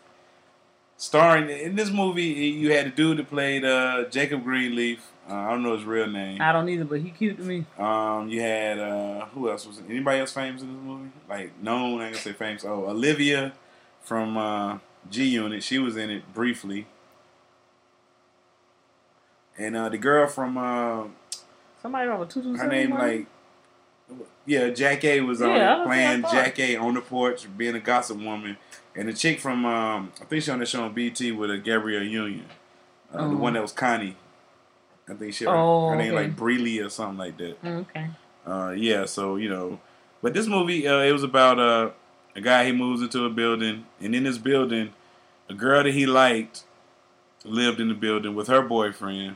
Starring 1.04 1.50
in 1.50 1.76
this 1.76 1.92
movie. 1.92 2.24
You 2.24 2.74
had 2.74 2.88
a 2.88 2.90
dude 2.90 3.18
that 3.18 3.30
played 3.30 3.66
uh, 3.66 4.06
Jacob 4.10 4.44
Greenleaf. 4.44 5.12
Uh, 5.30 5.34
I 5.34 5.52
don't 5.52 5.64
know 5.64 5.76
his 5.76 5.84
real 5.86 6.08
name. 6.08 6.42
I 6.42 6.52
don't 6.52 6.68
either, 6.70 6.86
but 6.86 7.02
he 7.02 7.10
cute 7.10 7.38
to 7.38 7.44
me. 7.44 7.66
Um, 7.78 8.30
you 8.30 8.42
had 8.42 8.80
uh, 8.80 9.26
who 9.28 9.50
else 9.50 9.68
was 9.68 9.80
it? 9.80 9.86
Anybody 9.90 10.20
else 10.20 10.34
famous 10.34 10.62
in 10.62 10.74
this 10.74 10.84
movie? 10.84 11.10
Like 11.30 11.62
known? 11.62 12.02
I 12.02 12.06
ain't 12.06 12.14
gonna 12.14 12.24
say 12.24 12.34
famous. 12.34 12.64
Oh, 12.66 12.86
Olivia 12.90 13.54
from 14.02 14.38
uh, 14.38 14.80
G 15.10 15.26
Unit. 15.26 15.62
She 15.64 15.78
was 15.78 15.98
in 15.98 16.10
it 16.10 16.34
briefly. 16.34 16.88
And 19.58 19.76
uh, 19.76 19.90
the 19.90 19.98
girl 19.98 20.28
from 20.28 20.58
uh, 20.58 21.04
Somebody 21.82 22.10
over 22.10 22.26
two 22.26 22.42
two 22.42 22.56
her 22.56 22.68
name 22.68 22.92
like 22.92 23.28
yeah, 24.46 24.70
Jackée 24.70 25.26
was 25.26 25.42
on 25.42 25.50
Yeah, 25.50 25.56
it, 25.56 25.60
that's 25.60 25.80
what 25.88 25.98
I 25.98 26.22
playing. 26.22 26.22
Jackée 26.24 26.82
on 26.82 26.94
the 26.94 27.02
porch, 27.02 27.48
being 27.58 27.76
a 27.76 27.80
gossip 27.80 28.18
woman, 28.18 28.58
and 28.96 29.08
the 29.08 29.14
chick 29.14 29.40
from 29.40 29.66
um, 29.66 30.12
I 30.22 30.26
think 30.26 30.44
she 30.44 30.52
on 30.52 30.60
the 30.60 30.66
show 30.66 30.84
on 30.84 30.94
BT 30.94 31.32
with 31.32 31.52
a 31.52 31.58
Gabrielle 31.58 32.04
Union, 32.04 32.46
uh, 33.14 33.28
the 33.28 33.36
one 33.36 33.54
that 33.54 33.62
was 33.62 33.72
Connie. 33.72 34.16
I 35.10 35.14
think 35.16 35.34
she 35.34 35.46
Oh, 35.46 35.90
her 35.90 35.96
name 35.96 36.14
okay. 36.14 36.24
like 36.28 36.36
Brely 36.36 36.80
or 36.86 36.90
something 36.90 37.18
like 37.18 37.38
that. 37.38 37.62
Mm, 37.62 37.82
Okay. 37.90 38.08
Uh, 38.46 38.72
yeah, 38.76 39.06
so 39.06 39.36
you 39.38 39.50
know, 39.50 39.80
but 40.22 40.34
this 40.34 40.48
movie 40.48 40.88
uh, 40.88 41.00
it 41.00 41.12
was 41.14 41.24
about 41.24 41.60
uh, 41.60 41.92
a 42.36 42.42
guy 42.42 42.66
he 42.66 42.72
moves 42.74 43.02
into 43.02 43.26
a 43.26 43.30
building, 43.30 43.86
and 44.02 44.14
in 44.16 44.24
this 44.24 44.38
building, 44.38 44.94
a 45.50 45.54
girl 45.54 45.84
that 45.84 45.94
he 45.94 46.06
liked 46.06 46.64
lived 47.46 47.80
in 47.80 47.90
the 47.90 47.94
building 47.94 48.36
with 48.36 48.48
her 48.48 48.62
boyfriend. 48.62 49.36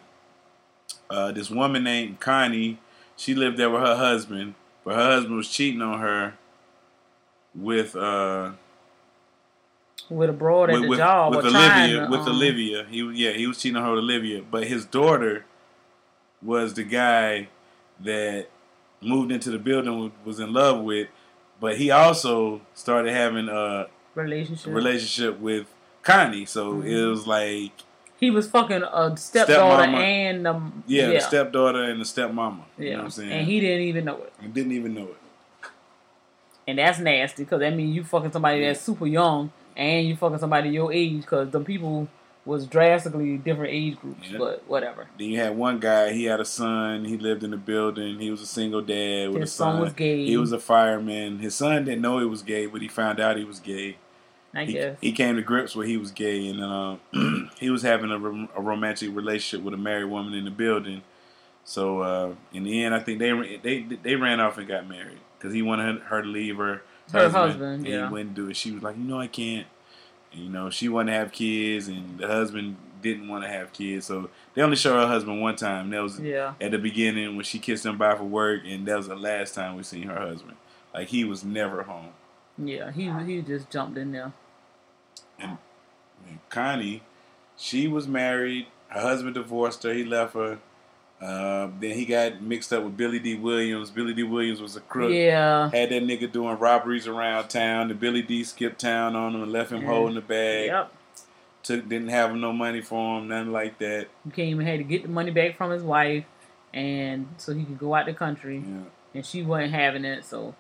Uh, 1.10 1.32
this 1.32 1.50
woman 1.50 1.84
named 1.86 2.20
Connie, 2.20 2.80
she 3.16 3.34
lived 3.34 3.58
there 3.58 3.70
with 3.70 3.82
her 3.82 3.96
husband, 3.96 4.56
but 4.88 4.96
her 4.96 5.04
husband 5.04 5.36
was 5.36 5.50
cheating 5.50 5.82
on 5.82 6.00
her 6.00 6.34
with 7.54 7.94
uh 7.94 8.52
With 10.10 10.30
a 10.30 10.34
broad 10.34 10.70
at 10.70 10.80
with, 10.80 10.92
the 10.92 10.96
job 10.96 11.36
with 11.36 11.42
trying 11.46 11.56
Olivia 11.58 12.06
to, 12.06 12.10
with 12.12 12.22
um, 12.22 12.30
Olivia. 12.30 12.86
He 12.90 13.00
yeah, 13.14 13.32
he 13.32 13.46
was 13.48 13.58
cheating 13.62 13.76
on 13.76 13.84
her 13.84 13.92
with 13.92 14.00
Olivia, 14.00 14.44
but 14.50 14.64
his 14.66 14.86
daughter 14.86 15.44
was 16.42 16.74
the 16.76 16.84
guy 16.84 17.50
that 18.00 18.48
moved 19.02 19.30
into 19.34 19.50
the 19.50 19.60
building 19.60 20.10
was 20.24 20.40
in 20.40 20.54
love 20.54 20.82
with, 20.82 21.10
but 21.60 21.78
he 21.78 21.92
also 21.92 22.62
started 22.74 23.12
having 23.12 23.50
a 23.50 23.88
relationship. 24.16 24.74
relationship 24.74 25.40
with 25.42 25.68
Connie. 26.02 26.46
So 26.46 26.80
it 26.80 26.86
Mhm. 26.86 27.10
was 27.10 27.28
like 27.28 27.74
he 28.20 28.32
was 28.32 28.48
fucking 28.50 28.84
a 28.84 29.16
stepdaughter 29.18 29.84
Stepmama. 29.84 29.98
and 29.98 30.48
um, 30.48 30.84
yeah, 30.88 31.08
yeah, 31.08 31.14
the 31.14 31.20
stepdaughter 31.22 31.84
and 31.84 32.02
the 32.02 32.06
stepmama. 32.06 32.62
yeah. 32.78 32.84
You 32.86 32.92
know 32.92 32.98
what 32.98 33.04
I'm 33.06 33.12
saying? 33.12 33.32
and 33.32 33.48
he 33.48 33.60
didn't 33.60 33.84
even 33.84 34.06
know 34.06 34.18
it. 34.18 34.34
He 34.42 34.48
didn't 34.48 34.72
even 34.74 34.94
know 34.94 35.04
it. 35.04 35.18
And 36.68 36.80
that's 36.80 37.00
nasty 37.00 37.44
because 37.44 37.62
that 37.62 37.74
means 37.76 37.96
you 37.96 38.04
fucking 38.04 38.32
somebody 38.32 38.62
that's 38.66 38.82
super 38.82 39.08
young 39.08 39.52
and 39.76 40.06
you 40.08 40.16
fucking 40.18 40.40
somebody 40.40 40.70
your 40.70 40.92
age 40.92 41.22
because 41.22 41.50
the 41.52 41.62
people 41.62 42.08
was 42.44 42.66
drastically 42.66 43.38
different 43.38 43.74
age 43.74 43.98
groups. 44.00 44.30
Yeah. 44.30 44.38
But 44.40 44.64
whatever. 44.68 45.08
Then 45.18 45.30
you 45.30 45.40
had 45.40 45.56
one 45.56 45.80
guy. 45.80 46.12
He 46.14 46.26
had 46.26 46.40
a 46.40 46.46
son. 46.46 47.06
He 47.06 47.18
lived 47.18 47.44
in 47.44 47.52
the 47.52 47.58
building. 47.58 48.20
He 48.20 48.32
was 48.32 48.42
a 48.42 48.46
single 48.46 48.82
dad 48.82 49.30
with 49.32 49.42
His 49.42 49.52
a 49.52 49.54
son. 49.56 49.74
son 49.76 49.82
was 49.82 49.94
gay. 49.94 50.26
He 50.26 50.38
was 50.38 50.52
a 50.52 50.60
fireman. 50.60 51.40
His 51.40 51.56
son 51.56 51.86
didn't 51.86 52.02
know 52.02 52.20
he 52.20 52.26
was 52.26 52.42
gay, 52.42 52.66
but 52.66 52.82
he 52.82 52.88
found 52.88 53.20
out 53.20 53.38
he 53.38 53.44
was 53.44 53.60
gay. 53.60 53.98
I 54.54 54.66
he, 54.66 54.74
guess. 54.74 54.98
he 55.02 55.12
came 55.12 55.36
to 55.36 55.42
grips 55.42 55.76
where 55.76 55.86
he 55.86 55.98
was 55.98 56.12
gay, 56.12 56.48
and 56.48 56.64
um, 56.64 57.00
he 57.60 57.70
was 57.70 57.82
having 57.84 58.12
a, 58.12 58.18
rom- 58.18 58.50
a 58.56 58.62
romantic 58.62 59.16
relationship 59.16 59.64
with 59.64 59.74
a 59.74 59.78
married 59.78 60.06
woman 60.06 60.34
in 60.34 60.46
the 60.46 60.52
building. 60.52 61.02
So 61.64 62.00
uh, 62.02 62.34
in 62.54 62.64
the 62.64 62.84
end, 62.84 62.96
I 62.96 63.00
think 63.00 63.20
they 63.20 63.58
they 63.62 63.82
they 64.02 64.16
ran 64.16 64.40
off 64.40 64.58
and 64.58 64.68
got 64.68 64.88
married 64.88 65.20
because 65.38 65.54
he 65.54 65.62
wanted 65.62 66.02
her 66.04 66.22
to 66.22 66.28
leave 66.28 66.58
her 66.58 66.82
Her 67.12 67.30
husband, 67.30 67.86
and 67.86 67.88
yeah. 67.88 68.08
he 68.08 68.12
wouldn't 68.14 68.36
do 68.36 68.50
it. 68.50 68.56
She 68.56 68.72
was 68.72 68.82
like, 68.84 68.98
you 68.98 69.04
know, 69.04 69.20
I 69.20 69.28
can't. 69.28 69.68
And, 70.34 70.44
you 70.44 70.50
know, 70.50 70.70
she 70.70 70.88
wanted 70.90 71.12
to 71.12 71.18
have 71.18 71.32
kids, 71.32 71.88
and 71.90 72.18
the 72.18 72.28
husband 72.28 72.78
didn't 73.02 73.28
want 73.28 73.44
to 73.44 73.50
have 73.50 73.74
kids. 73.74 74.06
So 74.06 74.30
they 74.54 74.62
only 74.62 74.76
show 74.78 74.96
her 75.00 75.08
husband 75.08 75.42
one 75.42 75.56
time. 75.56 75.90
That 75.92 76.02
was 76.02 76.20
Yeah. 76.20 76.54
at 76.60 76.72
the 76.72 76.78
beginning 76.78 77.36
when 77.36 77.44
she 77.46 77.60
kissed 77.60 77.86
him 77.86 77.98
by 77.98 78.16
for 78.16 78.24
work, 78.24 78.62
and 78.66 78.86
that 78.88 78.98
was 78.98 79.08
the 79.10 79.16
last 79.16 79.54
time 79.54 79.76
we 79.76 79.84
seen 79.84 80.04
her 80.08 80.20
husband. 80.20 80.56
Like 80.94 81.10
he 81.10 81.26
was 81.26 81.44
never 81.44 81.84
home. 81.84 82.10
Yeah, 82.58 82.92
he 82.92 83.10
he 83.26 83.42
just 83.42 83.70
jumped 83.70 83.98
in 83.98 84.12
there. 84.12 84.34
And, 85.40 85.58
and 86.28 86.40
Connie, 86.50 87.04
she 87.56 87.88
was 87.88 88.08
married. 88.08 88.68
Her 88.90 89.02
husband 89.02 89.36
divorced 89.36 89.84
her. 89.84 89.94
He 89.94 90.04
left 90.04 90.34
her. 90.34 90.60
Uh, 91.22 91.70
then 91.80 91.96
he 91.96 92.06
got 92.06 92.42
mixed 92.42 92.72
up 92.72 92.84
with 92.84 92.96
Billy 92.96 93.20
Dee 93.20 93.36
Williams. 93.36 93.90
Billy 93.90 94.14
Dee 94.14 94.24
Williams 94.24 94.62
was 94.62 94.76
a 94.76 94.82
crook. 94.82 95.12
Yeah. 95.12 95.70
Had 95.72 95.90
that 95.90 96.04
nigga 96.04 96.32
doing 96.32 96.58
robberies 96.60 97.08
around 97.08 97.48
town. 97.48 97.90
And 97.90 98.00
Billy 98.00 98.22
Dee 98.22 98.44
skipped 98.44 98.80
town 98.80 99.16
on 99.16 99.34
him 99.36 99.42
and 99.44 99.52
left 99.52 99.72
him 99.72 99.82
Yeah. 99.82 99.88
holding 99.88 100.16
the 100.16 100.22
bag. 100.22 100.68
Yep. 100.68 100.92
Took 101.64 101.90
didn't 101.90 102.10
have 102.10 102.34
no 102.36 102.54
money 102.54 102.82
for 102.82 103.18
him, 103.20 103.28
nothing 103.28 103.52
like 103.52 103.78
that. 103.80 104.08
He 104.26 104.32
came 104.32 104.60
and 104.60 104.68
had 104.68 104.78
to 104.78 104.84
get 104.84 105.02
the 105.04 105.10
money 105.10 105.32
back 105.32 105.58
from 105.58 105.72
his 105.72 105.84
wife, 105.84 106.24
and 106.74 107.28
so 107.38 107.54
he 107.54 107.66
could 107.66 107.80
go 107.80 107.94
out 107.94 108.06
the 108.06 108.14
country. 108.14 108.64
Yeah. 108.66 108.84
And 109.16 109.26
she 109.26 109.42
wasn't 109.44 109.74
having 109.74 110.06
it, 110.06 110.24
so 110.24 110.56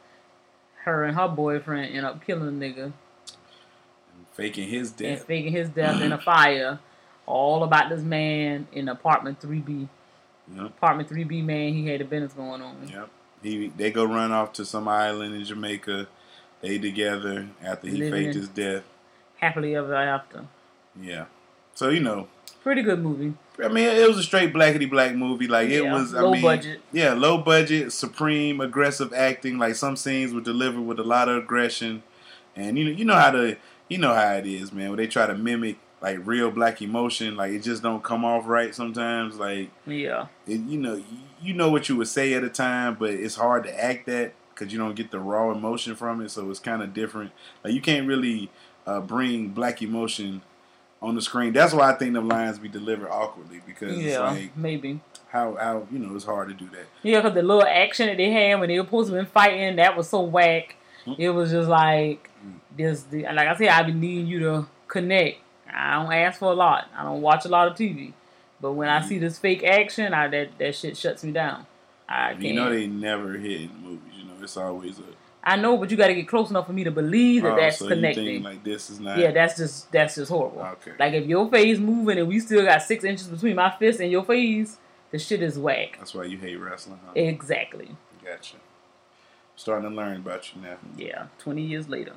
her 0.88 1.04
and 1.04 1.16
her 1.18 1.28
boyfriend 1.28 1.96
end 1.96 2.06
up 2.06 2.26
killing 2.26 2.60
the 2.60 2.66
nigga 2.66 2.92
Faking 4.34 4.70
his 4.70 4.90
and 4.90 4.98
death. 4.98 5.26
faking 5.26 5.52
his 5.52 5.70
death 5.70 6.02
in 6.02 6.12
a 6.12 6.18
fire. 6.22 6.80
All 7.26 7.64
about 7.64 7.90
this 7.90 8.02
man 8.02 8.68
in 8.72 8.88
apartment 8.88 9.42
3B. 9.42 9.88
Yep. 10.56 10.66
Apartment 10.66 11.10
3B 11.10 11.44
man, 11.44 11.74
he 11.74 11.88
had 11.88 12.00
a 12.02 12.06
business 12.06 12.34
going 12.34 12.62
on. 12.62 12.88
Yep. 12.88 13.10
He 13.44 13.68
they 13.76 13.92
go 13.92 14.06
run 14.06 14.32
off 14.32 14.54
to 14.54 14.66
some 14.66 14.88
island 14.88 15.36
in 15.36 15.44
Jamaica. 15.44 16.08
They 16.62 16.78
together 16.80 17.48
after 17.64 17.88
he 17.88 17.98
Living 17.98 18.26
faked 18.26 18.36
his 18.36 18.48
death. 18.48 18.84
Happily 19.38 19.76
ever 19.76 19.94
after. 19.94 20.46
Yeah. 21.00 21.26
So 21.76 21.90
you 21.90 22.00
know, 22.00 22.28
Pretty 22.68 22.82
good 22.82 23.02
movie. 23.02 23.34
I 23.64 23.70
mean, 23.70 23.86
it 23.86 24.06
was 24.10 24.18
a 24.18 24.24
straight 24.24 24.54
blackety 24.54 24.90
black 24.90 25.16
movie. 25.16 25.48
Like 25.48 25.70
it 25.70 25.86
Yeah, 25.86 25.94
was, 25.94 26.14
I 26.14 26.20
low 26.20 26.34
mean, 26.34 26.42
budget. 26.42 26.82
Yeah, 26.92 27.14
low 27.14 27.38
budget, 27.38 27.94
supreme, 27.94 28.60
aggressive 28.60 29.14
acting. 29.14 29.58
Like 29.58 29.76
some 29.76 29.96
scenes 29.96 30.34
were 30.34 30.42
delivered 30.42 30.82
with 30.82 31.00
a 31.00 31.04
lot 31.06 31.30
of 31.30 31.38
aggression, 31.44 32.04
and 32.58 32.78
you 32.78 32.84
know, 32.84 32.92
you 32.92 33.06
know 33.06 33.16
how 33.16 33.32
to, 33.32 33.56
you 33.88 33.98
know 34.00 34.14
how 34.14 34.34
it 34.34 34.46
is, 34.46 34.74
man. 34.74 34.90
When 34.90 34.98
they 34.98 35.08
try 35.08 35.28
to 35.28 35.34
mimic 35.34 35.78
like 36.02 36.20
real 36.28 36.52
black 36.52 36.82
emotion, 36.82 37.38
like 37.38 37.54
it 37.54 37.60
just 37.60 37.82
don't 37.82 38.04
come 38.04 38.26
off 38.26 38.46
right 38.48 38.76
sometimes. 38.76 39.38
Like 39.38 39.70
Yeah. 39.86 40.28
it, 40.46 40.60
you 40.60 40.78
know, 40.78 40.96
you, 40.96 41.06
you 41.42 41.54
know 41.54 41.70
what 41.72 41.88
you 41.88 41.96
would 41.96 42.10
say 42.10 42.34
at 42.34 42.44
a 42.44 42.50
time, 42.50 42.98
but 43.00 43.12
it's 43.12 43.36
hard 43.36 43.64
to 43.64 43.82
act 43.82 44.08
that 44.08 44.34
because 44.54 44.74
you 44.74 44.78
don't 44.78 44.94
get 44.96 45.10
the 45.12 45.20
raw 45.22 45.52
emotion 45.52 45.96
from 45.96 46.20
it. 46.20 46.32
So 46.32 46.50
it's 46.50 46.60
kind 46.60 46.82
of 46.82 46.94
different. 46.94 47.32
Like 47.64 47.74
you 47.74 47.80
can't 47.80 48.06
really 48.10 48.52
uh, 48.86 49.00
bring 49.00 49.52
black 49.52 49.82
emotion 49.82 50.42
on 51.02 51.16
the 51.16 51.22
screen. 51.22 51.54
That's 51.54 51.74
why 51.74 51.92
I 51.92 51.94
think 51.96 52.14
the 52.14 52.22
lines 52.22 52.60
be 52.60 52.70
delivered 52.70 53.10
awkwardly 53.10 53.62
because 53.66 53.98
it's 53.98 54.06
Yeah, 54.14 54.20
like 54.32 54.56
maybe. 54.58 55.00
how 55.30 55.56
how 55.56 55.88
you 55.92 56.00
know 56.00 56.16
it's 56.16 56.26
hard 56.26 56.48
to 56.50 56.54
do 56.54 56.70
that. 56.72 56.86
Yeah, 57.04 57.20
because 57.22 57.36
the 57.36 57.44
little 57.44 57.64
action 57.66 58.08
that 58.08 58.18
they 58.18 58.32
had 58.32 58.60
when 58.60 58.70
they 58.70 58.80
were 58.80 58.86
supposed 58.86 59.12
to 59.12 59.20
be 59.20 59.26
fighting, 59.26 59.76
that 59.78 59.96
was 59.96 60.10
so 60.10 60.22
whack. 60.22 60.76
Mm. 61.06 61.16
It 61.20 61.30
was 61.32 61.52
just 61.52 61.70
like 61.70 62.30
this. 62.76 63.04
The, 63.04 63.24
like 63.24 63.48
I 63.48 63.56
said, 63.56 63.68
I've 63.70 63.86
been 63.88 64.00
needing 64.00 64.28
you 64.28 64.40
to 64.40 64.68
connect. 64.88 65.40
I 65.74 65.94
don't 65.96 66.12
ask 66.12 66.40
for 66.40 66.52
a 66.52 66.56
lot. 66.56 66.88
I 66.96 67.04
don't 67.04 67.22
watch 67.22 67.46
a 67.46 67.50
lot 67.50 67.68
of 67.68 67.76
TV, 67.78 68.14
but 68.62 68.72
when 68.74 68.88
Mm. 68.90 69.02
I 69.04 69.08
see 69.08 69.20
this 69.20 69.38
fake 69.38 69.64
action, 69.64 70.14
I 70.14 70.28
that 70.30 70.58
that 70.58 70.76
shit 70.76 70.98
shuts 70.98 71.24
me 71.24 71.32
down. 71.32 71.66
I 72.10 72.32
can't. 72.32 72.42
You 72.44 72.54
know 72.54 72.70
they 72.70 72.88
never 72.88 73.34
hit 73.34 73.62
in 73.62 73.72
movies. 73.84 74.14
You 74.18 74.26
know 74.26 74.34
it's 74.42 74.58
always 74.58 74.98
a 75.00 75.04
I 75.48 75.56
know, 75.56 75.78
but 75.78 75.90
you 75.90 75.96
got 75.96 76.08
to 76.08 76.14
get 76.14 76.28
close 76.28 76.50
enough 76.50 76.68
for 76.68 76.74
me 76.74 76.84
to 76.84 76.92
believe 76.92 77.44
that 77.44 77.54
oh, 77.54 77.56
that's 77.56 77.80
so 77.80 77.88
think 77.88 78.44
like 78.44 78.66
this 78.66 78.90
is 78.90 79.00
not 79.00 79.18
yeah, 79.18 79.32
that's 79.32 79.56
just 79.56 79.90
that's 79.94 80.16
just 80.16 80.30
horrible. 80.30 80.62
Okay. 80.62 80.92
Like 81.00 81.14
if 81.14 81.26
your 81.26 81.50
face 81.50 81.80
moving 81.80 82.20
and 82.20 82.28
we 82.28 82.42
still 82.42 82.66
got 82.66 82.84
six 82.84 83.06
inches 83.06 83.28
between 83.28 83.56
my 83.56 83.70
fist 83.70 84.02
and 84.02 84.12
your 84.12 84.26
face, 84.26 84.78
the 85.12 85.18
shit 85.18 85.42
is 85.42 85.58
whack. 85.58 85.96
that's 86.00 86.14
why 86.14 86.26
you 86.26 86.38
hate 86.38 86.58
wrestling. 86.58 87.00
Huh? 87.06 87.14
Exactly. 87.16 87.96
Gotcha. 88.26 88.58
Starting 89.56 89.90
to 89.90 89.96
learn 89.96 90.18
about 90.18 90.54
you 90.54 90.62
now. 90.62 90.78
Yeah. 90.98 91.28
Twenty 91.40 91.62
years 91.62 91.88
later. 91.88 92.14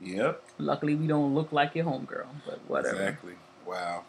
Yep. 0.00 0.42
Luckily, 0.56 0.94
we 0.94 1.06
don't 1.06 1.34
look 1.34 1.52
like 1.52 1.74
your 1.74 1.84
homegirl, 1.84 2.28
but 2.46 2.60
whatever. 2.66 2.96
Exactly. 2.96 3.34
Wow. 3.66 4.04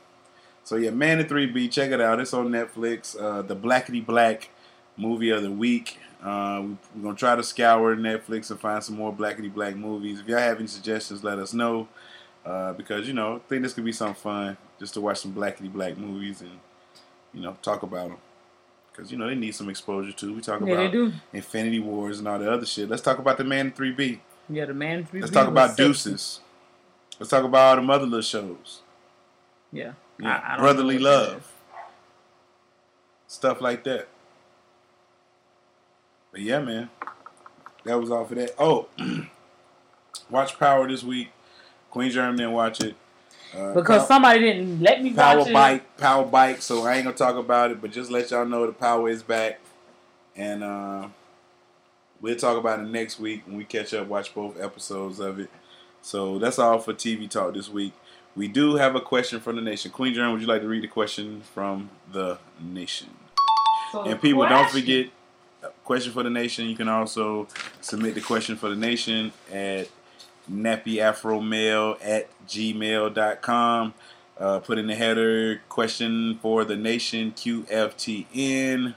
So 0.63 0.77
yeah, 0.77 0.91
Man 0.91 1.19
in 1.19 1.25
3B, 1.25 1.69
check 1.69 1.91
it 1.91 1.99
out. 1.99 2.21
It's 2.21 2.33
on 2.33 2.47
Netflix. 2.47 3.21
Uh, 3.21 3.41
the 3.41 3.55
Blackety 3.57 4.05
Black 4.05 4.49
movie 4.95 5.29
of 5.29 5.43
the 5.43 5.51
week. 5.51 5.97
Uh, 6.23 6.61
we- 6.63 6.77
we're 6.95 7.03
gonna 7.03 7.15
try 7.15 7.35
to 7.35 7.43
scour 7.43 7.95
Netflix 7.95 8.51
and 8.51 8.59
find 8.59 8.83
some 8.83 8.95
more 8.95 9.11
Blackety 9.13 9.51
Black 9.53 9.75
movies. 9.75 10.19
If 10.19 10.27
y'all 10.27 10.37
have 10.39 10.57
any 10.59 10.67
suggestions, 10.67 11.23
let 11.23 11.39
us 11.39 11.53
know. 11.53 11.87
Uh, 12.45 12.73
because 12.73 13.07
you 13.07 13.13
know, 13.13 13.35
I 13.37 13.39
think 13.49 13.63
this 13.63 13.73
could 13.73 13.85
be 13.85 13.91
some 13.91 14.13
fun 14.13 14.57
just 14.79 14.93
to 14.95 15.01
watch 15.01 15.19
some 15.19 15.33
Blackety 15.33 15.71
Black 15.71 15.97
movies 15.97 16.41
and 16.41 16.59
you 17.33 17.41
know 17.41 17.57
talk 17.61 17.83
about 17.83 18.09
them. 18.09 18.17
Because 18.91 19.11
you 19.11 19.17
know 19.17 19.27
they 19.27 19.35
need 19.35 19.53
some 19.55 19.69
exposure 19.69 20.11
too. 20.11 20.33
We 20.35 20.41
talk 20.41 20.61
Yeah, 20.61 20.73
about. 20.81 21.13
Infinity 21.33 21.79
Wars 21.79 22.19
and 22.19 22.27
all 22.27 22.37
the 22.39 22.51
other 22.51 22.65
shit. 22.65 22.89
Let's 22.89 23.01
talk 23.01 23.17
about 23.19 23.37
the 23.37 23.43
Man 23.43 23.67
in 23.67 23.71
3B. 23.71 24.19
Yeah, 24.49 24.65
the 24.65 24.73
man. 24.73 25.05
Three 25.05 25.19
B. 25.19 25.21
Let's 25.21 25.33
talk 25.33 25.47
about 25.47 25.77
Deuces. 25.77 26.39
Let's 27.19 27.29
talk 27.29 27.43
about 27.45 27.77
all 27.79 27.85
the 27.85 27.91
other 27.93 28.05
little 28.05 28.21
shows. 28.21 28.81
Yeah. 29.71 29.93
Yeah, 30.19 30.41
I- 30.45 30.53
I 30.55 30.57
brotherly 30.57 30.97
know 30.99 31.09
what 31.09 31.19
that 31.27 31.31
love, 31.33 31.51
stuff 33.27 33.61
like 33.61 33.83
that. 33.85 34.07
But 36.31 36.41
yeah, 36.41 36.59
man, 36.59 36.89
that 37.83 37.99
was 37.99 38.11
all 38.11 38.25
for 38.25 38.35
that. 38.35 38.55
Oh, 38.57 38.87
watch 40.29 40.57
Power 40.57 40.87
this 40.87 41.03
week. 41.03 41.29
Queen 41.89 42.09
Germ 42.09 42.37
didn't 42.37 42.53
watch 42.53 42.79
it 42.79 42.95
uh, 43.55 43.73
Because 43.73 44.03
Pow- 44.03 44.07
somebody 44.07 44.39
didn't 44.39 44.81
let 44.81 45.03
me 45.03 45.13
Power 45.13 45.39
watch 45.39 45.47
it. 45.49 45.53
Bike, 45.53 45.97
Power 45.97 46.25
Bike. 46.25 46.61
So 46.61 46.85
I 46.85 46.95
ain't 46.95 47.03
gonna 47.05 47.15
talk 47.15 47.35
about 47.35 47.71
it, 47.71 47.81
but 47.81 47.91
just 47.91 48.09
let 48.11 48.31
y'all 48.31 48.45
know 48.45 48.65
the 48.65 48.71
Power 48.73 49.09
is 49.09 49.23
back, 49.23 49.59
and 50.35 50.63
uh, 50.63 51.07
we'll 52.21 52.37
talk 52.37 52.57
about 52.57 52.79
it 52.79 52.87
next 52.87 53.19
week 53.19 53.43
when 53.45 53.57
we 53.57 53.65
catch 53.65 53.93
up. 53.93 54.07
Watch 54.07 54.33
both 54.33 54.59
episodes 54.59 55.19
of 55.19 55.39
it. 55.39 55.49
So 56.01 56.39
that's 56.39 56.57
all 56.59 56.79
for 56.79 56.93
TV 56.93 57.29
talk 57.29 57.53
this 57.53 57.69
week. 57.69 57.93
We 58.35 58.47
do 58.47 58.75
have 58.75 58.95
a 58.95 59.01
question 59.01 59.41
from 59.41 59.57
the 59.57 59.61
nation. 59.61 59.91
Queen 59.91 60.13
Germ, 60.13 60.31
would 60.31 60.41
you 60.41 60.47
like 60.47 60.61
to 60.61 60.67
read 60.67 60.83
the 60.83 60.87
question 60.87 61.41
from 61.53 61.89
the 62.11 62.37
nation? 62.61 63.09
So 63.91 64.03
and 64.03 64.21
people, 64.21 64.47
don't 64.47 64.69
forget, 64.69 65.07
question 65.91 66.13
for 66.13 66.23
the 66.23 66.29
nation. 66.29 66.69
You 66.69 66.75
can 66.77 66.87
also 66.87 67.49
submit 67.81 68.15
the 68.15 68.21
question 68.21 68.55
for 68.55 68.69
the 68.69 68.77
nation 68.77 69.33
at 69.51 69.89
nappyafromail 70.49 71.97
at 72.01 72.29
gmail.com. 72.47 73.93
Uh, 74.39 74.59
put 74.59 74.77
in 74.77 74.87
the 74.87 74.95
header 74.95 75.61
question 75.67 76.39
for 76.41 76.63
the 76.63 76.77
nation 76.77 77.33
QFTN 77.33 78.95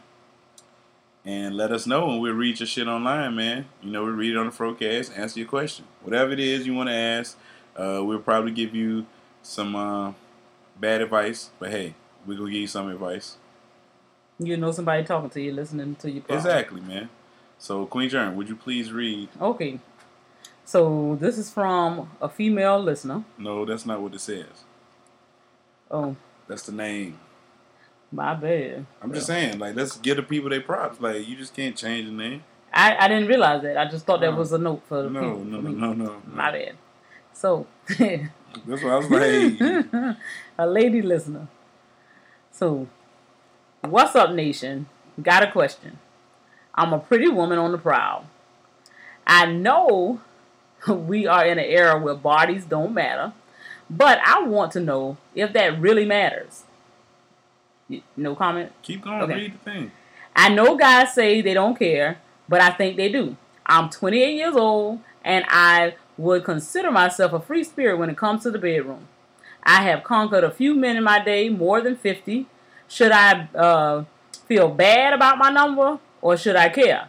and 1.24 1.56
let 1.56 1.72
us 1.72 1.84
know 1.84 2.12
and 2.12 2.20
we'll 2.20 2.32
read 2.32 2.60
your 2.60 2.68
shit 2.68 2.86
online, 2.86 3.34
man. 3.34 3.66
You 3.82 3.90
know, 3.90 4.04
we 4.04 4.10
read 4.10 4.30
it 4.30 4.36
on 4.36 4.46
the 4.46 4.52
Frocast, 4.52 5.18
answer 5.18 5.40
your 5.40 5.48
question. 5.48 5.86
Whatever 6.04 6.30
it 6.30 6.38
is 6.38 6.64
you 6.64 6.74
want 6.74 6.90
to 6.90 6.94
ask, 6.94 7.36
uh, 7.74 8.02
we'll 8.04 8.20
probably 8.20 8.52
give 8.52 8.72
you 8.72 9.04
some 9.42 9.74
uh, 9.74 10.12
bad 10.78 11.00
advice, 11.00 11.50
but 11.58 11.70
hey, 11.70 11.94
we're 12.24 12.36
going 12.36 12.50
to 12.50 12.52
give 12.52 12.60
you 12.60 12.68
some 12.68 12.88
advice. 12.88 13.36
You 14.38 14.56
know 14.56 14.72
somebody 14.72 15.04
talking 15.04 15.30
to 15.30 15.40
you, 15.40 15.52
listening 15.52 15.94
to 15.96 16.10
you. 16.10 16.22
Exactly, 16.28 16.80
man. 16.80 17.08
So, 17.58 17.86
Queen 17.86 18.08
Germ, 18.08 18.34
would 18.36 18.48
you 18.48 18.56
please 18.56 18.92
read? 18.92 19.28
Okay. 19.40 19.78
So 20.64 21.16
this 21.20 21.38
is 21.38 21.50
from 21.50 22.10
a 22.20 22.28
female 22.28 22.80
listener. 22.82 23.24
No, 23.38 23.64
that's 23.64 23.84
not 23.86 24.00
what 24.00 24.14
it 24.14 24.20
says. 24.20 24.64
Oh, 25.90 26.16
That's 26.48 26.62
the 26.64 26.72
name. 26.72 27.18
my 28.10 28.34
bad. 28.34 28.86
I'm 29.02 29.12
just 29.12 29.26
saying, 29.26 29.58
like, 29.58 29.76
let's 29.76 29.96
give 29.98 30.16
the 30.16 30.22
people 30.22 30.50
their 30.50 30.62
props. 30.62 31.00
Like, 31.00 31.28
you 31.28 31.36
just 31.36 31.54
can't 31.54 31.76
change 31.76 32.06
the 32.06 32.12
name. 32.12 32.42
I, 32.72 32.96
I 32.98 33.08
didn't 33.08 33.28
realize 33.28 33.62
that. 33.62 33.76
I 33.76 33.88
just 33.88 34.04
thought 34.06 34.20
that 34.22 34.34
was 34.36 34.52
a 34.52 34.58
note 34.58 34.82
for 34.88 35.02
the 35.02 35.10
No, 35.10 35.20
people. 35.20 35.44
no, 35.44 35.62
for 35.62 35.68
no, 35.68 35.92
no, 35.92 36.04
no. 36.06 36.22
My 36.26 36.50
bad. 36.50 36.74
So, 37.32 37.66
That's 37.88 38.82
what 38.82 38.84
I 38.92 38.96
was 38.96 39.10
like, 39.10 40.16
a 40.58 40.66
lady 40.66 41.02
listener. 41.02 41.46
So, 42.50 42.88
what's 43.90 44.14
up, 44.16 44.32
nation? 44.32 44.86
Got 45.22 45.42
a 45.42 45.50
question. 45.52 45.98
I'm 46.74 46.92
a 46.92 46.98
pretty 46.98 47.28
woman 47.28 47.58
on 47.58 47.72
the 47.72 47.78
prowl. 47.78 48.26
I 49.26 49.46
know 49.46 50.20
we 50.88 51.26
are 51.26 51.46
in 51.46 51.58
an 51.58 51.64
era 51.64 51.98
where 51.98 52.14
bodies 52.14 52.64
don't 52.64 52.94
matter, 52.94 53.32
but 53.88 54.18
I 54.24 54.42
want 54.42 54.72
to 54.72 54.80
know 54.80 55.16
if 55.34 55.52
that 55.52 55.80
really 55.80 56.04
matters. 56.04 56.64
No 58.16 58.34
comment? 58.34 58.72
keep 58.82 59.02
going, 59.02 59.22
Okay. 59.22 59.34
read 59.34 59.54
the 59.54 59.70
thing. 59.70 59.92
I 60.34 60.48
know 60.48 60.76
guys 60.76 61.14
say 61.14 61.40
they 61.42 61.54
don't 61.54 61.78
care, 61.78 62.18
but 62.48 62.60
I 62.60 62.70
think 62.70 62.96
they 62.96 63.08
do. 63.10 63.36
I'm 63.66 63.88
28 63.88 64.34
years 64.34 64.56
old, 64.56 65.00
and 65.24 65.44
I 65.48 65.94
would 66.16 66.44
consider 66.44 66.90
myself 66.90 67.32
a 67.32 67.40
free 67.40 67.62
spirit 67.62 67.98
when 67.98 68.10
it 68.10 68.16
comes 68.16 68.42
to 68.42 68.50
the 68.50 68.58
bedroom. 68.58 69.06
I 69.62 69.82
have 69.82 70.02
conquered 70.02 70.44
a 70.44 70.50
few 70.50 70.74
men 70.74 70.96
in 70.96 71.04
my 71.04 71.22
day, 71.22 71.48
more 71.50 71.80
than 71.80 71.96
50. 71.96 72.46
Should 72.88 73.12
I 73.12 73.48
uh, 73.54 74.04
feel 74.46 74.68
bad 74.68 75.14
about 75.14 75.38
my 75.38 75.50
number, 75.50 75.98
or 76.20 76.36
should 76.36 76.56
I 76.56 76.68
care? 76.68 77.08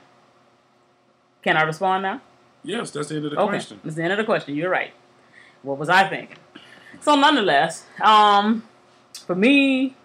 Can 1.41 1.57
I 1.57 1.63
respond 1.63 2.03
now? 2.03 2.21
Yes, 2.63 2.91
that's 2.91 3.09
the 3.09 3.17
end 3.17 3.25
of 3.25 3.31
the 3.31 3.37
okay, 3.37 3.49
question. 3.49 3.79
that's 3.83 3.95
the 3.95 4.03
end 4.03 4.13
of 4.13 4.17
the 4.17 4.23
question. 4.23 4.55
You're 4.55 4.69
right. 4.69 4.91
What 5.61 5.77
was 5.77 5.89
I 5.89 6.07
thinking? 6.07 6.37
So, 7.01 7.15
nonetheless, 7.15 7.85
um, 8.01 8.63
for 9.25 9.35
me, 9.35 9.95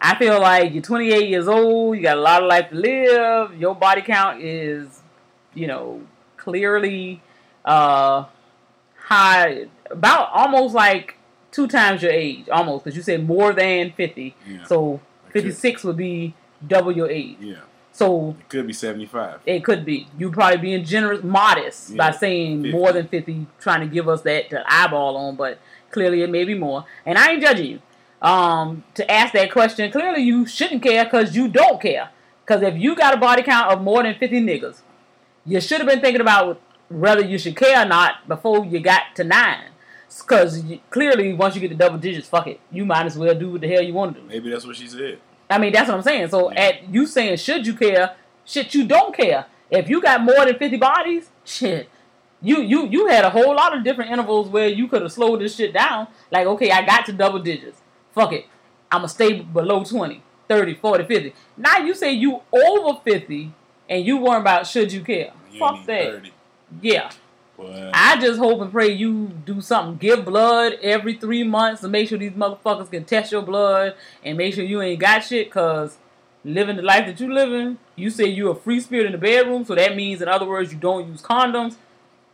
I 0.00 0.14
feel 0.16 0.40
like 0.40 0.72
you're 0.72 0.82
28 0.82 1.28
years 1.28 1.48
old, 1.48 1.96
you 1.96 2.02
got 2.02 2.16
a 2.16 2.20
lot 2.20 2.42
of 2.42 2.48
life 2.48 2.70
to 2.70 2.76
live, 2.76 3.54
your 3.56 3.74
body 3.74 4.02
count 4.02 4.40
is, 4.40 5.02
you 5.54 5.66
know, 5.66 6.02
clearly 6.36 7.20
uh, 7.64 8.24
high, 8.96 9.66
about 9.90 10.30
almost 10.32 10.74
like 10.74 11.16
two 11.50 11.66
times 11.66 12.02
your 12.02 12.12
age, 12.12 12.48
almost, 12.48 12.84
because 12.84 12.96
you 12.96 13.02
said 13.02 13.26
more 13.26 13.52
than 13.52 13.92
50. 13.92 14.34
Yeah. 14.46 14.64
So 14.64 15.00
56 15.42 15.84
would 15.84 15.96
be 15.96 16.34
double 16.66 16.92
your 16.92 17.08
age. 17.10 17.36
Yeah. 17.40 17.56
So 17.92 18.36
It 18.38 18.48
could 18.48 18.66
be 18.66 18.72
75. 18.72 19.40
it 19.44 19.64
could 19.64 19.84
be. 19.84 20.06
You 20.16 20.30
probably 20.30 20.58
being 20.58 20.84
generous, 20.84 21.22
modest 21.24 21.96
by 21.96 22.12
saying 22.12 22.62
50. 22.62 22.78
more 22.78 22.92
than 22.92 23.08
50, 23.08 23.46
trying 23.60 23.80
to 23.80 23.86
give 23.92 24.08
us 24.08 24.22
that 24.22 24.50
to 24.50 24.62
eyeball 24.72 25.16
on, 25.16 25.34
but 25.36 25.58
clearly 25.90 26.22
it 26.22 26.30
may 26.30 26.44
be 26.44 26.54
more. 26.54 26.84
And 27.04 27.18
I 27.18 27.32
ain't 27.32 27.42
judging 27.42 27.66
you. 27.66 27.80
um, 28.20 28.84
to 28.94 29.08
ask 29.10 29.32
that 29.32 29.50
question. 29.52 29.90
Clearly, 29.92 30.22
you 30.22 30.44
shouldn't 30.46 30.82
care 30.82 31.04
because 31.04 31.36
you 31.36 31.48
don't 31.48 31.80
care. 31.80 32.10
Because 32.44 32.62
if 32.62 32.76
you 32.76 32.94
got 32.96 33.14
a 33.14 33.16
body 33.16 33.42
count 33.42 33.70
of 33.72 33.80
more 33.82 34.02
than 34.02 34.14
50 34.14 34.40
niggas, 34.40 34.80
you 35.46 35.60
should 35.60 35.78
have 35.78 35.88
been 35.88 36.00
thinking 36.00 36.20
about 36.20 36.60
whether 36.88 37.20
you 37.22 37.38
should 37.38 37.54
care 37.56 37.82
or 37.82 37.84
not 37.84 38.26
before 38.26 38.64
you 38.64 38.80
got 38.80 39.02
to 39.16 39.22
nine. 39.24 39.66
Because 40.08 40.62
clearly, 40.90 41.32
once 41.32 41.54
you 41.54 41.60
get 41.60 41.68
to 41.68 41.74
double 41.76 41.98
digits, 41.98 42.28
fuck 42.28 42.46
it. 42.48 42.58
You 42.72 42.84
might 42.86 43.06
as 43.06 43.16
well 43.18 43.34
do 43.34 43.52
what 43.52 43.60
the 43.60 43.68
hell 43.68 43.82
you 43.82 43.92
want 43.94 44.14
to 44.16 44.20
do. 44.22 44.26
Maybe 44.26 44.50
that's 44.50 44.66
what 44.66 44.74
she 44.76 44.88
said. 44.88 45.18
I 45.50 45.58
mean, 45.58 45.72
that's 45.72 45.88
what 45.88 45.96
I'm 45.96 46.02
saying. 46.02 46.28
So, 46.28 46.50
at 46.50 46.92
you 46.92 47.06
saying, 47.06 47.38
should 47.38 47.66
you 47.66 47.74
care? 47.74 48.14
Shit, 48.44 48.74
you 48.74 48.86
don't 48.86 49.14
care. 49.14 49.46
If 49.70 49.88
you 49.88 50.00
got 50.00 50.22
more 50.22 50.44
than 50.44 50.56
50 50.56 50.76
bodies, 50.76 51.30
shit. 51.44 51.88
You, 52.40 52.62
you 52.62 52.86
you 52.86 53.08
had 53.08 53.24
a 53.24 53.30
whole 53.30 53.54
lot 53.54 53.76
of 53.76 53.82
different 53.82 54.12
intervals 54.12 54.48
where 54.48 54.68
you 54.68 54.86
could 54.86 55.02
have 55.02 55.12
slowed 55.12 55.40
this 55.40 55.56
shit 55.56 55.72
down. 55.72 56.06
Like, 56.30 56.46
okay, 56.46 56.70
I 56.70 56.86
got 56.86 57.04
to 57.06 57.12
double 57.12 57.40
digits. 57.40 57.80
Fuck 58.14 58.32
it. 58.32 58.46
I'm 58.90 59.00
going 59.00 59.08
to 59.08 59.14
stay 59.14 59.40
below 59.40 59.84
20, 59.84 60.22
30, 60.48 60.74
40, 60.74 61.04
50. 61.04 61.34
Now 61.56 61.78
you 61.78 61.94
say 61.94 62.12
you 62.12 62.40
over 62.52 63.00
50 63.04 63.52
and 63.88 64.04
you 64.04 64.18
worry 64.18 64.40
about 64.40 64.66
should 64.66 64.92
you 64.92 65.02
care. 65.02 65.32
You 65.50 65.58
Fuck 65.58 65.84
that. 65.86 66.12
30. 66.12 66.32
Yeah. 66.80 67.10
But 67.58 67.90
I 67.92 68.16
just 68.20 68.38
hope 68.38 68.60
and 68.60 68.70
pray 68.70 68.92
you 68.92 69.26
do 69.44 69.60
something. 69.60 69.96
Give 69.98 70.24
blood 70.24 70.74
every 70.80 71.14
three 71.14 71.42
months 71.42 71.80
to 71.82 71.88
make 71.88 72.08
sure 72.08 72.16
these 72.16 72.32
motherfuckers 72.32 72.90
can 72.90 73.04
test 73.04 73.32
your 73.32 73.42
blood 73.42 73.94
and 74.24 74.38
make 74.38 74.54
sure 74.54 74.64
you 74.64 74.80
ain't 74.80 75.00
got 75.00 75.24
shit. 75.24 75.50
Cause 75.50 75.98
living 76.44 76.76
the 76.76 76.82
life 76.82 77.06
that 77.06 77.18
you 77.20 77.32
living, 77.32 77.78
you 77.96 78.10
say 78.10 78.26
you 78.26 78.48
a 78.48 78.54
free 78.54 78.80
spirit 78.80 79.06
in 79.06 79.12
the 79.12 79.18
bedroom, 79.18 79.64
so 79.64 79.74
that 79.74 79.96
means, 79.96 80.22
in 80.22 80.28
other 80.28 80.46
words, 80.46 80.72
you 80.72 80.78
don't 80.78 81.08
use 81.08 81.20
condoms. 81.20 81.76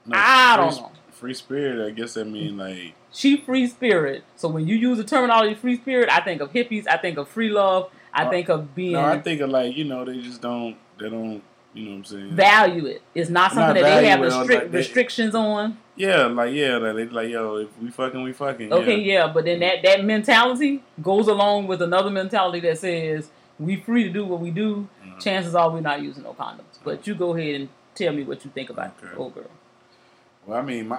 no, 0.04 0.16
I 0.18 0.56
don't 0.58 0.72
free, 0.72 0.80
know. 0.82 0.92
Free 1.12 1.34
spirit, 1.34 1.86
I 1.86 1.90
guess 1.90 2.14
that 2.14 2.26
mean 2.26 2.58
like 2.58 2.94
She 3.10 3.38
free 3.38 3.66
spirit. 3.66 4.24
So 4.36 4.48
when 4.48 4.68
you 4.68 4.76
use 4.76 4.98
the 4.98 5.04
terminology 5.04 5.54
free 5.54 5.76
spirit, 5.78 6.10
I 6.10 6.20
think 6.20 6.42
of 6.42 6.52
hippies. 6.52 6.86
I 6.86 6.98
think 6.98 7.16
of 7.16 7.28
free 7.28 7.48
love. 7.48 7.90
I 8.12 8.26
Uh, 8.26 8.30
think 8.30 8.48
of 8.50 8.74
being 8.74 8.92
no, 8.92 9.00
I 9.04 9.20
think 9.20 9.40
of 9.40 9.48
like 9.50 9.74
you 9.74 9.84
know 9.84 10.04
they 10.04 10.20
just 10.20 10.42
don't 10.42 10.76
they 10.98 11.08
don't 11.08 11.42
you 11.74 11.84
know 11.84 11.90
what 11.90 11.96
I'm 11.96 12.04
saying. 12.04 12.30
value 12.36 12.86
it. 12.86 13.02
It's 13.14 13.28
not 13.30 13.54
Not 13.54 13.66
something 13.66 13.82
that 13.82 14.00
they 14.00 14.06
have 14.08 14.22
it, 14.22 14.30
like 14.30 14.70
they- 14.70 14.78
restrictions 14.78 15.34
on. 15.34 15.78
Yeah, 15.96 16.26
like 16.26 16.52
yeah, 16.52 16.76
like 16.78 16.96
they 16.96 17.06
like 17.06 17.28
yo, 17.28 17.56
if 17.56 17.68
we 17.80 17.90
fucking, 17.90 18.22
we 18.22 18.32
fucking. 18.32 18.72
Okay, 18.72 18.98
yeah. 18.98 19.12
yeah, 19.26 19.32
but 19.32 19.44
then 19.44 19.60
that 19.60 19.82
that 19.84 20.04
mentality 20.04 20.82
goes 21.00 21.28
along 21.28 21.68
with 21.68 21.82
another 21.82 22.10
mentality 22.10 22.58
that 22.60 22.78
says 22.78 23.30
we 23.60 23.76
free 23.76 24.04
to 24.04 24.10
do 24.10 24.24
what 24.24 24.40
we 24.40 24.50
do. 24.50 24.88
Mm-hmm. 25.04 25.18
Chances 25.20 25.54
are 25.54 25.70
we're 25.70 25.80
not 25.80 26.02
using 26.02 26.24
no 26.24 26.34
condoms. 26.34 26.78
But 26.82 27.06
you 27.06 27.14
go 27.14 27.36
ahead 27.36 27.60
and 27.60 27.68
tell 27.94 28.12
me 28.12 28.24
what 28.24 28.44
you 28.44 28.50
think 28.50 28.70
about 28.70 28.94
Okay. 28.98 29.12
it, 29.12 29.18
old 29.18 29.34
girl. 29.34 29.50
Well, 30.46 30.58
I 30.58 30.62
mean, 30.62 30.88
my, 30.88 30.98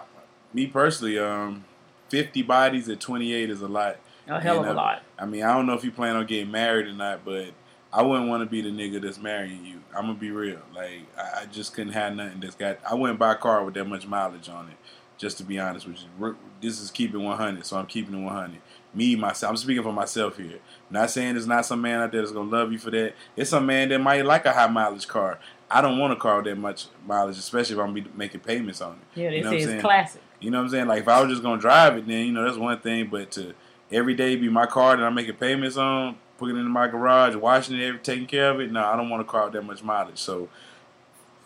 me 0.54 0.68
personally, 0.68 1.20
um, 1.20 1.66
fifty 2.08 2.42
bodies 2.42 2.88
at 2.88 3.02
twenty 3.02 3.34
eight 3.34 3.50
is 3.50 3.62
a 3.62 3.68
lot. 3.68 3.98
A 4.28 4.40
hell 4.40 4.62
of 4.62 4.66
a 4.66 4.72
uh, 4.72 4.74
lot. 4.74 5.04
I 5.20 5.26
mean, 5.26 5.44
I 5.44 5.54
don't 5.54 5.68
know 5.68 5.74
if 5.74 5.84
you 5.84 5.92
plan 5.92 6.16
on 6.16 6.26
getting 6.26 6.52
married 6.52 6.88
or 6.88 6.94
not, 6.94 7.26
but 7.26 7.50
I 7.98 8.02
wouldn't 8.02 8.28
want 8.28 8.44
to 8.44 8.46
be 8.50 8.60
the 8.62 8.70
nigga 8.70 9.02
that's 9.02 9.18
marrying 9.20 9.66
you. 9.66 9.80
I'm 9.96 10.02
gonna 10.08 10.16
be 10.16 10.30
real. 10.32 10.60
Like, 10.76 11.04
I, 11.18 11.42
I 11.42 11.46
just 11.46 11.74
couldn't 11.74 11.94
have 11.94 12.14
nothing 12.14 12.42
that's 12.42 12.56
got. 12.56 12.80
I 12.90 12.94
wouldn't 12.94 13.18
buy 13.20 13.32
a 13.32 13.36
car 13.36 13.64
with 13.64 13.74
that 13.76 13.86
much 13.86 14.06
mileage 14.06 14.50
on 14.50 14.68
it. 14.68 14.76
Just 15.18 15.38
to 15.38 15.46
be 15.46 15.58
honest 15.58 15.88
with 15.88 15.98
you, 16.20 16.36
this 16.60 16.82
is 16.82 16.92
keeping 16.92 17.24
100, 17.24 17.66
so 17.66 17.78
I'm 17.78 17.86
keeping 17.86 18.14
it 18.20 18.22
100. 18.22 18.60
Me 18.94 19.16
myself, 19.16 19.50
I'm 19.52 19.56
speaking 19.56 19.82
for 19.82 19.94
myself 19.94 20.36
here. 20.36 20.60
Not 20.90 21.10
saying 21.10 21.36
there's 21.36 21.48
not 21.48 21.66
some 21.66 21.82
man 21.82 22.02
out 22.02 22.12
there 22.12 22.20
that's 22.22 22.34
gonna 22.34 22.50
love 22.50 22.74
you 22.74 22.78
for 22.78 22.92
that. 22.92 23.14
It's 23.38 23.50
some 23.52 23.66
man 23.66 23.88
that 23.90 24.00
might 24.00 24.26
like 24.26 24.46
a 24.46 24.52
high 24.52 24.68
mileage 24.68 25.08
car. 25.08 25.40
I 25.72 25.82
don't 25.82 25.98
want 26.00 26.12
a 26.12 26.18
car 26.18 26.36
with 26.38 26.46
that 26.46 26.58
much 26.58 26.88
mileage, 27.06 27.38
especially 27.38 27.76
if 27.78 27.82
I'm 27.82 27.94
be 27.94 28.06
making 28.14 28.42
payments 28.42 28.82
on 28.82 28.94
it. 29.16 29.20
Yeah, 29.22 29.30
they 29.30 29.38
You 29.38 29.44
know 29.44 29.50
say 29.52 29.56
what 29.56 29.56
I'm 29.56 29.58
it's 29.62 29.66
saying? 29.70 29.82
classic. 29.82 30.22
You 30.42 30.52
know 30.52 30.58
what 30.58 30.64
I'm 30.66 30.70
saying? 30.70 30.88
Like 30.88 31.00
if 31.00 31.08
I 31.08 31.22
was 31.22 31.30
just 31.32 31.44
gonna 31.44 31.62
drive 31.62 31.98
it, 31.98 32.08
then 32.08 32.26
you 32.26 32.34
know 32.34 32.44
that's 32.44 32.58
one 32.58 32.78
thing. 32.82 33.08
But 33.08 33.32
to 33.32 33.54
every 33.90 34.16
day 34.16 34.36
be 34.36 34.50
my 34.50 34.66
car 34.66 34.98
that 34.98 35.04
I'm 35.04 35.16
making 35.16 35.36
payments 35.36 35.78
on, 35.78 36.18
putting 36.38 36.58
it 36.58 36.62
in 36.62 36.70
my 36.70 36.88
garage, 36.88 37.36
washing 37.36 37.80
it, 37.80 37.86
every, 37.86 38.00
taking 38.00 38.28
care 38.28 38.50
of 38.52 38.60
it. 38.60 38.72
No, 38.72 38.84
I 38.84 38.96
don't 38.96 39.10
want 39.10 39.26
to 39.26 39.32
car 39.32 39.50
that 39.50 39.62
much 39.64 39.84
mileage. 39.84 40.20
So 40.20 40.50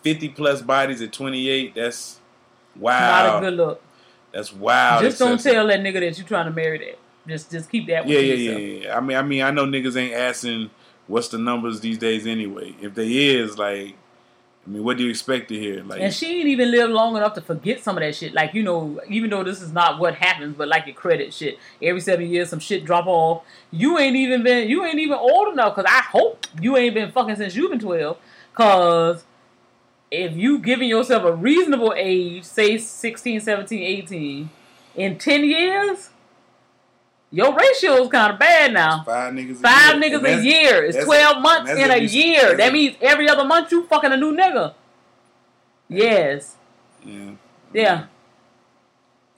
50 0.02 0.30
plus 0.30 0.62
bodies 0.62 1.02
at 1.02 1.12
28, 1.12 1.74
that's 1.74 2.20
wow. 2.76 3.26
Not 3.26 3.36
a 3.38 3.40
good 3.46 3.56
look. 3.56 3.82
That's 4.32 4.52
wow. 4.52 5.00
just 5.00 5.18
don't 5.18 5.40
tell 5.40 5.66
that 5.66 5.80
nigga 5.80 6.00
that 6.00 6.18
you're 6.18 6.26
trying 6.26 6.46
to 6.46 6.52
marry 6.52 6.78
that. 6.78 6.98
Just 7.26 7.50
just 7.50 7.70
keep 7.70 7.86
that. 7.88 8.08
Yeah, 8.08 8.18
yeah, 8.18 8.34
yourself. 8.34 8.60
yeah, 8.60 8.66
yeah. 8.66 8.96
I 8.96 9.00
mean, 9.00 9.16
I 9.16 9.22
mean, 9.22 9.42
I 9.42 9.50
know 9.50 9.66
niggas 9.66 9.96
ain't 9.96 10.14
asking 10.14 10.70
what's 11.06 11.28
the 11.28 11.38
numbers 11.38 11.80
these 11.80 11.98
days 11.98 12.26
anyway. 12.26 12.74
If 12.80 12.94
they 12.94 13.12
is, 13.12 13.58
like, 13.58 13.94
I 14.66 14.70
mean, 14.70 14.84
what 14.84 14.98
do 14.98 15.04
you 15.04 15.10
expect 15.10 15.48
to 15.48 15.58
hear? 15.58 15.82
Like, 15.82 16.00
And 16.00 16.12
she 16.12 16.38
ain't 16.38 16.48
even 16.48 16.70
lived 16.70 16.92
long 16.92 17.16
enough 17.16 17.34
to 17.34 17.40
forget 17.40 17.82
some 17.82 17.96
of 17.96 18.02
that 18.02 18.14
shit. 18.14 18.34
Like, 18.34 18.52
you 18.52 18.62
know, 18.62 19.00
even 19.08 19.30
though 19.30 19.42
this 19.42 19.62
is 19.62 19.72
not 19.72 19.98
what 19.98 20.14
happens, 20.14 20.54
but 20.56 20.68
like 20.68 20.86
your 20.86 20.94
credit 20.94 21.32
shit. 21.32 21.58
Every 21.80 22.00
seven 22.00 22.28
years, 22.28 22.50
some 22.50 22.58
shit 22.58 22.84
drop 22.84 23.06
off. 23.06 23.42
You 23.70 23.98
ain't 23.98 24.16
even 24.16 24.42
been, 24.42 24.68
you 24.68 24.84
ain't 24.84 24.98
even 24.98 25.16
old 25.16 25.52
enough, 25.52 25.74
because 25.74 25.90
I 25.90 26.02
hope 26.02 26.46
you 26.60 26.76
ain't 26.76 26.94
been 26.94 27.10
fucking 27.10 27.36
since 27.36 27.56
you've 27.56 27.70
been 27.70 27.80
12. 27.80 28.18
Because 28.52 29.24
if 30.10 30.36
you 30.36 30.58
giving 30.58 30.88
yourself 30.88 31.24
a 31.24 31.32
reasonable 31.32 31.94
age, 31.96 32.44
say 32.44 32.76
16, 32.76 33.40
17, 33.40 33.82
18, 33.82 34.50
in 34.96 35.18
10 35.18 35.44
years, 35.44 36.09
your 37.32 37.54
ratio 37.54 38.02
is 38.02 38.08
kind 38.08 38.32
of 38.32 38.38
bad 38.38 38.72
now. 38.72 39.04
five 39.04 39.32
niggas. 39.32 39.56
Five 39.58 39.96
a 40.02 40.08
year. 40.08 40.18
niggas 40.20 40.38
a 40.40 40.42
year. 40.44 40.84
It's 40.84 41.04
12 41.04 41.42
months 41.42 41.70
in 41.70 41.90
a 41.90 41.98
year. 41.98 42.56
That 42.56 42.72
means 42.72 42.96
every 43.00 43.28
other 43.28 43.44
month 43.44 43.70
you 43.70 43.86
fucking 43.86 44.10
a 44.12 44.16
new 44.16 44.34
nigga. 44.36 44.74
Yes. 45.88 46.56
Yeah. 47.04 47.30
Yeah. 47.72 48.04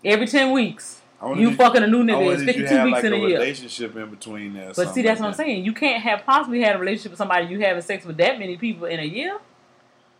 Every 0.04 0.26
10 0.26 0.52
weeks. 0.52 1.00
You 1.36 1.50
did- 1.50 1.58
fucking 1.58 1.82
a 1.82 1.86
new 1.86 2.02
nigga. 2.02 2.32
It's 2.34 2.42
52 2.42 2.84
weeks 2.84 2.94
like, 2.96 3.04
in 3.04 3.12
a 3.12 3.16
a 3.16 3.18
year. 3.28 3.38
relationship 3.38 3.94
in 3.94 4.10
between 4.10 4.54
there. 4.54 4.72
But 4.74 4.92
see, 4.92 5.02
that's 5.02 5.20
like 5.20 5.28
what 5.28 5.28
I'm 5.28 5.34
saying. 5.34 5.64
You 5.64 5.72
can't 5.72 6.02
have 6.02 6.24
possibly 6.26 6.60
had 6.62 6.74
a 6.74 6.78
relationship 6.80 7.12
with 7.12 7.18
somebody 7.18 7.46
you 7.46 7.60
having 7.60 7.82
sex 7.82 8.04
with 8.04 8.16
that 8.16 8.38
many 8.40 8.56
people 8.56 8.86
in 8.86 8.98
a 8.98 9.04
year. 9.04 9.38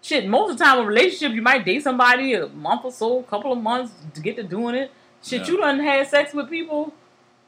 Shit, 0.00 0.28
most 0.28 0.52
of 0.52 0.58
the 0.58 0.64
time 0.64 0.78
a 0.78 0.84
relationship 0.84 1.32
you 1.32 1.42
might 1.42 1.64
date 1.64 1.82
somebody 1.82 2.34
a 2.34 2.46
month 2.48 2.84
or 2.84 2.92
so, 2.92 3.20
a 3.20 3.22
couple 3.24 3.52
of 3.52 3.58
months 3.60 3.92
to 4.14 4.20
get 4.20 4.36
to 4.36 4.42
doing 4.44 4.74
it. 4.76 4.90
Shit, 5.24 5.42
Yeah. 5.42 5.46
you 5.48 5.56
done 5.58 5.80
had 5.80 6.06
sex 6.06 6.32
with 6.34 6.48
people. 6.50 6.92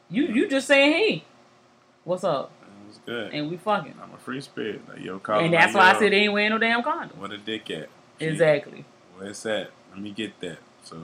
You 0.09 0.23
you 0.25 0.49
just 0.49 0.67
saying, 0.67 0.91
hey, 0.93 1.23
what's 2.03 2.23
up? 2.23 2.51
It 2.61 2.87
was 2.87 2.99
good. 3.05 3.33
And 3.33 3.49
we 3.49 3.57
fucking. 3.57 3.95
I'm 4.01 4.13
a 4.13 4.17
free 4.17 4.41
spirit. 4.41 4.81
Like, 4.87 4.99
yo, 4.99 5.19
call 5.19 5.39
And 5.39 5.53
that's 5.53 5.73
like, 5.73 5.83
why 5.93 5.95
I 5.97 5.99
said 5.99 6.11
they 6.11 6.17
ain't 6.17 6.33
wearing 6.33 6.51
no 6.51 6.57
damn 6.57 6.83
condom. 6.83 7.19
What 7.19 7.31
a 7.31 7.37
dick 7.37 7.69
at. 7.71 7.89
Exactly. 8.19 8.85
Where 9.17 9.31
that? 9.31 9.71
Let 9.91 9.99
me 9.99 10.11
get 10.11 10.39
that. 10.41 10.57
So 10.83 10.97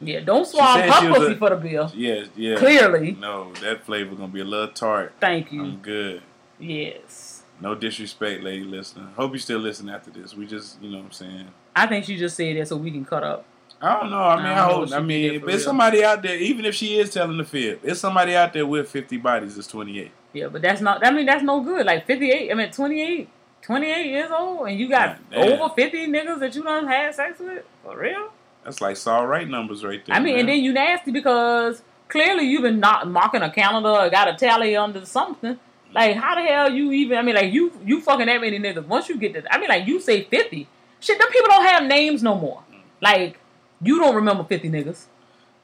Yeah, 0.00 0.20
don't 0.20 0.46
swallow 0.46 0.80
her 0.80 1.14
pussy 1.14 1.32
a- 1.32 1.36
for 1.36 1.50
the 1.50 1.56
bill. 1.56 1.90
yeah, 1.94 2.24
yeah. 2.36 2.56
Clearly. 2.56 3.12
No, 3.12 3.52
that 3.54 3.84
flavor 3.84 4.14
gonna 4.14 4.28
be 4.28 4.40
a 4.40 4.44
little 4.44 4.68
tart. 4.68 5.12
Thank 5.20 5.52
you. 5.52 5.62
I'm 5.62 5.78
good. 5.78 6.22
Yes. 6.58 7.42
No 7.60 7.74
disrespect, 7.74 8.42
lady 8.42 8.64
listener. 8.64 9.08
Hope 9.16 9.32
you 9.32 9.38
still 9.38 9.60
listen 9.60 9.88
after 9.88 10.10
this. 10.10 10.34
We 10.34 10.46
just, 10.46 10.80
you 10.82 10.90
know 10.90 10.98
what 10.98 11.06
I'm 11.06 11.12
saying. 11.12 11.48
I 11.74 11.86
think 11.86 12.04
she 12.04 12.16
just 12.16 12.36
said 12.36 12.56
that 12.56 12.68
so 12.68 12.76
we 12.76 12.90
can 12.90 13.04
cut 13.04 13.22
up. 13.22 13.44
I 13.84 14.00
don't 14.00 14.10
know. 14.10 14.22
I 14.22 14.36
mean, 14.36 14.46
I 14.46 14.66
I, 14.66 14.72
hope. 14.72 14.92
I 14.92 15.00
mean, 15.00 15.34
if 15.34 15.42
real. 15.44 15.58
somebody 15.58 16.02
out 16.02 16.22
there, 16.22 16.36
even 16.36 16.64
if 16.64 16.74
she 16.74 16.98
is 16.98 17.10
telling 17.10 17.36
the 17.36 17.44
fib, 17.44 17.80
it's 17.82 18.00
somebody 18.00 18.34
out 18.34 18.52
there 18.52 18.66
with 18.66 18.88
50 18.88 19.18
bodies 19.18 19.56
that's 19.56 19.68
28. 19.68 20.10
Yeah, 20.32 20.48
but 20.48 20.62
that's 20.62 20.80
not, 20.80 21.06
I 21.06 21.10
mean, 21.10 21.26
that's 21.26 21.42
no 21.42 21.60
good. 21.60 21.84
Like 21.84 22.06
58, 22.06 22.50
I 22.50 22.54
mean, 22.54 22.70
28, 22.70 23.28
28 23.62 24.06
years 24.06 24.30
old, 24.30 24.68
and 24.68 24.78
you 24.78 24.88
got 24.88 25.18
over 25.34 25.68
50 25.74 26.06
niggas 26.06 26.40
that 26.40 26.54
you 26.54 26.62
done 26.62 26.86
had 26.86 27.14
sex 27.14 27.38
with? 27.38 27.64
For 27.82 27.98
real? 27.98 28.30
That's 28.64 28.80
like 28.80 28.96
Saul 28.96 29.26
Right 29.26 29.46
numbers 29.46 29.84
right 29.84 30.04
there. 30.04 30.16
I 30.16 30.20
mean, 30.20 30.38
and 30.38 30.48
then 30.48 30.60
you 30.60 30.72
nasty 30.72 31.10
because 31.10 31.82
clearly 32.08 32.44
you've 32.44 32.62
been 32.62 32.80
not 32.80 33.06
marking 33.06 33.42
a 33.42 33.50
calendar 33.50 33.90
or 33.90 34.08
got 34.08 34.28
a 34.28 34.34
tally 34.34 34.74
under 34.76 35.04
something. 35.04 35.58
Like, 35.92 36.16
how 36.16 36.34
the 36.34 36.42
hell 36.42 36.72
you 36.72 36.90
even, 36.92 37.18
I 37.18 37.22
mean, 37.22 37.36
like, 37.36 37.52
you 37.52 37.72
you 37.84 38.00
fucking 38.00 38.26
that 38.26 38.40
many 38.40 38.58
niggas. 38.58 38.86
Once 38.86 39.08
you 39.08 39.18
get 39.18 39.34
to, 39.34 39.54
I 39.54 39.58
mean, 39.58 39.68
like, 39.68 39.86
you 39.86 40.00
say 40.00 40.24
50. 40.24 40.66
Shit, 41.00 41.18
them 41.18 41.28
people 41.30 41.48
don't 41.48 41.64
have 41.66 41.84
names 41.84 42.22
no 42.22 42.34
more. 42.34 42.62
Mm. 42.72 42.80
Like, 43.00 43.38
you 43.82 43.98
don't 43.98 44.14
remember 44.14 44.44
50 44.44 44.70
niggas. 44.70 45.04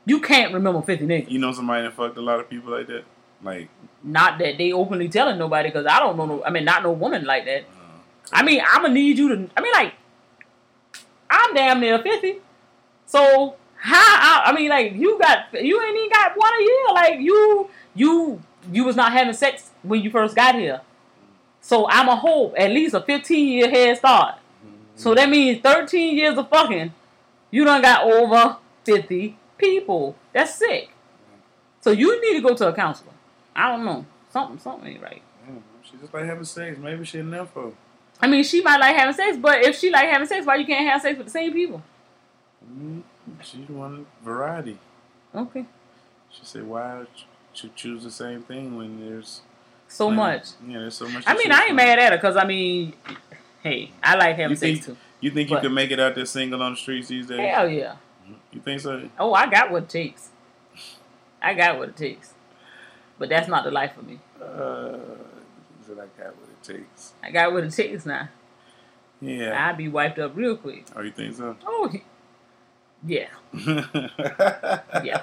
You 0.06 0.20
can't 0.20 0.52
remember 0.54 0.82
50 0.82 1.06
niggas. 1.06 1.30
you 1.30 1.38
know 1.38 1.52
somebody 1.52 1.82
that 1.82 1.92
fucked 1.94 2.16
a 2.16 2.20
lot 2.22 2.40
of 2.40 2.48
people 2.48 2.72
like 2.72 2.86
that. 2.88 3.04
Like, 3.42 3.68
Not 4.02 4.38
that 4.38 4.58
they 4.58 4.72
openly 4.72 5.08
telling 5.08 5.38
nobody, 5.38 5.68
because 5.70 5.86
I 5.86 5.98
don't 5.98 6.16
know. 6.16 6.26
No, 6.26 6.44
I 6.44 6.50
mean, 6.50 6.64
not 6.64 6.82
no 6.82 6.92
woman 6.92 7.24
like 7.24 7.44
that. 7.46 7.62
uh, 7.62 7.98
I 8.32 8.42
mean, 8.42 8.60
I'm 8.66 8.82
gonna 8.82 8.94
need 8.94 9.16
you 9.18 9.28
to. 9.28 9.50
I 9.56 9.60
mean, 9.60 9.72
like, 9.72 9.94
I'm 11.30 11.54
damn 11.54 11.80
near 11.80 11.98
fifty. 12.02 12.36
So 13.06 13.56
how? 13.76 14.42
I, 14.44 14.50
I 14.50 14.52
mean, 14.54 14.68
like, 14.68 14.92
you 14.94 15.18
got 15.18 15.46
you 15.54 15.80
ain't 15.82 15.96
even 15.96 16.10
got 16.10 16.32
one 16.36 16.52
a 16.52 16.62
year. 16.62 16.84
Like 16.92 17.20
you, 17.20 17.70
you, 17.94 18.42
you 18.70 18.84
was 18.84 18.96
not 18.96 19.12
having 19.12 19.32
sex 19.32 19.70
when 19.82 20.02
you 20.02 20.10
first 20.10 20.34
got 20.36 20.54
here. 20.54 20.82
So 21.62 21.88
I'm 21.88 22.08
a 22.08 22.16
hope 22.16 22.54
at 22.58 22.70
least 22.70 22.94
a 22.94 23.00
15 23.00 23.48
year 23.48 23.70
head 23.70 23.96
start. 23.98 24.34
So 24.96 25.14
that 25.14 25.28
means 25.30 25.62
13 25.62 26.16
years 26.16 26.36
of 26.36 26.48
fucking. 26.50 26.92
You 27.50 27.64
don't 27.64 27.82
got 27.82 28.04
over 28.04 28.56
50 28.84 29.36
people. 29.58 30.16
That's 30.32 30.54
sick. 30.54 30.90
So 31.80 31.90
you 31.90 32.20
need 32.20 32.40
to 32.40 32.46
go 32.48 32.54
to 32.54 32.68
a 32.68 32.72
counselor. 32.72 33.12
I 33.54 33.70
don't 33.72 33.84
know. 33.84 34.06
Something, 34.30 34.58
something 34.58 34.88
ain't 34.92 35.02
right. 35.02 35.22
she 35.82 35.96
just 35.98 36.14
like 36.14 36.24
having 36.24 36.44
sex. 36.44 36.78
Maybe 36.78 37.04
she 37.04 37.18
a 37.18 37.22
nympho. 37.22 37.72
I 38.20 38.26
mean, 38.28 38.44
she 38.44 38.62
might 38.62 38.78
like 38.78 38.94
having 38.96 39.14
sex, 39.14 39.36
but 39.38 39.62
if 39.64 39.78
she 39.78 39.90
like 39.90 40.08
having 40.08 40.28
sex, 40.28 40.46
why 40.46 40.56
you 40.56 40.66
can't 40.66 40.86
have 40.88 41.00
sex 41.02 41.16
with 41.16 41.26
the 41.26 41.32
same 41.32 41.52
people? 41.52 41.82
Mm, 42.70 43.02
She 43.42 43.58
wanted 43.68 44.06
variety. 44.22 44.78
Okay. 45.34 45.64
She 46.30 46.44
said, 46.44 46.64
"Why? 46.66 47.04
should 47.52 47.74
choose 47.74 48.04
the 48.04 48.10
same 48.12 48.42
thing 48.42 48.76
when 48.76 49.00
there's 49.00 49.40
So 49.88 50.06
when- 50.06 50.16
much. 50.16 50.44
Yeah, 50.66 50.78
there's 50.80 50.94
so 50.96 51.08
much. 51.08 51.24
I 51.26 51.34
mean, 51.36 51.50
I 51.50 51.60
ain't 51.62 51.66
from. 51.68 51.76
mad 51.76 51.98
at 51.98 52.12
her 52.12 52.18
because 52.18 52.36
I 52.36 52.44
mean, 52.44 52.92
hey, 53.62 53.90
I 54.02 54.14
like 54.14 54.36
having 54.36 54.50
You 54.50 54.56
sex 54.56 54.72
think 54.72 54.84
too. 54.84 54.96
You 55.20 55.30
think 55.30 55.50
you 55.50 55.56
But- 55.56 55.62
can 55.62 55.74
make 55.74 55.90
it 55.90 56.00
out 56.00 56.14
there 56.14 56.26
single 56.26 56.62
on 56.62 56.72
the 56.72 56.76
streets 56.78 57.08
these 57.08 57.26
days? 57.26 57.38
Hell 57.54 57.68
yeah. 57.68 57.96
You 58.52 58.60
think 58.60 58.80
so? 58.80 59.08
Oh, 59.18 59.32
I 59.34 59.48
got 59.48 59.70
what 59.70 59.84
it 59.84 59.88
takes. 59.88 60.30
I 61.42 61.54
got 61.54 61.78
what 61.78 61.88
it 61.90 61.96
takes. 61.96 62.34
But 63.18 63.28
that's 63.28 63.48
not 63.48 63.64
the 63.64 63.70
life 63.70 63.92
for 63.94 64.02
me. 64.02 64.18
Uh, 64.40 64.44
I 65.90 65.94
got 65.94 66.36
what 66.36 66.48
it 66.48 66.62
takes. 66.62 67.12
I 67.22 67.30
got 67.30 67.52
what 67.52 67.64
it 67.64 67.72
takes 67.72 68.06
now. 68.06 68.28
Yeah. 69.20 69.68
I'd 69.68 69.76
be 69.76 69.88
wiped 69.88 70.18
up 70.18 70.32
real 70.34 70.56
quick. 70.56 70.86
Oh, 70.96 71.02
you 71.02 71.10
think 71.10 71.34
so? 71.36 71.56
Oh, 71.66 71.92
yeah, 73.06 73.28
yeah. 75.04 75.22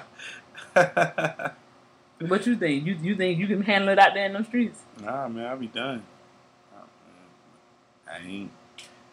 What 2.20 2.46
you 2.46 2.56
think? 2.56 2.84
You 2.86 2.94
you 3.00 3.14
think 3.16 3.38
you 3.38 3.46
can 3.46 3.62
handle 3.62 3.88
it 3.90 3.98
out 3.98 4.14
there 4.14 4.26
in 4.26 4.32
them 4.32 4.44
streets? 4.44 4.80
Nah, 5.02 5.28
man, 5.28 5.46
I'll 5.46 5.56
be 5.56 5.68
done. 5.68 6.02
I 8.10 8.18
ain't. 8.26 8.50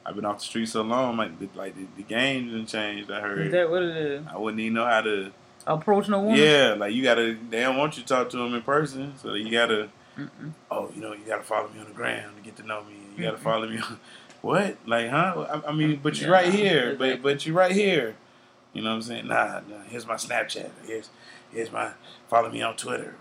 I've 0.06 0.16
been 0.16 0.26
off 0.26 0.38
the 0.40 0.46
street 0.46 0.68
so 0.70 0.82
long, 0.84 1.18
like 1.18 1.40
the, 1.40 1.50
like 1.56 1.76
the, 1.76 1.88
the 1.98 2.04
game 2.04 2.52
done 2.52 2.66
changed. 2.66 3.10
I 3.12 3.22
heard. 3.22 3.48
Is 3.48 3.52
that 3.54 3.70
what 3.70 3.82
it 3.84 3.98
is? 3.98 4.26
I 4.32 4.38
wouldn't 4.38 4.60
even 4.62 4.74
know 4.76 4.86
how 4.86 5.02
to. 5.02 5.32
Approach 5.68 6.08
no 6.10 6.20
woman? 6.22 6.38
Yeah, 6.40 6.76
like 6.78 6.94
you 6.94 7.02
gotta. 7.04 7.36
They 7.50 7.62
don't 7.62 7.78
want 7.78 7.98
you 7.98 8.04
to 8.04 8.08
talk 8.08 8.30
to 8.30 8.38
them 8.38 8.54
in 8.54 8.62
person, 8.62 9.14
so 9.18 9.34
you 9.34 9.50
gotta. 9.50 9.90
Mm-mm. 10.18 10.52
Oh, 10.70 10.92
you 10.96 11.02
know, 11.02 11.12
you 11.14 11.22
gotta 11.26 11.42
follow 11.44 11.68
me 11.70 11.80
on 11.80 11.88
the 11.88 11.92
gram 11.94 12.36
to 12.36 12.42
get 12.42 12.56
to 12.58 12.64
know 12.64 12.84
me. 12.84 12.94
You 13.18 13.24
gotta 13.24 13.38
Mm-mm. 13.38 13.42
follow 13.42 13.68
me. 13.68 13.78
on... 13.80 14.00
What? 14.42 14.78
Like, 14.86 15.10
huh? 15.10 15.62
I, 15.66 15.70
I 15.70 15.74
mean, 15.74 16.00
but 16.04 16.22
you're 16.22 16.30
Yeah, 16.30 16.36
right 16.36 16.54
here. 16.54 16.92
exactly. 16.92 17.14
But 17.16 17.22
but 17.24 17.46
you're 17.48 17.56
right 17.56 17.72
here. 17.72 18.16
You 18.74 18.84
know 18.84 18.90
what 18.92 18.98
I'm 18.98 19.02
saying? 19.02 19.28
Nah, 19.28 19.62
nah. 19.68 19.80
Here's 19.88 20.06
my 20.06 20.16
Snapchat. 20.16 20.70
Here's 20.86 21.10
here's 21.52 21.72
my 21.72 21.94
follow 22.30 22.52
me 22.52 22.62
on 22.62 22.76
Twitter. 22.76 23.16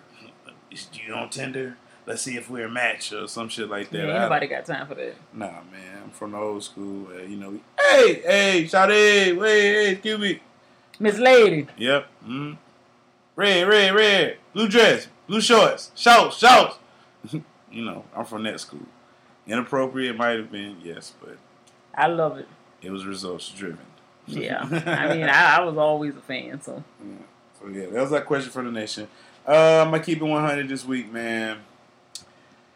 Is 0.70 0.88
you 0.92 1.14
on 1.14 1.30
Tinder? 1.30 1.78
Let's 2.06 2.22
see 2.22 2.36
if 2.36 2.50
we're 2.50 2.66
a 2.66 2.70
match 2.70 3.12
or 3.12 3.26
some 3.28 3.48
shit 3.48 3.68
like 3.70 3.90
that. 3.90 4.06
Yeah, 4.06 4.12
I- 4.14 4.20
anybody 4.20 4.46
got 4.46 4.66
time 4.66 4.86
for 4.86 4.94
that? 4.94 5.14
Nah, 5.32 5.46
man. 5.72 6.02
I'm 6.04 6.10
from 6.10 6.32
the 6.32 6.38
old 6.38 6.62
school. 6.62 7.08
Uh, 7.08 7.22
you 7.22 7.36
know, 7.36 7.50
we, 7.50 7.60
hey, 7.80 8.20
hey, 8.24 8.66
shout 8.66 8.90
hey, 8.90 9.34
hey, 9.34 9.90
excuse 9.92 10.18
me. 10.18 10.40
Miss 11.00 11.18
Lady. 11.18 11.66
Yep. 11.78 12.06
Mm. 12.26 12.56
Red, 13.36 13.66
red, 13.66 13.94
red. 13.94 14.36
Blue 14.52 14.68
dress, 14.68 15.08
blue 15.26 15.40
shorts, 15.40 15.90
shorts, 15.96 16.38
shorts. 16.38 16.76
you 17.72 17.84
know, 17.84 18.04
I'm 18.14 18.24
from 18.24 18.44
that 18.44 18.60
school. 18.60 18.86
Inappropriate 19.46 20.16
might 20.16 20.38
have 20.38 20.52
been, 20.52 20.76
yes, 20.82 21.12
but 21.20 21.36
I 21.94 22.06
love 22.06 22.38
it. 22.38 22.48
it 22.80 22.90
was 22.90 23.04
results 23.04 23.48
driven. 23.50 23.78
Yeah. 24.26 24.62
I 24.86 25.14
mean, 25.14 25.24
I, 25.24 25.56
I 25.56 25.60
was 25.64 25.76
always 25.76 26.16
a 26.16 26.20
fan, 26.20 26.60
so. 26.60 26.82
So 27.60 27.68
yeah, 27.68 27.86
that 27.86 28.00
was 28.00 28.10
that 28.10 28.26
question 28.26 28.50
for 28.50 28.62
the 28.62 28.70
nation. 28.70 29.08
Uh, 29.46 29.84
I'm 29.86 30.02
keep 30.02 30.20
it 30.20 30.24
100 30.24 30.68
this 30.68 30.84
week, 30.84 31.12
man. 31.12 31.58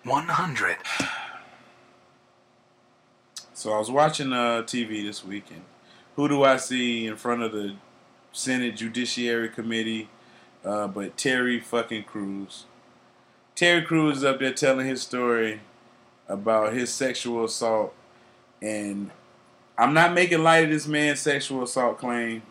100. 0.09 0.77
So 3.53 3.73
I 3.73 3.79
was 3.79 3.91
watching 3.91 4.33
uh, 4.33 4.63
TV 4.63 5.05
this 5.05 5.25
weekend. 5.25 5.63
Who 6.17 6.29
do 6.29 6.45
I 6.45 6.57
see 6.57 7.07
in 7.07 7.17
front 7.17 7.43
of 7.43 7.53
the 7.53 7.75
Senate 8.33 8.77
Judiciary 8.77 9.49
Committee? 9.49 10.09
Uh, 10.65 10.89
but 10.89 11.17
Terry 11.17 11.61
fucking 11.61 12.05
Crews. 12.05 12.65
Terry 13.55 13.83
Crews 13.83 14.19
is 14.19 14.25
up 14.25 14.41
there 14.41 14.53
telling 14.53 14.87
his 14.87 15.03
story 15.03 15.61
about 16.29 16.73
his 16.73 16.93
sexual 16.93 17.45
assault, 17.45 17.95
and 18.61 19.11
I'm 19.77 19.95
not 19.95 20.15
making 20.15 20.43
light 20.43 20.65
of 20.65 20.71
this 20.71 20.87
man's 20.87 21.21
sexual 21.21 21.63
assault 21.63 21.99
claim, 21.99 22.43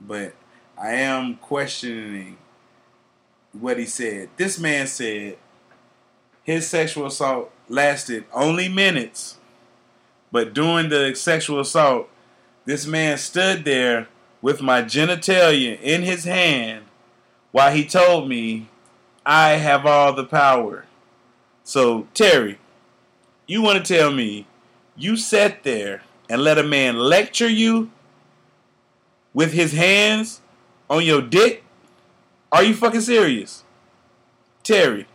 but 0.00 0.34
I 0.76 0.94
am 0.94 1.36
questioning 1.36 2.38
what 3.52 3.78
he 3.78 3.86
said. 3.86 4.30
This 4.36 4.58
man 4.58 4.86
said 4.86 5.36
his 6.42 6.68
sexual 6.68 7.06
assault 7.06 7.50
lasted 7.68 8.24
only 8.32 8.68
minutes, 8.68 9.38
but 10.30 10.52
during 10.54 10.88
the 10.88 11.14
sexual 11.14 11.60
assault, 11.60 12.08
this 12.64 12.86
man 12.86 13.18
stood 13.18 13.64
there 13.64 14.08
with 14.40 14.60
my 14.60 14.82
genitalia 14.82 15.80
in 15.80 16.02
his 16.02 16.24
hand 16.24 16.84
while 17.52 17.72
he 17.72 17.84
told 17.84 18.28
me, 18.28 18.68
I 19.24 19.50
have 19.50 19.86
all 19.86 20.12
the 20.12 20.24
power. 20.24 20.86
So, 21.62 22.08
Terry, 22.12 22.58
you 23.46 23.62
want 23.62 23.84
to 23.84 23.94
tell 23.94 24.10
me 24.10 24.46
you 24.96 25.16
sat 25.16 25.62
there 25.62 26.02
and 26.28 26.42
let 26.42 26.58
a 26.58 26.62
man 26.62 26.98
lecture 26.98 27.48
you 27.48 27.90
with 29.32 29.52
his 29.52 29.72
hands 29.72 30.40
on 30.90 31.04
your 31.04 31.22
dick? 31.22 31.62
Are 32.50 32.64
you 32.64 32.74
fucking 32.74 33.00
serious? 33.02 33.64
Terry. 34.62 35.06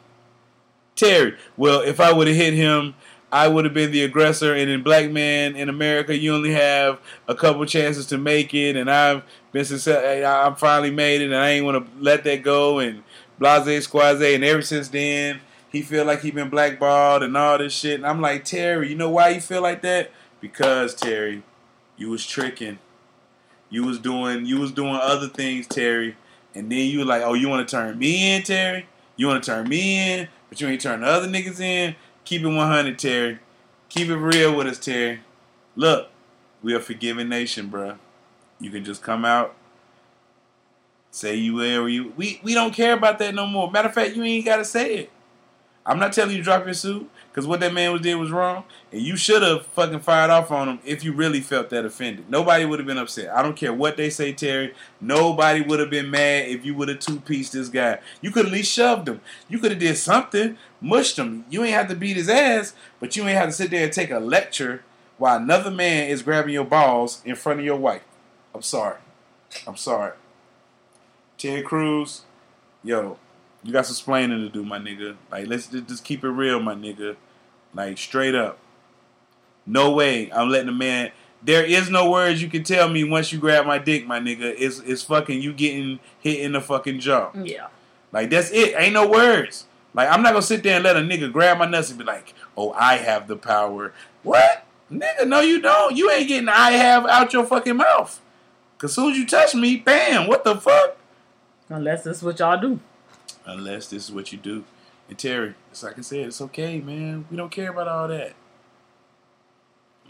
Terry. 0.98 1.38
Well, 1.56 1.82
if 1.82 2.02
I 2.02 2.12
would 2.12 2.28
have 2.28 2.36
hit 2.36 2.54
him, 2.54 2.96
I 3.32 3.48
would 3.48 3.66
have 3.66 3.74
been 3.74 3.92
the 3.92 4.04
aggressor. 4.04 4.54
And 4.54 4.70
in 4.70 4.84
black 4.84 5.10
man 5.10 5.56
in 5.56 5.70
America, 5.70 6.18
you 6.18 6.36
only 6.36 6.52
have 6.52 7.00
a 7.28 7.36
couple 7.36 7.66
chances 7.66 8.06
to 8.08 8.18
make 8.18 8.54
it. 8.54 8.76
And 8.76 8.92
I've 8.92 9.24
been 9.54 9.64
successful. 9.64 10.26
I'm 10.26 10.56
finally 10.56 10.92
made 10.92 11.22
it, 11.22 11.26
and 11.26 11.36
I 11.36 11.52
ain't 11.52 11.66
want 11.66 11.86
to 11.86 12.04
let 12.04 12.26
that 12.26 12.44
go. 12.44 12.80
And 12.80 13.04
blase 13.40 13.86
squaze. 13.86 14.22
And 14.22 14.44
ever 14.44 14.62
since 14.62 14.90
then, 14.90 15.40
he 15.72 15.82
feel 15.82 16.06
like 16.06 16.22
he 16.22 16.32
been 16.32 16.50
blackballed 16.50 17.24
and 17.24 17.38
all 17.38 17.58
this 17.58 17.74
shit. 17.74 17.96
And 17.96 18.06
I'm 18.06 18.22
like, 18.22 18.44
Terry, 18.44 18.90
you 18.90 18.96
know 18.96 19.10
why 19.10 19.30
you 19.30 19.42
feel 19.42 19.62
like 19.62 19.82
that? 19.84 20.12
Because 20.42 20.94
Terry, 20.96 21.44
you 21.98 22.10
was 22.10 22.26
tricking. 22.26 22.80
You 23.70 23.84
was 23.84 24.00
doing 24.00 24.46
you 24.46 24.60
was 24.60 24.72
doing 24.72 24.96
other 24.96 25.28
things, 25.28 25.68
Terry. 25.68 26.16
And 26.56 26.72
then 26.72 26.88
you 26.88 27.00
were 27.00 27.06
like, 27.06 27.22
oh, 27.22 27.34
you 27.34 27.50
want 27.50 27.68
to 27.68 27.76
turn 27.76 28.00
me 28.00 28.36
in, 28.36 28.44
Terry? 28.44 28.88
You 29.18 29.28
want 29.28 29.44
to 29.44 29.52
turn 29.52 29.68
me 29.68 30.14
in, 30.14 30.28
but 30.50 30.62
you 30.62 30.68
ain't 30.68 30.82
turn 30.82 31.02
the 31.02 31.08
other 31.08 31.28
niggas 31.28 31.60
in. 31.60 31.96
Keep 32.26 32.44
it 32.44 32.48
100, 32.48 33.00
Terry. 33.00 33.40
Keep 33.90 34.10
it 34.10 34.18
real 34.18 34.56
with 34.56 34.68
us, 34.68 34.80
Terry. 34.80 35.22
Look, 35.76 36.10
we 36.62 36.76
a 36.76 36.80
forgiving 36.80 37.30
nation, 37.30 37.70
bruh. 37.70 37.98
You 38.60 38.72
can 38.72 38.84
just 38.84 39.04
come 39.04 39.24
out, 39.24 39.56
say 41.12 41.36
you 41.36 41.56
where 41.56 41.88
you. 41.88 42.14
We 42.18 42.42
we 42.44 42.54
don't 42.54 42.74
care 42.74 42.94
about 42.94 43.20
that 43.20 43.36
no 43.36 43.46
more. 43.46 43.70
Matter 43.70 43.90
of 43.90 43.94
fact, 43.94 44.16
you 44.16 44.24
ain't 44.24 44.46
gotta 44.46 44.66
say 44.66 44.96
it. 44.96 45.12
I'm 45.86 46.00
not 46.00 46.12
telling 46.12 46.36
you 46.36 46.44
drop 46.44 46.66
your 46.66 46.74
suit 46.74 47.10
because 47.38 47.48
what 47.48 47.60
that 47.60 47.72
man 47.72 47.92
was 47.92 48.02
did 48.02 48.16
was 48.16 48.32
wrong, 48.32 48.64
and 48.92 49.00
you 49.00 49.16
should 49.16 49.44
have 49.44 49.64
fucking 49.68 50.00
fired 50.00 50.32
off 50.32 50.50
on 50.50 50.68
him 50.68 50.80
if 50.84 51.04
you 51.04 51.14
really 51.14 51.40
felt 51.40 51.70
that 51.70 51.86
offended. 51.86 52.28
Nobody 52.32 52.66
would 52.66 52.80
have 52.80 52.88
been 52.88 52.98
upset. 52.98 53.30
I 53.30 53.44
don't 53.44 53.56
care 53.56 53.72
what 53.72 53.96
they 53.96 54.10
say, 54.10 54.34
Terry. 54.34 54.74
Nobody 55.00 55.62
would 55.62 55.80
have 55.80 55.92
been 55.92 56.10
mad 56.10 56.48
if 56.48 56.66
you 56.66 56.74
would 56.74 56.88
have 56.88 56.98
two 56.98 57.20
pieced 57.20 57.54
this 57.54 57.70
guy. 57.70 58.00
You 58.22 58.32
could 58.32 58.48
at 58.48 58.52
least 58.52 58.72
shoved 58.72 59.08
him. 59.08 59.22
You 59.48 59.60
could 59.60 59.70
have 59.70 59.80
did 59.80 59.98
something, 59.98 60.58
mushed 60.82 61.20
him. 61.20 61.46
You 61.48 61.64
ain't 61.64 61.76
have 61.76 61.90
to 61.90 61.96
beat 61.96 62.18
his 62.18 62.28
ass, 62.28 62.74
but 63.00 63.16
you 63.16 63.22
ain't 63.28 63.38
have 63.38 63.50
to 63.50 63.54
sit 63.54 63.70
there 63.70 63.84
and 63.84 63.94
take 63.94 64.10
a 64.10 64.18
lecture 64.18 64.82
while 65.20 65.38
another 65.38 65.70
man 65.70 66.10
is 66.10 66.24
grabbing 66.24 66.56
your 66.56 66.66
balls 66.66 67.22
in 67.24 67.36
front 67.36 67.60
of 67.60 67.66
your 67.68 67.78
wife. 67.78 68.02
I'm 68.56 68.64
sorry. 68.64 68.98
I'm 69.68 69.78
sorry. 69.78 70.14
Terry 71.38 71.62
Crews, 71.62 72.24
yo, 72.84 73.20
you 73.62 73.74
got 73.74 73.86
some 73.86 73.94
explaining 73.94 74.40
to 74.40 74.50
do, 74.50 74.64
my 74.64 74.80
nigga. 74.80 75.18
Like, 75.32 75.46
let's 75.46 75.68
just, 75.68 75.88
just 75.88 76.04
keep 76.04 76.24
it 76.24 76.30
real, 76.30 76.60
my 76.60 76.74
nigga. 76.74 77.16
Like, 77.74 77.98
straight 77.98 78.36
up. 78.36 78.58
No 79.66 79.92
way 79.92 80.32
I'm 80.32 80.50
letting 80.50 80.70
a 80.70 80.74
man. 80.74 81.12
There 81.44 81.64
is 81.64 81.90
no 81.90 82.10
words 82.10 82.42
you 82.42 82.50
can 82.50 82.64
tell 82.64 82.90
me 82.90 83.04
once 83.04 83.32
you 83.32 83.40
grab 83.40 83.66
my 83.66 83.78
dick, 83.78 84.08
my 84.08 84.20
nigga. 84.20 84.56
It's, 84.58 84.80
it's 84.80 85.04
fucking 85.04 85.42
you 85.42 85.54
getting 85.54 86.00
hit 86.20 86.40
in 86.40 86.54
the 86.54 86.62
fucking 86.62 87.00
jaw. 87.00 87.32
Yeah. 87.34 87.68
Like, 88.12 88.30
that's 88.30 88.50
it. 88.52 88.74
Ain't 88.78 88.94
no 88.94 89.08
words. 89.08 89.66
Like, 89.94 90.10
I'm 90.12 90.22
not 90.22 90.34
gonna 90.34 90.42
sit 90.42 90.64
there 90.64 90.76
and 90.76 90.84
let 90.84 90.96
a 90.96 91.00
nigga 91.00 91.32
grab 91.32 91.58
my 91.58 91.66
nuts 91.66 91.90
and 91.90 91.98
be 92.00 92.06
like, 92.06 92.34
oh, 92.56 92.72
I 92.74 92.98
have 92.98 93.28
the 93.28 93.36
power. 93.36 93.94
What? 94.24 94.66
Nigga, 94.92 95.28
no, 95.28 95.42
you 95.42 95.62
don't. 95.62 95.96
You 95.96 96.12
ain't 96.12 96.28
getting 96.28 96.50
I 96.50 96.72
have 96.72 97.06
out 97.06 97.34
your 97.34 97.46
fucking 97.46 97.78
mouth. 97.78 98.22
Cause 98.78 98.94
soon 98.94 99.12
as 99.12 99.18
you 99.18 99.26
touch 99.26 99.56
me, 99.56 99.78
bam, 99.78 100.28
what 100.28 100.44
the 100.44 100.56
fuck? 100.56 100.98
Unless 101.70 102.04
this 102.04 102.18
is 102.18 102.24
what 102.24 102.38
y'all 102.40 102.62
do. 102.62 102.80
Unless 103.46 103.88
this 103.88 104.06
is 104.06 104.12
what 104.12 104.32
you 104.32 104.38
do. 104.38 104.64
And 105.10 105.18
Terry, 105.18 105.56
it's 105.72 105.84
like 105.84 105.98
I 105.98 106.02
said, 106.02 106.28
it's 106.28 106.42
okay, 106.42 106.80
man. 106.80 107.26
We 107.32 107.38
don't 107.38 107.52
care 107.52 107.70
about 107.70 107.88
all 107.88 108.08
that. 108.10 108.34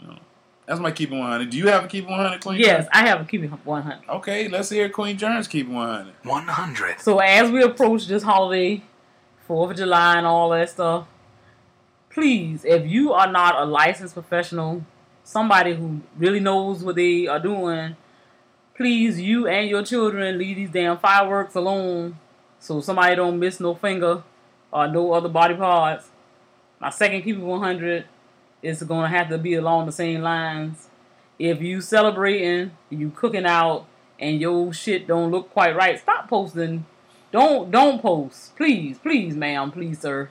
You 0.00 0.08
know, 0.08 0.18
that's 0.66 0.80
my 0.80 0.90
keep 0.90 1.12
it 1.12 1.16
100. 1.16 1.50
Do 1.50 1.56
you 1.56 1.68
have 1.68 1.84
a 1.84 1.88
keep 1.88 2.04
it 2.04 2.10
100, 2.10 2.40
Queen? 2.40 2.60
Yes, 2.60 2.88
I 2.92 3.06
have 3.06 3.20
a 3.20 3.24
keep 3.24 3.42
it 3.42 3.48
100. 3.48 4.08
Okay, 4.08 4.48
let's 4.48 4.70
hear 4.70 4.88
Queen 4.88 5.16
Jones 5.16 5.46
keep 5.46 5.68
it 5.68 5.72
100. 5.72 6.14
100. 6.24 7.00
So 7.00 7.18
as 7.18 7.50
we 7.50 7.62
approach 7.62 8.06
this 8.06 8.22
holiday, 8.22 8.82
Fourth 9.46 9.70
of 9.70 9.76
July 9.76 10.18
and 10.18 10.26
all 10.26 10.50
that 10.50 10.68
stuff, 10.68 11.06
please, 12.10 12.64
if 12.64 12.86
you 12.86 13.12
are 13.12 13.30
not 13.30 13.54
a 13.60 13.64
licensed 13.64 14.14
professional, 14.14 14.84
somebody 15.22 15.74
who 15.74 16.00
really 16.16 16.40
knows 16.40 16.82
what 16.82 16.96
they 16.96 17.26
are 17.26 17.40
doing, 17.40 17.96
please, 18.74 19.20
you 19.20 19.46
and 19.46 19.68
your 19.70 19.82
children 19.82 20.36
leave 20.38 20.56
these 20.56 20.70
damn 20.70 20.98
fireworks 20.98 21.54
alone, 21.54 22.18
so 22.58 22.80
somebody 22.80 23.14
don't 23.16 23.38
miss 23.38 23.60
no 23.60 23.74
finger 23.74 24.22
or 24.72 24.88
no 24.88 25.12
other 25.12 25.28
body 25.28 25.54
parts. 25.54 26.08
My 26.80 26.90
second 26.90 27.22
keep 27.22 27.36
it 27.36 27.42
100 27.42 28.04
is 28.62 28.82
gonna 28.82 29.08
have 29.08 29.28
to 29.30 29.38
be 29.38 29.54
along 29.54 29.86
the 29.86 29.92
same 29.92 30.22
lines. 30.22 30.88
If 31.38 31.62
you 31.62 31.80
celebrating, 31.80 32.72
you 32.90 33.10
cooking 33.10 33.46
out, 33.46 33.86
and 34.18 34.40
your 34.40 34.72
shit 34.72 35.06
don't 35.06 35.30
look 35.30 35.50
quite 35.52 35.76
right, 35.76 35.98
stop 35.98 36.28
posting 36.28 36.84
Don't 37.30 37.70
don't 37.70 38.00
post, 38.00 38.56
please, 38.56 38.98
please, 38.98 39.36
ma'am, 39.36 39.70
please, 39.70 40.00
sir. 40.00 40.30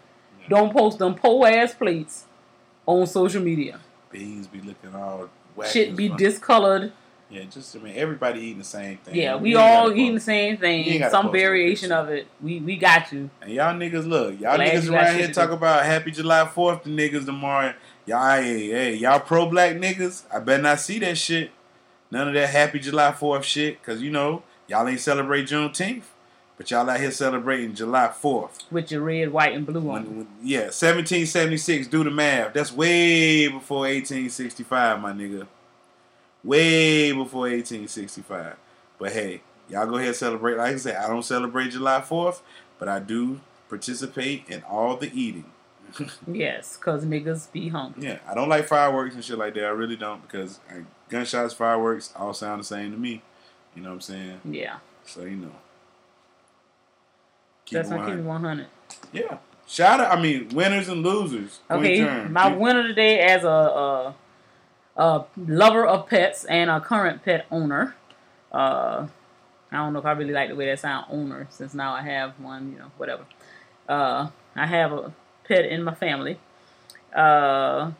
Don't 0.49 0.73
post 0.73 0.97
them 0.97 1.13
po 1.15 1.45
ass 1.45 1.73
plates 1.73 2.25
on 2.85 3.05
social 3.05 3.41
media. 3.41 3.79
Beans 4.11 4.47
be 4.47 4.61
looking 4.61 4.95
all. 4.95 5.29
Shit 5.65 5.95
be 5.95 6.09
discolored. 6.09 6.91
Yeah, 7.29 7.43
just 7.43 7.75
I 7.75 7.79
mean, 7.79 7.93
everybody 7.97 8.39
eating 8.39 8.59
the 8.59 8.63
same 8.63 8.97
thing. 8.99 9.15
Yeah, 9.15 9.35
You 9.35 9.41
we 9.41 9.55
all 9.55 9.91
eating 9.91 10.15
the 10.15 10.21
same 10.21 10.57
thing, 10.57 11.03
some 11.09 11.31
variation 11.31 11.91
of 11.91 12.09
it. 12.09 12.27
We 12.41 12.59
we 12.61 12.77
got 12.77 13.11
you. 13.11 13.29
And 13.41 13.51
y'all 13.51 13.73
niggas, 13.73 14.07
look, 14.07 14.39
y'all 14.39 14.55
Glad 14.55 14.59
niggas 14.59 14.91
around 14.91 15.17
here 15.17 15.31
talk 15.31 15.49
do. 15.49 15.55
about 15.55 15.85
Happy 15.85 16.11
July 16.11 16.45
Fourth 16.47 16.83
to 16.83 16.89
niggas 16.89 17.25
tomorrow. 17.25 17.73
Y'all, 18.05 18.41
hey, 18.41 18.69
hey, 18.69 18.95
y'all 18.95 19.19
pro 19.19 19.49
black 19.49 19.75
niggas. 19.75 20.23
I 20.33 20.39
better 20.39 20.63
not 20.63 20.79
see 20.79 20.99
that 20.99 21.17
shit. 21.17 21.51
None 22.11 22.29
of 22.29 22.33
that 22.33 22.49
Happy 22.49 22.79
July 22.79 23.11
Fourth 23.11 23.43
shit, 23.43 23.83
cause 23.83 24.01
you 24.01 24.09
know 24.09 24.43
y'all 24.69 24.87
ain't 24.87 25.01
celebrate 25.01 25.47
Juneteenth, 25.47 26.03
but 26.55 26.71
y'all 26.71 26.89
out 26.89 27.01
here 27.01 27.11
celebrating 27.11 27.75
July 27.75 28.07
Fourth. 28.07 28.59
With 28.71 28.89
your 28.89 29.01
red, 29.01 29.33
white, 29.33 29.53
and 29.53 29.65
blue 29.65 29.89
on. 29.89 30.17
When, 30.17 30.27
yeah, 30.41 30.67
1776. 30.71 31.87
Do 31.87 32.05
the 32.05 32.11
math. 32.11 32.53
That's 32.53 32.71
way 32.71 33.49
before 33.49 33.79
1865, 33.79 35.01
my 35.01 35.11
nigga. 35.11 35.45
Way 36.47 37.11
before 37.11 37.41
1865. 37.41 38.55
But 38.97 39.11
hey, 39.11 39.41
y'all 39.67 39.85
go 39.85 39.95
ahead 39.95 40.07
and 40.07 40.15
celebrate. 40.15 40.55
Like 40.55 40.75
I 40.75 40.77
said, 40.77 40.95
I 40.95 41.07
don't 41.09 41.23
celebrate 41.23 41.71
July 41.71 41.99
4th, 41.99 42.39
but 42.79 42.87
I 42.87 42.99
do 42.99 43.41
participate 43.67 44.45
in 44.47 44.63
all 44.63 44.95
the 44.95 45.11
eating. 45.13 45.51
Yes, 46.31 46.75
cause 46.77 47.05
niggas 47.05 47.51
be 47.51 47.69
hungry. 47.69 48.03
Yeah, 48.07 48.19
I 48.27 48.33
don't 48.33 48.49
like 48.49 48.65
fireworks 48.67 49.15
and 49.15 49.23
shit 49.23 49.37
like 49.37 49.53
that. 49.55 49.65
I 49.65 49.69
really 49.69 49.95
don't 49.95 50.21
because 50.21 50.59
I, 50.69 50.83
gunshots, 51.09 51.53
fireworks, 51.53 52.13
all 52.15 52.33
sound 52.33 52.61
the 52.61 52.65
same 52.65 52.91
to 52.91 52.97
me. 52.97 53.21
You 53.75 53.81
know 53.83 53.89
what 53.89 53.95
I'm 53.95 54.01
saying? 54.01 54.41
Yeah, 54.45 54.77
So 55.05 55.21
you 55.23 55.37
know. 55.37 55.51
Keep 57.65 57.75
that's 57.77 57.89
it 57.89 57.91
gonna 57.91 58.15
keep 58.15 58.23
100. 58.23 58.25
one 58.25 58.43
hundred. 58.43 58.67
Yeah. 59.11 59.37
Shout 59.67 59.99
out. 59.99 60.17
I 60.17 60.21
mean, 60.21 60.49
winners 60.49 60.87
and 60.87 61.03
losers. 61.03 61.59
Okay, 61.69 62.01
my 62.29 62.53
winner 62.55 62.83
today 62.87 63.19
as 63.19 63.43
a, 63.43 63.47
a 63.47 64.15
a 64.97 65.23
lover 65.37 65.85
of 65.85 66.07
pets 66.09 66.43
and 66.45 66.69
a 66.69 66.81
current 66.81 67.23
pet 67.23 67.45
owner. 67.51 67.95
Uh, 68.51 69.07
I 69.71 69.77
don't 69.77 69.93
know 69.93 69.99
if 69.99 70.05
I 70.05 70.11
really 70.11 70.33
like 70.33 70.49
the 70.49 70.55
way 70.55 70.65
that 70.65 70.79
sound 70.79 71.05
owner 71.09 71.47
since 71.49 71.73
now 71.73 71.93
I 71.93 72.01
have 72.01 72.39
one. 72.39 72.71
You 72.71 72.79
know, 72.79 72.91
whatever. 72.97 73.25
Uh, 73.87 74.29
I 74.55 74.65
have 74.65 74.91
a 74.91 75.13
pet 75.47 75.65
in 75.65 75.83
my 75.83 75.93
family. 75.93 76.39
Uh, 77.15 77.91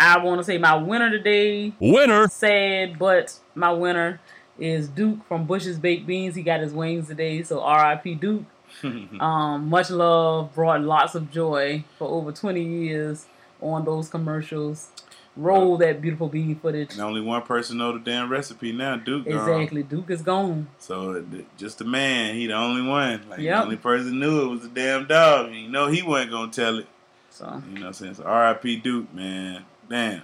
I 0.00 0.18
want 0.18 0.38
to 0.40 0.44
say 0.44 0.58
my 0.58 0.74
winner 0.76 1.10
today. 1.10 1.72
Winner. 1.80 2.28
Sad, 2.28 2.98
but 2.98 3.38
my 3.54 3.72
winner 3.72 4.20
is 4.58 4.88
Duke 4.88 5.26
from 5.26 5.44
Bush's 5.46 5.78
Baked 5.78 6.06
Beans. 6.06 6.34
He 6.34 6.42
got 6.42 6.60
his 6.60 6.72
wings 6.72 7.08
today, 7.08 7.42
so 7.42 7.60
R.I.P. 7.60 8.14
Duke. 8.16 8.44
Um, 9.18 9.70
much 9.70 9.90
love, 9.90 10.54
brought 10.54 10.82
lots 10.82 11.14
of 11.14 11.32
joy 11.32 11.84
for 11.98 12.06
over 12.06 12.30
20 12.30 12.62
years 12.62 13.26
on 13.62 13.84
those 13.84 14.08
commercials. 14.10 14.88
Roll 15.38 15.76
that 15.78 16.02
beautiful 16.02 16.28
bean 16.28 16.56
footage. 16.56 16.92
And 16.92 17.00
only 17.00 17.20
one 17.20 17.42
person 17.42 17.78
know 17.78 17.92
the 17.92 18.00
damn 18.00 18.28
recipe 18.28 18.72
now, 18.72 18.96
Duke. 18.96 19.24
gone. 19.28 19.38
Exactly. 19.38 19.84
Duke 19.84 20.10
is 20.10 20.20
gone. 20.20 20.66
So 20.78 21.24
just 21.56 21.78
the 21.78 21.84
man, 21.84 22.34
he 22.34 22.48
the 22.48 22.54
only 22.54 22.82
one. 22.82 23.22
Like 23.30 23.38
Yep. 23.38 23.56
the 23.56 23.62
only 23.62 23.76
person 23.76 24.18
knew 24.18 24.42
it 24.42 24.48
was 24.48 24.62
the 24.62 24.68
damn 24.68 25.06
dog. 25.06 25.46
And 25.46 25.56
you 25.56 25.68
know 25.68 25.86
he 25.86 26.02
wasn't 26.02 26.32
gonna 26.32 26.50
tell 26.50 26.78
it. 26.80 26.88
So 27.30 27.44
You 27.68 27.74
know 27.74 27.80
what 27.82 27.86
I'm 27.86 27.92
saying? 27.92 28.14
So 28.14 28.24
R.I.P. 28.24 28.76
Duke, 28.78 29.14
man. 29.14 29.64
Damn. 29.88 30.22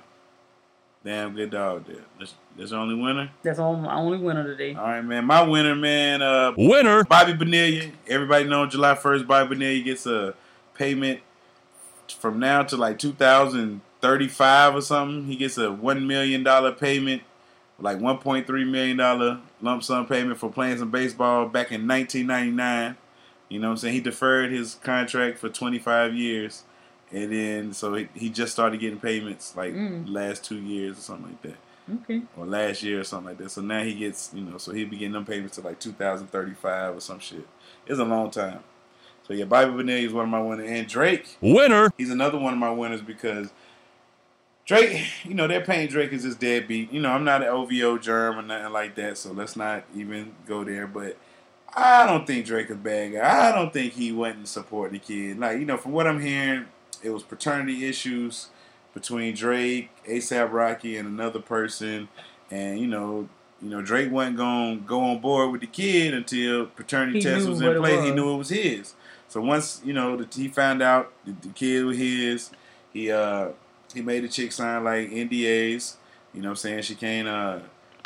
Damn 1.05 1.35
good 1.35 1.51
dog 1.51 1.87
there. 1.87 1.97
That's, 2.19 2.35
that's 2.59 2.71
the 2.71 2.77
only 2.77 2.95
winner? 3.01 3.31
that's 3.43 3.59
all, 3.61 3.77
my 3.77 3.95
only 3.95 4.19
winner 4.19 4.43
today. 4.43 4.75
All 4.75 4.83
right, 4.85 5.03
man. 5.03 5.27
My 5.27 5.43
winner, 5.43 5.77
man, 5.77 6.23
uh 6.23 6.53
Winner. 6.57 7.05
Bobby 7.05 7.35
Bonilla. 7.35 7.93
Everybody 8.09 8.49
know 8.49 8.67
July 8.67 8.95
1st, 8.95 9.27
Bobby 9.29 9.55
Bonilla 9.55 9.81
gets 9.85 10.07
a 10.07 10.35
payment 10.75 11.21
from 12.19 12.41
now 12.41 12.63
to 12.65 12.77
like 12.77 12.99
2035 14.05 14.75
or 14.77 14.81
something. 14.83 15.25
He 15.27 15.37
gets 15.37 15.57
a 15.59 15.63
$1 15.69 16.07
million 16.07 16.45
payment, 16.75 17.23
like 17.79 17.99
$1.3 17.99 18.71
million 18.71 19.41
lump 19.61 19.83
sum 19.83 20.07
payment 20.07 20.39
for 20.39 20.51
playing 20.51 20.79
some 20.79 20.91
baseball 20.91 21.47
back 21.49 21.73
in 21.73 21.87
1999. 21.89 22.97
You 23.49 23.61
know 23.61 23.69
what 23.69 23.73
I'm 23.73 23.77
saying? 23.79 23.95
He 23.95 24.01
deferred 24.01 24.51
his 24.53 24.77
contract 24.83 25.39
for 25.39 25.49
25 25.49 26.15
years. 26.15 26.65
And 27.13 27.33
then, 27.33 27.73
so 27.73 27.95
he, 27.95 28.09
he 28.15 28.29
just 28.31 28.53
started 28.53 28.81
getting 28.81 28.99
payments 28.99 29.57
like 29.57 29.73
Mm. 29.75 30.09
last 30.09 30.45
two 30.45 30.57
years 30.57 30.99
or 30.99 31.01
something 31.01 31.27
like 31.29 31.43
that 31.43 31.57
Okay. 32.03 32.23
or 32.37 32.47
last 32.47 32.83
year 32.83 33.01
or 33.01 33.05
something 33.05 33.29
like 33.29 33.39
that. 33.39 33.51
So 33.51 33.61
now 33.61 33.83
he 33.85 33.95
gets, 33.95 34.31
you 34.35 34.43
know, 34.43 34.59
so 34.59 34.73
he'll 34.73 34.89
be 34.89 34.97
getting 34.97 35.13
them 35.13 35.25
payments 35.25 35.57
to 35.57 35.61
like 35.63 35.79
2035 35.79 36.97
or 36.97 37.01
some 37.01 37.21
shit. 37.21 37.47
It's 37.87 37.99
a 38.01 38.05
long 38.05 38.31
time. 38.31 38.61
So 39.29 39.33
yeah, 39.35 39.45
Bobby 39.45 39.71
Bonilla 39.73 40.01
is 40.01 40.13
one 40.13 40.25
of 40.25 40.31
my 40.31 40.41
winners, 40.43 40.69
and 40.69 40.87
Drake, 40.87 41.39
Winner. 41.41 41.91
he's 41.97 42.11
another 42.11 42.39
one 42.39 42.53
of 42.53 42.59
my 42.59 42.71
winners 42.71 43.01
because 43.01 43.51
Drake, 44.65 45.07
you 45.25 45.35
know, 45.35 45.47
they're 45.47 45.61
paying 45.61 45.89
Drake 45.89 46.13
as 46.13 46.23
his 46.23 46.37
deadbeat. 46.37 46.93
You 46.93 47.01
know, 47.01 47.11
I'm 47.11 47.25
not 47.25 47.43
an 47.43 47.49
OVO 47.49 47.99
germ 47.99 48.39
or 48.39 48.43
nothing 48.43 48.73
like 48.73 48.95
that, 48.97 49.19
so 49.19 49.33
let's 49.33 49.57
not 49.57 49.85
even 49.95 50.35
go 50.47 50.65
there. 50.65 50.87
But 50.87 51.17
I 51.75 52.07
don't 52.07 52.27
think 52.27 52.47
Drake 52.47 52.71
a 52.71 52.75
bad 52.75 53.13
guy. 53.13 53.49
I 53.49 53.53
don't 53.53 53.73
think 53.73 53.95
he 53.95 54.13
wasn't 54.13 54.49
supporting 54.49 54.95
the 54.95 55.05
kid. 55.05 55.39
Like, 55.39 55.59
you 55.59 55.65
know, 55.65 55.77
from 55.77 55.93
what 55.93 56.07
I'm 56.07 56.21
hearing, 56.21 56.67
it 57.03 57.11
was 57.11 57.23
paternity 57.23 57.87
issues 57.87 58.49
between 58.95 59.35
Drake, 59.35 59.91
ASAP 60.09 60.53
Rocky, 60.53 60.97
and 60.97 61.09
another 61.09 61.41
person. 61.41 62.09
And, 62.51 62.79
you 62.79 62.87
know, 62.87 63.29
you 63.61 63.71
know, 63.71 63.83
Drake 63.83 64.11
wasn't 64.11 64.37
going 64.37 64.81
to 64.81 64.85
go 64.85 65.01
on 65.01 65.21
board 65.21 65.51
with 65.51 65.63
the 65.63 65.67
kid 65.67 66.15
until 66.15 66.67
paternity 66.67 67.19
He 67.19 67.25
test 67.25 67.49
was 67.49 67.61
in 67.61 67.77
place. 67.79 68.05
He 68.05 68.13
knew 68.13 68.35
it 68.35 68.37
was 68.37 68.51
his. 68.51 68.95
So 69.29 69.41
once, 69.41 69.81
you 69.85 69.93
know, 69.93 70.17
the, 70.17 70.29
he 70.33 70.49
found 70.49 70.81
out 70.83 71.13
the, 71.25 71.33
the 71.33 71.49
kid 71.49 71.85
was 71.85 71.97
his, 71.97 72.51
he 72.93 73.11
uh 73.11 73.49
he 73.95 74.03
made 74.03 74.25
the 74.25 74.29
chick 74.29 74.53
sign 74.53 74.85
like 74.85 75.11
NDAs. 75.11 75.97
You 76.33 76.43
know 76.43 76.49
what 76.49 76.53
I'm 76.53 76.57
saying? 76.57 76.83
She 76.83 76.95
can't 76.95 77.29
uh 77.29 77.61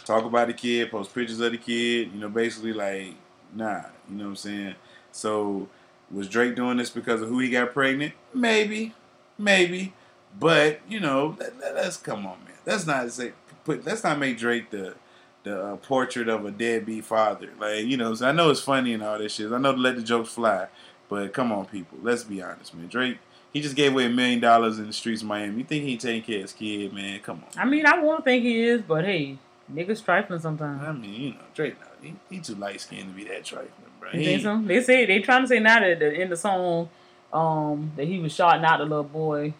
talk 0.04 0.24
about 0.24 0.48
the 0.48 0.54
kid, 0.54 0.90
post 0.90 1.14
pictures 1.14 1.40
of 1.40 1.52
the 1.52 1.58
kid, 1.58 2.10
you 2.12 2.20
know, 2.20 2.28
basically 2.28 2.72
like, 2.72 3.14
nah, 3.54 3.82
you 4.08 4.16
know 4.16 4.24
what 4.24 4.30
I'm 4.30 4.36
saying? 4.36 4.74
So 5.12 5.68
was 6.10 6.28
Drake 6.28 6.56
doing 6.56 6.78
this 6.78 6.90
because 6.90 7.20
of 7.20 7.28
who 7.28 7.38
he 7.40 7.50
got 7.50 7.72
pregnant? 7.72 8.14
Maybe. 8.32 8.94
Maybe. 9.36 9.92
But, 10.38 10.80
you 10.88 11.00
know, 11.00 11.36
let, 11.38 11.58
let, 11.58 11.76
us 11.76 11.96
come 11.96 12.26
on, 12.26 12.38
man. 12.44 12.54
Let's 12.66 12.86
not 12.86 13.10
say 13.12 13.32
put 13.64 13.84
let's 13.84 14.04
not 14.04 14.18
make 14.18 14.38
Drake 14.38 14.70
the 14.70 14.94
the 15.42 15.62
uh, 15.62 15.76
portrait 15.76 16.28
of 16.28 16.44
a 16.44 16.50
deadbeat 16.50 17.04
father. 17.04 17.50
Like, 17.58 17.84
you 17.84 17.96
know, 17.96 18.14
I 18.20 18.32
know 18.32 18.50
it's 18.50 18.60
funny 18.60 18.94
and 18.94 19.02
all 19.02 19.18
this 19.18 19.34
shit. 19.34 19.52
I 19.52 19.58
know 19.58 19.72
to 19.72 19.78
let 19.78 19.96
the 19.96 20.02
jokes 20.02 20.30
fly, 20.30 20.66
but 21.08 21.32
come 21.32 21.52
on, 21.52 21.66
people. 21.66 21.98
Let's 22.02 22.24
be 22.24 22.42
honest, 22.42 22.74
man. 22.74 22.88
Drake, 22.88 23.18
he 23.52 23.60
just 23.60 23.76
gave 23.76 23.92
away 23.92 24.06
a 24.06 24.10
million 24.10 24.40
dollars 24.40 24.78
in 24.78 24.86
the 24.86 24.92
streets 24.92 25.22
of 25.22 25.28
Miami. 25.28 25.58
You 25.58 25.64
think 25.64 25.84
he 25.84 25.96
taking 25.96 26.22
care 26.22 26.36
of 26.36 26.42
his 26.42 26.52
kid, 26.52 26.92
man? 26.92 27.20
Come 27.20 27.42
on. 27.44 27.60
I 27.60 27.64
mean, 27.64 27.86
I 27.86 27.98
want 28.00 28.20
to 28.20 28.24
think 28.24 28.44
he 28.44 28.62
is, 28.62 28.82
but 28.82 29.04
hey, 29.04 29.38
niggas 29.72 30.04
trifling 30.04 30.40
sometimes. 30.40 30.82
I 30.82 30.92
mean, 30.92 31.20
you 31.20 31.30
know, 31.30 31.36
Drake, 31.54 31.76
he, 32.02 32.14
he 32.30 32.40
too 32.40 32.54
light 32.54 32.80
skinned 32.80 33.08
to 33.08 33.14
be 33.16 33.24
that 33.24 33.44
trifling, 33.44 33.70
bro. 34.00 34.10
You 34.12 34.18
He 34.20 34.24
think 34.24 34.42
so? 34.42 34.60
They 34.62 34.82
say 34.82 35.06
they 35.06 35.20
trying 35.20 35.42
to 35.42 35.48
say 35.48 35.60
now 35.60 35.80
that 35.80 35.98
the, 35.98 36.12
in 36.12 36.30
the 36.30 36.36
song, 36.36 36.88
um, 37.32 37.92
that 37.96 38.06
he 38.06 38.18
was 38.18 38.32
shouting 38.32 38.64
out 38.64 38.78
the 38.78 38.84
little 38.84 39.04
boy, 39.04 39.54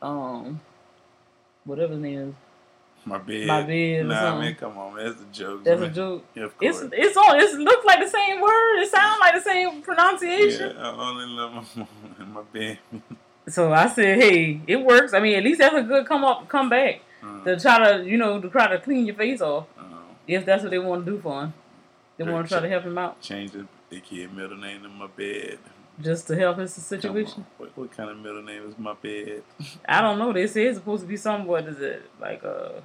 um, 0.00 0.60
whatever 1.64 1.92
his 1.92 2.02
name 2.02 2.18
is. 2.30 2.34
My 3.04 3.16
bed. 3.16 3.46
My 3.46 3.62
bed 3.62 4.06
Nah, 4.06 4.38
man, 4.38 4.54
come 4.54 4.76
on, 4.76 4.94
man. 4.94 5.06
That's 5.06 5.20
a 5.22 5.24
joke. 5.32 5.64
That's 5.64 5.80
a 5.80 5.88
joke. 5.88 6.24
Yeah, 6.34 6.44
of 6.44 6.58
course. 6.58 6.82
it's 6.82 6.94
it's 6.94 7.16
on. 7.16 7.38
It 7.40 7.54
looks 7.54 7.86
like 7.86 8.00
the 8.00 8.08
same 8.08 8.40
word. 8.40 8.80
It 8.80 8.90
sounds 8.90 9.18
like 9.20 9.34
the 9.34 9.40
same 9.40 9.80
pronunciation. 9.82 10.74
Yeah, 10.76 10.90
I 10.90 11.08
only 11.10 11.26
love 11.26 11.52
my 11.54 11.64
mom 11.76 11.88
my 12.38 12.58
bed. 12.58 12.78
So 13.48 13.72
I 13.72 13.88
said, 13.88 14.18
hey, 14.18 14.60
it 14.66 14.76
works. 14.76 15.14
I 15.14 15.20
mean, 15.20 15.36
at 15.36 15.42
least 15.44 15.58
that's 15.60 15.74
a 15.74 15.82
good 15.82 16.06
come 16.06 16.24
up, 16.24 16.48
come 16.48 16.68
back 16.68 17.00
Uh, 17.22 17.42
to 17.44 17.58
try 17.58 17.78
to, 17.98 18.04
you 18.04 18.16
know, 18.18 18.40
to 18.40 18.48
try 18.48 18.66
to 18.68 18.78
clean 18.78 19.06
your 19.06 19.14
face 19.16 19.40
off. 19.40 19.66
uh, 19.78 19.82
If 20.26 20.44
that's 20.44 20.62
what 20.62 20.70
they 20.70 20.78
want 20.78 21.04
to 21.06 21.12
do 21.12 21.18
for 21.18 21.42
him, 21.44 21.54
they 22.16 22.24
want 22.24 22.46
to 22.46 22.52
try 22.54 22.60
to 22.60 22.68
help 22.68 22.84
him 22.84 22.98
out, 22.98 23.20
change 23.20 23.52
the, 23.52 23.66
the 23.90 24.00
kid 24.00 24.32
middle 24.34 24.56
name 24.58 24.82
to 24.82 24.88
my 24.88 25.06
bed. 25.06 25.58
just 26.00 26.26
to 26.28 26.36
help 26.36 26.58
his 26.58 26.74
situation. 26.74 27.44
What, 27.56 27.70
what 27.76 27.90
kind 27.96 28.10
of 28.10 28.18
middle 28.18 28.42
name 28.42 28.68
is 28.68 28.78
my 28.78 28.94
bed? 28.94 29.42
I 29.88 30.00
don't 30.02 30.18
know. 30.18 30.32
They 30.32 30.46
say 30.46 30.66
it's 30.66 30.78
supposed 30.78 31.02
to 31.02 31.08
be 31.08 31.16
some. 31.16 31.46
What 31.46 31.64
is 31.66 31.80
it? 31.80 32.02
Like 32.20 32.44
uh, 32.44 32.80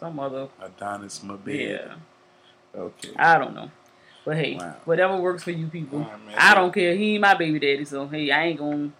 some 0.00 0.18
other. 0.18 0.48
Adonis, 0.60 1.22
my 1.22 1.36
bed. 1.36 1.54
Yeah, 2.74 2.80
Okay. 2.80 3.10
I 3.16 3.38
don't 3.38 3.54
know. 3.54 3.70
But 4.26 4.36
hey, 4.38 4.56
Wow. 4.56 4.74
whatever 4.84 5.16
works 5.18 5.44
for 5.44 5.52
you 5.52 5.68
people. 5.68 6.00
All 6.00 6.04
right, 6.10 6.26
man. 6.26 6.34
I 6.36 6.52
don't 6.54 6.74
care. 6.74 6.96
He 6.96 7.12
ain't 7.14 7.20
my 7.20 7.34
baby 7.34 7.60
daddy, 7.60 7.84
so 7.84 8.08
hey, 8.08 8.28
I 8.32 8.46
ain't 8.46 8.58
gonna, 8.58 8.90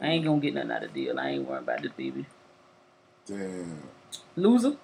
I 0.00 0.06
ain't 0.06 0.24
gonna 0.24 0.40
get 0.40 0.54
nothing 0.54 0.70
out 0.70 0.84
of 0.84 0.92
the 0.94 1.04
deal. 1.04 1.18
I 1.18 1.30
ain't 1.30 1.44
worrying 1.48 1.64
about 1.64 1.82
this 1.82 1.90
baby. 1.90 2.24
Damn. 3.26 3.82
Loser. 4.36 4.76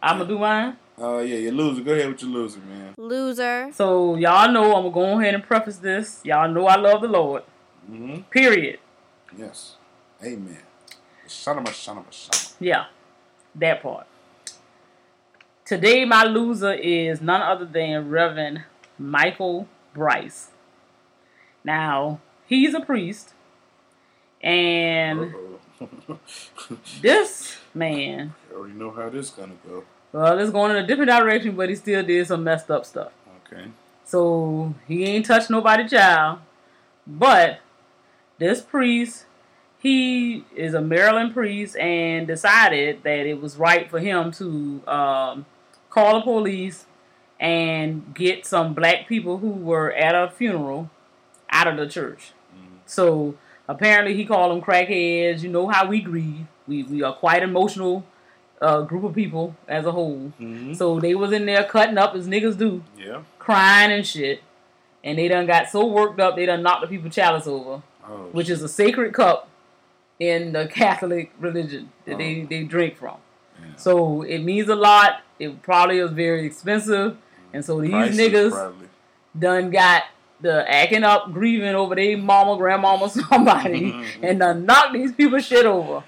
I'm 0.00 0.18
gonna 0.18 0.28
do 0.28 0.38
mine. 0.38 0.76
Oh, 0.98 1.18
yeah, 1.18 1.36
you 1.36 1.50
loser. 1.50 1.82
Go 1.82 1.92
ahead 1.94 2.10
with 2.10 2.22
your 2.22 2.30
loser, 2.30 2.60
man. 2.60 2.94
Loser. 2.96 3.70
So 3.72 4.14
y'all 4.14 4.52
know 4.52 4.66
I'm 4.76 4.84
gonna 4.84 4.90
go 4.94 5.18
ahead 5.20 5.34
and 5.34 5.42
preface 5.42 5.78
this. 5.78 6.20
Y'all 6.22 6.48
know 6.48 6.68
I 6.68 6.76
love 6.76 7.02
the 7.02 7.08
Lord. 7.08 7.42
Mm-hmm. 7.90 8.20
Period. 8.30 8.78
Yes. 9.36 9.74
Amen. 10.22 10.58
Son 11.26 11.58
of 11.58 11.64
a 11.68 11.72
son 11.72 11.98
of 11.98 12.04
a 12.08 12.12
son. 12.12 12.54
Yeah, 12.60 12.84
that 13.56 13.82
part. 13.82 14.06
Today, 15.64 16.04
my 16.04 16.22
loser 16.22 16.72
is 16.72 17.20
none 17.20 17.42
other 17.42 17.64
than 17.64 18.08
Reverend 18.08 18.62
Michael 19.02 19.68
Bryce. 19.94 20.50
Now 21.64 22.20
he's 22.46 22.74
a 22.74 22.80
priest, 22.80 23.34
and 24.42 25.34
this 27.00 27.56
man, 27.74 28.34
I 28.50 28.54
already 28.54 28.74
know 28.74 28.90
how 28.90 29.08
this 29.08 29.30
gonna 29.30 29.54
go. 29.66 29.84
well, 30.12 30.38
it's 30.38 30.50
going 30.50 30.70
in 30.70 30.82
a 30.82 30.86
different 30.86 31.10
direction, 31.10 31.56
but 31.56 31.68
he 31.68 31.74
still 31.74 32.02
did 32.02 32.26
some 32.26 32.44
messed 32.44 32.70
up 32.70 32.86
stuff. 32.86 33.12
Okay. 33.46 33.66
So 34.04 34.74
he 34.86 35.04
ain't 35.04 35.26
touched 35.26 35.50
nobody 35.50 35.88
child. 35.88 36.40
But 37.06 37.60
this 38.38 38.60
priest, 38.60 39.26
he 39.78 40.44
is 40.54 40.74
a 40.74 40.80
Maryland 40.80 41.34
priest 41.34 41.76
and 41.76 42.26
decided 42.26 43.02
that 43.02 43.26
it 43.26 43.40
was 43.40 43.56
right 43.56 43.90
for 43.90 43.98
him 43.98 44.30
to 44.32 44.82
um, 44.86 45.46
call 45.90 46.14
the 46.14 46.20
police 46.22 46.86
and 47.42 48.14
get 48.14 48.46
some 48.46 48.72
black 48.72 49.08
people 49.08 49.38
who 49.38 49.48
were 49.50 49.92
at 49.92 50.14
a 50.14 50.30
funeral 50.30 50.88
out 51.50 51.66
of 51.66 51.76
the 51.76 51.88
church. 51.88 52.32
So 52.86 53.34
apparently 53.68 54.14
he 54.14 54.24
called 54.24 54.52
them 54.52 54.62
crackheads. 54.62 55.42
You 55.42 55.48
know 55.50 55.66
how 55.66 55.86
we 55.88 56.00
grieve. 56.00 56.46
We 56.68 56.84
we 56.84 57.02
are 57.02 57.12
quite 57.14 57.42
emotional 57.42 58.04
uh, 58.60 58.82
group 58.82 59.02
of 59.02 59.12
people 59.14 59.56
as 59.66 59.84
a 59.86 59.90
whole. 59.92 60.32
Mhm. 60.40 60.76
So 60.76 61.00
they 61.00 61.14
was 61.16 61.32
in 61.32 61.46
there 61.46 61.64
cutting 61.64 61.98
up 61.98 62.14
as 62.14 62.28
niggas 62.28 62.56
do 62.56 62.84
Yeah. 62.96 63.22
crying 63.40 63.90
and 63.90 64.06
shit. 64.06 64.40
And 65.02 65.18
they 65.18 65.26
done 65.26 65.46
got 65.46 65.68
so 65.68 65.84
worked 65.84 66.20
up, 66.20 66.36
they 66.36 66.46
done 66.46 66.62
knocked 66.62 66.82
the 66.82 66.86
people 66.86 67.10
chalice 67.10 67.48
over, 67.48 67.82
Oh, 68.08 68.28
which 68.30 68.48
is 68.48 68.62
a 68.62 68.68
sacred 68.68 69.12
cup 69.14 69.48
in 70.20 70.52
the 70.52 70.66
Catholic 70.68 71.32
religion 71.40 71.90
that 72.04 72.18
they, 72.18 72.42
Oh. 72.42 72.46
they 72.48 72.62
drink 72.62 72.96
from. 72.96 73.16
So 73.76 74.22
it 74.22 74.38
means 74.40 74.68
a 74.68 74.76
lot. 74.76 75.22
It 75.40 75.62
probably 75.62 75.98
is 75.98 76.12
very 76.12 76.44
expensive. 76.46 77.16
And 77.52 77.64
so 77.64 77.80
these 77.80 77.92
niggas 77.92 78.50
probably. 78.50 78.88
done 79.38 79.70
got 79.70 80.04
the 80.40 80.70
acting 80.70 81.04
up, 81.04 81.32
grieving 81.32 81.74
over 81.74 81.94
their 81.94 82.18
mama, 82.18 82.56
grandmama, 82.56 83.08
somebody, 83.30 83.94
and 84.22 84.40
done 84.40 84.66
knocked 84.66 84.92
these 84.92 85.12
people 85.12 85.38
shit 85.38 85.64
over. 85.64 86.02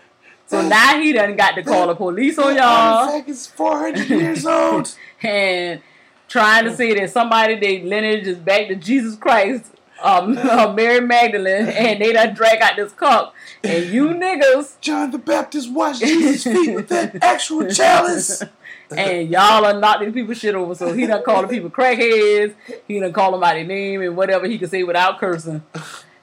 So 0.46 0.60
now 0.66 1.00
he 1.00 1.12
done 1.12 1.36
got 1.36 1.54
to 1.54 1.62
call 1.62 1.86
the 1.86 1.94
police 1.94 2.38
on 2.38 2.54
y'all 2.54 2.64
Artifact 2.64 3.28
is 3.30 3.46
400 3.46 4.10
years 4.10 4.46
old. 4.46 4.94
and 5.22 5.80
trying 6.28 6.64
to 6.64 6.76
say 6.76 6.94
that 6.98 7.10
somebody 7.10 7.58
they 7.58 7.82
lineage 7.82 8.26
is 8.26 8.36
back 8.38 8.68
to 8.68 8.74
Jesus 8.76 9.16
Christ, 9.16 9.64
um, 10.02 10.36
uh, 10.42 10.72
Mary 10.72 11.00
Magdalene, 11.00 11.68
and 11.68 12.00
they 12.00 12.12
done 12.12 12.34
drag 12.34 12.60
out 12.60 12.76
this 12.76 12.92
cup, 12.92 13.34
and 13.62 13.86
you 13.86 14.08
niggas, 14.08 14.78
John 14.80 15.10
the 15.10 15.18
Baptist 15.18 15.72
washed 15.72 16.00
Jesus' 16.00 16.44
feet 16.44 16.74
with 16.74 16.88
that 16.88 17.22
actual 17.22 17.68
chalice. 17.70 18.42
And 18.90 19.28
y'all 19.30 19.64
are 19.64 19.78
knock 19.78 20.00
these 20.00 20.12
people 20.12 20.34
shit 20.34 20.54
over. 20.54 20.74
So 20.74 20.92
he 20.92 21.06
done 21.06 21.22
calling 21.24 21.48
people 21.48 21.70
crackheads. 21.70 22.54
He 22.86 23.00
done 23.00 23.12
call 23.12 23.32
them 23.32 23.40
by 23.40 23.54
their 23.54 23.64
name 23.64 24.02
and 24.02 24.16
whatever 24.16 24.46
he 24.46 24.58
could 24.58 24.70
say 24.70 24.82
without 24.82 25.18
cursing, 25.18 25.62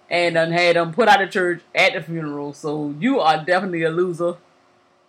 and 0.10 0.36
done 0.36 0.52
had 0.52 0.76
them 0.76 0.94
put 0.94 1.08
out 1.08 1.22
of 1.22 1.32
church 1.32 1.62
at 1.74 1.94
the 1.94 2.02
funeral. 2.02 2.54
So 2.54 2.94
you 3.00 3.20
are 3.20 3.44
definitely 3.44 3.84
a 3.84 3.90
loser. 3.90 4.36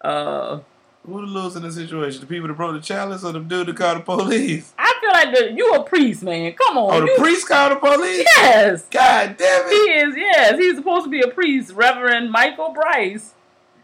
Uh, 0.01 0.61
Who 1.07 1.21
the 1.21 1.27
loser 1.27 1.59
in 1.59 1.63
the 1.65 1.73
situation? 1.73 2.21
The 2.21 2.27
people 2.27 2.49
that 2.49 2.55
broke 2.55 2.75
the 2.75 2.81
chalice 2.81 3.23
or 3.25 3.33
the 3.33 3.41
dude 3.41 3.69
that 3.69 3.77
called 3.77 3.99
the 3.99 4.03
police? 4.03 4.73
I 4.79 4.93
feel 5.01 5.11
like 5.11 5.35
the, 5.37 5.53
you 5.57 5.71
a 5.75 5.83
priest, 5.85 6.23
man. 6.23 6.53
Come 6.53 6.79
on, 6.79 6.95
Oh, 6.95 7.01
the 7.01 7.07
you- 7.13 7.19
priest 7.19 7.47
called 7.49 7.73
the 7.73 7.77
police? 7.77 8.25
Yes. 8.37 8.85
God 8.91 9.37
damn 9.37 9.67
it. 9.67 9.71
He 9.71 9.77
is, 10.01 10.17
yes. 10.17 10.59
He's 10.59 10.77
supposed 10.77 11.05
to 11.05 11.11
be 11.11 11.21
a 11.21 11.29
priest, 11.29 11.73
Reverend 11.73 12.31
Michael 12.33 12.71
Bryce. 12.73 13.35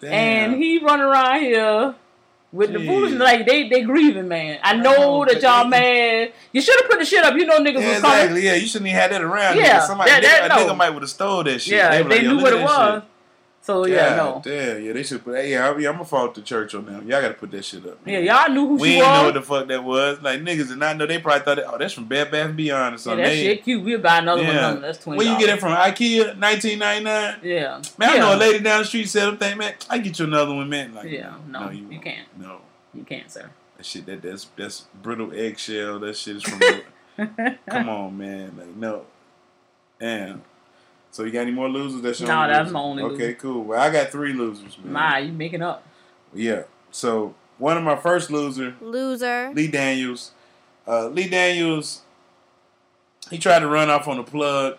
Damn. 0.01 0.13
And 0.13 0.63
he 0.63 0.79
run 0.79 1.01
around 1.01 1.41
here 1.41 1.95
with 2.53 2.73
the 2.73 2.79
Jeez. 2.79 2.87
foolishness. 2.87 3.21
Like, 3.21 3.47
they, 3.47 3.69
they 3.69 3.83
grieving, 3.83 4.29
man. 4.29 4.59
I 4.63 4.75
know 4.77 4.95
Oh, 4.99 5.25
that 5.27 5.43
y'all 5.43 5.67
mad. 5.67 6.33
You 6.53 6.61
should 6.63 6.81
have 6.81 6.91
put 6.91 6.99
the 6.99 7.05
shit 7.05 7.23
up. 7.25 7.35
You 7.35 7.45
know 7.47 7.59
niggas 7.59 7.81
Yeah, 7.81 7.89
was 7.93 8.01
coming. 8.01 8.17
exactly. 8.19 8.45
Yeah, 8.47 8.55
you 8.55 8.67
shouldn't 8.67 8.91
have 8.91 9.03
had 9.03 9.13
that 9.13 9.23
around. 9.23 9.57
Yeah, 9.59 9.81
nigga. 9.81 9.87
Somebody, 9.87 10.11
that- 10.11 10.23
nigga, 10.23 10.49
that- 10.49 10.51
a 10.51 10.55
nigga 10.55 10.67
no. 10.69 10.75
might 10.75 10.91
would 10.91 11.03
have 11.03 11.11
stole 11.11 11.45
that 11.45 11.61
shit. 11.61 11.75
Yeah, 11.75 11.91
They 11.91 12.03
they 12.03 12.09
like, 12.09 12.23
knew 12.23 12.37
what 12.43 12.53
it 12.53 12.57
that 12.59 12.65
was. 12.65 13.03
So, 13.69 13.85
yeah, 13.85 14.17
God 14.17 14.45
no. 14.47 14.51
Damn, 14.51 14.83
yeah, 14.83 14.93
they 14.95 15.03
should 15.03 15.23
put. 15.23 15.37
Hey, 15.37 15.51
yeah, 15.51 15.69
I 15.69 15.75
I'm 15.75 15.83
gonna 15.83 16.03
fault 16.07 16.35
the 16.35 16.41
church 16.41 16.75
on 16.75 16.87
them. 16.87 17.07
Y'all 17.07 17.21
gotta 17.21 17.35
put 17.35 17.51
that 17.51 17.63
shit 17.63 17.85
up. 17.85 17.99
Yeah, 18.07 18.21
y'all 18.21 18.51
knew 18.51 18.67
who 18.67 18.77
we 18.77 18.93
didn't 18.93 19.13
know 19.13 19.25
what 19.25 19.35
the 19.35 19.43
fuck 19.43 19.69
that 19.69 19.85
was. 19.85 20.23
Like 20.23 20.41
niggas 20.41 20.69
did 20.69 20.79
not 20.79 20.97
know. 20.97 21.05
They 21.05 21.19
probably 21.19 21.45
thought, 21.45 21.57
that, 21.57 21.67
oh, 21.71 21.77
that's 21.77 21.93
from 21.93 22.07
Bed 22.07 22.31
Bath 22.31 22.57
Beyond 22.57 22.83
or 22.83 22.91
yeah, 22.93 22.97
something. 22.97 23.25
that 23.25 23.29
They- 23.29 23.43
shit 23.45 23.65
cute. 23.65 23.85
We'll 23.85 23.99
buy 23.99 24.21
another 24.21 24.43
one. 24.43 24.55
Yeah. 24.55 24.71
them. 24.71 24.81
That's 24.81 25.05
$20. 25.05 25.17
Where 25.19 25.27
you 25.27 25.39
get 25.39 25.51
it 25.51 25.61
from? 25.61 25.73
IKEA, 25.73 26.41
1999. 26.41 27.41
Yeah. 27.43 27.83
Man, 27.99 28.09
I 28.09 28.15
yeah. 28.15 28.21
know 28.21 28.35
a 28.35 28.39
lady 28.39 28.61
down 28.65 28.81
the 28.81 28.87
street 28.87 29.07
said 29.11 29.39
thing, 29.39 29.59
man. 29.59 29.75
I 29.91 29.99
get 29.99 30.19
you 30.19 30.25
another 30.25 30.55
one, 30.55 30.71
man. 30.71 30.95
Like, 30.95 31.11
Yeah, 31.11 31.35
no, 31.47 31.67
no, 31.67 31.71
you, 31.71 31.91
you 31.91 32.01
can't. 32.01 32.27
No, 32.41 32.63
You 32.95 33.05
can't, 33.05 33.31
sir. 33.31 33.51
that 33.77 33.85
shit. 33.85 34.07
That 34.07 34.23
that's 34.23 34.47
that's 34.57 34.87
brittle 35.03 35.31
eggshell. 35.35 35.99
That 35.99 36.17
shit 36.17 36.37
is 36.37 36.43
from. 36.43 36.59
come 37.69 37.91
on, 37.91 38.17
man. 38.17 38.55
Like, 38.57 38.75
no. 38.77 39.05
Damn. 40.01 40.41
So 41.11 41.25
you 41.25 41.31
got 41.33 41.41
any 41.41 41.51
more 41.53 41.69
losers? 41.69 42.03
That's 42.03 42.21
your 42.21 42.29
Nah, 42.29 42.43
only 42.43 42.55
that's 42.55 42.65
loser? 42.67 42.75
my 42.75 42.81
only 42.81 43.03
Okay, 43.05 43.17
loser. 43.29 43.35
cool. 43.35 43.65
Well, 43.65 43.81
I 43.81 43.91
got 43.91 44.11
three 44.11 44.33
losers, 44.33 44.77
man. 44.79 44.93
My, 44.93 45.19
you 45.19 45.33
making 45.33 45.63
up. 45.63 45.83
Yeah. 46.35 46.63
So 46.91 47.35
one 47.59 47.77
of 47.77 47.83
my 47.83 47.97
first 47.97 48.31
loser, 48.31 48.75
Loser. 48.81 49.51
Lee 49.55 49.69
Daniels. 49.69 50.33
Uh, 50.87 51.09
Lee 51.09 51.29
Daniels, 51.29 52.03
he 53.31 53.39
tried 53.39 53.61
to 53.61 53.69
run 53.69 53.91
off 53.91 54.07
on 54.09 54.17
the 54.19 54.23
plug. 54.23 54.79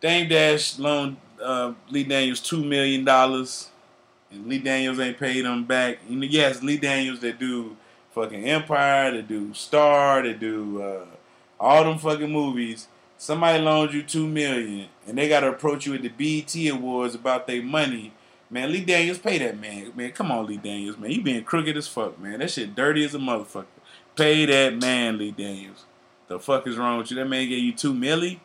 Dame 0.00 0.28
Dash 0.28 0.78
loaned 0.78 1.16
uh, 1.42 1.72
Lee 1.90 2.04
Daniels 2.04 2.40
two 2.40 2.62
million 2.64 3.04
dollars, 3.04 3.70
and 4.30 4.46
Lee 4.46 4.58
Daniels 4.58 4.98
ain't 5.00 5.18
paid 5.18 5.44
him 5.44 5.64
back. 5.64 5.98
You 6.08 6.16
know, 6.16 6.26
yes, 6.26 6.62
Lee 6.62 6.76
Daniels 6.78 7.20
they 7.20 7.32
do 7.32 7.76
fucking 8.12 8.44
Empire, 8.44 9.10
they 9.12 9.22
do 9.22 9.52
Star, 9.54 10.22
they 10.22 10.32
do 10.34 10.82
uh, 10.82 11.04
all 11.60 11.84
them 11.84 11.98
fucking 11.98 12.30
movies. 12.30 12.88
Somebody 13.18 13.62
loaned 13.62 13.92
you 13.94 14.02
two 14.02 14.26
million, 14.26 14.88
and 15.06 15.16
they 15.18 15.28
got 15.28 15.40
to 15.40 15.48
approach 15.48 15.86
you 15.86 15.94
at 15.94 16.02
the 16.02 16.08
BET 16.08 16.54
Awards 16.72 17.14
about 17.14 17.46
their 17.46 17.62
money. 17.62 18.12
Man, 18.50 18.70
Lee 18.70 18.84
Daniels, 18.84 19.18
pay 19.18 19.38
that 19.38 19.58
man. 19.58 19.92
Man, 19.96 20.12
come 20.12 20.30
on, 20.30 20.46
Lee 20.46 20.58
Daniels, 20.58 20.98
man. 20.98 21.10
You 21.10 21.22
being 21.22 21.42
crooked 21.44 21.76
as 21.76 21.88
fuck, 21.88 22.20
man. 22.20 22.40
That 22.40 22.50
shit 22.50 22.74
dirty 22.74 23.04
as 23.04 23.14
a 23.14 23.18
motherfucker. 23.18 23.64
Pay 24.14 24.44
that 24.46 24.76
man, 24.78 25.16
Lee 25.18 25.30
Daniels. 25.30 25.84
The 26.28 26.38
fuck 26.38 26.66
is 26.66 26.76
wrong 26.76 26.98
with 26.98 27.10
you? 27.10 27.16
That 27.16 27.24
man 27.28 27.48
gave 27.48 27.62
you 27.62 27.72
two 27.72 27.94
milli. 27.94 28.40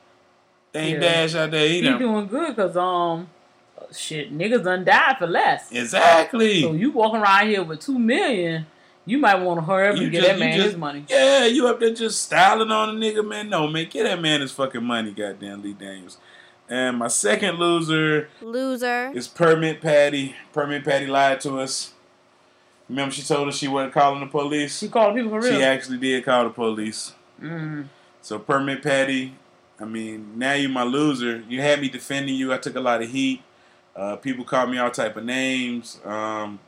Dame 0.74 0.96
Yeah. 0.96 1.00
Dash 1.00 1.36
out 1.36 1.52
there, 1.52 1.68
he 1.68 1.82
doing 1.82 2.28
good 2.28 2.56
because, 2.56 2.76
um, 2.78 3.30
shit, 3.96 4.36
niggas 4.38 4.64
done 4.64 4.84
died 4.86 5.18
for 5.20 5.28
less. 5.28 5.72
exactly. 5.72 6.62
So 6.62 6.74
you 6.74 6.92
walking 6.92 7.22
around 7.22 7.48
here 7.50 7.64
with 7.64 7.80
two 7.82 7.98
million, 8.00 8.66
you 9.06 9.18
might 9.18 9.36
want 9.36 9.60
to 9.60 9.66
hurry 9.66 9.90
up 9.90 9.96
You 9.98 10.04
and 10.04 10.12
get 10.12 10.20
just- 10.20 10.30
that 10.34 10.40
man 10.40 10.56
just- 10.56 10.66
his 10.70 10.78
money. 10.78 11.06
Yeah, 11.10 11.46
you 11.46 11.68
up 11.68 11.80
there 11.80 11.94
just 11.94 12.22
styling 12.24 12.72
on 12.72 12.90
a 12.90 12.94
nigga, 12.94 13.26
man. 13.28 13.50
No, 13.50 13.68
man, 13.68 13.88
get 13.90 14.04
that 14.04 14.22
man 14.22 14.42
his 14.42 14.52
fucking 14.52 14.84
money, 14.84 15.12
goddamn 15.12 15.62
Lee 15.64 15.74
Daniels. 15.74 16.18
And 16.70 16.98
my 16.98 17.08
second 17.08 17.58
loser 17.58 18.30
Loser. 18.42 19.12
is 19.14 19.28
Permit 19.28 19.82
Patty. 19.82 20.36
Permit 20.52 20.84
Patty 20.84 21.08
lied 21.08 21.40
to 21.42 21.60
us. 21.60 21.94
Remember, 22.90 23.14
she 23.14 23.22
told 23.22 23.48
us 23.48 23.58
she 23.58 23.68
wasn't 23.68 23.94
calling 23.94 24.20
the 24.20 24.28
police. 24.28 24.78
She 24.78 24.90
called 24.90 25.16
people 25.16 25.32
for 25.32 25.42
real. 25.42 25.52
She 25.52 25.64
actually 25.64 25.98
did 25.98 26.26
call 26.26 26.46
the 26.46 26.50
police. 26.50 27.14
Mm. 27.42 27.88
So 28.22 28.40
Permit 28.40 28.84
Patty, 28.84 29.34
I 29.80 29.86
mean, 29.86 30.38
now 30.38 30.54
you're 30.54 30.70
my 30.70 30.84
loser. 30.84 31.44
You 31.48 31.62
had 31.62 31.80
me 31.80 31.90
defending 31.90 32.36
you. 32.36 32.54
I 32.54 32.58
took 32.58 32.76
a 32.76 32.82
lot 32.82 33.02
of 33.02 33.10
heat. 33.10 33.44
Uh, 33.96 34.16
people 34.16 34.46
called 34.46 34.70
me 34.70 34.78
all 34.78 34.92
type 34.92 35.18
of 35.18 35.24
names. 35.26 36.00
Um, 36.06 36.60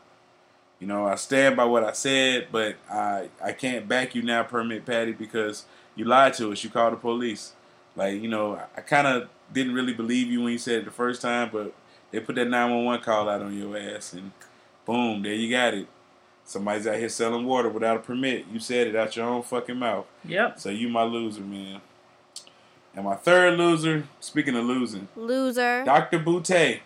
you 0.79 0.87
know, 0.87 1.05
I 1.05 1.15
stand 1.15 1.57
by 1.57 1.65
what 1.65 1.83
I 1.83 1.91
said, 1.91 2.47
but 2.51 2.75
I 2.89 3.29
I 3.43 3.51
can't 3.51 3.87
back 3.87 4.15
you 4.15 4.21
now, 4.21 4.43
Permit 4.43 4.85
Patty, 4.85 5.11
because 5.11 5.65
you 5.95 6.05
lied 6.05 6.33
to 6.35 6.51
us. 6.51 6.63
You 6.63 6.69
called 6.69 6.93
the 6.93 6.97
police. 6.97 7.53
Like, 7.95 8.21
you 8.21 8.29
know, 8.29 8.59
I 8.75 8.81
kind 8.81 9.07
of 9.07 9.29
didn't 9.53 9.73
really 9.73 9.93
believe 9.93 10.27
you 10.27 10.41
when 10.41 10.51
you 10.53 10.57
said 10.57 10.79
it 10.79 10.85
the 10.85 10.91
first 10.91 11.21
time, 11.21 11.49
but 11.51 11.73
they 12.11 12.19
put 12.19 12.35
that 12.35 12.45
911 12.47 13.03
call 13.03 13.29
out 13.29 13.41
on 13.41 13.55
your 13.57 13.77
ass, 13.77 14.13
and 14.13 14.31
boom, 14.85 15.21
there 15.21 15.33
you 15.33 15.49
got 15.49 15.73
it. 15.73 15.87
Somebody's 16.45 16.87
out 16.87 16.97
here 16.97 17.09
selling 17.09 17.45
water 17.45 17.69
without 17.69 17.97
a 17.97 17.99
permit. 17.99 18.45
You 18.51 18.59
said 18.59 18.87
it 18.87 18.95
out 18.95 19.15
your 19.15 19.25
own 19.27 19.43
fucking 19.43 19.77
mouth. 19.77 20.07
Yep. 20.25 20.59
So 20.59 20.69
you 20.69 20.89
my 20.89 21.03
loser, 21.03 21.41
man. 21.41 21.81
And 22.95 23.05
my 23.05 23.15
third 23.15 23.57
loser, 23.59 24.05
speaking 24.19 24.55
of 24.55 24.65
losing, 24.65 25.07
Loser. 25.15 25.83
Dr. 25.85 26.17
Boutte. 26.19 26.79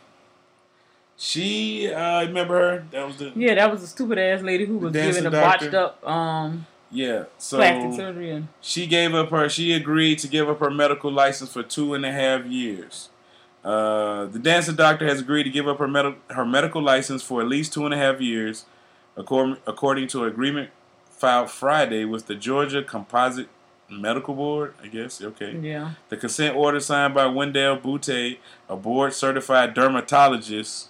She, 1.16 1.90
uh, 1.94 2.26
remember 2.26 2.56
her? 2.60 2.86
That 2.92 3.08
was 3.08 3.18
the 3.18 3.32
Yeah, 3.36 3.56
that 3.56 3.72
was 3.72 3.84
a 3.84 3.88
stupid 3.88 4.18
ass 4.18 4.42
lady 4.42 4.66
who 4.66 4.78
was 4.80 4.92
giving 4.92 5.26
a 5.26 5.30
doctor. 5.30 5.72
botched 5.72 5.74
up 5.74 6.06
um 6.08 6.66
yeah. 6.94 7.24
So 7.38 7.58
plastic 7.58 7.94
surgery 7.94 8.32
and 8.32 8.48
she 8.62 8.86
gave 8.86 9.14
up 9.16 9.30
her. 9.32 9.50
She 9.50 9.74
agreed 9.74 10.20
to 10.20 10.28
give 10.28 10.48
up 10.48 10.60
her 10.60 10.70
medical 10.70 11.12
license 11.12 11.52
for 11.52 11.64
two 11.64 11.94
and 11.94 12.06
a 12.06 12.12
half 12.12 12.46
years. 12.46 13.10
Uh, 13.64 14.26
the 14.26 14.40
dancing 14.40 14.76
doctor 14.76 15.08
has 15.08 15.22
agreed 15.22 15.44
to 15.44 15.50
give 15.50 15.68
up 15.68 15.80
her 15.80 15.88
med- 15.88 16.16
her 16.30 16.46
medical 16.46 16.82
license 16.82 17.24
for 17.24 17.42
at 17.42 17.48
least 17.48 17.74
two 17.74 17.86
and 17.86 17.94
a 17.94 17.98
half 17.98 18.22
years, 18.22 18.66
according 19.18 19.58
according 19.66 20.08
to 20.10 20.24
an 20.24 20.30
agreement 20.30 20.70
filed 21.10 21.50
Friday 21.50 22.06
with 22.06 22.28
the 22.28 22.36
Georgia 22.36 22.84
Composite 22.84 23.48
Medical 23.90 24.36
Board. 24.36 24.76
I 24.84 24.88
guess 24.88 25.22
okay. 25.22 25.58
yeah. 25.58 25.94
The 26.10 26.18
consent 26.18 26.56
order 26.56 26.80
signed 26.80 27.14
by 27.14 27.26
Windell 27.26 27.82
Boutte, 27.82 28.38
a 28.70 28.76
board 28.76 29.14
certified 29.14 29.74
dermatologist. 29.74 30.90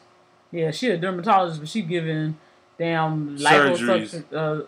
Yeah, 0.51 0.71
she 0.71 0.89
a 0.89 0.97
dermatologist, 0.97 1.59
but 1.61 1.69
she 1.69 1.81
giving 1.81 2.37
damn 2.77 3.37
Surgeries. 3.37 3.77
liposuction 3.77 4.23
uh, 4.33 4.65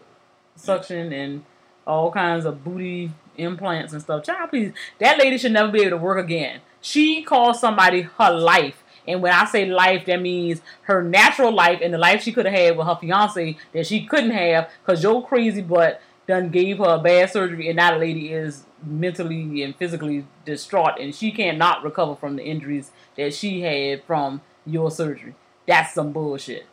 suction 0.56 1.14
and 1.14 1.44
all 1.86 2.12
kinds 2.12 2.46
of 2.46 2.64
booty 2.64 3.12
implants 3.38 3.94
and 3.94 4.02
stuff. 4.02 4.24
Child, 4.24 4.50
please, 4.50 4.74
that 5.00 5.18
lady 5.18 5.38
should 5.38 5.52
never 5.52 5.72
be 5.72 5.82
able 5.82 5.92
to 5.92 5.98
work 5.98 6.24
again. 6.24 6.62
She 6.82 7.24
called 7.24 7.56
somebody 7.56 8.02
her 8.02 8.32
life. 8.32 8.84
And 9.08 9.22
when 9.22 9.34
I 9.34 9.46
say 9.46 9.66
life, 9.66 10.06
that 10.06 10.22
means 10.22 10.62
her 10.84 11.04
natural 11.04 11.52
life 11.52 11.80
and 11.82 11.94
the 11.94 11.98
life 11.98 12.24
she 12.24 12.32
could 12.32 12.46
have 12.46 12.56
had 12.56 12.78
with 12.78 12.88
her 12.88 12.98
fiance 13.00 13.58
that 13.74 13.86
she 13.86 14.06
couldn't 14.06 14.32
have 14.32 14.70
because 14.84 15.04
your 15.04 15.26
crazy 15.26 15.62
butt 15.62 16.02
done 16.28 16.50
gave 16.50 16.80
her 16.80 16.96
a 16.96 17.00
bad 17.00 17.30
surgery 17.30 17.68
and 17.68 17.78
now 17.78 17.92
the 17.92 18.00
lady 18.00 18.34
is 18.34 18.66
mentally 18.84 19.62
and 19.62 19.76
physically 19.76 20.26
distraught 20.44 21.00
and 21.00 21.14
she 21.14 21.32
cannot 21.32 21.84
recover 21.84 22.16
from 22.16 22.36
the 22.36 22.44
injuries 22.44 22.92
that 23.16 23.34
she 23.34 23.62
had 23.62 24.04
from 24.04 24.42
your 24.66 24.90
surgery. 24.90 25.36
That's 25.68 25.94
some 25.94 26.12
bullshit. 26.12 26.66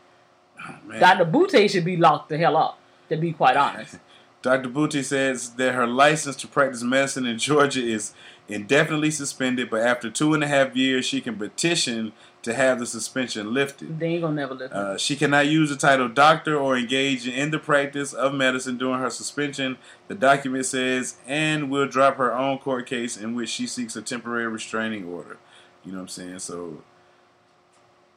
Oh, 0.61 0.77
man. 0.87 1.01
Dr. 1.01 1.25
Boutte 1.25 1.71
should 1.71 1.85
be 1.85 1.97
locked 1.97 2.29
the 2.29 2.39
hell 2.39 2.57
up, 2.57 2.79
to 3.13 3.21
be 3.21 3.33
quite 3.33 3.57
honest. 3.57 3.99
Dr. 4.43 4.69
Booty 4.69 5.05
says 5.05 5.51
that 5.51 5.75
her 5.75 5.87
license 5.87 6.35
to 6.37 6.49
practice 6.49 6.83
medicine 6.83 7.27
in 7.27 7.39
Georgia 7.39 7.81
is 7.81 8.13
indefinitely 8.49 9.13
suspended, 9.13 9.71
but 9.71 9.83
after 9.83 10.11
two 10.11 10.35
and 10.35 10.43
a 10.43 10.49
half 10.49 10.75
years, 10.75 11.07
she 11.07 11.21
can 11.21 11.37
petition 11.37 12.13
to 12.43 12.53
have 12.53 12.81
the 12.81 12.87
suspension 12.87 13.55
lifted. 13.55 14.01
They 14.01 14.09
ain't 14.09 14.23
gonna 14.23 14.35
never 14.35 14.55
lift 14.55 14.75
it. 14.75 14.77
Uh, 14.77 14.99
she 14.99 15.15
cannot 15.15 15.47
use 15.47 15.71
the 15.71 15.77
title 15.77 16.09
doctor 16.09 16.57
or 16.57 16.77
engage 16.77 17.29
in 17.29 17.53
the 17.53 17.61
practice 17.61 18.13
of 18.13 18.35
medicine 18.35 18.79
during 18.79 18.99
her 18.99 19.11
suspension. 19.11 19.79
The 20.09 20.17
document 20.17 20.67
says, 20.67 21.17
and 21.25 21.71
will 21.71 21.87
drop 21.87 22.17
her 22.17 22.35
own 22.35 22.59
court 22.59 22.87
case 22.87 23.17
in 23.17 23.37
which 23.37 23.49
she 23.49 23.69
seeks 23.69 23.95
a 23.95 24.03
temporary 24.03 24.49
restraining 24.49 25.07
order. 25.07 25.39
You 25.85 25.93
know 25.93 25.99
what 25.99 26.03
I'm 26.03 26.09
saying? 26.09 26.41
So, 26.41 26.83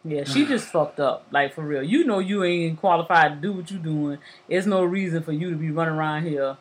Yeah, 0.08 0.24
she 0.24 0.46
just 0.46 0.68
fucked 0.68 1.00
up. 1.00 1.26
Like 1.32 1.54
for 1.56 1.64
real. 1.64 1.82
You 1.82 2.04
know 2.06 2.20
you 2.20 2.44
ain't 2.44 2.80
qualified 2.80 3.36
to 3.36 3.48
do 3.48 3.54
what 3.54 3.72
you 3.72 3.80
doing. 3.80 4.20
There's 4.48 4.68
no 4.68 4.84
reason 4.84 5.24
for 5.24 5.32
you 5.32 5.50
to 5.50 5.56
be 5.56 5.72
running 5.72 5.96
around 5.96 6.26
here, 6.28 6.58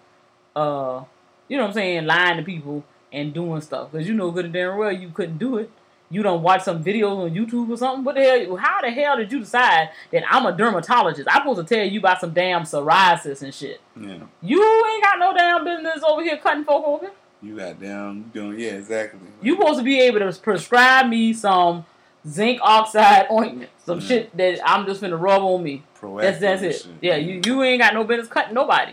uh, 0.56 1.04
you 1.48 1.56
know 1.58 1.64
what 1.64 1.68
I'm 1.68 1.74
saying, 1.74 2.06
lying 2.06 2.38
to 2.38 2.42
people 2.42 2.84
and 3.12 3.34
doing 3.34 3.60
stuff. 3.60 3.92
Because 3.92 4.08
you 4.08 4.14
know 4.14 4.30
good 4.30 4.46
and 4.46 4.54
damn 4.54 4.78
well 4.78 4.90
you 4.92 5.10
couldn't 5.10 5.38
do 5.38 5.58
it. 5.58 5.70
You 6.10 6.22
don't 6.22 6.42
watch 6.42 6.62
some 6.62 6.82
videos 6.84 7.18
on 7.24 7.34
YouTube 7.34 7.68
or 7.70 7.76
something. 7.76 8.04
What 8.04 8.14
the 8.14 8.22
hell? 8.22 8.56
How 8.56 8.80
the 8.80 8.90
hell 8.90 9.16
did 9.16 9.32
you 9.32 9.40
decide 9.40 9.90
that 10.12 10.22
I'm 10.30 10.46
a 10.46 10.56
dermatologist? 10.56 11.28
I'm 11.30 11.42
supposed 11.42 11.66
to 11.68 11.74
tell 11.74 11.84
you 11.86 11.98
about 11.98 12.20
some 12.20 12.32
damn 12.32 12.62
psoriasis 12.62 13.42
and 13.42 13.52
shit. 13.52 13.80
yeah, 14.00 14.18
You 14.40 14.86
ain't 14.92 15.02
got 15.02 15.18
no 15.18 15.34
damn 15.34 15.64
business 15.64 16.02
over 16.06 16.22
here 16.22 16.36
cutting 16.38 16.64
folk 16.64 16.84
open. 16.86 17.10
you 17.42 17.56
got 17.56 17.80
down 17.80 18.30
doing, 18.32 18.58
yeah, 18.60 18.72
exactly. 18.72 19.20
You 19.42 19.56
supposed 19.56 19.78
to 19.78 19.84
be 19.84 20.00
able 20.00 20.20
to 20.20 20.32
prescribe 20.40 21.08
me 21.08 21.32
some 21.32 21.84
zinc 22.26 22.58
oxide 22.62 23.26
ointment, 23.30 23.70
some 23.84 24.00
Mm. 24.00 24.08
shit 24.08 24.36
that 24.36 24.60
I'm 24.68 24.86
just 24.86 25.00
gonna 25.00 25.16
rub 25.16 25.42
on 25.42 25.62
me. 25.62 25.82
That's 26.20 26.38
that's 26.38 26.62
it. 26.62 26.72
shit. 26.76 26.86
Yeah, 27.00 27.16
you 27.16 27.40
you 27.44 27.62
ain't 27.62 27.80
got 27.80 27.94
no 27.94 28.04
business 28.04 28.28
cutting 28.28 28.54
nobody. 28.54 28.92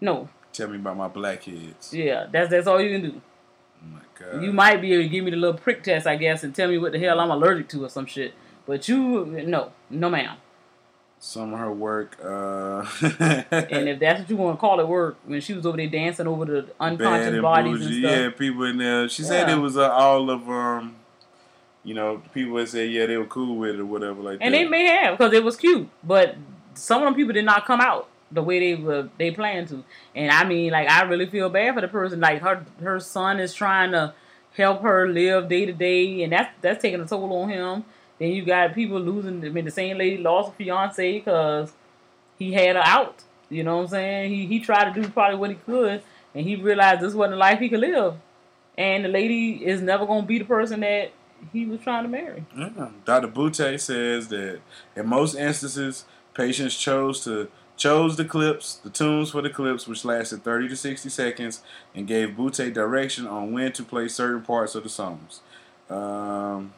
No, 0.00 0.28
Tell 0.52 0.68
me 0.68 0.76
about 0.76 0.96
my 0.96 1.08
blackheads. 1.08 1.92
yeah, 1.94 2.26
that's 2.30 2.50
that's 2.50 2.66
all 2.66 2.80
you 2.80 2.90
can 2.98 3.10
do. 3.10 3.20
Oh 3.82 3.86
my 3.94 4.00
God. 4.32 4.42
You 4.42 4.52
might 4.52 4.80
be 4.80 4.92
able 4.94 5.04
to 5.04 5.08
give 5.08 5.24
me 5.24 5.30
the 5.30 5.36
little 5.36 5.58
prick 5.58 5.82
test, 5.84 6.06
I 6.06 6.16
guess, 6.16 6.42
and 6.44 6.54
tell 6.54 6.68
me 6.68 6.78
what 6.78 6.92
the 6.92 6.98
hell 6.98 7.20
I'm 7.20 7.30
allergic 7.30 7.68
to 7.70 7.84
or 7.84 7.88
some 7.88 8.06
shit. 8.06 8.34
But 8.66 8.88
you, 8.88 9.24
no, 9.46 9.70
no, 9.90 10.10
ma'am. 10.10 10.36
Some 11.20 11.52
of 11.52 11.58
her 11.58 11.72
work, 11.72 12.16
uh, 12.24 12.84
And 13.50 13.88
if 13.88 13.98
that's 13.98 14.20
what 14.20 14.30
you 14.30 14.36
want 14.36 14.56
to 14.56 14.60
call 14.60 14.78
it, 14.78 14.86
work 14.86 15.16
when 15.26 15.40
she 15.40 15.52
was 15.52 15.66
over 15.66 15.76
there 15.76 15.88
dancing 15.88 16.28
over 16.28 16.44
the 16.44 16.66
unconscious 16.78 17.28
and 17.32 17.42
bodies 17.42 17.78
bougie. 17.78 17.86
and 17.86 18.04
stuff. 18.04 18.18
Yeah, 18.18 18.30
people 18.38 18.64
in 18.64 18.78
there. 18.78 19.08
She 19.08 19.22
said 19.22 19.48
it 19.48 19.56
was 19.58 19.76
uh, 19.76 19.90
all 19.90 20.30
of 20.30 20.48
um, 20.48 20.94
you 21.84 21.94
know, 21.94 22.22
people 22.34 22.54
that 22.56 22.68
say, 22.68 22.86
yeah 22.86 23.06
they 23.06 23.16
were 23.16 23.26
cool 23.26 23.56
with 23.56 23.74
it 23.76 23.80
or 23.80 23.86
whatever 23.86 24.20
like 24.22 24.38
And 24.40 24.52
that. 24.54 24.58
they 24.58 24.64
may 24.68 24.86
have 24.86 25.18
because 25.18 25.32
it 25.32 25.42
was 25.44 25.56
cute, 25.56 25.88
but 26.04 26.36
some 26.74 27.02
of 27.02 27.06
them 27.06 27.14
people 27.14 27.32
did 27.32 27.44
not 27.44 27.64
come 27.66 27.80
out 27.80 28.08
the 28.30 28.42
way 28.42 28.58
they 28.60 28.82
were 28.82 29.08
they 29.18 29.30
planned 29.30 29.68
to. 29.68 29.82
And 30.14 30.30
I 30.30 30.44
mean, 30.44 30.70
like 30.72 30.88
I 30.88 31.02
really 31.02 31.26
feel 31.26 31.48
bad 31.48 31.74
for 31.74 31.80
the 31.80 31.88
person. 31.88 32.20
Like 32.20 32.42
her 32.42 32.64
her 32.82 33.00
son 33.00 33.40
is 33.40 33.54
trying 33.54 33.92
to 33.92 34.12
help 34.56 34.82
her 34.82 35.08
live 35.08 35.48
day 35.48 35.64
to 35.66 35.72
day, 35.72 36.22
and 36.22 36.32
that's 36.32 36.50
that's 36.60 36.82
taking 36.82 37.00
a 37.00 37.06
toll 37.06 37.32
on 37.42 37.48
him. 37.48 37.84
Then 38.18 38.30
you 38.32 38.44
got 38.44 38.74
people 38.74 39.00
losing. 39.00 39.44
I 39.44 39.48
mean, 39.48 39.64
the 39.64 39.70
same 39.70 39.96
lady 39.96 40.18
lost 40.18 40.50
a 40.50 40.54
fiance 40.56 41.18
because 41.20 41.72
he 42.38 42.52
had 42.52 42.76
her 42.76 42.82
out. 42.84 43.22
You 43.48 43.62
know 43.62 43.76
what 43.76 43.82
I'm 43.84 43.88
saying? 43.88 44.30
He 44.30 44.46
he 44.46 44.60
tried 44.60 44.92
to 44.92 45.00
do 45.02 45.08
probably 45.08 45.38
what 45.38 45.50
he 45.50 45.56
could, 45.56 46.02
and 46.34 46.44
he 46.46 46.56
realized 46.56 47.00
this 47.00 47.14
wasn't 47.14 47.34
a 47.34 47.38
life 47.38 47.60
he 47.60 47.68
could 47.68 47.80
live. 47.80 48.14
And 48.76 49.04
the 49.04 49.08
lady 49.08 49.64
is 49.64 49.80
never 49.80 50.04
gonna 50.06 50.26
be 50.26 50.38
the 50.38 50.44
person 50.44 50.80
that 50.80 51.12
he 51.52 51.66
was 51.66 51.80
trying 51.80 52.04
to 52.04 52.08
marry. 52.08 52.44
Yeah. 52.56 52.88
Dr. 53.04 53.28
Boutte 53.28 53.78
says 53.80 54.28
that 54.28 54.60
in 54.96 55.06
most 55.06 55.34
instances, 55.34 56.04
patients 56.34 56.76
chose 56.76 57.22
to 57.24 57.48
chose 57.76 58.16
the 58.16 58.24
clips, 58.24 58.74
the 58.76 58.90
tunes 58.90 59.30
for 59.30 59.40
the 59.40 59.50
clips, 59.50 59.86
which 59.86 60.04
lasted 60.04 60.42
30 60.42 60.68
to 60.68 60.76
60 60.76 61.08
seconds, 61.08 61.62
and 61.94 62.06
gave 62.08 62.30
Boutte 62.30 62.72
direction 62.74 63.26
on 63.26 63.52
when 63.52 63.72
to 63.72 63.84
play 63.84 64.08
certain 64.08 64.42
parts 64.42 64.74
of 64.74 64.82
the 64.82 64.88
songs. 64.88 65.40
Um, 65.88 66.72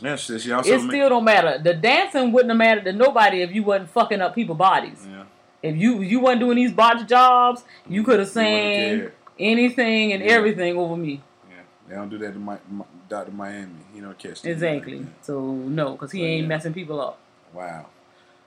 yeah, 0.00 0.16
she, 0.16 0.38
she 0.38 0.52
also 0.52 0.72
it 0.72 0.82
ma- 0.82 0.88
still 0.88 1.08
don't 1.08 1.24
matter. 1.24 1.58
The 1.58 1.74
dancing 1.74 2.32
wouldn't 2.32 2.50
have 2.50 2.58
mattered 2.58 2.84
to 2.84 2.92
nobody 2.92 3.42
if 3.42 3.52
you 3.52 3.62
wasn't 3.64 3.90
fucking 3.90 4.20
up 4.20 4.34
people's 4.34 4.58
bodies. 4.58 5.06
yeah. 5.10 5.24
If 5.62 5.76
you 5.76 6.00
you 6.00 6.20
wasn't 6.20 6.40
doing 6.40 6.56
these 6.56 6.72
botch 6.72 7.06
jobs, 7.06 7.64
you 7.86 8.02
could 8.02 8.18
have 8.20 8.28
sang 8.28 9.10
anything 9.38 10.12
and 10.12 10.22
Yeah. 10.24 10.30
everything 10.30 10.76
over 10.78 10.96
me. 10.96 11.20
Yeah, 11.50 11.56
they 11.88 11.94
don't 11.96 12.08
do 12.08 12.16
that 12.18 12.32
to 12.32 12.38
my, 12.38 12.56
my, 12.70 12.84
Dr. 13.10 13.32
Miami. 13.32 13.74
He 13.92 14.00
don't 14.00 14.18
catch. 14.18 14.44
Exactly. 14.46 15.04
So 15.20 15.52
no, 15.52 15.92
because 15.92 16.12
he 16.12 16.20
So, 16.20 16.24
ain't 16.24 16.42
yeah. 16.42 16.48
messing 16.48 16.72
people 16.72 16.98
up. 17.00 17.18
Wow. 17.52 17.86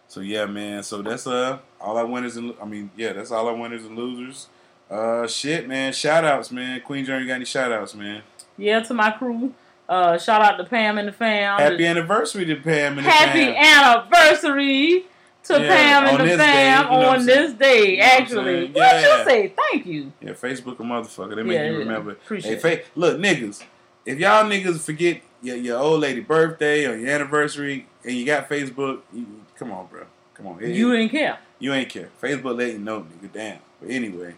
So 0.07 0.21
yeah, 0.21 0.45
man. 0.45 0.81
So 0.81 1.01
that's 1.03 1.27
uh 1.27 1.59
all 1.79 1.97
our 1.97 2.05
winners 2.07 2.37
and 2.37 2.53
I 2.61 2.65
mean 2.65 2.89
yeah, 2.95 3.13
that's 3.13 3.29
all 3.29 3.47
our 3.47 3.55
winners 3.55 3.85
and 3.85 3.95
losers. 3.95 4.47
Uh, 4.89 5.25
shit, 5.27 5.67
man. 5.67 5.91
Shout 5.93 6.23
outs, 6.25 6.51
man. 6.51 6.81
Queen 6.81 7.03
Journey 7.05 7.25
got 7.25 7.35
any 7.35 7.45
shout 7.45 7.71
outs, 7.71 7.95
man? 7.95 8.21
Yeah, 8.57 8.79
to 8.81 8.93
my 8.93 9.11
crew. 9.11 9.53
Uh, 9.89 10.17
shout 10.17 10.41
out 10.41 10.57
to 10.57 10.63
Pam 10.65 10.97
and 10.97 11.07
the 11.07 11.11
fam. 11.11 11.59
Happy 11.59 11.85
anniversary 11.85 12.45
to 12.45 12.55
Pam 12.55 12.97
and 12.97 13.05
the 13.05 13.11
fam. 13.11 13.27
Happy 13.27 13.55
anniversary 13.55 15.05
to 15.45 15.53
Yeah, 15.61 15.67
Pam 15.67 16.05
and 16.07 16.19
the 16.19 16.23
this 16.23 16.37
day, 16.37 16.43
fam 16.45 16.83
you 16.85 16.99
know 16.99 17.09
on 17.09 17.25
this 17.25 17.53
day. 17.53 17.91
You 17.91 17.97
know 17.97 18.03
actually, 18.03 18.65
what 18.67 18.75
Yeah. 18.75 19.17
you 19.19 19.25
say? 19.25 19.53
Thank 19.71 19.85
you. 19.85 20.11
Yeah, 20.21 20.31
Facebook 20.31 20.79
a 20.79 20.83
motherfucker. 20.83 21.35
They 21.35 21.43
make 21.43 21.55
Yeah, 21.55 21.71
you 21.71 21.79
remember. 21.79 22.11
Appreciate 22.11 22.61
hey, 22.61 22.77
fa- 22.77 22.83
look, 22.95 23.17
niggas. 23.17 23.63
If 24.05 24.19
y'all 24.19 24.43
niggas 24.45 24.79
forget 24.79 25.21
your, 25.41 25.55
your 25.57 25.79
old 25.79 26.01
lady 26.01 26.19
birthday 26.21 26.85
or 26.85 26.95
your 26.95 27.09
anniversary 27.09 27.87
and 28.03 28.13
you 28.15 28.25
got 28.25 28.49
Facebook, 28.49 29.01
you, 29.13 29.25
come 29.57 29.71
on, 29.71 29.87
bro. 29.87 30.03
Come 30.33 30.47
on. 30.47 30.61
It- 30.63 30.69
You 30.75 30.91
didn't 30.95 31.09
care. 31.11 31.37
you 31.59 31.73
ain't 31.73 31.89
care. 31.89 32.09
Facebook 32.21 32.57
let 32.57 32.73
you 32.73 32.79
know, 32.79 33.01
nigga. 33.01 33.31
Damn. 33.31 33.59
But 33.81 33.89
anyway. 33.91 34.35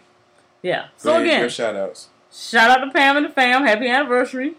Yeah. 0.62 0.86
So 0.96 1.12
ahead, 1.12 1.22
again, 1.24 1.48
shout 1.48 1.76
outs. 1.76 2.08
Shout 2.32 2.70
out 2.70 2.84
to 2.84 2.90
Pam 2.90 3.16
and 3.16 3.26
the 3.26 3.30
fam. 3.30 3.64
Happy 3.64 3.88
anniversary. 3.88 4.54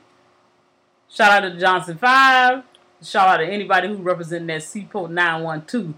Shout 1.09 1.31
out 1.43 1.49
to 1.49 1.57
Johnson 1.59 1.97
5. 1.97 2.63
Shout 3.03 3.27
out 3.29 3.37
to 3.37 3.45
anybody 3.45 3.87
who 3.87 3.95
representing 3.95 4.47
that 4.47 4.63
Seaport 4.63 5.11
912. 5.11 5.93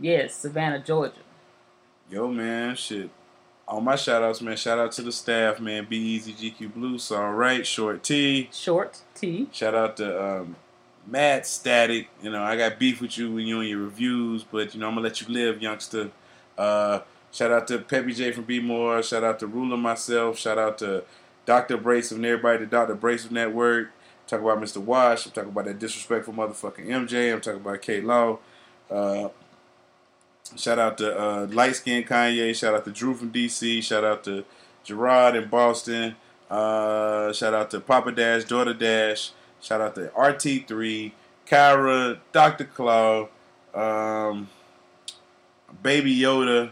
Yes, 0.00 0.34
Savannah, 0.36 0.78
Georgia. 0.82 1.14
Yo, 2.10 2.28
man, 2.28 2.76
shit. 2.76 3.10
All 3.68 3.82
my 3.82 3.96
shout 3.96 4.22
outs, 4.22 4.40
man. 4.40 4.56
Shout 4.56 4.78
out 4.78 4.92
to 4.92 5.02
the 5.02 5.12
staff, 5.12 5.60
man. 5.60 5.84
Be 5.84 5.98
Easy, 5.98 6.32
GQ 6.32 6.72
Blue, 6.72 6.98
so 6.98 7.16
all 7.16 7.34
right. 7.34 7.66
Short 7.66 8.02
T. 8.02 8.48
Short 8.50 8.98
T. 9.14 9.46
Shout 9.52 9.74
out 9.74 9.98
to 9.98 10.24
um, 10.24 10.56
Mad 11.06 11.44
Static. 11.44 12.08
You 12.22 12.30
know, 12.30 12.42
I 12.42 12.56
got 12.56 12.78
beef 12.78 13.02
with 13.02 13.18
you 13.18 13.30
when 13.30 13.46
you 13.46 13.60
and 13.60 13.68
your 13.68 13.80
reviews, 13.80 14.42
but 14.42 14.72
you 14.74 14.80
know, 14.80 14.88
I'm 14.88 14.94
gonna 14.94 15.04
let 15.04 15.20
you 15.20 15.28
live, 15.28 15.60
youngster. 15.60 16.10
Uh, 16.56 17.00
shout 17.30 17.52
out 17.52 17.68
to 17.68 17.78
Peppy 17.78 18.14
J 18.14 18.32
from 18.32 18.44
B 18.44 18.58
More. 18.58 19.02
Shout 19.02 19.22
out 19.22 19.38
to 19.40 19.46
Ruler 19.46 19.76
myself. 19.76 20.38
Shout 20.38 20.56
out 20.56 20.78
to 20.78 21.04
Dr. 21.44 21.76
Brace 21.76 22.10
and 22.10 22.24
everybody, 22.24 22.60
the 22.60 22.66
Dr. 22.66 22.94
Brace 22.94 23.30
Network. 23.30 23.90
Talk 24.26 24.40
about 24.40 24.62
Mr. 24.62 24.78
Wash. 24.78 25.26
I'm 25.26 25.32
talking 25.32 25.50
about 25.50 25.66
that 25.66 25.78
disrespectful 25.78 26.32
motherfucking 26.32 26.86
MJ. 26.86 27.34
I'm 27.34 27.42
talking 27.42 27.60
about 27.60 27.82
K 27.82 28.00
Law. 28.00 28.38
Uh, 28.90 29.28
shout 30.56 30.78
out 30.78 30.98
to 30.98 31.18
uh, 31.18 31.46
Light 31.50 31.76
Skin 31.76 32.04
Kanye. 32.04 32.54
Shout 32.54 32.74
out 32.74 32.84
to 32.84 32.90
Drew 32.90 33.14
from 33.14 33.32
DC. 33.32 33.82
Shout 33.82 34.04
out 34.04 34.24
to 34.24 34.44
Gerard 34.84 35.36
in 35.36 35.48
Boston. 35.48 36.16
Uh, 36.50 37.32
shout 37.32 37.54
out 37.54 37.70
to 37.70 37.80
Papa 37.80 38.12
Dash, 38.12 38.44
Daughter 38.44 38.74
Dash. 38.74 39.32
Shout 39.60 39.80
out 39.80 39.94
to 39.96 40.08
RT3, 40.16 41.12
Kyra, 41.46 42.18
Dr. 42.32 42.64
Claw, 42.64 43.28
um, 43.74 44.48
Baby 45.82 46.16
Yoda. 46.16 46.70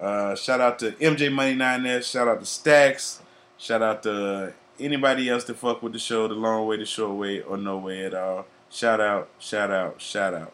Uh, 0.00 0.34
shout 0.34 0.60
out 0.60 0.78
to 0.78 0.92
MJ 0.92 1.30
Money 1.30 1.54
9S. 1.54 2.10
Shout 2.10 2.28
out 2.28 2.40
to 2.40 2.46
Stacks. 2.46 3.20
Shout 3.58 3.82
out 3.82 4.02
to 4.04 4.54
anybody 4.78 5.28
else 5.28 5.44
that 5.44 5.56
fuck 5.56 5.82
with 5.82 5.92
the 5.92 5.98
show, 5.98 6.26
the 6.28 6.34
long 6.34 6.66
way, 6.66 6.78
the 6.78 6.86
short 6.86 7.16
way, 7.16 7.42
or 7.42 7.58
no 7.58 7.76
way 7.76 8.04
at 8.04 8.14
all. 8.14 8.46
Shout 8.70 9.00
out, 9.00 9.28
shout 9.38 9.70
out, 9.70 10.00
shout 10.00 10.32
out. 10.32 10.52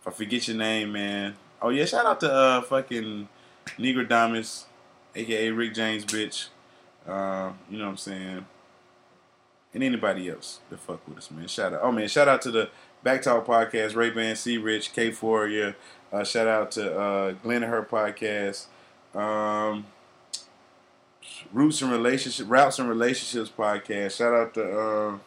If 0.00 0.08
I 0.08 0.10
forget 0.10 0.48
your 0.48 0.56
name, 0.56 0.92
man. 0.92 1.36
Oh 1.62 1.68
yeah, 1.68 1.84
shout 1.84 2.04
out 2.06 2.20
to 2.20 2.32
uh 2.32 2.60
fucking 2.62 3.28
Negro 3.78 4.08
Damas, 4.08 4.66
aka 5.14 5.50
Rick 5.50 5.74
James 5.74 6.04
bitch. 6.04 6.48
Uh, 7.06 7.52
you 7.70 7.78
know 7.78 7.84
what 7.84 7.90
I'm 7.90 7.96
saying? 7.96 8.46
And 9.74 9.82
anybody 9.82 10.28
else 10.28 10.60
that 10.70 10.80
fuck 10.80 11.06
with 11.08 11.18
us, 11.18 11.30
man. 11.30 11.46
Shout 11.48 11.72
out. 11.72 11.80
Oh 11.82 11.92
man, 11.92 12.08
shout 12.08 12.28
out 12.28 12.42
to 12.42 12.50
the 12.50 12.68
Back 13.02 13.22
Talk 13.22 13.46
Podcast, 13.46 13.96
Ray 13.96 14.10
Ban, 14.10 14.36
C 14.36 14.58
Rich, 14.58 14.92
K 14.92 15.10
Four, 15.10 15.48
yeah. 15.48 15.72
Uh, 16.12 16.24
shout 16.24 16.46
out 16.46 16.72
to 16.72 16.98
uh 16.98 17.32
Glenn 17.42 17.62
and 17.62 17.72
Her 17.72 17.82
Podcast. 17.82 18.66
Um 19.14 19.86
Roots 21.52 21.80
and 21.82 21.92
Relationship 21.92 22.46
Routes 22.48 22.78
and 22.78 22.88
Relationships 22.88 23.50
Podcast. 23.56 24.16
Shout 24.16 24.34
out 24.34 24.54
to 24.54 24.78
uh 24.78 25.18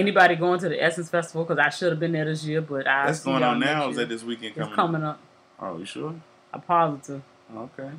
Anybody 0.00 0.36
going 0.36 0.60
to 0.60 0.68
the 0.68 0.82
Essence 0.82 1.10
Festival? 1.10 1.44
Because 1.44 1.58
I 1.58 1.70
should 1.70 1.90
have 1.90 2.00
been 2.00 2.12
there 2.12 2.24
this 2.24 2.44
year, 2.44 2.60
but 2.60 2.86
I 2.86 3.06
That's 3.06 3.20
going 3.20 3.42
on 3.42 3.60
now. 3.60 3.88
Is 3.88 3.96
that 3.96 4.08
this 4.08 4.22
weekend 4.22 4.54
coming? 4.54 4.68
It's 4.70 4.76
coming? 4.76 5.02
up. 5.02 5.20
Oh, 5.60 5.78
you 5.78 5.84
sure? 5.84 6.14
I'm 6.52 6.60
positive. 6.60 7.22
Okay. 7.54 7.90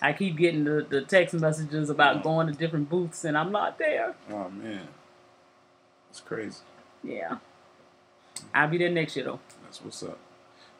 I 0.00 0.12
keep 0.12 0.36
getting 0.36 0.64
the, 0.64 0.84
the 0.88 1.02
text 1.02 1.34
messages 1.34 1.88
about 1.88 2.16
oh. 2.16 2.20
going 2.20 2.48
to 2.48 2.52
different 2.52 2.90
booths, 2.90 3.24
and 3.24 3.38
I'm 3.38 3.52
not 3.52 3.78
there. 3.78 4.14
Oh 4.30 4.50
man, 4.50 4.88
it's 6.10 6.20
crazy. 6.20 6.58
Yeah. 7.04 7.38
I'll 8.52 8.68
be 8.68 8.78
there 8.78 8.90
next 8.90 9.14
year, 9.14 9.26
though. 9.26 9.40
That's 9.62 9.82
what's 9.82 10.02
up. 10.02 10.18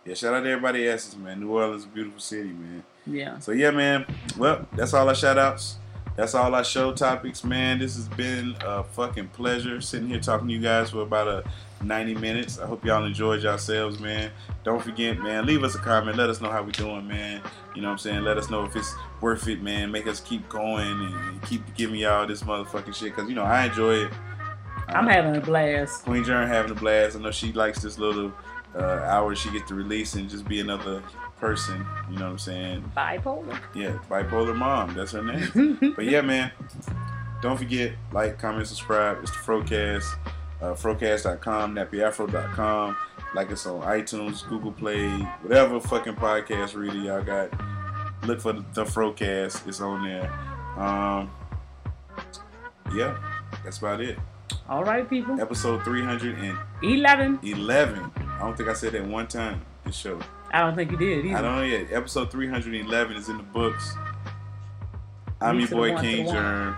Yeah, 0.04 0.14
shout 0.14 0.34
out 0.34 0.40
to 0.40 0.50
everybody 0.50 0.88
Essence, 0.88 1.16
man. 1.16 1.38
New 1.38 1.50
Orleans 1.50 1.82
is 1.82 1.86
a 1.86 1.88
beautiful 1.90 2.20
city, 2.20 2.48
man. 2.48 2.82
Yeah. 3.06 3.38
So 3.38 3.52
yeah, 3.52 3.70
man. 3.70 4.06
Well, 4.36 4.66
that's 4.72 4.92
all 4.94 5.08
our 5.08 5.14
shout 5.14 5.38
outs. 5.38 5.76
That's 6.16 6.34
all 6.34 6.54
our 6.54 6.64
show 6.64 6.92
topics, 6.92 7.42
man. 7.42 7.78
This 7.78 7.96
has 7.96 8.06
been 8.08 8.54
a 8.60 8.84
fucking 8.84 9.28
pleasure 9.28 9.80
sitting 9.80 10.08
here 10.08 10.20
talking 10.20 10.46
to 10.48 10.52
you 10.52 10.60
guys 10.60 10.90
for 10.90 11.00
about 11.00 11.26
a 11.26 11.44
90 11.82 12.16
minutes. 12.16 12.58
I 12.58 12.66
hope 12.66 12.84
y'all 12.84 13.04
enjoyed 13.04 13.42
yourselves, 13.42 13.98
man. 13.98 14.30
Don't 14.62 14.82
forget, 14.82 15.18
man, 15.18 15.46
leave 15.46 15.64
us 15.64 15.74
a 15.74 15.78
comment. 15.78 16.18
Let 16.18 16.28
us 16.28 16.42
know 16.42 16.50
how 16.50 16.62
we 16.62 16.72
doing, 16.72 17.08
man. 17.08 17.40
You 17.74 17.80
know 17.80 17.88
what 17.88 17.92
I'm 17.92 17.98
saying? 17.98 18.24
Let 18.24 18.36
us 18.36 18.50
know 18.50 18.64
if 18.64 18.76
it's 18.76 18.94
worth 19.22 19.48
it, 19.48 19.62
man. 19.62 19.90
Make 19.90 20.06
us 20.06 20.20
keep 20.20 20.46
going 20.50 20.86
and 20.86 21.42
keep 21.44 21.62
giving 21.74 21.96
y'all 21.96 22.26
this 22.26 22.42
motherfucking 22.42 22.94
shit. 22.94 23.16
Cause 23.16 23.28
you 23.28 23.34
know, 23.34 23.44
I 23.44 23.66
enjoy 23.66 24.04
it. 24.04 24.12
I'm 24.88 25.06
having 25.06 25.34
a 25.36 25.40
blast. 25.40 26.04
Queen 26.04 26.24
Germ 26.24 26.46
having 26.46 26.72
a 26.72 26.74
blast. 26.74 27.16
I 27.16 27.20
know 27.20 27.30
she 27.30 27.52
likes 27.52 27.80
this 27.80 27.98
little 27.98 28.32
uh, 28.74 29.00
hour 29.06 29.34
she 29.34 29.50
gets 29.50 29.68
to 29.68 29.74
release 29.74 30.14
and 30.14 30.28
just 30.28 30.46
be 30.46 30.60
another 30.60 31.02
person. 31.42 31.84
You 32.08 32.18
know 32.18 32.26
what 32.26 32.30
I'm 32.30 32.38
saying? 32.38 32.92
Bipolar. 32.96 33.58
Yeah, 33.74 33.98
bipolar 34.08 34.54
mom. 34.56 34.94
That's 34.94 35.10
her 35.10 35.24
name. 35.24 35.92
but 35.96 36.04
yeah, 36.04 36.20
man. 36.20 36.52
Don't 37.42 37.56
forget, 37.56 37.94
like, 38.12 38.38
comment, 38.38 38.68
subscribe. 38.68 39.18
It's 39.22 39.32
the 39.32 39.38
Frocast. 39.38 40.06
Uh, 40.60 40.74
Frocast.com, 40.74 41.74
nappyafro.com. 41.74 42.96
Like 43.34 43.50
us 43.50 43.66
on 43.66 43.82
iTunes, 43.82 44.48
Google 44.48 44.70
Play, 44.70 45.08
whatever 45.42 45.80
fucking 45.80 46.14
podcast 46.14 46.76
reader 46.76 46.98
y'all 46.98 47.24
got. 47.24 47.50
Look 48.24 48.40
for 48.40 48.52
the, 48.52 48.64
the 48.74 48.84
Frocast. 48.84 49.66
It's 49.66 49.80
on 49.80 50.04
there. 50.04 50.30
Um, 50.76 51.28
yeah, 52.94 53.18
that's 53.64 53.78
about 53.78 54.00
it. 54.00 54.16
All 54.68 54.84
right, 54.84 55.10
people. 55.10 55.40
Episode 55.40 55.82
311. 55.82 57.40
11. 57.42 58.10
I 58.16 58.38
don't 58.38 58.56
think 58.56 58.68
I 58.68 58.74
said 58.74 58.92
that 58.92 59.04
one 59.04 59.26
time. 59.26 59.62
This 59.84 59.96
show. 59.96 60.20
I 60.52 60.60
don't 60.60 60.74
think 60.74 60.90
you 60.90 60.96
did 60.98 61.24
either. 61.24 61.36
I 61.36 61.42
don't 61.42 61.56
know 61.56 61.62
yet. 61.62 61.92
Episode 61.92 62.30
311 62.30 63.16
is 63.16 63.28
in 63.28 63.38
the 63.38 63.42
books. 63.42 63.94
I'm 65.40 65.56
Me 65.56 65.62
your 65.62 65.70
boy 65.70 65.92
one, 65.92 66.04
King 66.04 66.26
one. 66.26 66.34
Germ. 66.34 66.76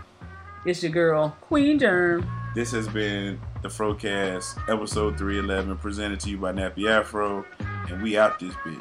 It's 0.64 0.82
your 0.82 0.92
girl, 0.92 1.36
Queen 1.42 1.78
Germ. 1.78 2.26
This 2.54 2.70
has 2.70 2.86
been 2.88 3.40
the 3.62 3.68
Frocast, 3.68 4.58
episode 4.68 5.18
311, 5.18 5.76
presented 5.78 6.20
to 6.20 6.30
you 6.30 6.38
by 6.38 6.52
Nappy 6.52 6.88
Afro, 6.88 7.44
and 7.88 8.00
we 8.00 8.16
out 8.16 8.38
this 8.38 8.54
bitch. 8.54 8.80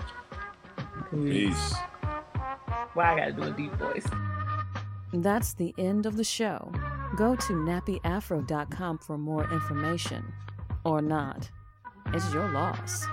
Peace. 1.12 1.74
Why 2.94 3.14
I 3.14 3.18
gotta 3.18 3.34
do 3.34 3.44
a 3.44 3.52
deep 3.52 3.74
voice? 3.74 4.06
That's 5.12 5.54
the 5.54 5.74
end 5.78 6.06
of 6.06 6.18
the 6.18 6.24
show. 6.24 6.72
Go 7.18 7.36
to 7.36 7.54
nappyafro.com 7.54 9.00
for 9.00 9.18
more 9.18 9.52
information. 9.52 10.32
Or 10.86 11.02
not. 11.02 11.50
It's 12.14 12.32
your 12.34 12.50
loss. 12.52 13.08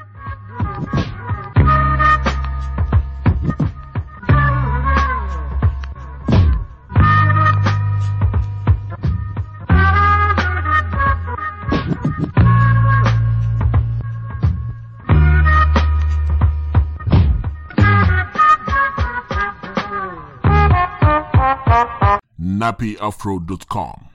nappyafro.com 22.41 24.10